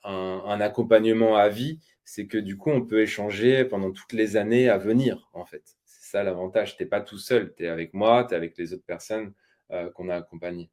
un, 0.08 0.62
accompagnement 0.62 1.36
à 1.36 1.50
vie, 1.50 1.80
c'est 2.04 2.28
que 2.28 2.38
du 2.38 2.58
coup, 2.58 2.72
on 2.72 2.86
peut 2.86 3.02
échanger 3.02 3.66
pendant 3.66 3.92
toutes 3.92 4.14
les 4.14 4.38
années 4.38 4.70
à 4.70 4.78
venir, 4.78 5.30
en 5.34 5.46
fait. 5.46 5.64
C'est 5.86 6.12
ça 6.12 6.24
l'avantage. 6.24 6.78
Tu 6.78 6.84
n'es 6.84 6.90
pas 6.90 7.02
tout 7.02 7.18
seul, 7.18 7.54
tu 7.56 7.66
es 7.66 7.68
avec 7.68 7.94
moi, 7.94 8.24
tu 8.24 8.34
es 8.34 8.38
avec 8.38 8.58
les 8.58 8.74
autres 8.74 8.86
personnes 8.86 9.34
euh, 9.72 9.90
qu'on 9.92 10.10
a 10.10 10.16
accompagnées. 10.16 10.70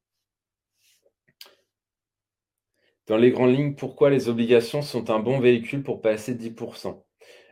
Dans 3.07 3.17
les 3.17 3.31
grandes 3.31 3.55
lignes, 3.55 3.75
pourquoi 3.75 4.09
les 4.09 4.29
obligations 4.29 4.81
sont 4.81 5.11
un 5.11 5.19
bon 5.19 5.39
véhicule 5.39 5.83
pour 5.83 6.01
passer 6.01 6.35
10% 6.35 7.03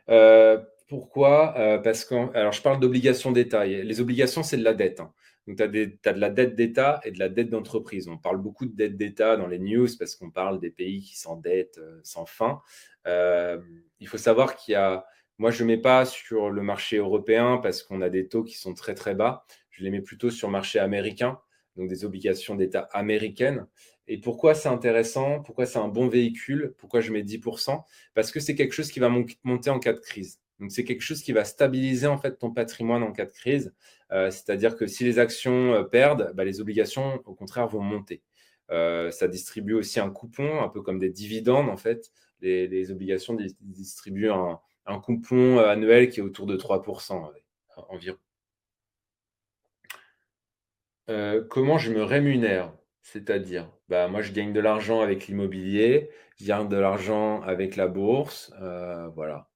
euh, 0.09 0.59
Pourquoi? 0.89 1.55
Euh, 1.59 1.79
Parce 1.79 2.05
que, 2.05 2.15
alors 2.35 2.53
je 2.53 2.63
parle 2.63 2.81
d'obligations 2.81 3.33
d'État. 3.33 3.67
Les 3.67 4.01
obligations, 4.01 4.43
c'est 4.43 4.57
de 4.57 4.65
la 4.65 4.73
dette. 4.73 5.01
Hein. 5.01 5.13
Donc, 5.47 5.57
tu 5.57 5.63
as, 5.63 5.69
de 5.69 6.21
la 6.21 6.31
dette 6.31 6.55
d'État 6.55 7.01
et 7.05 7.11
de 7.11 7.19
la 7.19 7.29
dette 7.29 7.51
d'entreprise. 7.51 8.09
On 8.09 8.19
parle 8.19 8.39
beaucoup 8.39 8.67
de 8.67 8.75
dette 8.75 8.97
d'État 8.97 9.37
dans 9.37 9.49
les 9.49 9.59
news 9.59 9.89
parce 9.99 10.15
qu'on 10.15 10.31
parle 10.31 10.61
des 10.61 10.71
pays 10.71 11.03
qui 11.03 11.19
s'endettent 11.19 11.79
euh, 11.79 12.01
sans 12.05 12.27
fin. 12.27 12.61
Euh, 13.07 13.61
il 14.01 14.07
faut 14.07 14.19
savoir 14.19 14.57
qu'il 14.57 14.73
y 14.73 14.77
a. 14.77 15.05
Moi, 15.39 15.51
je 15.51 15.65
ne 15.65 15.69
mets 15.69 15.79
pas 15.79 16.05
sur 16.05 16.51
le 16.51 16.63
marché 16.63 16.99
européen 16.99 17.59
parce 17.61 17.83
qu'on 17.83 18.03
a 18.03 18.11
des 18.11 18.29
taux 18.29 18.45
qui 18.45 18.57
sont 18.57 18.75
très, 18.75 18.95
très 18.95 19.15
bas. 19.15 19.45
Je 19.71 19.83
les 19.83 19.91
mets 19.91 20.03
plutôt 20.03 20.31
sur 20.31 20.47
le 20.47 20.53
marché 20.53 20.79
américain, 20.79 21.41
donc 21.77 21.89
des 21.89 22.05
obligations 22.05 22.55
d'État 22.55 22.89
américaines. 22.93 23.67
Et 24.07 24.19
pourquoi 24.19 24.55
c'est 24.55 24.69
intéressant? 24.69 25.41
Pourquoi 25.43 25.67
c'est 25.67 25.79
un 25.79 25.89
bon 25.89 26.09
véhicule? 26.09 26.75
Pourquoi 26.79 27.01
je 27.01 27.13
mets 27.13 27.23
10% 27.23 27.83
Parce 28.15 28.31
que 28.31 28.41
c'est 28.41 28.55
quelque 28.55 28.73
chose 28.73 28.91
qui 28.91 29.01
va 29.01 29.11
monter 29.43 29.71
en 29.71 29.79
cas 29.79 29.93
de 29.93 30.01
crise. 30.01 30.41
Donc, 30.61 30.71
c'est 30.71 30.85
quelque 30.85 31.03
chose 31.03 31.23
qui 31.23 31.33
va 31.33 31.45
stabiliser 31.45 32.07
en 32.07 32.19
fait 32.19 32.39
ton 32.39 32.53
patrimoine 32.53 33.03
en 33.03 33.13
cas 33.13 33.25
de 33.25 33.33
crise. 33.33 33.75
Euh, 34.13 34.31
c'est-à-dire 34.31 34.77
que 34.77 34.87
si 34.87 35.05
les 35.05 35.19
actions 35.19 35.75
euh, 35.75 35.85
perdent, 35.85 36.33
bah, 36.35 36.45
les 36.45 36.61
obligations, 36.61 37.23
au 37.25 37.35
contraire, 37.35 37.67
vont 37.69 37.81
monter. 37.81 38.23
Euh, 38.71 39.11
ça 39.11 39.29
distribue 39.29 39.75
aussi 39.75 40.01
un 40.01 40.11
coupon, 40.11 40.63
un 40.63 40.69
peu 40.69 40.83
comme 40.83 40.99
des 40.99 41.11
dividendes, 41.11 41.69
en 41.71 41.77
fait. 41.77 42.13
Les, 42.41 42.91
obligations 42.91 43.37
distribuent 43.61 44.31
un, 44.31 45.01
coupon 45.01 45.59
annuel 45.59 46.11
qui 46.11 46.21
est 46.21 46.23
autour 46.23 46.47
de 46.47 46.57
3% 46.57 47.31
environ. 47.89 48.19
comment 51.49 51.79
je 51.79 51.93
me 51.93 52.03
rémunère? 52.03 52.75
C'est-à-dire, 53.03 53.71
bah, 53.89 54.09
moi, 54.09 54.23
je 54.23 54.33
gagne 54.33 54.53
de 54.53 54.61
l'argent 54.61 55.01
avec 55.01 55.29
l'immobilier, 55.29 56.11
je 56.41 56.47
gagne 56.47 56.69
de 56.69 56.77
l'argent 56.77 57.43
avec 57.43 57.77
la 57.77 57.87
bourse, 57.87 58.53
voilà. 59.15 59.52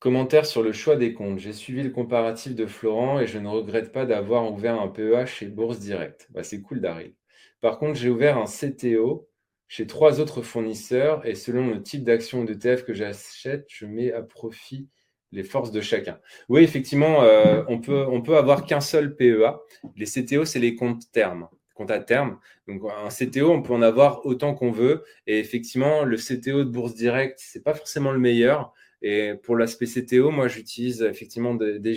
Commentaire 0.00 0.46
sur 0.46 0.62
le 0.62 0.72
choix 0.72 0.96
des 0.96 1.12
comptes. 1.12 1.38
J'ai 1.38 1.52
suivi 1.52 1.82
le 1.82 1.90
comparatif 1.90 2.54
de 2.54 2.64
Florent 2.64 3.20
et 3.20 3.26
je 3.26 3.38
ne 3.38 3.48
regrette 3.48 3.92
pas 3.92 4.06
d'avoir 4.06 4.50
ouvert 4.50 4.80
un 4.80 4.88
PEA 4.88 5.26
chez 5.26 5.46
Bourse 5.46 5.78
Direct. 5.78 6.26
Bah, 6.30 6.42
c'est 6.42 6.62
cool, 6.62 6.80
Daryl. 6.80 7.12
Par 7.60 7.78
contre, 7.78 7.98
j'ai 7.98 8.08
ouvert 8.08 8.38
un 8.38 8.46
CTO 8.46 9.28
chez 9.68 9.86
trois 9.86 10.18
autres 10.18 10.40
fournisseurs 10.40 11.26
et 11.26 11.34
selon 11.34 11.68
le 11.68 11.82
type 11.82 12.02
d'action 12.02 12.40
ou 12.40 12.44
d'ETF 12.46 12.84
que 12.84 12.94
j'achète, 12.94 13.66
je 13.68 13.84
mets 13.84 14.10
à 14.10 14.22
profit 14.22 14.88
les 15.32 15.44
forces 15.44 15.70
de 15.70 15.82
chacun. 15.82 16.18
Oui, 16.48 16.62
effectivement, 16.62 17.22
euh, 17.22 17.62
on 17.68 17.78
peut, 17.78 18.06
peut 18.24 18.38
avoir 18.38 18.64
qu'un 18.64 18.80
seul 18.80 19.14
PEA. 19.14 19.60
Les 19.96 20.06
CTO, 20.06 20.46
c'est 20.46 20.60
les 20.60 20.76
comptes 20.76 21.12
termes, 21.12 21.46
à 21.88 21.98
terme. 21.98 22.38
Donc, 22.68 22.82
un 22.84 23.08
CTO, 23.08 23.50
on 23.50 23.62
peut 23.62 23.72
en 23.72 23.82
avoir 23.82 24.26
autant 24.26 24.54
qu'on 24.54 24.70
veut. 24.70 25.04
Et 25.26 25.38
effectivement, 25.38 26.04
le 26.04 26.16
CTO 26.16 26.64
de 26.64 26.70
Bourse 26.70 26.94
Direct, 26.94 27.38
c'est 27.42 27.62
pas 27.62 27.74
forcément 27.74 28.12
le 28.12 28.18
meilleur. 28.18 28.72
Et 29.02 29.34
pour 29.42 29.56
l'aspect 29.56 29.86
CTO, 29.86 30.30
moi, 30.30 30.48
j'utilise 30.48 31.02
effectivement 31.02 31.54
des, 31.54 31.78
des 31.78 31.94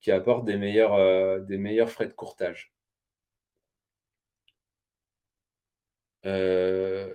qui 0.00 0.10
apportent 0.10 0.44
des 0.44 0.56
meilleurs, 0.56 0.94
euh, 0.94 1.40
des 1.40 1.58
meilleurs 1.58 1.90
frais 1.90 2.06
de 2.06 2.12
courtage. 2.12 2.72
Euh, 6.26 7.12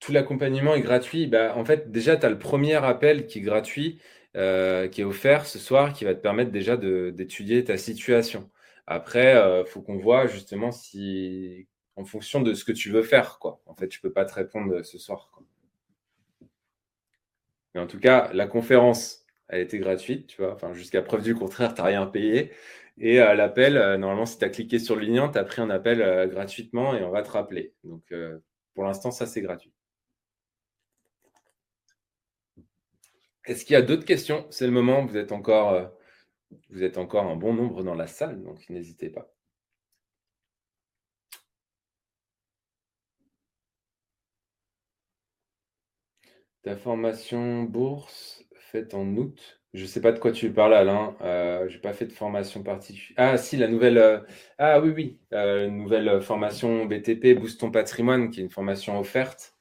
tout 0.00 0.12
l'accompagnement 0.12 0.74
est 0.74 0.80
gratuit. 0.80 1.26
Bah, 1.26 1.54
en 1.56 1.64
fait, 1.64 1.90
déjà, 1.90 2.16
tu 2.16 2.26
as 2.26 2.30
le 2.30 2.38
premier 2.38 2.74
appel 2.74 3.26
qui 3.26 3.38
est 3.38 3.42
gratuit, 3.42 4.00
euh, 4.36 4.88
qui 4.88 5.00
est 5.00 5.04
offert 5.04 5.46
ce 5.46 5.58
soir, 5.58 5.92
qui 5.92 6.04
va 6.04 6.14
te 6.14 6.20
permettre 6.20 6.50
déjà 6.52 6.76
d'étudier 6.76 7.64
ta 7.64 7.76
situation. 7.78 8.50
Après, 8.86 9.34
il 9.34 9.66
faut 9.66 9.82
qu'on 9.82 9.98
voit 9.98 10.26
justement 10.26 10.70
si, 10.70 11.66
en 11.96 12.04
fonction 12.04 12.40
de 12.42 12.54
ce 12.54 12.64
que 12.64 12.72
tu 12.72 12.90
veux 12.90 13.02
faire, 13.02 13.38
quoi. 13.40 13.60
En 13.66 13.74
fait, 13.74 13.92
je 13.92 14.00
peux 14.00 14.12
pas 14.12 14.24
te 14.24 14.34
répondre 14.34 14.82
ce 14.84 14.98
soir. 14.98 15.30
Mais 17.76 17.82
en 17.82 17.86
tout 17.86 18.00
cas, 18.00 18.30
la 18.32 18.46
conférence, 18.46 19.26
elle 19.48 19.60
était 19.60 19.78
gratuite, 19.78 20.28
tu 20.28 20.38
vois. 20.40 20.54
Enfin, 20.54 20.72
jusqu'à 20.72 21.02
preuve 21.02 21.22
du 21.22 21.34
contraire, 21.34 21.74
tu 21.74 21.82
n'as 21.82 21.88
rien 21.88 22.06
payé. 22.06 22.52
Et 22.98 23.20
euh, 23.20 23.34
l'appel, 23.34 23.76
euh, 23.76 23.98
normalement, 23.98 24.24
si 24.24 24.38
tu 24.38 24.44
as 24.46 24.48
cliqué 24.48 24.78
sur 24.78 24.96
le 24.96 25.02
lien, 25.04 25.28
tu 25.28 25.36
as 25.38 25.44
pris 25.44 25.60
un 25.60 25.68
appel 25.68 26.00
euh, 26.00 26.26
gratuitement 26.26 26.96
et 26.96 27.04
on 27.04 27.10
va 27.10 27.22
te 27.22 27.30
rappeler. 27.30 27.74
Donc, 27.84 28.02
pour 28.74 28.84
l'instant, 28.84 29.10
ça, 29.10 29.26
c'est 29.26 29.42
gratuit. 29.42 29.72
Est-ce 33.44 33.66
qu'il 33.66 33.74
y 33.74 33.76
a 33.76 33.82
d'autres 33.82 34.06
questions? 34.06 34.46
C'est 34.50 34.66
le 34.66 34.72
moment, 34.72 35.04
vous 35.04 35.18
êtes, 35.18 35.32
encore, 35.32 35.90
vous 36.70 36.82
êtes 36.82 36.96
encore 36.96 37.26
un 37.26 37.36
bon 37.36 37.52
nombre 37.52 37.84
dans 37.84 37.94
la 37.94 38.06
salle, 38.06 38.42
donc 38.42 38.68
n'hésitez 38.70 39.10
pas. 39.10 39.35
Ta 46.66 46.74
formation 46.74 47.62
bourse 47.62 48.44
faite 48.58 48.92
en 48.94 49.06
août. 49.14 49.60
Je 49.72 49.82
ne 49.82 49.86
sais 49.86 50.00
pas 50.00 50.10
de 50.10 50.18
quoi 50.18 50.32
tu 50.32 50.50
parles, 50.50 50.74
Alain. 50.74 51.16
Euh, 51.20 51.68
je 51.68 51.74
n'ai 51.74 51.80
pas 51.80 51.92
fait 51.92 52.06
de 52.06 52.12
formation 52.12 52.64
particulière. 52.64 53.34
Ah, 53.34 53.38
si, 53.38 53.56
la 53.56 53.68
nouvelle. 53.68 53.98
Euh, 53.98 54.18
ah, 54.58 54.80
oui, 54.80 54.90
oui. 54.90 55.20
Euh, 55.32 55.70
nouvelle 55.70 56.20
formation 56.20 56.84
BTP, 56.84 57.38
Boost 57.38 57.60
ton 57.60 57.70
patrimoine, 57.70 58.30
qui 58.30 58.40
est 58.40 58.42
une 58.42 58.50
formation 58.50 58.98
offerte. 58.98 59.54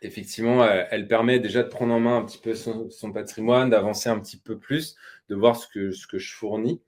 effectivement, 0.00 0.64
elle, 0.64 1.08
permet 1.08 1.40
déjà 1.40 1.64
de 1.64 1.68
prendre 1.68 1.92
en 1.92 1.98
main 1.98 2.18
un 2.18 2.24
petit 2.24 2.38
peu 2.38 2.54
son, 2.54 3.12
patrimoine, 3.12 3.70
d'avancer 3.70 4.08
un 4.10 4.20
petit 4.20 4.38
peu 4.38 4.60
plus, 4.60 4.94
de 5.28 5.34
voir 5.34 5.56
ce 5.56 5.66
que, 5.66 5.90
ce 5.90 6.06
que 6.06 6.18
je 6.18 6.32
fournis. 6.32 6.80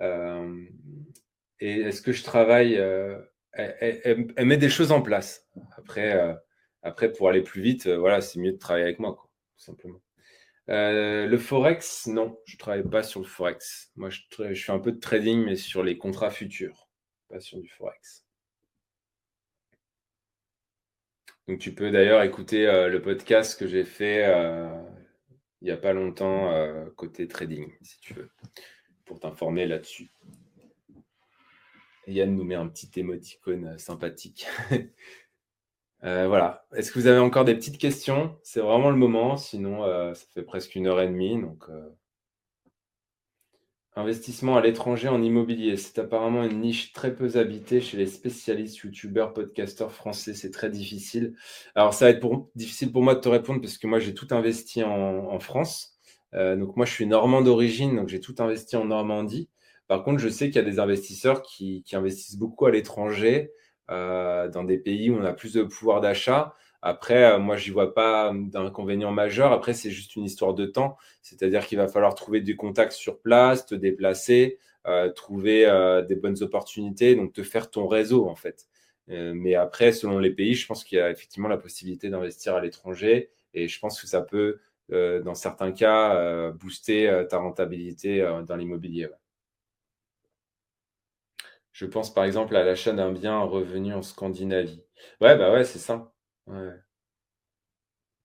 et 0.00 1.80
est-ce 1.80 2.02
que 2.02 2.12
je 2.12 2.24
travaille 2.24 2.74
elle, 3.54 4.44
met 4.44 4.58
des 4.58 4.68
choses 4.68 4.92
en 4.92 5.00
place. 5.00 5.48
Après, 5.78 6.36
après 6.84 7.12
pour 7.12 7.28
aller 7.28 7.42
plus 7.42 7.62
vite, 7.62 7.88
voilà, 7.88 8.20
c'est 8.20 8.38
mieux 8.38 8.52
de 8.52 8.58
travailler 8.58 8.84
avec 8.84 8.98
moi, 8.98 9.14
quoi, 9.14 9.28
tout 9.56 9.64
simplement. 9.64 10.00
Euh, 10.70 11.26
le 11.26 11.38
Forex, 11.38 12.06
non, 12.06 12.38
je 12.46 12.56
travaille 12.56 12.88
pas 12.88 13.02
sur 13.02 13.20
le 13.20 13.26
Forex. 13.26 13.90
Moi, 13.96 14.08
je, 14.10 14.20
fais 14.54 14.72
un 14.72 14.78
peu 14.78 14.92
de 14.92 15.00
trading, 15.00 15.44
mais 15.44 15.56
sur 15.56 15.82
les 15.82 15.98
contrats 15.98 16.30
futurs, 16.30 16.88
pas 17.28 17.40
sur 17.40 17.58
du 17.58 17.68
Forex. 17.68 18.24
Donc, 21.48 21.58
tu 21.58 21.74
peux 21.74 21.90
d'ailleurs 21.90 22.22
écouter 22.22 22.66
euh, 22.66 22.88
le 22.88 23.02
podcast 23.02 23.58
que 23.58 23.66
j'ai 23.66 23.84
fait 23.84 24.24
euh, 24.24 24.70
il 25.60 25.66
n'y 25.66 25.70
a 25.70 25.76
pas 25.76 25.94
longtemps 25.94 26.52
côté 26.94 27.26
trading, 27.26 27.72
si 27.80 27.98
tu 28.00 28.12
veux, 28.12 28.30
pour 29.06 29.18
t'informer 29.18 29.66
là-dessus. 29.66 30.10
Yann 32.06 32.34
nous 32.34 32.44
met 32.44 32.54
un 32.54 32.68
petit 32.68 32.90
émoticône 33.00 33.78
sympathique. 33.78 34.46
Euh, 36.04 36.28
voilà. 36.28 36.66
Est-ce 36.76 36.92
que 36.92 36.98
vous 36.98 37.06
avez 37.06 37.18
encore 37.18 37.44
des 37.44 37.54
petites 37.54 37.78
questions? 37.78 38.36
C'est 38.42 38.60
vraiment 38.60 38.90
le 38.90 38.96
moment. 38.96 39.36
Sinon, 39.36 39.84
euh, 39.84 40.12
ça 40.14 40.26
fait 40.34 40.42
presque 40.42 40.74
une 40.74 40.86
heure 40.86 41.00
et 41.00 41.08
demie. 41.08 41.40
Donc, 41.40 41.64
euh. 41.70 41.88
Investissement 43.96 44.56
à 44.56 44.60
l'étranger 44.60 45.08
en 45.08 45.22
immobilier. 45.22 45.76
C'est 45.76 46.00
apparemment 46.00 46.44
une 46.44 46.60
niche 46.60 46.92
très 46.92 47.14
peu 47.14 47.36
habitée 47.38 47.80
chez 47.80 47.96
les 47.96 48.06
spécialistes, 48.06 48.78
youtubeurs, 48.78 49.32
podcasteurs 49.32 49.92
français. 49.92 50.34
C'est 50.34 50.50
très 50.50 50.68
difficile. 50.68 51.34
Alors, 51.74 51.94
ça 51.94 52.06
va 52.06 52.10
être 52.10 52.48
difficile 52.54 52.92
pour 52.92 53.02
moi 53.02 53.14
de 53.14 53.20
te 53.20 53.28
répondre 53.28 53.60
parce 53.60 53.78
que 53.78 53.86
moi, 53.86 54.00
j'ai 54.00 54.12
tout 54.12 54.28
investi 54.32 54.82
en, 54.82 55.38
France. 55.38 55.96
donc, 56.32 56.76
moi, 56.76 56.86
je 56.86 56.92
suis 56.92 57.06
normand 57.06 57.40
d'origine, 57.40 57.94
donc 57.94 58.08
j'ai 58.08 58.20
tout 58.20 58.34
investi 58.40 58.76
en 58.76 58.86
Normandie. 58.86 59.48
Par 59.86 60.02
contre, 60.02 60.18
je 60.18 60.28
sais 60.28 60.46
qu'il 60.46 60.56
y 60.56 60.58
a 60.58 60.68
des 60.68 60.80
investisseurs 60.80 61.42
qui 61.42 61.84
investissent 61.92 62.36
beaucoup 62.36 62.66
à 62.66 62.72
l'étranger. 62.72 63.52
Euh, 63.90 64.48
dans 64.48 64.64
des 64.64 64.78
pays 64.78 65.10
où 65.10 65.18
on 65.18 65.24
a 65.24 65.32
plus 65.34 65.52
de 65.54 65.62
pouvoir 65.62 66.00
d'achat. 66.00 66.54
Après, 66.80 67.24
euh, 67.24 67.38
moi, 67.38 67.56
je 67.56 67.68
n'y 67.68 67.74
vois 67.74 67.92
pas 67.94 68.32
d'inconvénient 68.34 69.12
majeur. 69.12 69.52
Après, 69.52 69.74
c'est 69.74 69.90
juste 69.90 70.16
une 70.16 70.24
histoire 70.24 70.54
de 70.54 70.64
temps. 70.64 70.96
C'est-à-dire 71.22 71.66
qu'il 71.66 71.78
va 71.78 71.88
falloir 71.88 72.14
trouver 72.14 72.40
du 72.40 72.56
contact 72.56 72.92
sur 72.92 73.20
place, 73.20 73.66
te 73.66 73.74
déplacer, 73.74 74.58
euh, 74.86 75.10
trouver 75.10 75.66
des 76.08 76.14
bonnes 76.14 76.42
opportunités, 76.42 77.14
donc 77.14 77.32
te 77.32 77.42
faire 77.42 77.70
ton 77.70 77.86
réseau, 77.86 78.28
en 78.28 78.36
fait. 78.36 78.66
mais 79.08 79.54
après, 79.54 79.92
selon 79.92 80.18
les 80.18 80.30
pays, 80.30 80.54
je 80.54 80.66
pense 80.66 80.82
qu'il 80.84 80.98
y 80.98 81.00
a 81.00 81.10
effectivement 81.10 81.48
la 81.48 81.58
possibilité 81.58 82.08
d'investir 82.10 82.54
à 82.56 82.60
l'étranger. 82.60 83.30
Et 83.54 83.68
je 83.68 83.78
pense 83.80 84.00
que 84.00 84.06
ça 84.06 84.22
peut, 84.22 84.60
dans 84.90 85.34
certains 85.34 85.72
cas, 85.72 86.50
booster 86.52 87.24
ta 87.28 87.38
rentabilité 87.38 88.26
dans 88.46 88.56
l'immobilier. 88.56 89.08
Je 91.74 91.86
pense 91.86 92.14
par 92.14 92.24
exemple 92.24 92.56
à 92.56 92.64
l'achat 92.64 92.92
d'un 92.94 93.12
bien 93.12 93.40
revenu 93.40 93.92
en 93.92 94.00
Scandinavie. 94.02 94.82
Ouais, 95.20 95.36
bah 95.36 95.52
ouais, 95.52 95.64
c'est 95.64 95.78
ça. 95.78 96.14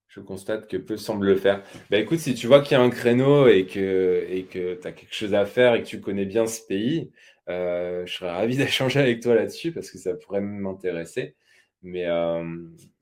Je 0.08 0.22
constate 0.22 0.68
que 0.68 0.78
peu 0.78 0.98
semblent 0.98 1.26
le 1.28 1.36
faire. 1.36 1.64
Bah 1.90 1.98
écoute, 1.98 2.20
si 2.20 2.36
tu 2.36 2.48
vois 2.48 2.62
qu'il 2.62 2.74
y 2.74 2.76
a 2.76 2.82
un 2.82 2.90
créneau 2.92 3.48
et 3.48 3.66
que 3.66 4.26
et 4.30 4.44
que 4.46 4.76
tu 4.76 4.88
as 4.88 4.92
quelque 4.92 5.14
chose 5.14 5.34
à 5.34 5.46
faire 5.46 5.74
et 5.76 5.84
que 5.84 5.88
tu 5.88 6.00
connais 6.00 6.26
bien 6.26 6.46
ce 6.48 6.62
pays, 6.66 7.12
euh, 7.50 8.06
je 8.06 8.14
serais 8.14 8.32
ravi 8.32 8.56
d'échanger 8.58 9.00
avec 9.00 9.22
toi 9.22 9.36
là-dessus 9.36 9.72
parce 9.72 9.92
que 9.92 9.98
ça 9.98 10.14
pourrait 10.16 10.42
m'intéresser. 10.42 11.36
Mais 11.82 12.06
euh, 12.08 12.44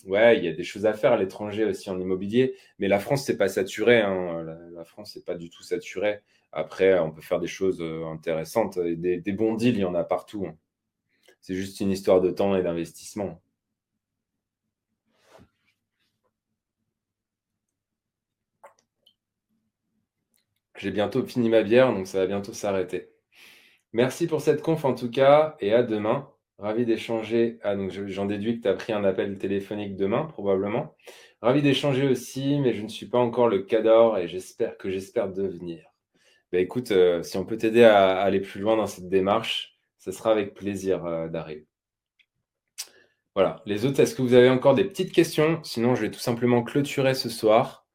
ouais, 0.06 0.38
il 0.38 0.45
y 0.45 0.48
a 0.48 0.53
des 0.53 0.64
choses 0.64 0.86
à 0.86 0.94
faire 0.94 1.11
à 1.14 1.18
l'étranger 1.18 1.65
aussi 1.65 1.90
en 1.90 1.99
immobilier. 1.99 2.56
Mais 2.80 2.88
la 2.88 2.99
France, 2.99 3.26
c'est 3.26 3.38
pas 3.38 3.49
saturé. 3.49 4.02
Hein. 4.02 4.44
La, 4.44 4.57
la, 4.74 4.84
France, 4.86 5.11
c'est 5.14 5.26
pas 5.26 5.36
du 5.36 5.49
tout 5.49 5.64
saturé. 5.64 6.22
Après, 6.52 6.99
on 6.99 7.11
peut 7.11 7.22
faire 7.22 7.40
des 7.40 7.48
choses 7.48 7.82
euh, 7.82 8.06
intéressantes. 8.06 8.80
Des, 8.80 9.32
bons 9.34 9.56
deals, 9.56 9.76
il 9.76 9.82
y 9.82 9.86
en 9.86 9.95
a 9.95 10.03
partout. 10.03 10.45
Hein. 10.48 10.57
C'est 11.41 11.56
juste 11.56 11.80
une 11.80 11.91
histoire 11.91 12.22
de 12.22 12.32
temps 12.32 12.56
et 12.56 12.64
d'investissement. 12.64 13.41
J'ai 20.78 20.91
bientôt 20.91 21.26
fini 21.26 21.49
ma 21.49 21.64
bière, 21.64 21.91
donc 21.94 22.07
ça 22.07 22.19
va 22.19 22.28
bientôt 22.28 22.53
s'arrêter. 22.53 23.10
Merci 23.94 24.28
pour 24.28 24.41
cette 24.41 24.61
conf 24.61 24.86
en 24.86 24.94
tout 24.94 25.10
cas, 25.10 25.56
et 25.60 25.74
à 25.74 25.84
demain. 25.84 26.30
Ravi 26.60 26.86
d'échanger. 26.86 27.60
Ah, 27.64 27.76
donc 27.76 27.91
j'en 27.91 28.26
déduis 28.26 28.57
que 28.57 28.64
tu 28.64 28.68
as 28.68 28.74
pris 28.74 28.94
un 28.94 29.03
appel 29.03 29.38
téléphonique 29.38 29.95
demain, 29.95 30.26
probablement. 30.26 30.95
Ravi 31.41 31.61
d'échanger 31.61 32.07
aussi, 32.07 32.60
mais 32.60 32.74
je 32.74 32.82
ne 32.82 32.88
suis 32.88 33.07
pas 33.07 33.19
encore 33.19 33.48
le 33.48 33.60
cador 33.64 34.18
et 34.18 34.28
j'espère 34.28 34.78
que 34.78 34.90
j'espère 34.90 35.30
devenir. 35.32 35.86
Bah, 36.52 36.60
écoute, 36.60 36.91
euh, 36.91 37.24
si 37.24 37.38
on 37.38 37.45
peut 37.45 37.57
t'aider 37.57 37.84
à, 37.84 38.19
aller 38.22 38.40
plus 38.40 38.61
loin 38.61 38.78
dans 38.78 38.88
cette 38.88 39.10
démarche, 39.10 39.78
ce 39.98 40.11
sera 40.11 40.32
avec 40.32 40.53
plaisir 40.53 41.06
euh, 41.06 41.28
d'arriver. 41.28 41.68
Voilà. 43.36 43.61
Les 43.65 43.86
autres, 43.86 43.99
est-ce 43.99 44.15
que 44.15 44.22
vous 44.22 44.34
avez 44.34 44.49
encore 44.49 44.74
des 44.76 44.86
petites 44.86 45.11
questions? 45.11 45.61
Sinon, 45.64 45.95
je 45.95 46.03
vais 46.03 46.11
tout 46.11 46.19
simplement 46.19 46.64
clôturer 46.64 47.14
ce 47.15 47.30
soir. 47.30 47.86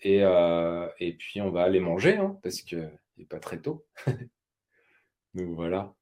Et, 0.00 0.24
euh, 0.24 0.88
puis, 1.18 1.40
on 1.40 1.50
va 1.50 1.62
aller 1.62 1.80
manger, 1.80 2.16
hein, 2.16 2.38
parce 2.42 2.62
qu'il 2.62 2.90
n'est 3.16 3.24
pas 3.26 3.40
très 3.40 3.60
tôt. 3.60 3.86
Donc 5.34 5.54
voilà. 5.54 5.94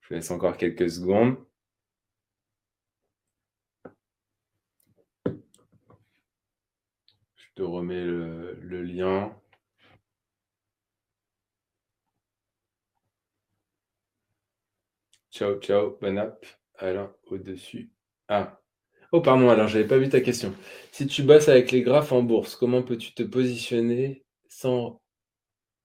Je 0.00 0.08
vous 0.08 0.14
laisse 0.14 0.30
encore 0.30 0.56
quelques 0.56 0.90
secondes. 0.90 1.36
Je 7.36 7.46
te 7.56 7.62
remets 7.62 8.04
le 8.04 8.82
lien. 8.82 9.34
Ciao, 15.34 15.58
ciao, 15.58 15.98
bon 16.00 16.16
app. 16.16 16.46
Alain, 16.78 17.12
au-dessus. 17.26 17.90
Ah. 18.28 18.60
Oh, 19.12 19.20
pardon, 19.20 19.50
alors, 19.50 19.68
j'avais 19.68 19.86
pas 19.88 19.98
vu 19.98 20.08
ta 20.08 20.20
question. 20.20 20.54
Si 20.92 21.06
tu 21.08 21.22
bosses 21.24 21.48
avec 21.48 21.72
les 21.72 21.82
graphes 21.82 22.12
en 22.12 22.22
bourse, 22.22 22.56
comment 22.56 22.82
peux-tu 22.82 23.14
te 23.14 23.22
positionner 23.24 24.24
sans. 24.48 25.02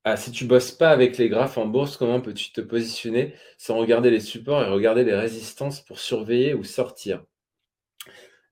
Ah, 0.06 0.18
si 0.18 0.32
tu 0.32 0.46
bosses 0.46 0.72
pas 0.72 0.92
avec 0.92 1.18
les 1.18 1.30
graphes 1.30 1.58
en 1.58 1.66
bourse, 1.68 1.98
comment 1.98 2.22
peux-tu 2.22 2.52
te 2.54 2.62
positionner 2.62 3.36
sans 3.58 3.78
regarder 3.78 4.12
les 4.12 4.22
supports 4.22 4.64
et 4.64 4.70
regarder 4.70 5.04
les 5.04 5.16
résistances 5.16 5.82
pour 5.82 6.00
surveiller 6.00 6.54
ou 6.54 6.64
sortir? 6.64 7.24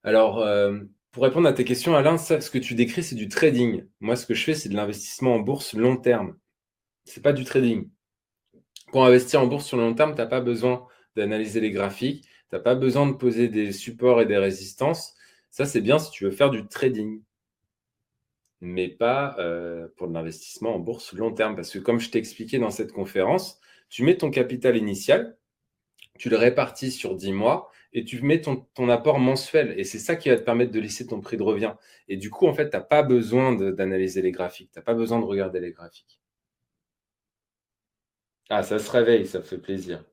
Alors, 0.03 0.39
euh, 0.39 0.79
pour 1.11 1.23
répondre 1.23 1.47
à 1.47 1.53
tes 1.53 1.65
questions, 1.65 1.95
Alain, 1.95 2.17
ce 2.17 2.49
que 2.49 2.57
tu 2.57 2.75
décris, 2.75 3.03
c'est 3.03 3.15
du 3.15 3.29
trading. 3.29 3.85
Moi, 3.99 4.15
ce 4.15 4.25
que 4.25 4.33
je 4.33 4.43
fais, 4.43 4.55
c'est 4.55 4.69
de 4.69 4.75
l'investissement 4.75 5.35
en 5.35 5.39
bourse 5.39 5.73
long 5.73 5.97
terme. 5.97 6.37
C'est 7.05 7.23
pas 7.23 7.33
du 7.33 7.45
trading. 7.45 7.89
Pour 8.91 9.05
investir 9.05 9.41
en 9.41 9.47
bourse 9.47 9.65
sur 9.65 9.77
le 9.77 9.83
long 9.83 9.93
terme, 9.93 10.13
tu 10.13 10.21
n'as 10.21 10.27
pas 10.27 10.41
besoin 10.41 10.85
d'analyser 11.15 11.59
les 11.59 11.71
graphiques, 11.71 12.23
tu 12.23 12.55
n'as 12.55 12.59
pas 12.59 12.75
besoin 12.75 13.07
de 13.07 13.13
poser 13.13 13.47
des 13.47 13.71
supports 13.71 14.21
et 14.21 14.25
des 14.25 14.37
résistances. 14.37 15.15
Ça, 15.49 15.65
c'est 15.65 15.81
bien 15.81 15.99
si 15.99 16.11
tu 16.11 16.25
veux 16.25 16.31
faire 16.31 16.49
du 16.49 16.67
trading 16.67 17.21
mais 18.61 18.87
pas 18.87 19.35
euh, 19.39 19.87
pour 19.95 20.07
de 20.07 20.13
l'investissement 20.13 20.75
en 20.75 20.79
bourse 20.79 21.13
long 21.13 21.33
terme. 21.33 21.55
Parce 21.55 21.71
que 21.71 21.79
comme 21.79 21.99
je 21.99 22.09
t'ai 22.09 22.19
expliqué 22.19 22.59
dans 22.59 22.71
cette 22.71 22.91
conférence, 22.91 23.59
tu 23.89 24.03
mets 24.03 24.17
ton 24.17 24.31
capital 24.31 24.77
initial, 24.77 25.37
tu 26.17 26.29
le 26.29 26.37
répartis 26.37 26.91
sur 26.91 27.15
10 27.15 27.31
mois 27.33 27.71
et 27.93 28.03
tu 28.03 28.21
mets 28.21 28.41
ton, 28.41 28.89
apport 28.89 29.19
mensuel. 29.19 29.73
Et 29.77 29.83
c'est 29.83 29.99
ça 29.99 30.15
qui 30.15 30.29
va 30.29 30.37
te 30.37 30.43
permettre 30.43 30.71
de 30.71 30.79
lisser 30.79 31.07
ton 31.07 31.21
prix 31.21 31.37
de 31.37 31.43
revient. 31.43 31.73
Et 32.07 32.17
du 32.17 32.29
coup, 32.29 32.47
en 32.47 32.53
fait, 32.53 32.69
tu 32.69 32.77
n'as 32.77 32.83
pas 32.83 33.03
besoin 33.03 33.53
d'analyser 33.55 34.21
les 34.21 34.31
graphiques, 34.31 34.71
tu 34.71 34.79
n'as 34.79 34.83
pas 34.83 34.93
besoin 34.93 35.19
de 35.19 35.25
regarder 35.25 35.59
les 35.59 35.71
graphiques. 35.71 36.19
Ah, 38.49 38.63
ça 38.63 38.79
se 38.79 38.89
réveille, 38.91 39.25
ça 39.25 39.41
fait 39.41 39.57
plaisir. 39.57 40.03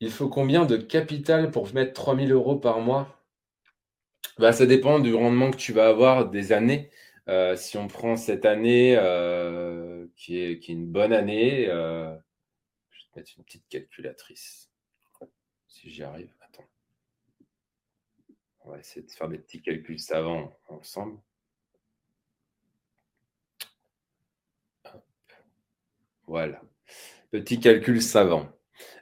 Il 0.00 0.10
faut 0.10 0.28
combien 0.28 0.66
de 0.66 0.76
capital 0.76 1.50
pour 1.50 1.72
mettre 1.72 1.94
3000 1.94 2.32
euros 2.32 2.56
par 2.58 2.80
mois? 2.80 3.22
Bah, 4.38 4.52
Ça 4.52 4.66
dépend 4.66 4.98
du 4.98 5.14
rendement 5.14 5.50
que 5.50 5.56
tu 5.56 5.72
vas 5.72 5.88
avoir 5.88 6.28
des 6.30 6.52
années. 6.52 6.90
Euh, 7.28 7.56
si 7.56 7.78
on 7.78 7.88
prend 7.88 8.16
cette 8.16 8.44
année, 8.44 8.96
euh, 8.98 10.06
qui, 10.16 10.38
est, 10.38 10.68
une 10.68 10.86
bonne 10.86 11.12
année, 11.12 11.68
euh, 11.68 12.14
je 12.90 12.98
vais 12.98 13.10
te 13.12 13.18
mettre 13.18 13.32
une 13.38 13.44
petite 13.44 13.68
calculatrice. 13.68 14.70
Si 15.68 15.90
j'y 15.90 16.02
arrive, 16.02 16.32
attends. 16.40 16.68
On 18.64 18.70
va 18.70 18.78
essayer 18.78 19.06
de 19.06 19.10
faire 19.10 19.28
des 19.28 19.38
petits 19.38 19.62
calculs 19.62 20.00
savants 20.00 20.56
ensemble. 20.68 21.18
Voilà. 26.26 26.62
Petit 27.32 27.58
calcul 27.58 28.00
savant. 28.00 28.46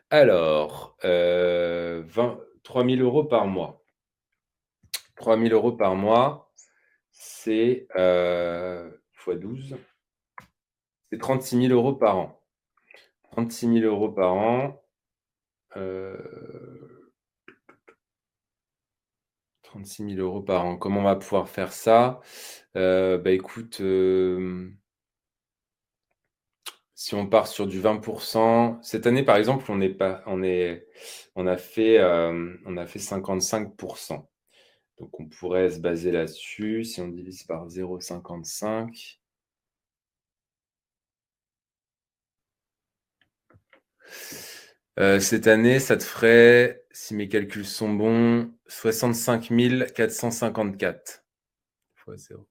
Alors, 0.09 0.97
20, 1.02 2.40
3 2.62 2.85
000 2.86 3.02
euros 3.02 3.24
par 3.24 3.47
mois. 3.47 3.85
3 5.16 5.36
000 5.39 5.52
euros 5.52 5.73
par 5.73 5.94
mois 5.97 6.51
c'est 7.20 7.86
euh, 7.97 8.90
x 9.27 9.39
12, 9.39 9.77
c'est 11.11 11.19
36 11.19 11.69
000 11.69 11.74
euros 11.74 11.94
par 11.94 12.16
an. 12.16 12.43
36 13.32 13.81
000 13.81 13.86
euros 13.86 14.11
par 14.11 14.32
an. 14.32 14.82
36 15.74 15.78
euh, 20.02 20.09
000 20.16 20.20
euros 20.20 20.40
par 20.40 20.65
an. 20.65 20.77
Comment 20.77 21.01
on 21.01 21.05
va 21.05 21.16
pouvoir 21.16 21.48
faire 21.48 21.73
ça? 21.73 22.20
Euh, 22.77 23.19
Bah 23.19 23.32
écoute, 23.32 23.81
si 27.01 27.14
on 27.14 27.27
part 27.27 27.47
sur 27.47 27.66
du 27.66 27.81
20%, 27.81 28.78
cette 28.82 29.06
année 29.06 29.22
par 29.22 29.36
exemple, 29.39 29.64
on, 29.70 29.81
est 29.81 29.89
pas, 29.89 30.22
on, 30.27 30.43
est, 30.43 30.86
on, 31.35 31.47
a, 31.47 31.56
fait, 31.56 31.98
on 32.66 32.77
a 32.77 32.86
fait 32.86 32.98
55%. 32.98 34.27
Donc 34.98 35.18
on 35.18 35.27
pourrait 35.27 35.70
se 35.70 35.78
baser 35.78 36.10
là-dessus. 36.12 36.85
Si 36.85 37.01
on 37.01 37.09
divise 37.09 37.44
par 37.44 37.66
0,55. 37.68 39.18
Euh, 44.98 45.20
cette 45.20 45.47
année, 45.47 45.81
ça 45.81 45.97
te 45.97 46.05
ferait, 46.05 46.85
si 46.93 47.14
mes 47.14 47.31
calculs 47.31 47.64
sont 47.64 47.94
bons, 47.94 48.52
65 48.68 49.48
454 49.94 51.24
fois 51.94 52.14
0,55. 52.16 52.44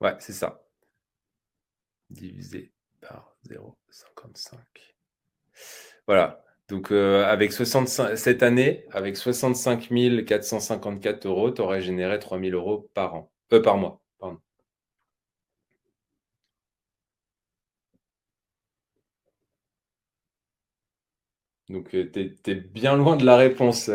Ouais, 0.00 0.16
c'est 0.18 0.32
ça. 0.32 0.63
Divisé 2.14 2.72
par 3.00 3.36
0,55. 3.48 4.56
Voilà. 6.06 6.44
Donc, 6.68 6.92
euh, 6.92 7.24
avec 7.26 7.52
65, 7.52 8.16
cette 8.16 8.42
année, 8.42 8.86
avec 8.92 9.16
65 9.16 9.88
454 10.26 11.26
euros, 11.26 11.50
tu 11.50 11.60
aurais 11.60 11.80
généré 11.82 12.18
3 12.18 12.38
000 12.40 12.52
euros 12.56 12.88
par 12.94 13.14
an, 13.14 13.32
euh, 13.52 13.60
par 13.60 13.76
mois. 13.76 14.00
Donc, 21.68 21.94
euh, 21.94 22.10
tu 22.12 22.50
es, 22.50 22.54
bien 22.54 22.96
loin 22.96 23.16
de 23.16 23.24
la 23.24 23.36
réponse. 23.36 23.88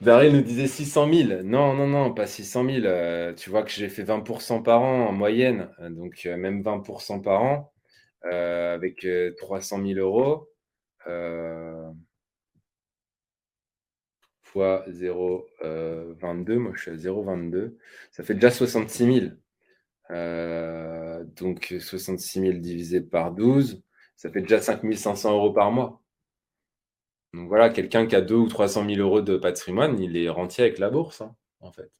Darry 0.00 0.32
nous 0.32 0.42
disait 0.42 0.68
600 0.68 1.12
000. 1.12 1.42
Non, 1.42 1.74
non, 1.74 1.86
non, 1.88 2.14
pas 2.14 2.26
600 2.26 2.64
000. 2.64 3.34
tu 3.36 3.50
vois 3.50 3.62
que 3.64 3.70
j'ai 3.70 3.88
fait 3.88 4.04
20% 4.04 4.62
par 4.62 4.82
an 4.82 5.08
en 5.08 5.12
moyenne, 5.12 5.70
donc 5.90 6.24
même 6.24 6.62
20% 6.62 7.20
par 7.22 7.42
an, 7.42 7.72
avec 8.22 9.06
300 9.38 9.84
000 9.84 9.98
euros 9.98 10.48
fois 14.48 14.84
0,22, 14.88 16.56
moi 16.58 16.72
je 16.74 16.82
suis 16.82 16.90
à 16.90 16.94
0,22, 16.94 17.76
ça 18.10 18.24
fait 18.24 18.34
déjà 18.34 18.50
66 18.50 19.20
000. 19.20 19.26
Euh, 20.10 21.22
donc 21.36 21.74
66 21.78 22.40
000 22.40 22.52
divisé 22.54 23.00
par 23.00 23.32
12, 23.32 23.82
ça 24.16 24.30
fait 24.30 24.40
déjà 24.40 24.60
5 24.60 24.80
500 24.94 25.32
euros 25.34 25.52
par 25.52 25.70
mois. 25.70 25.97
Donc 27.34 27.48
voilà, 27.48 27.68
quelqu'un 27.70 28.06
qui 28.06 28.16
a 28.16 28.20
2 28.20 28.34
ou 28.34 28.48
300 28.48 28.86
000 28.88 29.00
euros 29.00 29.20
de 29.20 29.36
patrimoine, 29.36 30.00
il 30.00 30.16
est 30.16 30.28
rentier 30.28 30.64
avec 30.64 30.78
la 30.78 30.90
bourse, 30.90 31.20
hein, 31.20 31.34
en 31.60 31.72
fait. 31.72 31.90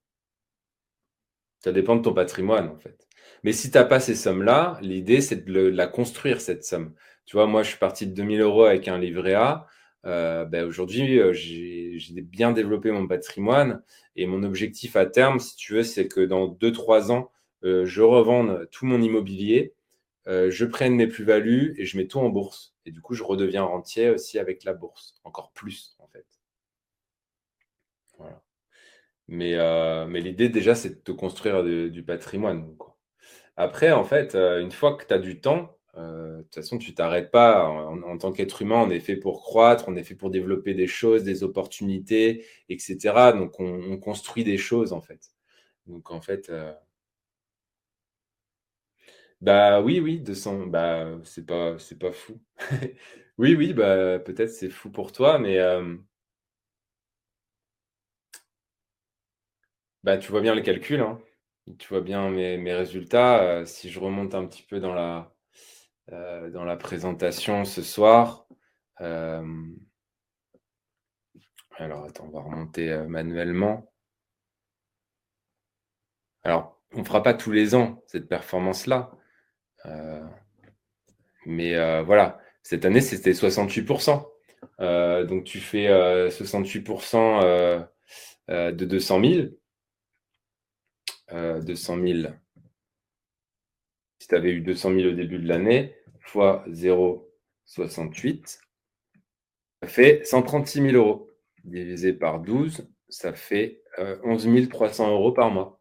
Ça 1.61 1.73
dépend 1.73 1.97
de 1.97 2.03
ton 2.03 2.15
patrimoine, 2.15 2.69
en 2.69 2.79
fait. 2.79 3.07
Mais 3.43 3.53
si 3.53 3.71
tu 3.71 3.79
n'as 3.79 3.85
pas 3.85 4.01
ces 4.01 4.15
sommes-là, 4.15 4.79
l'idée, 4.81 5.21
c'est 5.21 5.45
de, 5.45 5.61
la 5.61 5.87
construire, 5.87 6.41
cette 6.41 6.65
somme. 6.65 6.95
Tu 7.27 7.37
vois, 7.37 7.47
moi, 7.47 7.63
je 7.63 7.71
suis 7.71 7.79
parti 7.79 8.07
de 8.07 8.15
2000 8.15 8.41
euros 8.41 8.65
avec 8.65 8.89
un 8.89 8.99
livret 8.99 9.35
A. 9.35 9.67
Euh, 10.07 10.45
ben, 10.45 10.65
aujourd'hui, 10.65 11.19
euh, 11.19 11.33
j'ai 11.33 11.99
bien 12.23 12.53
développé 12.53 12.91
mon 12.91 13.07
patrimoine 13.07 13.83
et 14.17 14.27
mon 14.27 14.43
objectif 14.45 14.97
à 14.97 15.07
terme, 15.07 15.41
si 15.41 15.57
tu 15.57 15.75
veux, 15.75 15.83
c'est 15.83 16.09
que 16.09 16.21
dans 16.21 16.47
2-3 16.49 17.11
ans, 17.13 17.31
euh, 17.65 17.85
je 17.87 18.03
revende 18.03 18.69
tout 18.71 18.87
mon 18.87 19.03
immobilier, 19.03 19.75
je 20.29 20.65
prenne 20.65 20.95
mes 20.95 21.07
plus-values 21.07 21.75
et 21.79 21.87
je 21.87 21.97
mets 21.97 22.07
tout 22.07 22.21
en 22.21 22.29
bourse. 22.29 22.75
Et 22.85 22.91
du 22.91 23.01
coup, 23.01 23.15
je 23.15 23.23
redeviens 23.23 23.63
rentier 23.65 24.11
aussi 24.11 24.39
avec 24.39 24.65
la 24.65 24.75
bourse, 24.75 25.17
encore 25.25 25.53
plus 25.53 25.97
en 25.99 26.07
fait. 26.07 26.27
Voilà. 28.19 28.43
Mais, 29.29 30.21
l'idée 30.21 30.49
déjà, 30.49 30.75
c'est 30.75 30.91
de 30.91 30.95
te 30.95 31.13
construire 31.13 31.63
du 31.65 32.03
patrimoine. 32.03 32.67
Après, 33.57 33.93
en 33.93 34.05
fait, 34.05 34.35
une 34.35 34.71
fois 34.71 34.97
que 34.97 35.05
tu 35.07 35.15
as 35.15 35.19
du 35.19 35.41
temps, 35.41 35.79
de 35.97 36.43
toute 36.43 36.55
façon, 36.55 36.79
tu 36.79 36.95
t'arrêtes 36.95 37.31
pas. 37.31 37.69
En, 37.69 38.19
tant 38.19 38.33
qu'être 38.33 38.63
humain, 38.63 38.83
on 38.87 38.91
est 38.91 39.01
fait 39.01 39.17
pour 39.17 39.43
croître, 39.43 39.85
on 39.89 39.97
est 39.97 40.05
fait 40.05 40.15
pour 40.15 40.31
développer 40.31 40.75
des 40.75 40.87
choses, 40.87 41.25
des 41.25 41.43
opportunités, 41.43 42.45
etc. 42.69 43.33
Donc, 43.35 43.59
on, 43.61 43.99
construit 43.99 44.45
des 44.45 44.59
choses, 44.59 44.93
en 44.93 45.01
fait. 45.01 45.31
Donc, 45.87 46.11
en 46.11 46.21
fait, 46.21 46.51
bah 49.41 49.81
oui, 49.81 50.01
oui, 50.01 50.21
200, 50.21 50.67
bah 50.67 51.19
c'est 51.25 51.47
pas, 51.47 51.79
c'est 51.79 51.99
pas 51.99 52.13
fou. 52.13 52.41
oui, 53.39 53.55
oui, 53.55 53.73
bah 53.73 54.19
peut-être 54.19 54.51
c'est 54.51 54.71
fou 54.71 54.91
pour 54.91 55.13
toi, 55.13 55.39
mais 55.39 55.59
bah 60.03 60.19
tu 60.19 60.31
vois 60.31 60.41
bien 60.41 60.55
le 60.55 60.63
calcul, 60.63 61.01
hein. 61.01 61.21
Tu 61.79 61.89
vois 61.89 62.01
bien 62.01 62.31
mes, 62.31 62.75
résultats. 62.75 63.65
si 63.67 63.91
je 63.91 64.01
remonte 64.01 64.35
un 64.35 64.47
petit 64.47 64.63
peu 64.63 64.81
dans 64.81 64.95
la, 64.95 65.35
euh, 66.13 66.51
dans 66.51 66.65
la 66.65 66.77
présentation 66.77 67.65
ce 67.65 67.83
soir. 67.83 68.47
Euh, 69.01 69.45
alors, 71.79 72.05
attends, 72.05 72.25
on 72.27 72.31
va 72.31 72.41
remonter 72.41 72.91
euh, 72.93 73.07
manuellement. 73.09 73.91
Alors, 76.43 76.81
on 76.95 76.99
ne 77.01 77.05
fera 77.05 77.23
pas 77.23 77.35
tous 77.35 77.53
les 77.53 77.75
ans 77.77 78.03
cette 78.07 78.29
performance-là. 78.29 79.13
Mais 81.47 82.03
voilà, 82.03 82.41
cette 82.63 82.85
année, 82.85 83.01
c'était 83.01 83.33
68%. 83.33 84.27
donc, 85.27 85.45
tu 85.45 85.61
fais 85.61 85.89
68% 86.29 87.87
de 88.49 88.85
200 88.85 89.21
000. 89.25 89.49
200 91.31 91.97
000 92.01 92.33
si 94.19 94.29
tu 94.29 94.35
avais 94.35 94.51
eu 94.51 94.61
200 94.61 94.95
000 94.95 95.09
au 95.09 95.13
début 95.13 95.39
de 95.39 95.49
l'année, 95.49 95.95
fois 96.21 96.65
0,68, 96.69 98.59
ça 99.83 99.89
fait 99.89 100.25
136 100.25 100.83
000 100.91 100.97
euros. 100.97 101.31
Divisé 101.65 102.13
par 102.13 102.41
12, 102.41 102.89
ça 103.09 103.33
fait 103.33 103.83
11 104.25 104.47
euh, 104.47 104.67
300 104.67 105.11
euros 105.13 105.33
par 105.33 105.51
mois. 105.51 105.78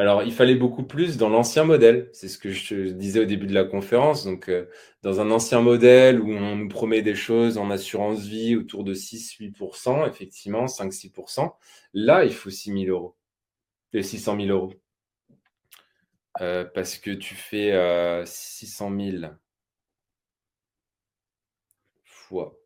Alors, 0.00 0.22
il 0.22 0.32
fallait 0.32 0.54
beaucoup 0.54 0.82
plus 0.82 1.18
dans 1.18 1.28
l'ancien 1.28 1.64
modèle. 1.64 2.08
C'est 2.14 2.28
ce 2.28 2.38
que 2.38 2.50
je 2.50 2.88
disais 2.88 3.20
au 3.20 3.26
début 3.26 3.46
de 3.46 3.52
la 3.52 3.64
conférence. 3.64 4.24
Donc, 4.24 4.48
euh, 4.48 4.64
dans 5.02 5.20
un 5.20 5.30
ancien 5.30 5.60
modèle 5.60 6.22
où 6.22 6.32
on 6.32 6.56
nous 6.56 6.68
promet 6.68 7.02
des 7.02 7.14
choses 7.14 7.58
en 7.58 7.70
assurance 7.70 8.20
vie 8.20 8.56
autour 8.56 8.82
de 8.82 8.94
6-8%, 8.94 10.08
effectivement, 10.08 10.68
5-6%, 10.68 11.54
là, 11.92 12.24
il 12.24 12.32
faut 12.32 12.48
6 12.48 12.72
000 12.72 12.84
euros. 12.86 13.14
Et 13.92 14.02
600 14.02 14.36
000 14.40 14.48
euros. 14.48 14.72
Euh, 16.40 16.64
parce 16.64 16.96
que 16.96 17.10
tu 17.10 17.34
fais 17.34 18.24
600 18.24 18.90
000 18.98 19.34
fois 22.04 22.56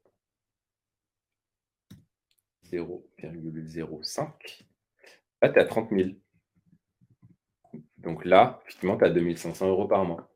0,05. 2.70 4.64
Là, 5.42 5.48
tu 5.48 5.58
as 5.58 5.64
30 5.64 5.90
000. 5.90 6.10
Donc 8.04 8.24
là, 8.24 8.60
effectivement, 8.64 8.96
tu 8.96 9.04
as 9.04 9.10
2500 9.10 9.68
euros 9.68 9.88
par 9.88 10.04
mois. 10.04 10.28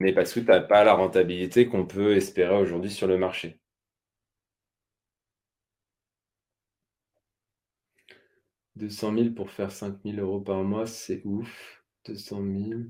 Mais 0.00 0.12
parce 0.12 0.32
que 0.34 0.40
tu 0.40 0.46
n'as 0.46 0.60
pas 0.60 0.84
la 0.84 0.94
rentabilité 0.94 1.68
qu'on 1.68 1.86
peut 1.86 2.16
espérer 2.16 2.56
aujourd'hui 2.56 2.90
sur 2.90 3.06
le 3.06 3.18
marché. 3.18 3.60
«200 8.76 9.14
000 9.14 9.30
pour 9.30 9.50
faire 9.50 9.70
5 9.70 9.96
000 10.04 10.16
euros 10.18 10.40
par 10.40 10.62
mois, 10.64 10.86
c'est 10.86 11.22
ouf. 11.24 11.84
200 12.06 12.42
000. 12.68 12.80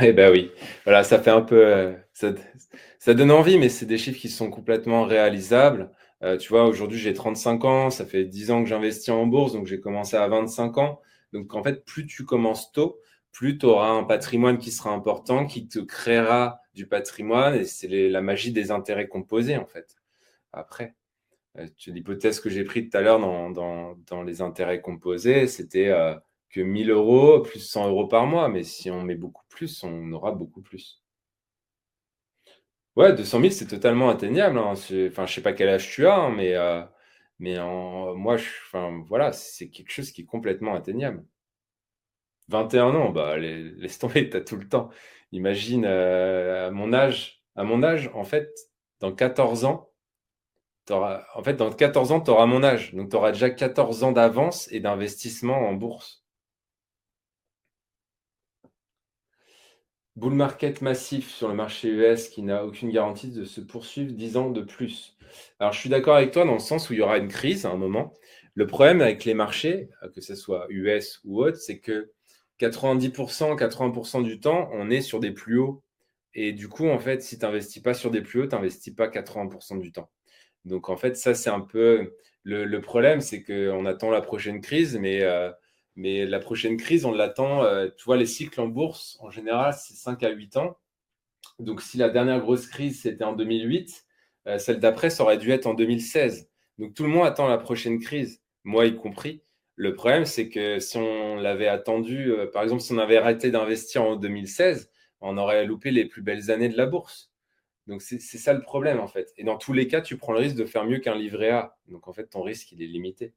Eh 0.00 0.12
ben 0.12 0.30
oui, 0.32 0.50
voilà, 0.84 1.04
ça 1.04 1.20
fait 1.20 1.30
un 1.30 1.42
peu, 1.42 1.66
euh, 1.66 1.92
ça, 2.12 3.14
donne 3.14 3.30
envie, 3.30 3.58
mais 3.58 3.68
c'est 3.68 3.86
des 3.86 3.98
chiffres 3.98 4.18
qui 4.18 4.28
sont 4.30 4.50
complètement 4.50 5.04
réalisables. 5.04 5.90
Euh, 6.22 6.38
tu 6.38 6.48
vois, 6.48 6.64
aujourd'hui, 6.66 6.98
j'ai 6.98 7.12
35 7.12 7.64
ans, 7.64 7.90
ça 7.90 8.06
fait 8.06 8.24
10 8.24 8.50
ans 8.50 8.62
que 8.62 8.68
j'investis 8.68 9.10
en 9.10 9.26
bourse, 9.26 9.52
donc 9.52 9.66
j'ai 9.66 9.80
commencé 9.80 10.16
à 10.16 10.26
25 10.28 10.78
ans. 10.78 11.00
Donc, 11.34 11.54
en 11.54 11.62
fait, 11.62 11.84
plus 11.84 12.06
tu 12.06 12.24
commences 12.24 12.72
tôt, 12.72 13.00
plus 13.32 13.58
tu 13.58 13.66
auras 13.66 13.90
un 13.90 14.04
patrimoine 14.04 14.58
qui 14.58 14.70
sera 14.70 14.90
important, 14.90 15.46
qui 15.46 15.66
te 15.66 15.80
créera 15.80 16.60
du 16.74 16.86
patrimoine, 16.86 17.56
et 17.56 17.64
c'est 17.64 17.88
la 18.08 18.22
magie 18.22 18.52
des 18.52 18.70
intérêts 18.70 19.08
composés, 19.08 19.56
en 19.56 19.66
fait. 19.66 19.96
Après, 20.52 20.94
euh, 21.58 21.66
l'hypothèse 21.88 22.40
que 22.40 22.48
j'ai 22.50 22.64
prise 22.64 22.88
tout 22.90 22.96
à 22.96 23.00
l'heure 23.00 23.18
dans, 23.18 24.22
les 24.22 24.40
intérêts 24.42 24.80
composés, 24.80 25.48
c'était 25.48 25.88
euh, 25.88 26.14
que 26.50 26.60
1000 26.60 26.90
euros 26.90 27.40
plus 27.40 27.60
100 27.60 27.88
euros 27.88 28.06
par 28.06 28.26
mois, 28.26 28.48
mais 28.48 28.62
si 28.62 28.90
on 28.90 29.02
met 29.02 29.16
beaucoup 29.16 29.44
plus, 29.48 29.82
on 29.82 30.12
aura 30.12 30.32
beaucoup 30.32 30.62
plus. 30.62 31.02
Ouais, 32.96 33.12
200 33.12 33.40
000, 33.40 33.50
c'est 33.50 33.66
totalement 33.66 34.08
atteignable. 34.08 34.56
Hein. 34.56 34.74
Enfin, 35.08 35.26
je 35.26 35.34
sais 35.34 35.42
pas 35.42 35.52
quel 35.52 35.68
âge 35.68 35.90
tu 35.90 36.06
as, 36.06 36.16
hein, 36.16 36.30
mais 36.30 36.54
euh, 36.54 36.82
mais 37.38 37.58
en, 37.58 38.14
moi, 38.14 38.36
je, 38.36 38.48
enfin, 38.66 39.02
voilà, 39.08 39.32
c'est 39.32 39.68
quelque 39.70 39.90
chose 39.92 40.10
qui 40.12 40.22
est 40.22 40.24
complètement 40.26 40.74
atteignable. 40.74 41.24
21 42.48 42.94
ans, 42.94 43.10
bah, 43.10 43.36
laisse 43.38 43.98
tomber, 43.98 44.28
tu 44.30 44.36
as 44.36 44.40
tout 44.40 44.56
le 44.56 44.68
temps. 44.68 44.90
Imagine, 45.32 45.84
euh, 45.86 46.68
à 46.68 46.70
mon 46.70 46.92
âge, 46.92 47.42
à 47.56 47.64
mon 47.64 47.82
âge, 47.82 48.10
en 48.14 48.24
fait, 48.24 48.50
dans 49.00 49.12
14 49.14 49.64
ans, 49.64 49.90
en 50.90 51.42
fait, 51.42 51.54
dans 51.54 51.70
14 51.72 52.12
ans, 52.12 52.20
tu 52.20 52.30
auras 52.30 52.46
mon 52.46 52.62
âge. 52.62 52.94
Donc, 52.94 53.10
tu 53.10 53.16
auras 53.16 53.32
déjà 53.32 53.50
14 53.50 54.04
ans 54.04 54.12
d'avance 54.12 54.70
et 54.72 54.80
d'investissement 54.80 55.56
en 55.68 55.74
bourse. 55.74 56.24
Bull 60.16 60.34
market 60.34 60.80
massif 60.82 61.30
sur 61.30 61.46
le 61.48 61.54
marché 61.54 61.88
US 61.88 62.28
qui 62.28 62.42
n'a 62.42 62.64
aucune 62.64 62.90
garantie 62.90 63.30
de 63.30 63.44
se 63.44 63.60
poursuivre 63.60 64.12
10 64.12 64.36
ans 64.36 64.50
de 64.50 64.62
plus. 64.62 65.13
Alors, 65.58 65.72
je 65.72 65.80
suis 65.80 65.88
d'accord 65.88 66.16
avec 66.16 66.30
toi 66.30 66.44
dans 66.44 66.54
le 66.54 66.58
sens 66.58 66.90
où 66.90 66.92
il 66.92 66.98
y 66.98 67.02
aura 67.02 67.18
une 67.18 67.28
crise 67.28 67.66
à 67.66 67.70
un 67.70 67.76
moment. 67.76 68.12
Le 68.54 68.66
problème 68.66 69.00
avec 69.00 69.24
les 69.24 69.34
marchés, 69.34 69.88
que 70.14 70.20
ce 70.20 70.34
soit 70.34 70.66
US 70.70 71.20
ou 71.24 71.42
autre, 71.42 71.56
c'est 71.56 71.80
que 71.80 72.12
90%, 72.60 73.56
80% 73.56 74.22
du 74.22 74.40
temps, 74.40 74.68
on 74.72 74.90
est 74.90 75.00
sur 75.00 75.20
des 75.20 75.32
plus 75.32 75.58
hauts. 75.58 75.82
Et 76.34 76.52
du 76.52 76.68
coup, 76.68 76.88
en 76.88 76.98
fait, 76.98 77.22
si 77.22 77.38
tu 77.38 77.44
n'investis 77.44 77.82
pas 77.82 77.94
sur 77.94 78.10
des 78.10 78.22
plus 78.22 78.42
hauts, 78.42 78.46
tu 78.46 78.54
n'investis 78.54 78.94
pas 78.94 79.08
80% 79.08 79.78
du 79.80 79.92
temps. 79.92 80.10
Donc, 80.64 80.88
en 80.88 80.96
fait, 80.96 81.16
ça, 81.16 81.34
c'est 81.34 81.50
un 81.50 81.60
peu 81.60 82.14
le, 82.44 82.80
problème, 82.80 83.20
c'est 83.20 83.42
qu'on 83.42 83.86
attend 83.86 84.10
la 84.10 84.20
prochaine 84.20 84.60
crise, 84.60 84.98
mais, 84.98 85.22
euh, 85.22 85.50
mais 85.96 86.26
la 86.26 86.40
prochaine 86.40 86.76
crise, 86.76 87.04
on 87.04 87.12
l'attend. 87.12 87.64
Euh, 87.64 87.88
tu 87.96 88.04
vois, 88.04 88.16
les 88.16 88.26
cycles 88.26 88.60
en 88.60 88.68
bourse, 88.68 89.16
en 89.20 89.30
général, 89.30 89.74
c'est 89.74 89.94
5 89.94 90.22
à 90.22 90.30
8 90.30 90.56
ans. 90.58 90.76
Donc, 91.58 91.82
si 91.82 91.98
la 91.98 92.08
dernière 92.10 92.40
grosse 92.40 92.66
crise, 92.66 93.02
c'était 93.02 93.24
en 93.24 93.34
2008, 93.34 94.03
euh, 94.46 94.58
celle 94.58 94.80
d'après, 94.80 95.10
ça 95.10 95.22
aurait 95.22 95.38
dû 95.38 95.50
être 95.50 95.66
en 95.66 95.74
2016. 95.74 96.48
Donc, 96.78 96.94
tout 96.94 97.04
le 97.04 97.08
monde 97.08 97.26
attend 97.26 97.48
la 97.48 97.58
prochaine 97.58 97.98
crise, 97.98 98.42
moi 98.64 98.86
y 98.86 98.96
compris. 98.96 99.42
Le 99.76 99.94
problème, 99.94 100.24
c'est 100.24 100.48
que 100.48 100.78
si 100.80 100.96
on 100.98 101.36
l'avait 101.36 101.68
attendu, 101.68 102.30
euh, 102.30 102.46
par 102.50 102.62
exemple, 102.62 102.82
si 102.82 102.92
on 102.92 102.98
avait 102.98 103.16
arrêté 103.16 103.50
d'investir 103.50 104.02
en 104.02 104.16
2016, 104.16 104.90
on 105.20 105.38
aurait 105.38 105.64
loupé 105.66 105.90
les 105.90 106.04
plus 106.06 106.22
belles 106.22 106.50
années 106.50 106.68
de 106.68 106.76
la 106.76 106.86
bourse. 106.86 107.32
Donc, 107.86 108.02
c'est 108.02 108.18
ça 108.18 108.52
le 108.54 108.62
problème, 108.62 109.00
en 109.00 109.08
fait. 109.08 109.32
Et 109.36 109.44
dans 109.44 109.58
tous 109.58 109.72
les 109.72 109.88
cas, 109.88 110.00
tu 110.00 110.16
prends 110.16 110.32
le 110.32 110.38
risque 110.40 110.56
de 110.56 110.64
faire 110.64 110.84
mieux 110.84 110.98
qu'un 111.00 111.14
livret 111.14 111.50
A. 111.50 111.76
Donc, 111.88 112.08
en 112.08 112.12
fait, 112.12 112.26
ton 112.28 112.42
risque, 112.42 112.72
il 112.72 112.82
est 112.82 112.86
limité. 112.86 113.34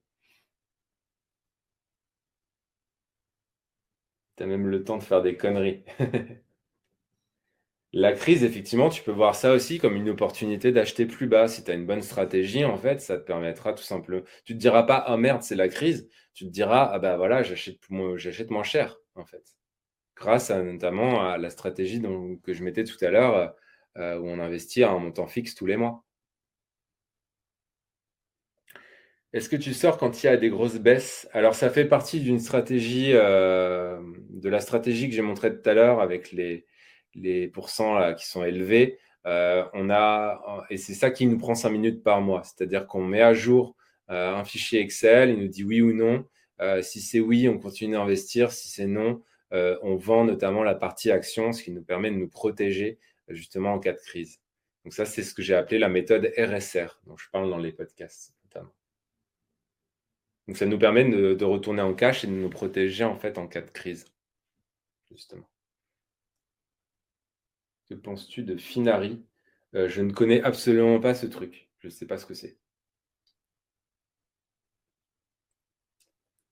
Tu 4.37 4.43
as 4.43 4.45
même 4.45 4.67
le 4.67 4.83
temps 4.83 4.97
de 4.97 5.03
faire 5.03 5.21
des 5.21 5.35
conneries. 5.35 5.83
La 7.93 8.11
crise, 8.13 8.43
effectivement, 8.43 8.89
tu 8.89 9.01
peux 9.01 9.11
voir 9.11 9.35
ça 9.35 9.53
aussi 9.53 9.79
comme 9.79 9.95
une 9.95 10.09
opportunité 10.09 10.71
d'acheter 10.71 11.05
plus 11.05 11.27
bas. 11.27 11.47
Si 11.47 11.63
tu 11.63 11.71
as 11.71 11.73
une 11.73 11.85
bonne 11.85 12.01
stratégie, 12.01 12.65
en 12.65 12.77
fait, 12.77 12.99
ça 13.01 13.17
te 13.17 13.23
permettra 13.23 13.73
tout 13.73 13.83
simplement. 13.83 14.23
Tu 14.45 14.53
te 14.53 14.59
diras 14.59 14.83
pas, 14.83 14.97
ah 14.97 15.17
merde, 15.17 15.41
c'est 15.41 15.55
la 15.55 15.69
crise. 15.69 16.09
Tu 16.33 16.45
te 16.45 16.49
diras, 16.51 16.89
ah 16.91 16.99
bah 16.99 17.17
voilà, 17.17 17.43
j'achète 17.43 17.79
j'achète 18.15 18.51
moins 18.51 18.63
cher, 18.63 18.97
en 19.15 19.25
fait. 19.25 19.43
Grâce 20.15 20.51
notamment 20.51 21.29
à 21.29 21.37
la 21.37 21.49
stratégie 21.49 22.01
que 22.43 22.53
je 22.53 22.63
mettais 22.63 22.83
tout 22.83 22.97
à 23.05 23.09
l'heure, 23.11 23.55
euh, 23.97 24.19
où 24.19 24.27
on 24.27 24.39
investit 24.39 24.83
un 24.83 24.99
montant 24.99 25.27
fixe 25.27 25.55
tous 25.55 25.65
les 25.65 25.77
mois. 25.77 26.03
Est-ce 29.33 29.49
que 29.49 29.55
tu 29.55 29.73
sors 29.73 29.97
quand 29.97 30.23
il 30.23 30.25
y 30.25 30.29
a 30.29 30.37
des 30.37 30.49
grosses 30.49 30.79
baisses? 30.79 31.27
Alors, 31.33 31.55
ça 31.55 31.69
fait 31.69 31.85
partie 31.85 32.19
d'une 32.21 32.39
stratégie, 32.39 33.11
euh, 33.13 33.99
de 34.29 34.49
la 34.49 34.59
stratégie 34.61 35.09
que 35.09 35.15
j'ai 35.15 35.21
montrée 35.21 35.55
tout 35.61 35.69
à 35.69 35.73
l'heure 35.73 36.01
avec 36.01 36.31
les, 36.31 36.65
les 37.17 37.47
pourcents 37.47 38.13
qui 38.13 38.27
sont 38.27 38.43
élevés, 38.43 38.99
euh, 39.27 39.65
on 39.73 39.89
a, 39.89 40.65
et 40.69 40.77
c'est 40.77 40.93
ça 40.93 41.11
qui 41.11 41.27
nous 41.27 41.37
prend 41.37 41.53
cinq 41.53 41.71
minutes 41.71 42.01
par 42.01 42.21
mois. 42.21 42.43
C'est-à-dire 42.43 42.87
qu'on 42.87 43.03
met 43.03 43.21
à 43.21 43.33
jour 43.33 43.75
euh, 44.09 44.33
un 44.33 44.45
fichier 44.45 44.79
Excel, 44.79 45.31
il 45.31 45.39
nous 45.39 45.49
dit 45.49 45.63
oui 45.65 45.81
ou 45.81 45.93
non. 45.93 46.25
Euh, 46.61 46.81
si 46.81 47.01
c'est 47.01 47.19
oui, 47.19 47.49
on 47.49 47.59
continue 47.59 47.93
d'investir. 47.93 48.51
Si 48.51 48.69
c'est 48.69 48.87
non, 48.87 49.21
on 49.51 49.95
vend 49.97 50.23
notamment 50.23 50.63
la 50.63 50.75
partie 50.75 51.11
action, 51.11 51.51
ce 51.51 51.63
qui 51.63 51.71
nous 51.71 51.83
permet 51.83 52.09
de 52.09 52.15
nous 52.15 52.29
protéger 52.29 52.99
justement 53.27 53.73
en 53.73 53.79
cas 53.79 53.93
de 53.93 53.99
crise. 53.99 54.39
Donc 54.85 54.93
ça, 54.93 55.05
c'est 55.05 55.23
ce 55.23 55.33
que 55.33 55.41
j'ai 55.41 55.55
appelé 55.55 55.79
la 55.79 55.89
méthode 55.89 56.31
RSR, 56.37 57.01
dont 57.05 57.17
je 57.17 57.29
parle 57.31 57.49
dans 57.49 57.57
les 57.57 57.73
podcasts 57.73 58.33
notamment. 58.45 58.73
Donc 60.47 60.57
ça 60.57 60.65
nous 60.65 60.79
permet 60.79 61.03
de, 61.03 61.33
de 61.33 61.45
retourner 61.45 61.81
en 61.81 61.93
cash 61.93 62.23
et 62.23 62.27
de 62.27 62.31
nous 62.31 62.49
protéger 62.49 63.03
en 63.03 63.17
fait 63.17 63.37
en 63.37 63.47
cas 63.47 63.61
de 63.61 63.69
crise, 63.69 64.05
justement. 65.11 65.47
Que 67.89 67.95
penses-tu 67.95 68.43
de 68.43 68.57
Finari? 68.57 69.23
Euh, 69.75 69.89
Je 69.89 70.01
ne 70.01 70.11
connais 70.11 70.41
absolument 70.41 70.99
pas 70.99 71.13
ce 71.13 71.25
truc. 71.25 71.69
Je 71.79 71.87
ne 71.87 71.91
sais 71.91 72.05
pas 72.05 72.17
ce 72.17 72.25
que 72.25 72.33
c'est. 72.33 72.57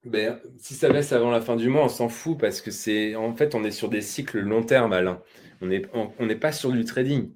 Ben, 0.05 0.39
si 0.59 0.75
ça 0.75 0.89
baisse 0.89 1.11
avant 1.13 1.31
la 1.31 1.41
fin 1.41 1.55
du 1.55 1.67
mois, 1.67 1.85
on 1.85 1.89
s'en 1.89 2.09
fout 2.09 2.39
parce 2.39 2.61
que 2.61 2.69
c'est 2.69 3.15
en 3.15 3.33
fait 3.33 3.55
on 3.55 3.63
est 3.63 3.71
sur 3.71 3.89
des 3.89 4.01
cycles 4.01 4.39
long 4.39 4.63
terme, 4.63 4.93
Alain. 4.93 5.21
On 5.61 5.67
n'est 5.67 5.81
on, 5.93 6.09
pas 6.39 6.51
sur 6.51 6.71
du 6.71 6.85
trading. 6.85 7.33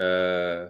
Euh, 0.00 0.68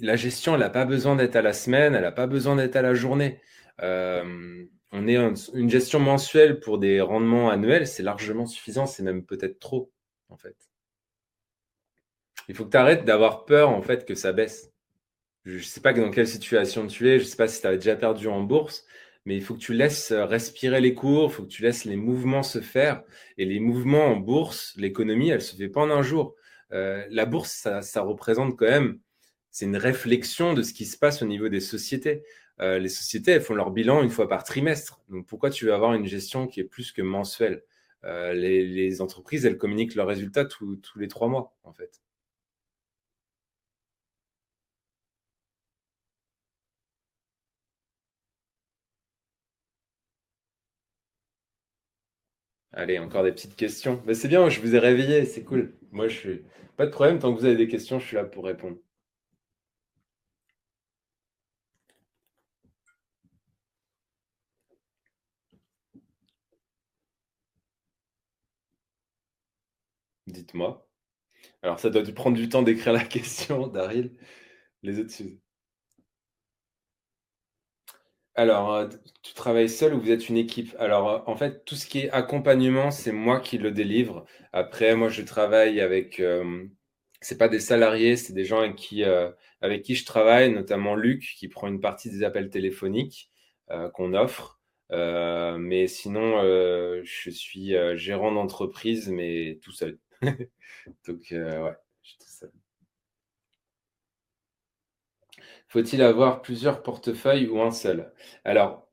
la 0.00 0.16
gestion, 0.16 0.54
elle 0.54 0.60
n'a 0.60 0.70
pas 0.70 0.84
besoin 0.84 1.16
d'être 1.16 1.36
à 1.36 1.42
la 1.42 1.52
semaine, 1.52 1.94
elle 1.94 2.02
n'a 2.02 2.12
pas 2.12 2.26
besoin 2.26 2.56
d'être 2.56 2.76
à 2.76 2.82
la 2.82 2.94
journée. 2.94 3.40
Euh, 3.82 4.64
on 4.92 5.08
est 5.08 5.16
une 5.54 5.70
gestion 5.70 5.98
mensuelle 5.98 6.60
pour 6.60 6.78
des 6.78 7.00
rendements 7.00 7.50
annuels, 7.50 7.88
c'est 7.88 8.02
largement 8.04 8.46
suffisant, 8.46 8.86
c'est 8.86 9.02
même 9.02 9.24
peut-être 9.24 9.58
trop 9.58 9.90
en 10.28 10.36
fait. 10.36 10.65
Il 12.48 12.54
faut 12.54 12.64
que 12.64 12.70
tu 12.70 12.76
arrêtes 12.76 13.04
d'avoir 13.04 13.44
peur 13.44 13.70
en 13.70 13.82
fait 13.82 14.04
que 14.04 14.14
ça 14.14 14.32
baisse. 14.32 14.72
Je 15.44 15.58
ne 15.58 15.62
sais 15.62 15.80
pas 15.80 15.92
dans 15.92 16.10
quelle 16.10 16.26
situation 16.26 16.86
tu 16.86 17.08
es, 17.08 17.18
je 17.18 17.24
ne 17.24 17.28
sais 17.28 17.36
pas 17.36 17.48
si 17.48 17.60
tu 17.60 17.66
as 17.66 17.76
déjà 17.76 17.94
perdu 17.94 18.26
en 18.26 18.42
bourse, 18.42 18.84
mais 19.26 19.36
il 19.36 19.42
faut 19.42 19.54
que 19.54 19.60
tu 19.60 19.74
laisses 19.74 20.12
euh, 20.12 20.24
respirer 20.24 20.80
les 20.80 20.94
cours, 20.94 21.30
il 21.30 21.34
faut 21.34 21.42
que 21.44 21.48
tu 21.48 21.62
laisses 21.62 21.84
les 21.84 21.96
mouvements 21.96 22.42
se 22.42 22.60
faire. 22.60 23.02
Et 23.38 23.44
les 23.44 23.60
mouvements 23.60 24.06
en 24.06 24.16
bourse, 24.16 24.74
l'économie, 24.76 25.28
elle 25.28 25.36
ne 25.36 25.40
se 25.40 25.56
fait 25.56 25.68
pas 25.68 25.82
en 25.82 25.90
un 25.90 26.02
jour. 26.02 26.34
Euh, 26.72 27.04
la 27.10 27.26
bourse, 27.26 27.68
ça, 27.82 28.02
représente 28.02 28.56
quand 28.56 28.66
même, 28.66 28.98
c'est 29.50 29.66
une 29.66 29.76
réflexion 29.76 30.54
de 30.54 30.62
ce 30.62 30.72
qui 30.72 30.84
se 30.84 30.98
passe 30.98 31.22
au 31.22 31.26
niveau 31.26 31.48
des 31.48 31.60
sociétés. 31.60 32.24
Euh, 32.60 32.78
les 32.78 32.88
sociétés, 32.88 33.32
elles 33.32 33.42
font 33.42 33.54
leur 33.54 33.70
bilan 33.70 34.02
une 34.02 34.10
fois 34.10 34.28
par 34.28 34.44
trimestre. 34.44 35.00
Donc 35.08 35.26
pourquoi 35.26 35.50
tu 35.50 35.66
veux 35.66 35.74
avoir 35.74 35.94
une 35.94 36.06
gestion 36.06 36.46
qui 36.46 36.60
est 36.60 36.64
plus 36.64 36.92
que 36.92 37.02
mensuelle? 37.02 37.62
Les, 38.04 39.00
entreprises, 39.00 39.46
elles 39.46 39.58
communiquent 39.58 39.96
leurs 39.96 40.06
résultats 40.06 40.44
tous 40.44 40.78
les 40.96 41.08
trois 41.08 41.26
mois, 41.26 41.56
en 41.64 41.72
fait. 41.72 42.00
Allez, 52.76 53.00
encore 53.00 53.24
des 53.24 53.32
petites 53.32 53.56
questions. 53.56 54.00
Mais 54.06 54.14
c'est 54.14 54.28
bien, 54.28 54.48
je 54.48 54.60
vous 54.60 54.76
ai 54.76 54.78
réveillé, 54.78 55.24
c'est 55.24 55.42
cool. 55.42 55.74
Moi, 55.90 56.06
je 56.06 56.16
suis 56.16 56.44
pas 56.76 56.86
de 56.86 56.92
problème, 56.92 57.18
tant 57.18 57.34
que 57.34 57.40
vous 57.40 57.44
avez 57.44 57.56
des 57.56 57.66
questions, 57.68 57.98
je 57.98 58.06
suis 58.06 58.14
là 58.16 58.24
pour 58.24 58.44
répondre. 58.44 58.76
Dites-moi. 70.28 70.86
Alors, 71.62 71.80
ça 71.80 71.90
doit 71.90 72.02
prendre 72.14 72.36
du 72.38 72.48
temps 72.50 72.62
d'écrire 72.62 72.92
la 72.94 73.04
question, 73.06 73.68
Daryl. 73.68 74.12
Les 74.82 75.00
autres, 75.00 75.12
alors, 78.36 78.74
euh, 78.74 78.88
tu 79.22 79.34
travailles 79.34 79.68
seul 79.68 79.94
ou 79.94 80.00
vous 80.00 80.10
êtes 80.10 80.28
une 80.28 80.36
équipe? 80.36 80.74
Alors, 80.78 81.08
euh, 81.10 81.18
en 81.26 81.36
fait, 81.36 81.64
tout 81.64 81.74
ce 81.74 81.86
qui 81.86 82.00
est 82.00 82.10
accompagnement, 82.10 82.90
c'est 82.90 83.12
moi 83.12 83.40
qui 83.40 83.58
le 83.58 83.70
délivre. 83.70 84.26
Après, 84.52 84.94
moi, 84.94 85.08
je 85.08 85.22
travaille 85.22 85.80
avec, 85.80 86.20
euh, 86.20 86.64
c'est 87.20 87.38
pas 87.38 87.48
des 87.48 87.60
salariés, 87.60 88.16
c'est 88.16 88.34
des 88.34 88.44
gens 88.44 88.60
avec 88.60 88.76
qui, 88.76 89.04
avec 89.60 89.82
qui 89.82 89.94
je 89.94 90.04
travaille, 90.06 90.52
notamment 90.52 90.94
Luc, 90.94 91.34
qui 91.38 91.48
prend 91.48 91.68
une 91.68 91.80
partie 91.80 92.10
des 92.10 92.22
appels 92.24 92.50
téléphoniques 92.50 93.30
qu'on 93.94 94.14
offre. 94.14 94.60
mais 94.90 95.86
sinon, 95.88 96.42
je 96.42 97.30
suis 97.30 97.74
gérant 97.96 98.32
d'entreprise, 98.32 99.08
mais 99.08 99.58
tout 99.62 99.72
seul. 99.72 99.98
Donc, 101.06 101.26
ouais, 101.30 101.74
je 102.02 102.08
suis 102.10 102.18
tout 102.18 102.28
seul. 102.28 102.52
Faut-il 105.68 106.02
avoir 106.02 106.42
plusieurs 106.42 106.82
portefeuilles 106.82 107.48
ou 107.48 107.60
un 107.60 107.72
seul? 107.72 108.12
Alors, 108.44 108.86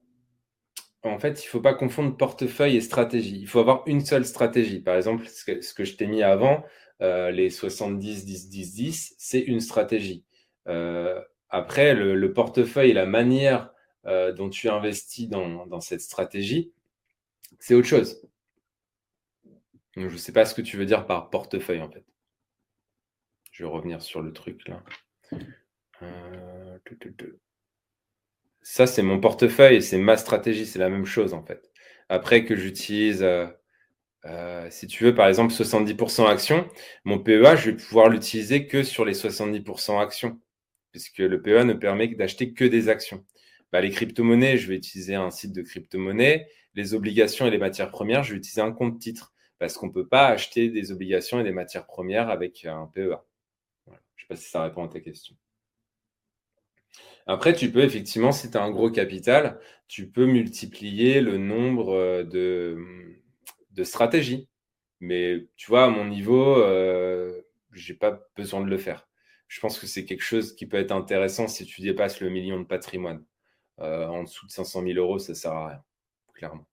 en 1.04 1.20
fait, 1.20 1.44
il 1.44 1.48
ne 1.48 1.50
faut 1.50 1.62
pas 1.62 1.74
confondre 1.74 2.16
portefeuille 2.16 2.78
et 2.78 2.82
stratégie. 2.82 3.40
Il 3.40 3.48
faut 3.48 3.60
avoir 3.60 3.84
une 3.88 4.06
seule 4.06 4.26
stratégie. 4.26 4.80
Par 4.80 4.96
exemple, 4.96 5.28
ce 5.28 5.74
que, 5.74 5.84
je 5.84 5.96
t'ai 5.96 6.08
mis 6.08 6.24
avant, 6.24 6.64
euh, 7.02 7.30
les 7.30 7.50
70, 7.50 8.26
10, 8.26 8.50
10, 8.50 8.74
10, 8.74 9.16
c'est 9.18 9.42
une 9.42 9.60
stratégie. 9.60 10.24
Euh, 10.68 11.22
après, 11.50 11.94
le, 11.94 12.34
portefeuille 12.34 12.92
et 12.92 12.94
la 12.94 13.06
manière 13.06 13.72
euh, 14.06 14.32
dont 14.32 14.50
tu 14.50 14.70
investis 14.70 15.28
dans, 15.28 15.82
cette 15.82 16.02
stratégie, 16.02 16.72
c'est 17.60 17.76
autre 17.76 17.88
chose. 17.88 18.26
je 19.98 20.06
ne 20.06 20.18
sais 20.18 20.32
pas 20.32 20.46
ce 20.46 20.56
que 20.56 20.62
tu 20.62 20.78
veux 20.78 20.86
dire 20.86 21.06
par 21.06 21.30
portefeuille, 21.30 21.82
en 21.82 21.92
fait. 21.92 22.06
Je 23.52 23.64
vais 23.64 23.70
revenir 23.70 24.02
sur 24.02 24.22
le 24.22 24.34
truc 24.34 24.68
là. 24.68 24.82
Ça, 28.62 28.88
c'est 28.88 29.02
mon 29.02 29.20
portefeuille, 29.20 29.82
c'est 29.82 29.98
ma 29.98 30.18
stratégie, 30.18 30.66
c'est 30.66 30.80
la 30.80 30.90
même 30.90 31.06
chose 31.06 31.34
en 31.34 31.44
fait. 31.44 31.70
Après 32.10 32.46
que 32.46 32.56
j'utilise, 32.56 33.22
euh, 33.24 33.48
euh, 34.26 34.68
si 34.70 34.88
tu 34.88 35.04
veux, 35.04 35.16
par 35.16 35.28
exemple, 35.28 35.54
70% 35.54 36.28
actions, 36.28 36.68
mon 37.04 37.20
PEA, 37.20 37.56
je 37.56 37.72
vais 37.72 37.78
pouvoir 37.78 38.10
l'utiliser 38.10 38.68
que 38.68 38.84
sur 38.84 39.06
les 39.06 39.14
70% 39.14 40.00
actions, 40.00 40.40
puisque 40.92 41.20
le 41.20 41.42
PEA 41.42 41.66
ne 41.66 41.74
permet 41.74 42.08
d'acheter 42.10 42.54
que 42.54 42.66
des 42.66 42.90
actions. 42.90 43.26
Bah, 43.72 43.82
les 43.82 43.90
crypto-monnaies, 43.90 44.58
je 44.58 44.68
vais 44.70 44.76
utiliser 44.76 45.16
un 45.16 45.32
site 45.32 45.54
de 45.54 45.62
crypto-monnaie. 45.62 46.48
Les 46.76 46.94
obligations 46.94 47.48
et 47.48 47.52
les 47.52 47.58
matières 47.58 47.90
premières, 47.92 48.24
je 48.24 48.32
vais 48.32 48.38
utiliser 48.38 48.62
un 48.62 48.72
compte 48.72 49.00
titre, 49.00 49.34
parce 49.60 49.78
qu'on 49.78 49.88
ne 49.88 49.92
peut 49.94 50.08
pas 50.08 50.28
acheter 50.28 50.70
des 50.70 50.92
obligations 50.92 51.40
et 51.40 51.44
des 51.44 51.52
matières 51.52 51.86
premières 51.86 52.30
avec 52.30 52.66
un 52.66 52.90
PEA. 52.94 53.26
Je 53.88 53.92
ne 53.92 53.96
sais 53.96 54.28
pas 54.30 54.36
si 54.36 54.50
ça 54.50 54.64
répond 54.64 54.86
à 54.86 54.88
ta 54.88 55.00
question. 55.02 55.36
Après, 57.28 57.54
tu 57.54 57.72
peux 57.72 57.84
effectivement, 57.84 58.32
si 58.32 58.52
tu 58.52 58.58
as 58.58 58.64
un 58.64 58.72
gros 58.72 58.92
capital, 58.92 59.60
tu 59.88 60.10
peux 60.10 60.26
multiplier 60.26 61.22
le 61.22 61.38
nombre 61.38 61.94
euh, 61.94 62.24
de, 62.24 62.78
de 63.72 63.84
stratégies. 63.84 64.50
Mais 65.00 65.48
tu 65.58 65.68
vois, 65.68 65.86
à 65.86 65.90
mon 65.90 66.06
niveau, 66.06 66.58
euh, 66.58 67.42
je 67.72 67.92
n'ai 67.94 67.98
pas 67.98 68.22
besoin 68.38 68.62
de 68.62 68.68
le 68.70 68.78
faire. 68.78 69.08
Je 69.48 69.60
pense 69.60 69.80
que 69.80 69.88
c'est 69.88 70.06
quelque 70.06 70.24
chose 70.24 70.56
qui 70.56 70.66
peut 70.66 70.78
être 70.78 70.92
intéressant 70.92 71.48
si 71.48 71.66
tu 71.66 71.82
dépasses 71.82 72.22
le 72.22 72.30
million 72.30 72.60
de 72.60 72.66
patrimoine. 72.66 73.24
Euh, 73.80 74.08
en 74.08 74.24
dessous 74.24 74.48
de 74.48 74.52
500 74.52 74.84
000 74.84 75.00
euros, 75.00 75.20
ça 75.20 75.36
sert 75.36 75.52
à 75.52 75.68
rien, 75.70 75.84
clairement. 76.34 76.68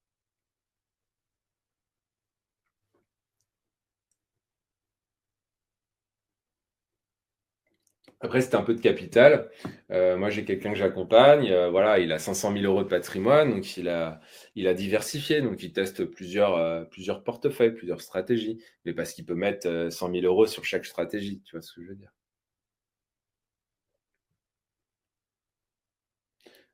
Après, 8.22 8.40
c'était 8.42 8.56
un 8.56 8.62
peu 8.62 8.74
de 8.74 8.80
capital. 8.80 9.51
Euh, 9.90 10.16
moi, 10.18 10.28
j'ai 10.30 10.44
quelqu'un 10.44 10.72
que 10.72 10.78
j'accompagne. 10.78 11.51
Euh, 11.51 11.70
voilà, 11.70 11.98
il 11.98 12.12
a 12.12 12.18
500 12.18 12.52
000 12.52 12.64
euros 12.64 12.82
de 12.82 12.88
patrimoine, 12.88 13.51
donc 13.51 13.76
il 13.78 13.88
a, 13.88 14.20
il 14.55 14.68
a 14.68 14.74
diversifié. 14.74 15.40
Donc, 15.40 15.62
il 15.62 15.72
teste 15.72 16.05
plusieurs, 16.05 16.56
euh, 16.56 16.84
plusieurs 16.84 17.22
portefeuilles, 17.24 17.72
plusieurs 17.74 18.02
stratégies. 18.02 18.62
Mais 18.84 18.92
parce 18.94 19.12
qu'il 19.14 19.24
peut 19.24 19.34
mettre 19.34 19.88
100 19.90 20.10
000 20.12 20.24
euros 20.26 20.47
sur 20.47 20.64
chaque 20.64 20.84
stratégie. 20.84 21.40
Tu 21.44 21.52
vois 21.56 21.62
ce 21.62 21.72
que 21.72 21.82
je 21.82 21.88
veux 21.88 21.94
dire 21.97 22.12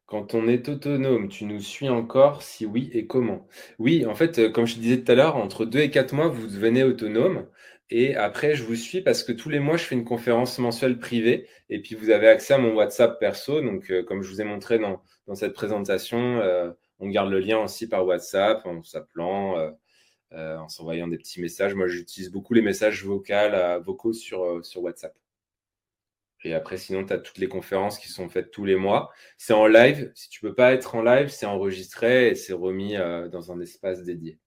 Quand 0.06 0.34
on 0.34 0.46
est 0.48 0.68
autonome, 0.68 1.28
tu 1.28 1.44
nous 1.44 1.60
suis 1.60 1.88
encore? 1.88 2.42
Si 2.42 2.64
oui, 2.66 2.90
et 2.92 3.06
comment? 3.06 3.46
Oui, 3.78 4.06
en 4.06 4.14
fait, 4.14 4.52
comme 4.52 4.66
je 4.66 4.76
disais 4.76 5.02
tout 5.02 5.10
à 5.12 5.14
l'heure, 5.16 5.36
entre 5.36 5.64
2 5.64 5.80
et 5.80 5.90
4 5.90 6.12
mois, 6.14 6.28
vous 6.28 6.46
devenez 6.46 6.84
autonome. 6.84 7.46
Et 7.90 8.16
après, 8.16 8.56
je 8.56 8.64
vous 8.64 8.74
suis 8.74 9.00
parce 9.00 9.22
que 9.22 9.32
tous 9.32 9.48
les 9.48 9.60
mois, 9.60 9.76
je 9.76 9.84
fais 9.84 9.94
une 9.94 10.04
conférence 10.04 10.58
mensuelle 10.58 10.98
privée. 10.98 11.48
Et 11.68 11.80
puis, 11.80 11.94
vous 11.94 12.10
avez 12.10 12.28
accès 12.28 12.54
à 12.54 12.58
mon 12.58 12.74
WhatsApp 12.74 13.20
perso. 13.20 13.60
Donc, 13.60 13.90
euh, 13.90 14.02
comme 14.02 14.22
je 14.22 14.30
vous 14.30 14.40
ai 14.40 14.44
montré 14.44 14.78
dans, 14.78 15.00
cette 15.34 15.52
présentation, 15.54 16.40
euh, 16.40 16.72
on 16.98 17.08
garde 17.08 17.30
le 17.30 17.38
lien 17.38 17.58
aussi 17.58 17.88
par 17.88 18.04
WhatsApp 18.04 18.66
en 18.66 18.82
s'appelant, 18.82 19.56
euh, 20.32 20.56
en 20.56 20.68
s'envoyant 20.68 21.06
des 21.06 21.18
petits 21.18 21.40
messages. 21.40 21.74
Moi, 21.74 21.86
j'utilise 21.86 22.30
beaucoup 22.30 22.54
les 22.54 22.62
messages 22.62 23.04
vocaux, 23.04 23.32
vocaux 23.84 24.12
sur, 24.12 24.64
sur 24.64 24.82
WhatsApp. 24.82 25.14
Et 26.44 26.54
après, 26.54 26.78
sinon, 26.78 27.04
tu 27.04 27.12
as 27.12 27.18
toutes 27.18 27.38
les 27.38 27.48
conférences 27.48 27.98
qui 27.98 28.08
sont 28.08 28.28
faites 28.28 28.50
tous 28.50 28.64
les 28.64 28.76
mois. 28.76 29.12
C'est 29.38 29.52
en 29.52 29.66
live. 29.66 30.10
Si 30.14 30.28
tu 30.28 30.44
ne 30.44 30.50
peux 30.50 30.54
pas 30.54 30.72
être 30.74 30.94
en 30.96 31.02
live, 31.02 31.28
c'est 31.28 31.46
enregistré 31.46 32.28
et 32.28 32.34
c'est 32.34 32.52
remis 32.52 32.96
dans 33.30 33.52
un 33.52 33.60
espace 33.60 34.02
dédié. 34.04 34.38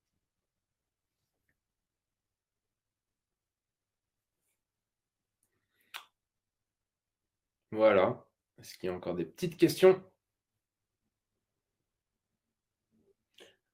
Voilà. 7.72 8.26
Est-ce 8.60 8.78
qu'il 8.78 8.88
y 8.90 8.92
a 8.92 8.96
encore 8.96 9.16
des 9.16 9.26
petites 9.26 9.58
questions? 9.58 10.04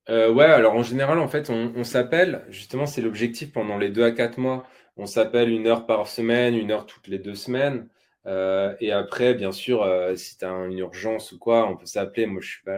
Euh, 0.10 0.32
ouais, 0.32 0.46
alors 0.46 0.74
en 0.76 0.84
général, 0.84 1.18
en 1.20 1.28
fait, 1.28 1.50
on, 1.50 1.84
s'appelle, 1.84 2.46
justement, 2.50 2.86
c'est 2.86 3.02
l'objectif 3.02 3.52
pendant 3.52 3.78
les 3.78 3.90
deux 3.90 4.04
à 4.04 4.12
quatre 4.12 4.38
mois. 4.38 4.68
On 4.98 5.08
s'appelle 5.08 5.50
une 5.50 5.66
heure 5.68 5.86
par 5.88 6.08
semaine, 6.08 6.56
une 6.56 6.72
heure 6.72 6.86
toutes 6.86 7.08
les 7.08 7.18
deux 7.20 7.36
semaines. 7.36 7.90
Euh, 8.28 8.76
et 8.80 8.92
après, 8.92 9.34
bien 9.34 9.52
sûr, 9.52 9.84
euh, 9.84 10.16
si 10.16 10.38
tu 10.38 10.46
as 10.46 10.50
une 10.50 10.78
urgence 10.80 11.32
ou 11.32 11.40
quoi, 11.40 11.68
on 11.68 11.76
peut 11.78 11.86
s'appeler. 11.86 12.28
Moi, 12.28 12.42
je 12.42 12.50
suis 12.50 12.64
pas 12.64 12.76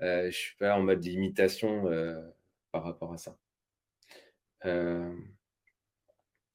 là, 0.00 0.30
je 0.30 0.36
suis 0.36 0.56
pas 0.56 0.74
en 0.76 0.82
mode 0.82 1.00
d'imitation 1.00 1.84
par 2.72 2.84
rapport 2.84 3.12
à 3.12 3.18
ça. 3.18 3.36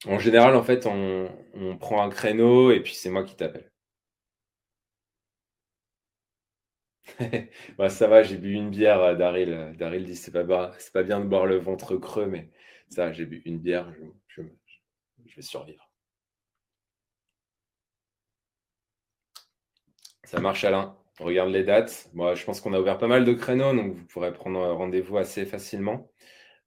En 0.05 0.19
général, 0.19 0.55
en 0.55 0.63
fait, 0.63 0.85
on, 0.87 1.29
prend 1.79 2.01
un 2.03 2.09
créneau 2.09 2.71
et 2.71 2.81
puis 2.81 2.93
c'est 2.95 3.09
moi 3.09 3.23
qui 3.23 3.35
t'appelle. 3.35 3.71
bah, 7.77 7.89
ça 7.89 8.07
va, 8.07 8.23
j'ai 8.23 8.37
bu 8.37 8.53
une 8.53 8.69
bière, 8.69 9.01
euh, 9.01 9.15
Daryl. 9.15 9.73
Daryl 9.77 10.05
dit 10.05 10.15
c'est 10.15 10.31
pas, 10.31 10.71
c'est 10.79 10.93
pas 10.93 11.03
bien 11.03 11.19
de 11.19 11.25
boire 11.25 11.45
le 11.45 11.57
ventre 11.57 11.95
creux, 11.97 12.25
mais 12.27 12.49
ça, 12.89 13.11
j'ai 13.11 13.25
bu 13.25 13.41
une 13.45 13.59
bière, 13.59 13.91
je, 14.27 14.41
vais 15.35 15.41
survivre. 15.41 15.89
Ça 20.25 20.39
marche, 20.41 20.63
Alain. 20.63 20.97
regarde 21.19 21.49
les 21.49 21.63
dates. 21.63 22.09
Je 22.13 22.45
pense 22.45 22.59
qu'on 22.61 22.73
a 22.73 22.79
ouvert 22.79 22.97
pas 22.97 23.07
mal 23.07 23.25
de 23.25 23.33
créneaux, 23.33 23.73
donc 23.73 23.93
vous 23.93 24.05
pourrez 24.05 24.33
prendre 24.33 24.59
rendez-vous 24.73 25.17
assez 25.17 25.45
facilement. 25.45 26.09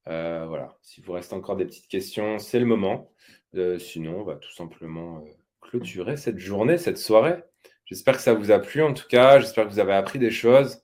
Euh, 0.09 0.47
voilà. 0.47 0.77
Si 0.83 1.01
vous 1.01 1.13
reste 1.13 1.33
encore 1.33 1.57
des 1.57 1.67
petites 1.67 1.89
questions, 1.89 2.39
c'est 2.39 2.59
le 2.59 2.67
moment. 2.67 3.13
Euh, 3.55 3.79
sinon, 3.79 4.21
on 4.21 4.25
va 4.25 4.37
tout 4.37 4.53
simplement 4.53 5.19
euh, 5.19 5.31
clôturer 5.61 6.17
cette 6.17 6.39
journée, 6.39 6.79
cette 6.79 6.99
soirée. 6.99 7.43
J'espère 7.85 8.17
que 8.17 8.23
ça 8.23 8.35
vous 8.35 8.51
a 8.51 8.59
plu 8.59 8.83
en 8.83 8.95
tout 8.95 9.07
cas. 9.09 9.39
J'espère 9.41 9.67
que 9.67 9.73
vous 9.73 9.79
avez 9.79 9.95
appris 9.95 10.19
des 10.19 10.31
choses. 10.31 10.83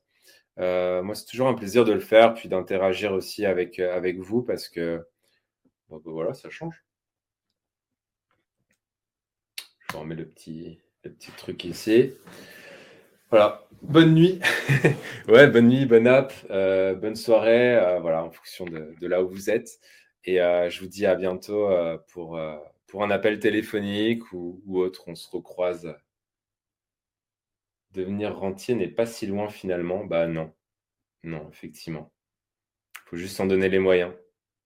moi, 0.57 1.15
c'est 1.15 1.27
toujours 1.27 1.49
un 1.49 1.55
plaisir 1.55 1.85
de 1.85 1.93
le 1.93 2.01
faire, 2.01 2.35
puis 2.35 2.49
d'interagir 2.49 3.13
aussi 3.13 3.45
avec, 3.47 3.79
vous 4.19 4.43
parce 4.43 4.69
que 4.69 5.07
bah, 5.89 5.99
voilà, 6.05 6.35
ça 6.35 6.51
change. 6.51 6.85
Je 9.91 9.97
remets 9.97 10.15
le 10.15 10.27
petit 10.29 10.81
truc 11.37 11.65
ici. 11.65 12.15
Voilà, 13.35 13.67
bonne 13.83 14.15
nuit. 14.15 14.39
ouais, 15.29 15.49
bonne 15.49 15.67
nuit, 15.67 15.87
bonne 15.87 16.07
app, 16.07 16.33
euh, 16.51 16.95
bonne 16.95 17.17
soirée, 17.17 17.75
euh, 17.75 17.99
voilà, 17.99 18.23
en 18.23 18.31
fonction 18.31 18.65
de, 18.65 18.95
là 19.09 19.25
où 19.25 19.29
vous 19.29 19.51
êtes. 19.51 19.81
Et 20.23 20.41
euh, 20.41 20.71
je 20.71 20.79
vous 20.79 20.87
dis 20.87 21.05
à 21.05 21.17
bientôt 21.17 21.69
pour, 22.13 22.41
pour 22.87 23.03
un 23.03 23.11
appel 23.11 23.41
téléphonique 23.41 24.33
ou, 24.33 24.63
ou, 24.67 24.79
autre. 24.79 25.03
On 25.09 25.17
se 25.17 25.29
recroise. 25.29 25.97
Devenir 27.91 28.39
rentier 28.39 28.77
n'est 28.77 28.87
pas 28.87 29.05
si 29.05 29.27
loin 29.27 29.49
finalement. 29.49 30.05
Bah 30.05 30.29
non, 30.29 30.53
non, 31.25 31.49
effectivement. 31.51 32.13
Il 33.07 33.09
faut 33.11 33.17
juste 33.17 33.37
s'en 33.37 33.47
donner 33.47 33.69
les 33.69 33.81
moyens. 33.81 34.13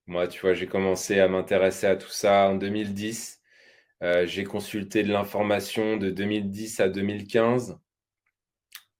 Moi, 0.05 0.27
tu 0.27 0.41
vois, 0.41 0.53
j'ai 0.53 0.67
commencé 0.67 1.19
à 1.19 1.27
m'intéresser 1.27 1.87
à 1.87 1.95
tout 1.95 2.11
ça 2.11 2.49
en 2.49 2.55
2010. 2.55 3.41
Euh, 4.03 4.27
j'ai 4.27 4.43
consulté 4.43 5.01
de 5.01 5.11
l'information 5.11 5.97
de 5.97 6.11
2010 6.11 6.81
à 6.81 6.89
2015. 6.89 7.79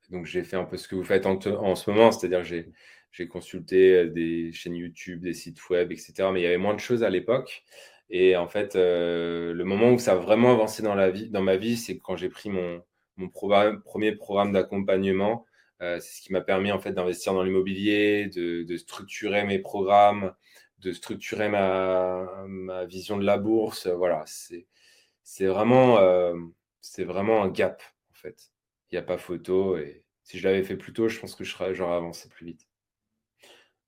Donc, 0.09 0.25
j'ai 0.25 0.43
fait 0.43 0.55
un 0.57 0.65
peu 0.65 0.77
ce 0.77 0.87
que 0.87 0.95
vous 0.95 1.03
faites 1.03 1.25
en, 1.25 1.39
ce 1.75 1.89
moment, 1.89 2.11
c'est-à-dire 2.11 2.43
j'ai 2.43 2.71
j'ai 3.11 3.27
consulté 3.27 3.95
euh, 3.95 4.09
des 4.09 4.51
chaînes 4.53 4.75
YouTube, 4.75 5.21
des 5.21 5.33
sites 5.33 5.69
web, 5.69 5.91
etc. 5.91 6.29
Mais 6.31 6.41
il 6.41 6.43
y 6.43 6.45
avait 6.45 6.57
moins 6.57 6.75
de 6.75 6.79
choses 6.79 7.03
à 7.03 7.09
l'époque. 7.09 7.63
Et 8.11 8.35
en 8.37 8.47
fait, 8.47 8.75
euh, 8.75 9.53
le 9.53 9.63
moment 9.65 9.91
où 9.91 9.99
ça 9.99 10.13
a 10.13 10.15
vraiment 10.15 10.51
avancé 10.51 10.83
dans, 10.83 10.95
la 10.95 11.09
vie, 11.11 11.29
dans 11.29 11.41
ma 11.41 11.57
vie, 11.57 11.77
c'est 11.77 11.97
quand 11.99 12.15
j'ai 12.15 12.29
pris 12.29 12.49
mon, 12.49 12.83
mon 13.17 13.29
premier 13.29 14.13
programme 14.13 14.51
d'accompagnement. 14.53 15.45
c'est 15.79 15.99
ce 16.01 16.21
qui 16.21 16.33
m'a 16.33 16.41
permis 16.41 16.71
en 16.71 16.79
fait 16.79 16.91
d'investir 16.93 17.33
dans 17.33 17.43
l'immobilier, 17.43 18.27
de, 18.27 18.63
de, 18.63 18.77
structurer 18.77 19.43
mes 19.45 19.59
programmes, 19.59 20.33
de 20.79 20.91
structurer 20.91 21.49
ma, 21.49 22.45
ma, 22.47 22.85
vision 22.85 23.17
de 23.17 23.25
la 23.25 23.37
bourse. 23.37 23.87
Voilà, 23.87 24.23
c'est 24.25 25.45
vraiment, 25.45 25.99
euh, 25.99 26.33
c'est 26.81 27.03
vraiment 27.03 27.43
un 27.43 27.49
gap, 27.49 27.81
en 28.11 28.15
fait. 28.15 28.51
Il 28.91 28.95
n'y 28.95 28.99
a 28.99 29.03
pas 29.03 29.17
photo. 29.17 29.77
Et 29.77 30.03
si 30.23 30.39
je 30.39 30.47
l'avais 30.47 30.63
fait 30.63 30.77
plus 30.77 30.93
tôt, 30.93 31.07
je 31.07 31.19
pense 31.19 31.35
que 31.35 31.43
j'aurais 31.43 31.95
avancé 31.95 32.29
plus 32.29 32.45
vite. 32.45 32.67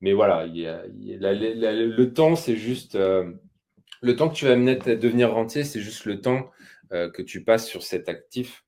Mais 0.02 0.14
voilà, 0.14 0.48
le 0.48 2.06
temps, 2.06 2.36
c'est 2.36 2.58
juste. 2.58 2.96
Euh, 2.96 3.32
le 4.02 4.16
temps 4.16 4.30
que 4.30 4.36
tu 4.36 4.46
vas 4.46 4.56
devenir 4.56 5.32
rentier, 5.32 5.64
c'est 5.64 5.80
juste 5.80 6.06
le 6.06 6.22
temps 6.22 6.50
euh, 6.92 7.10
que 7.10 7.22
tu 7.22 7.44
passes 7.44 7.68
sur 7.68 7.84
cet 7.84 8.10
actif. 8.10 8.66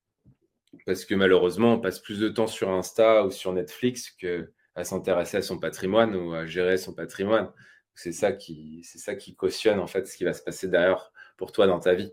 Parce 0.86 1.04
que 1.04 1.14
malheureusement, 1.14 1.74
on 1.74 1.80
passe 1.80 1.98
plus 1.98 2.20
de 2.20 2.28
temps 2.28 2.46
sur 2.46 2.70
Insta 2.70 3.24
ou 3.26 3.30
sur 3.30 3.52
Netflix 3.52 4.10
qu'à 4.10 4.84
s'intéresser 4.84 5.36
à 5.36 5.42
son 5.42 5.58
patrimoine 5.58 6.14
ou 6.14 6.34
à 6.34 6.46
gérer 6.46 6.78
son 6.78 6.94
patrimoine. 6.94 7.50
C'est 7.94 8.12
ça 8.12 8.32
qui, 8.32 8.82
cautionne 9.36 9.78
en 9.78 9.86
fait 9.86 10.06
ce 10.06 10.16
qui 10.16 10.24
va 10.24 10.32
se 10.32 10.42
passer 10.42 10.68
derrière 10.68 11.12
pour 11.36 11.52
toi 11.52 11.66
dans 11.66 11.80
ta 11.80 11.94
vie. 11.94 12.12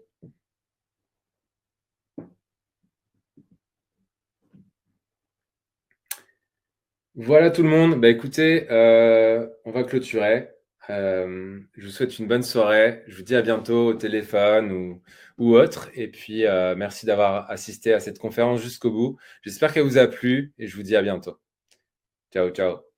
Voilà 7.24 7.52
tout 7.52 7.62
le 7.62 7.70
monde. 7.70 8.02
Bah, 8.02 8.10
écoutez, 8.10 8.66
euh, 8.72 9.48
on 9.66 9.72
va 9.72 9.84
clôturer. 9.84 10.50
Euh, 10.90 11.60
je 11.78 11.86
vous 11.86 11.92
souhaite 11.92 12.18
une 12.18 12.28
bonne 12.28 12.42
soirée. 12.42 13.04
Je 13.08 13.16
vous 13.16 13.22
dis 13.22 13.36
à 13.36 13.44
bientôt 13.44 13.90
au 13.90 13.94
téléphone 13.94 14.72
ou, 14.72 15.04
ou 15.38 15.56
autre. 15.56 15.90
Et 15.94 16.08
puis, 16.10 16.46
euh, 16.48 16.76
merci 16.76 17.06
d'avoir 17.06 17.50
assisté 17.52 17.94
à 17.94 18.00
cette 18.00 18.18
conférence 18.18 18.62
jusqu'au 18.62 18.90
bout. 18.92 19.18
J'espère 19.44 19.72
qu'elle 19.72 19.84
vous 19.84 20.00
a 20.00 20.08
plu 20.08 20.54
et 20.58 20.66
je 20.68 20.76
vous 20.76 20.84
dis 20.84 20.96
à 20.96 21.04
bientôt. 21.04 21.40
Ciao, 22.34 22.50
ciao. 22.52 22.91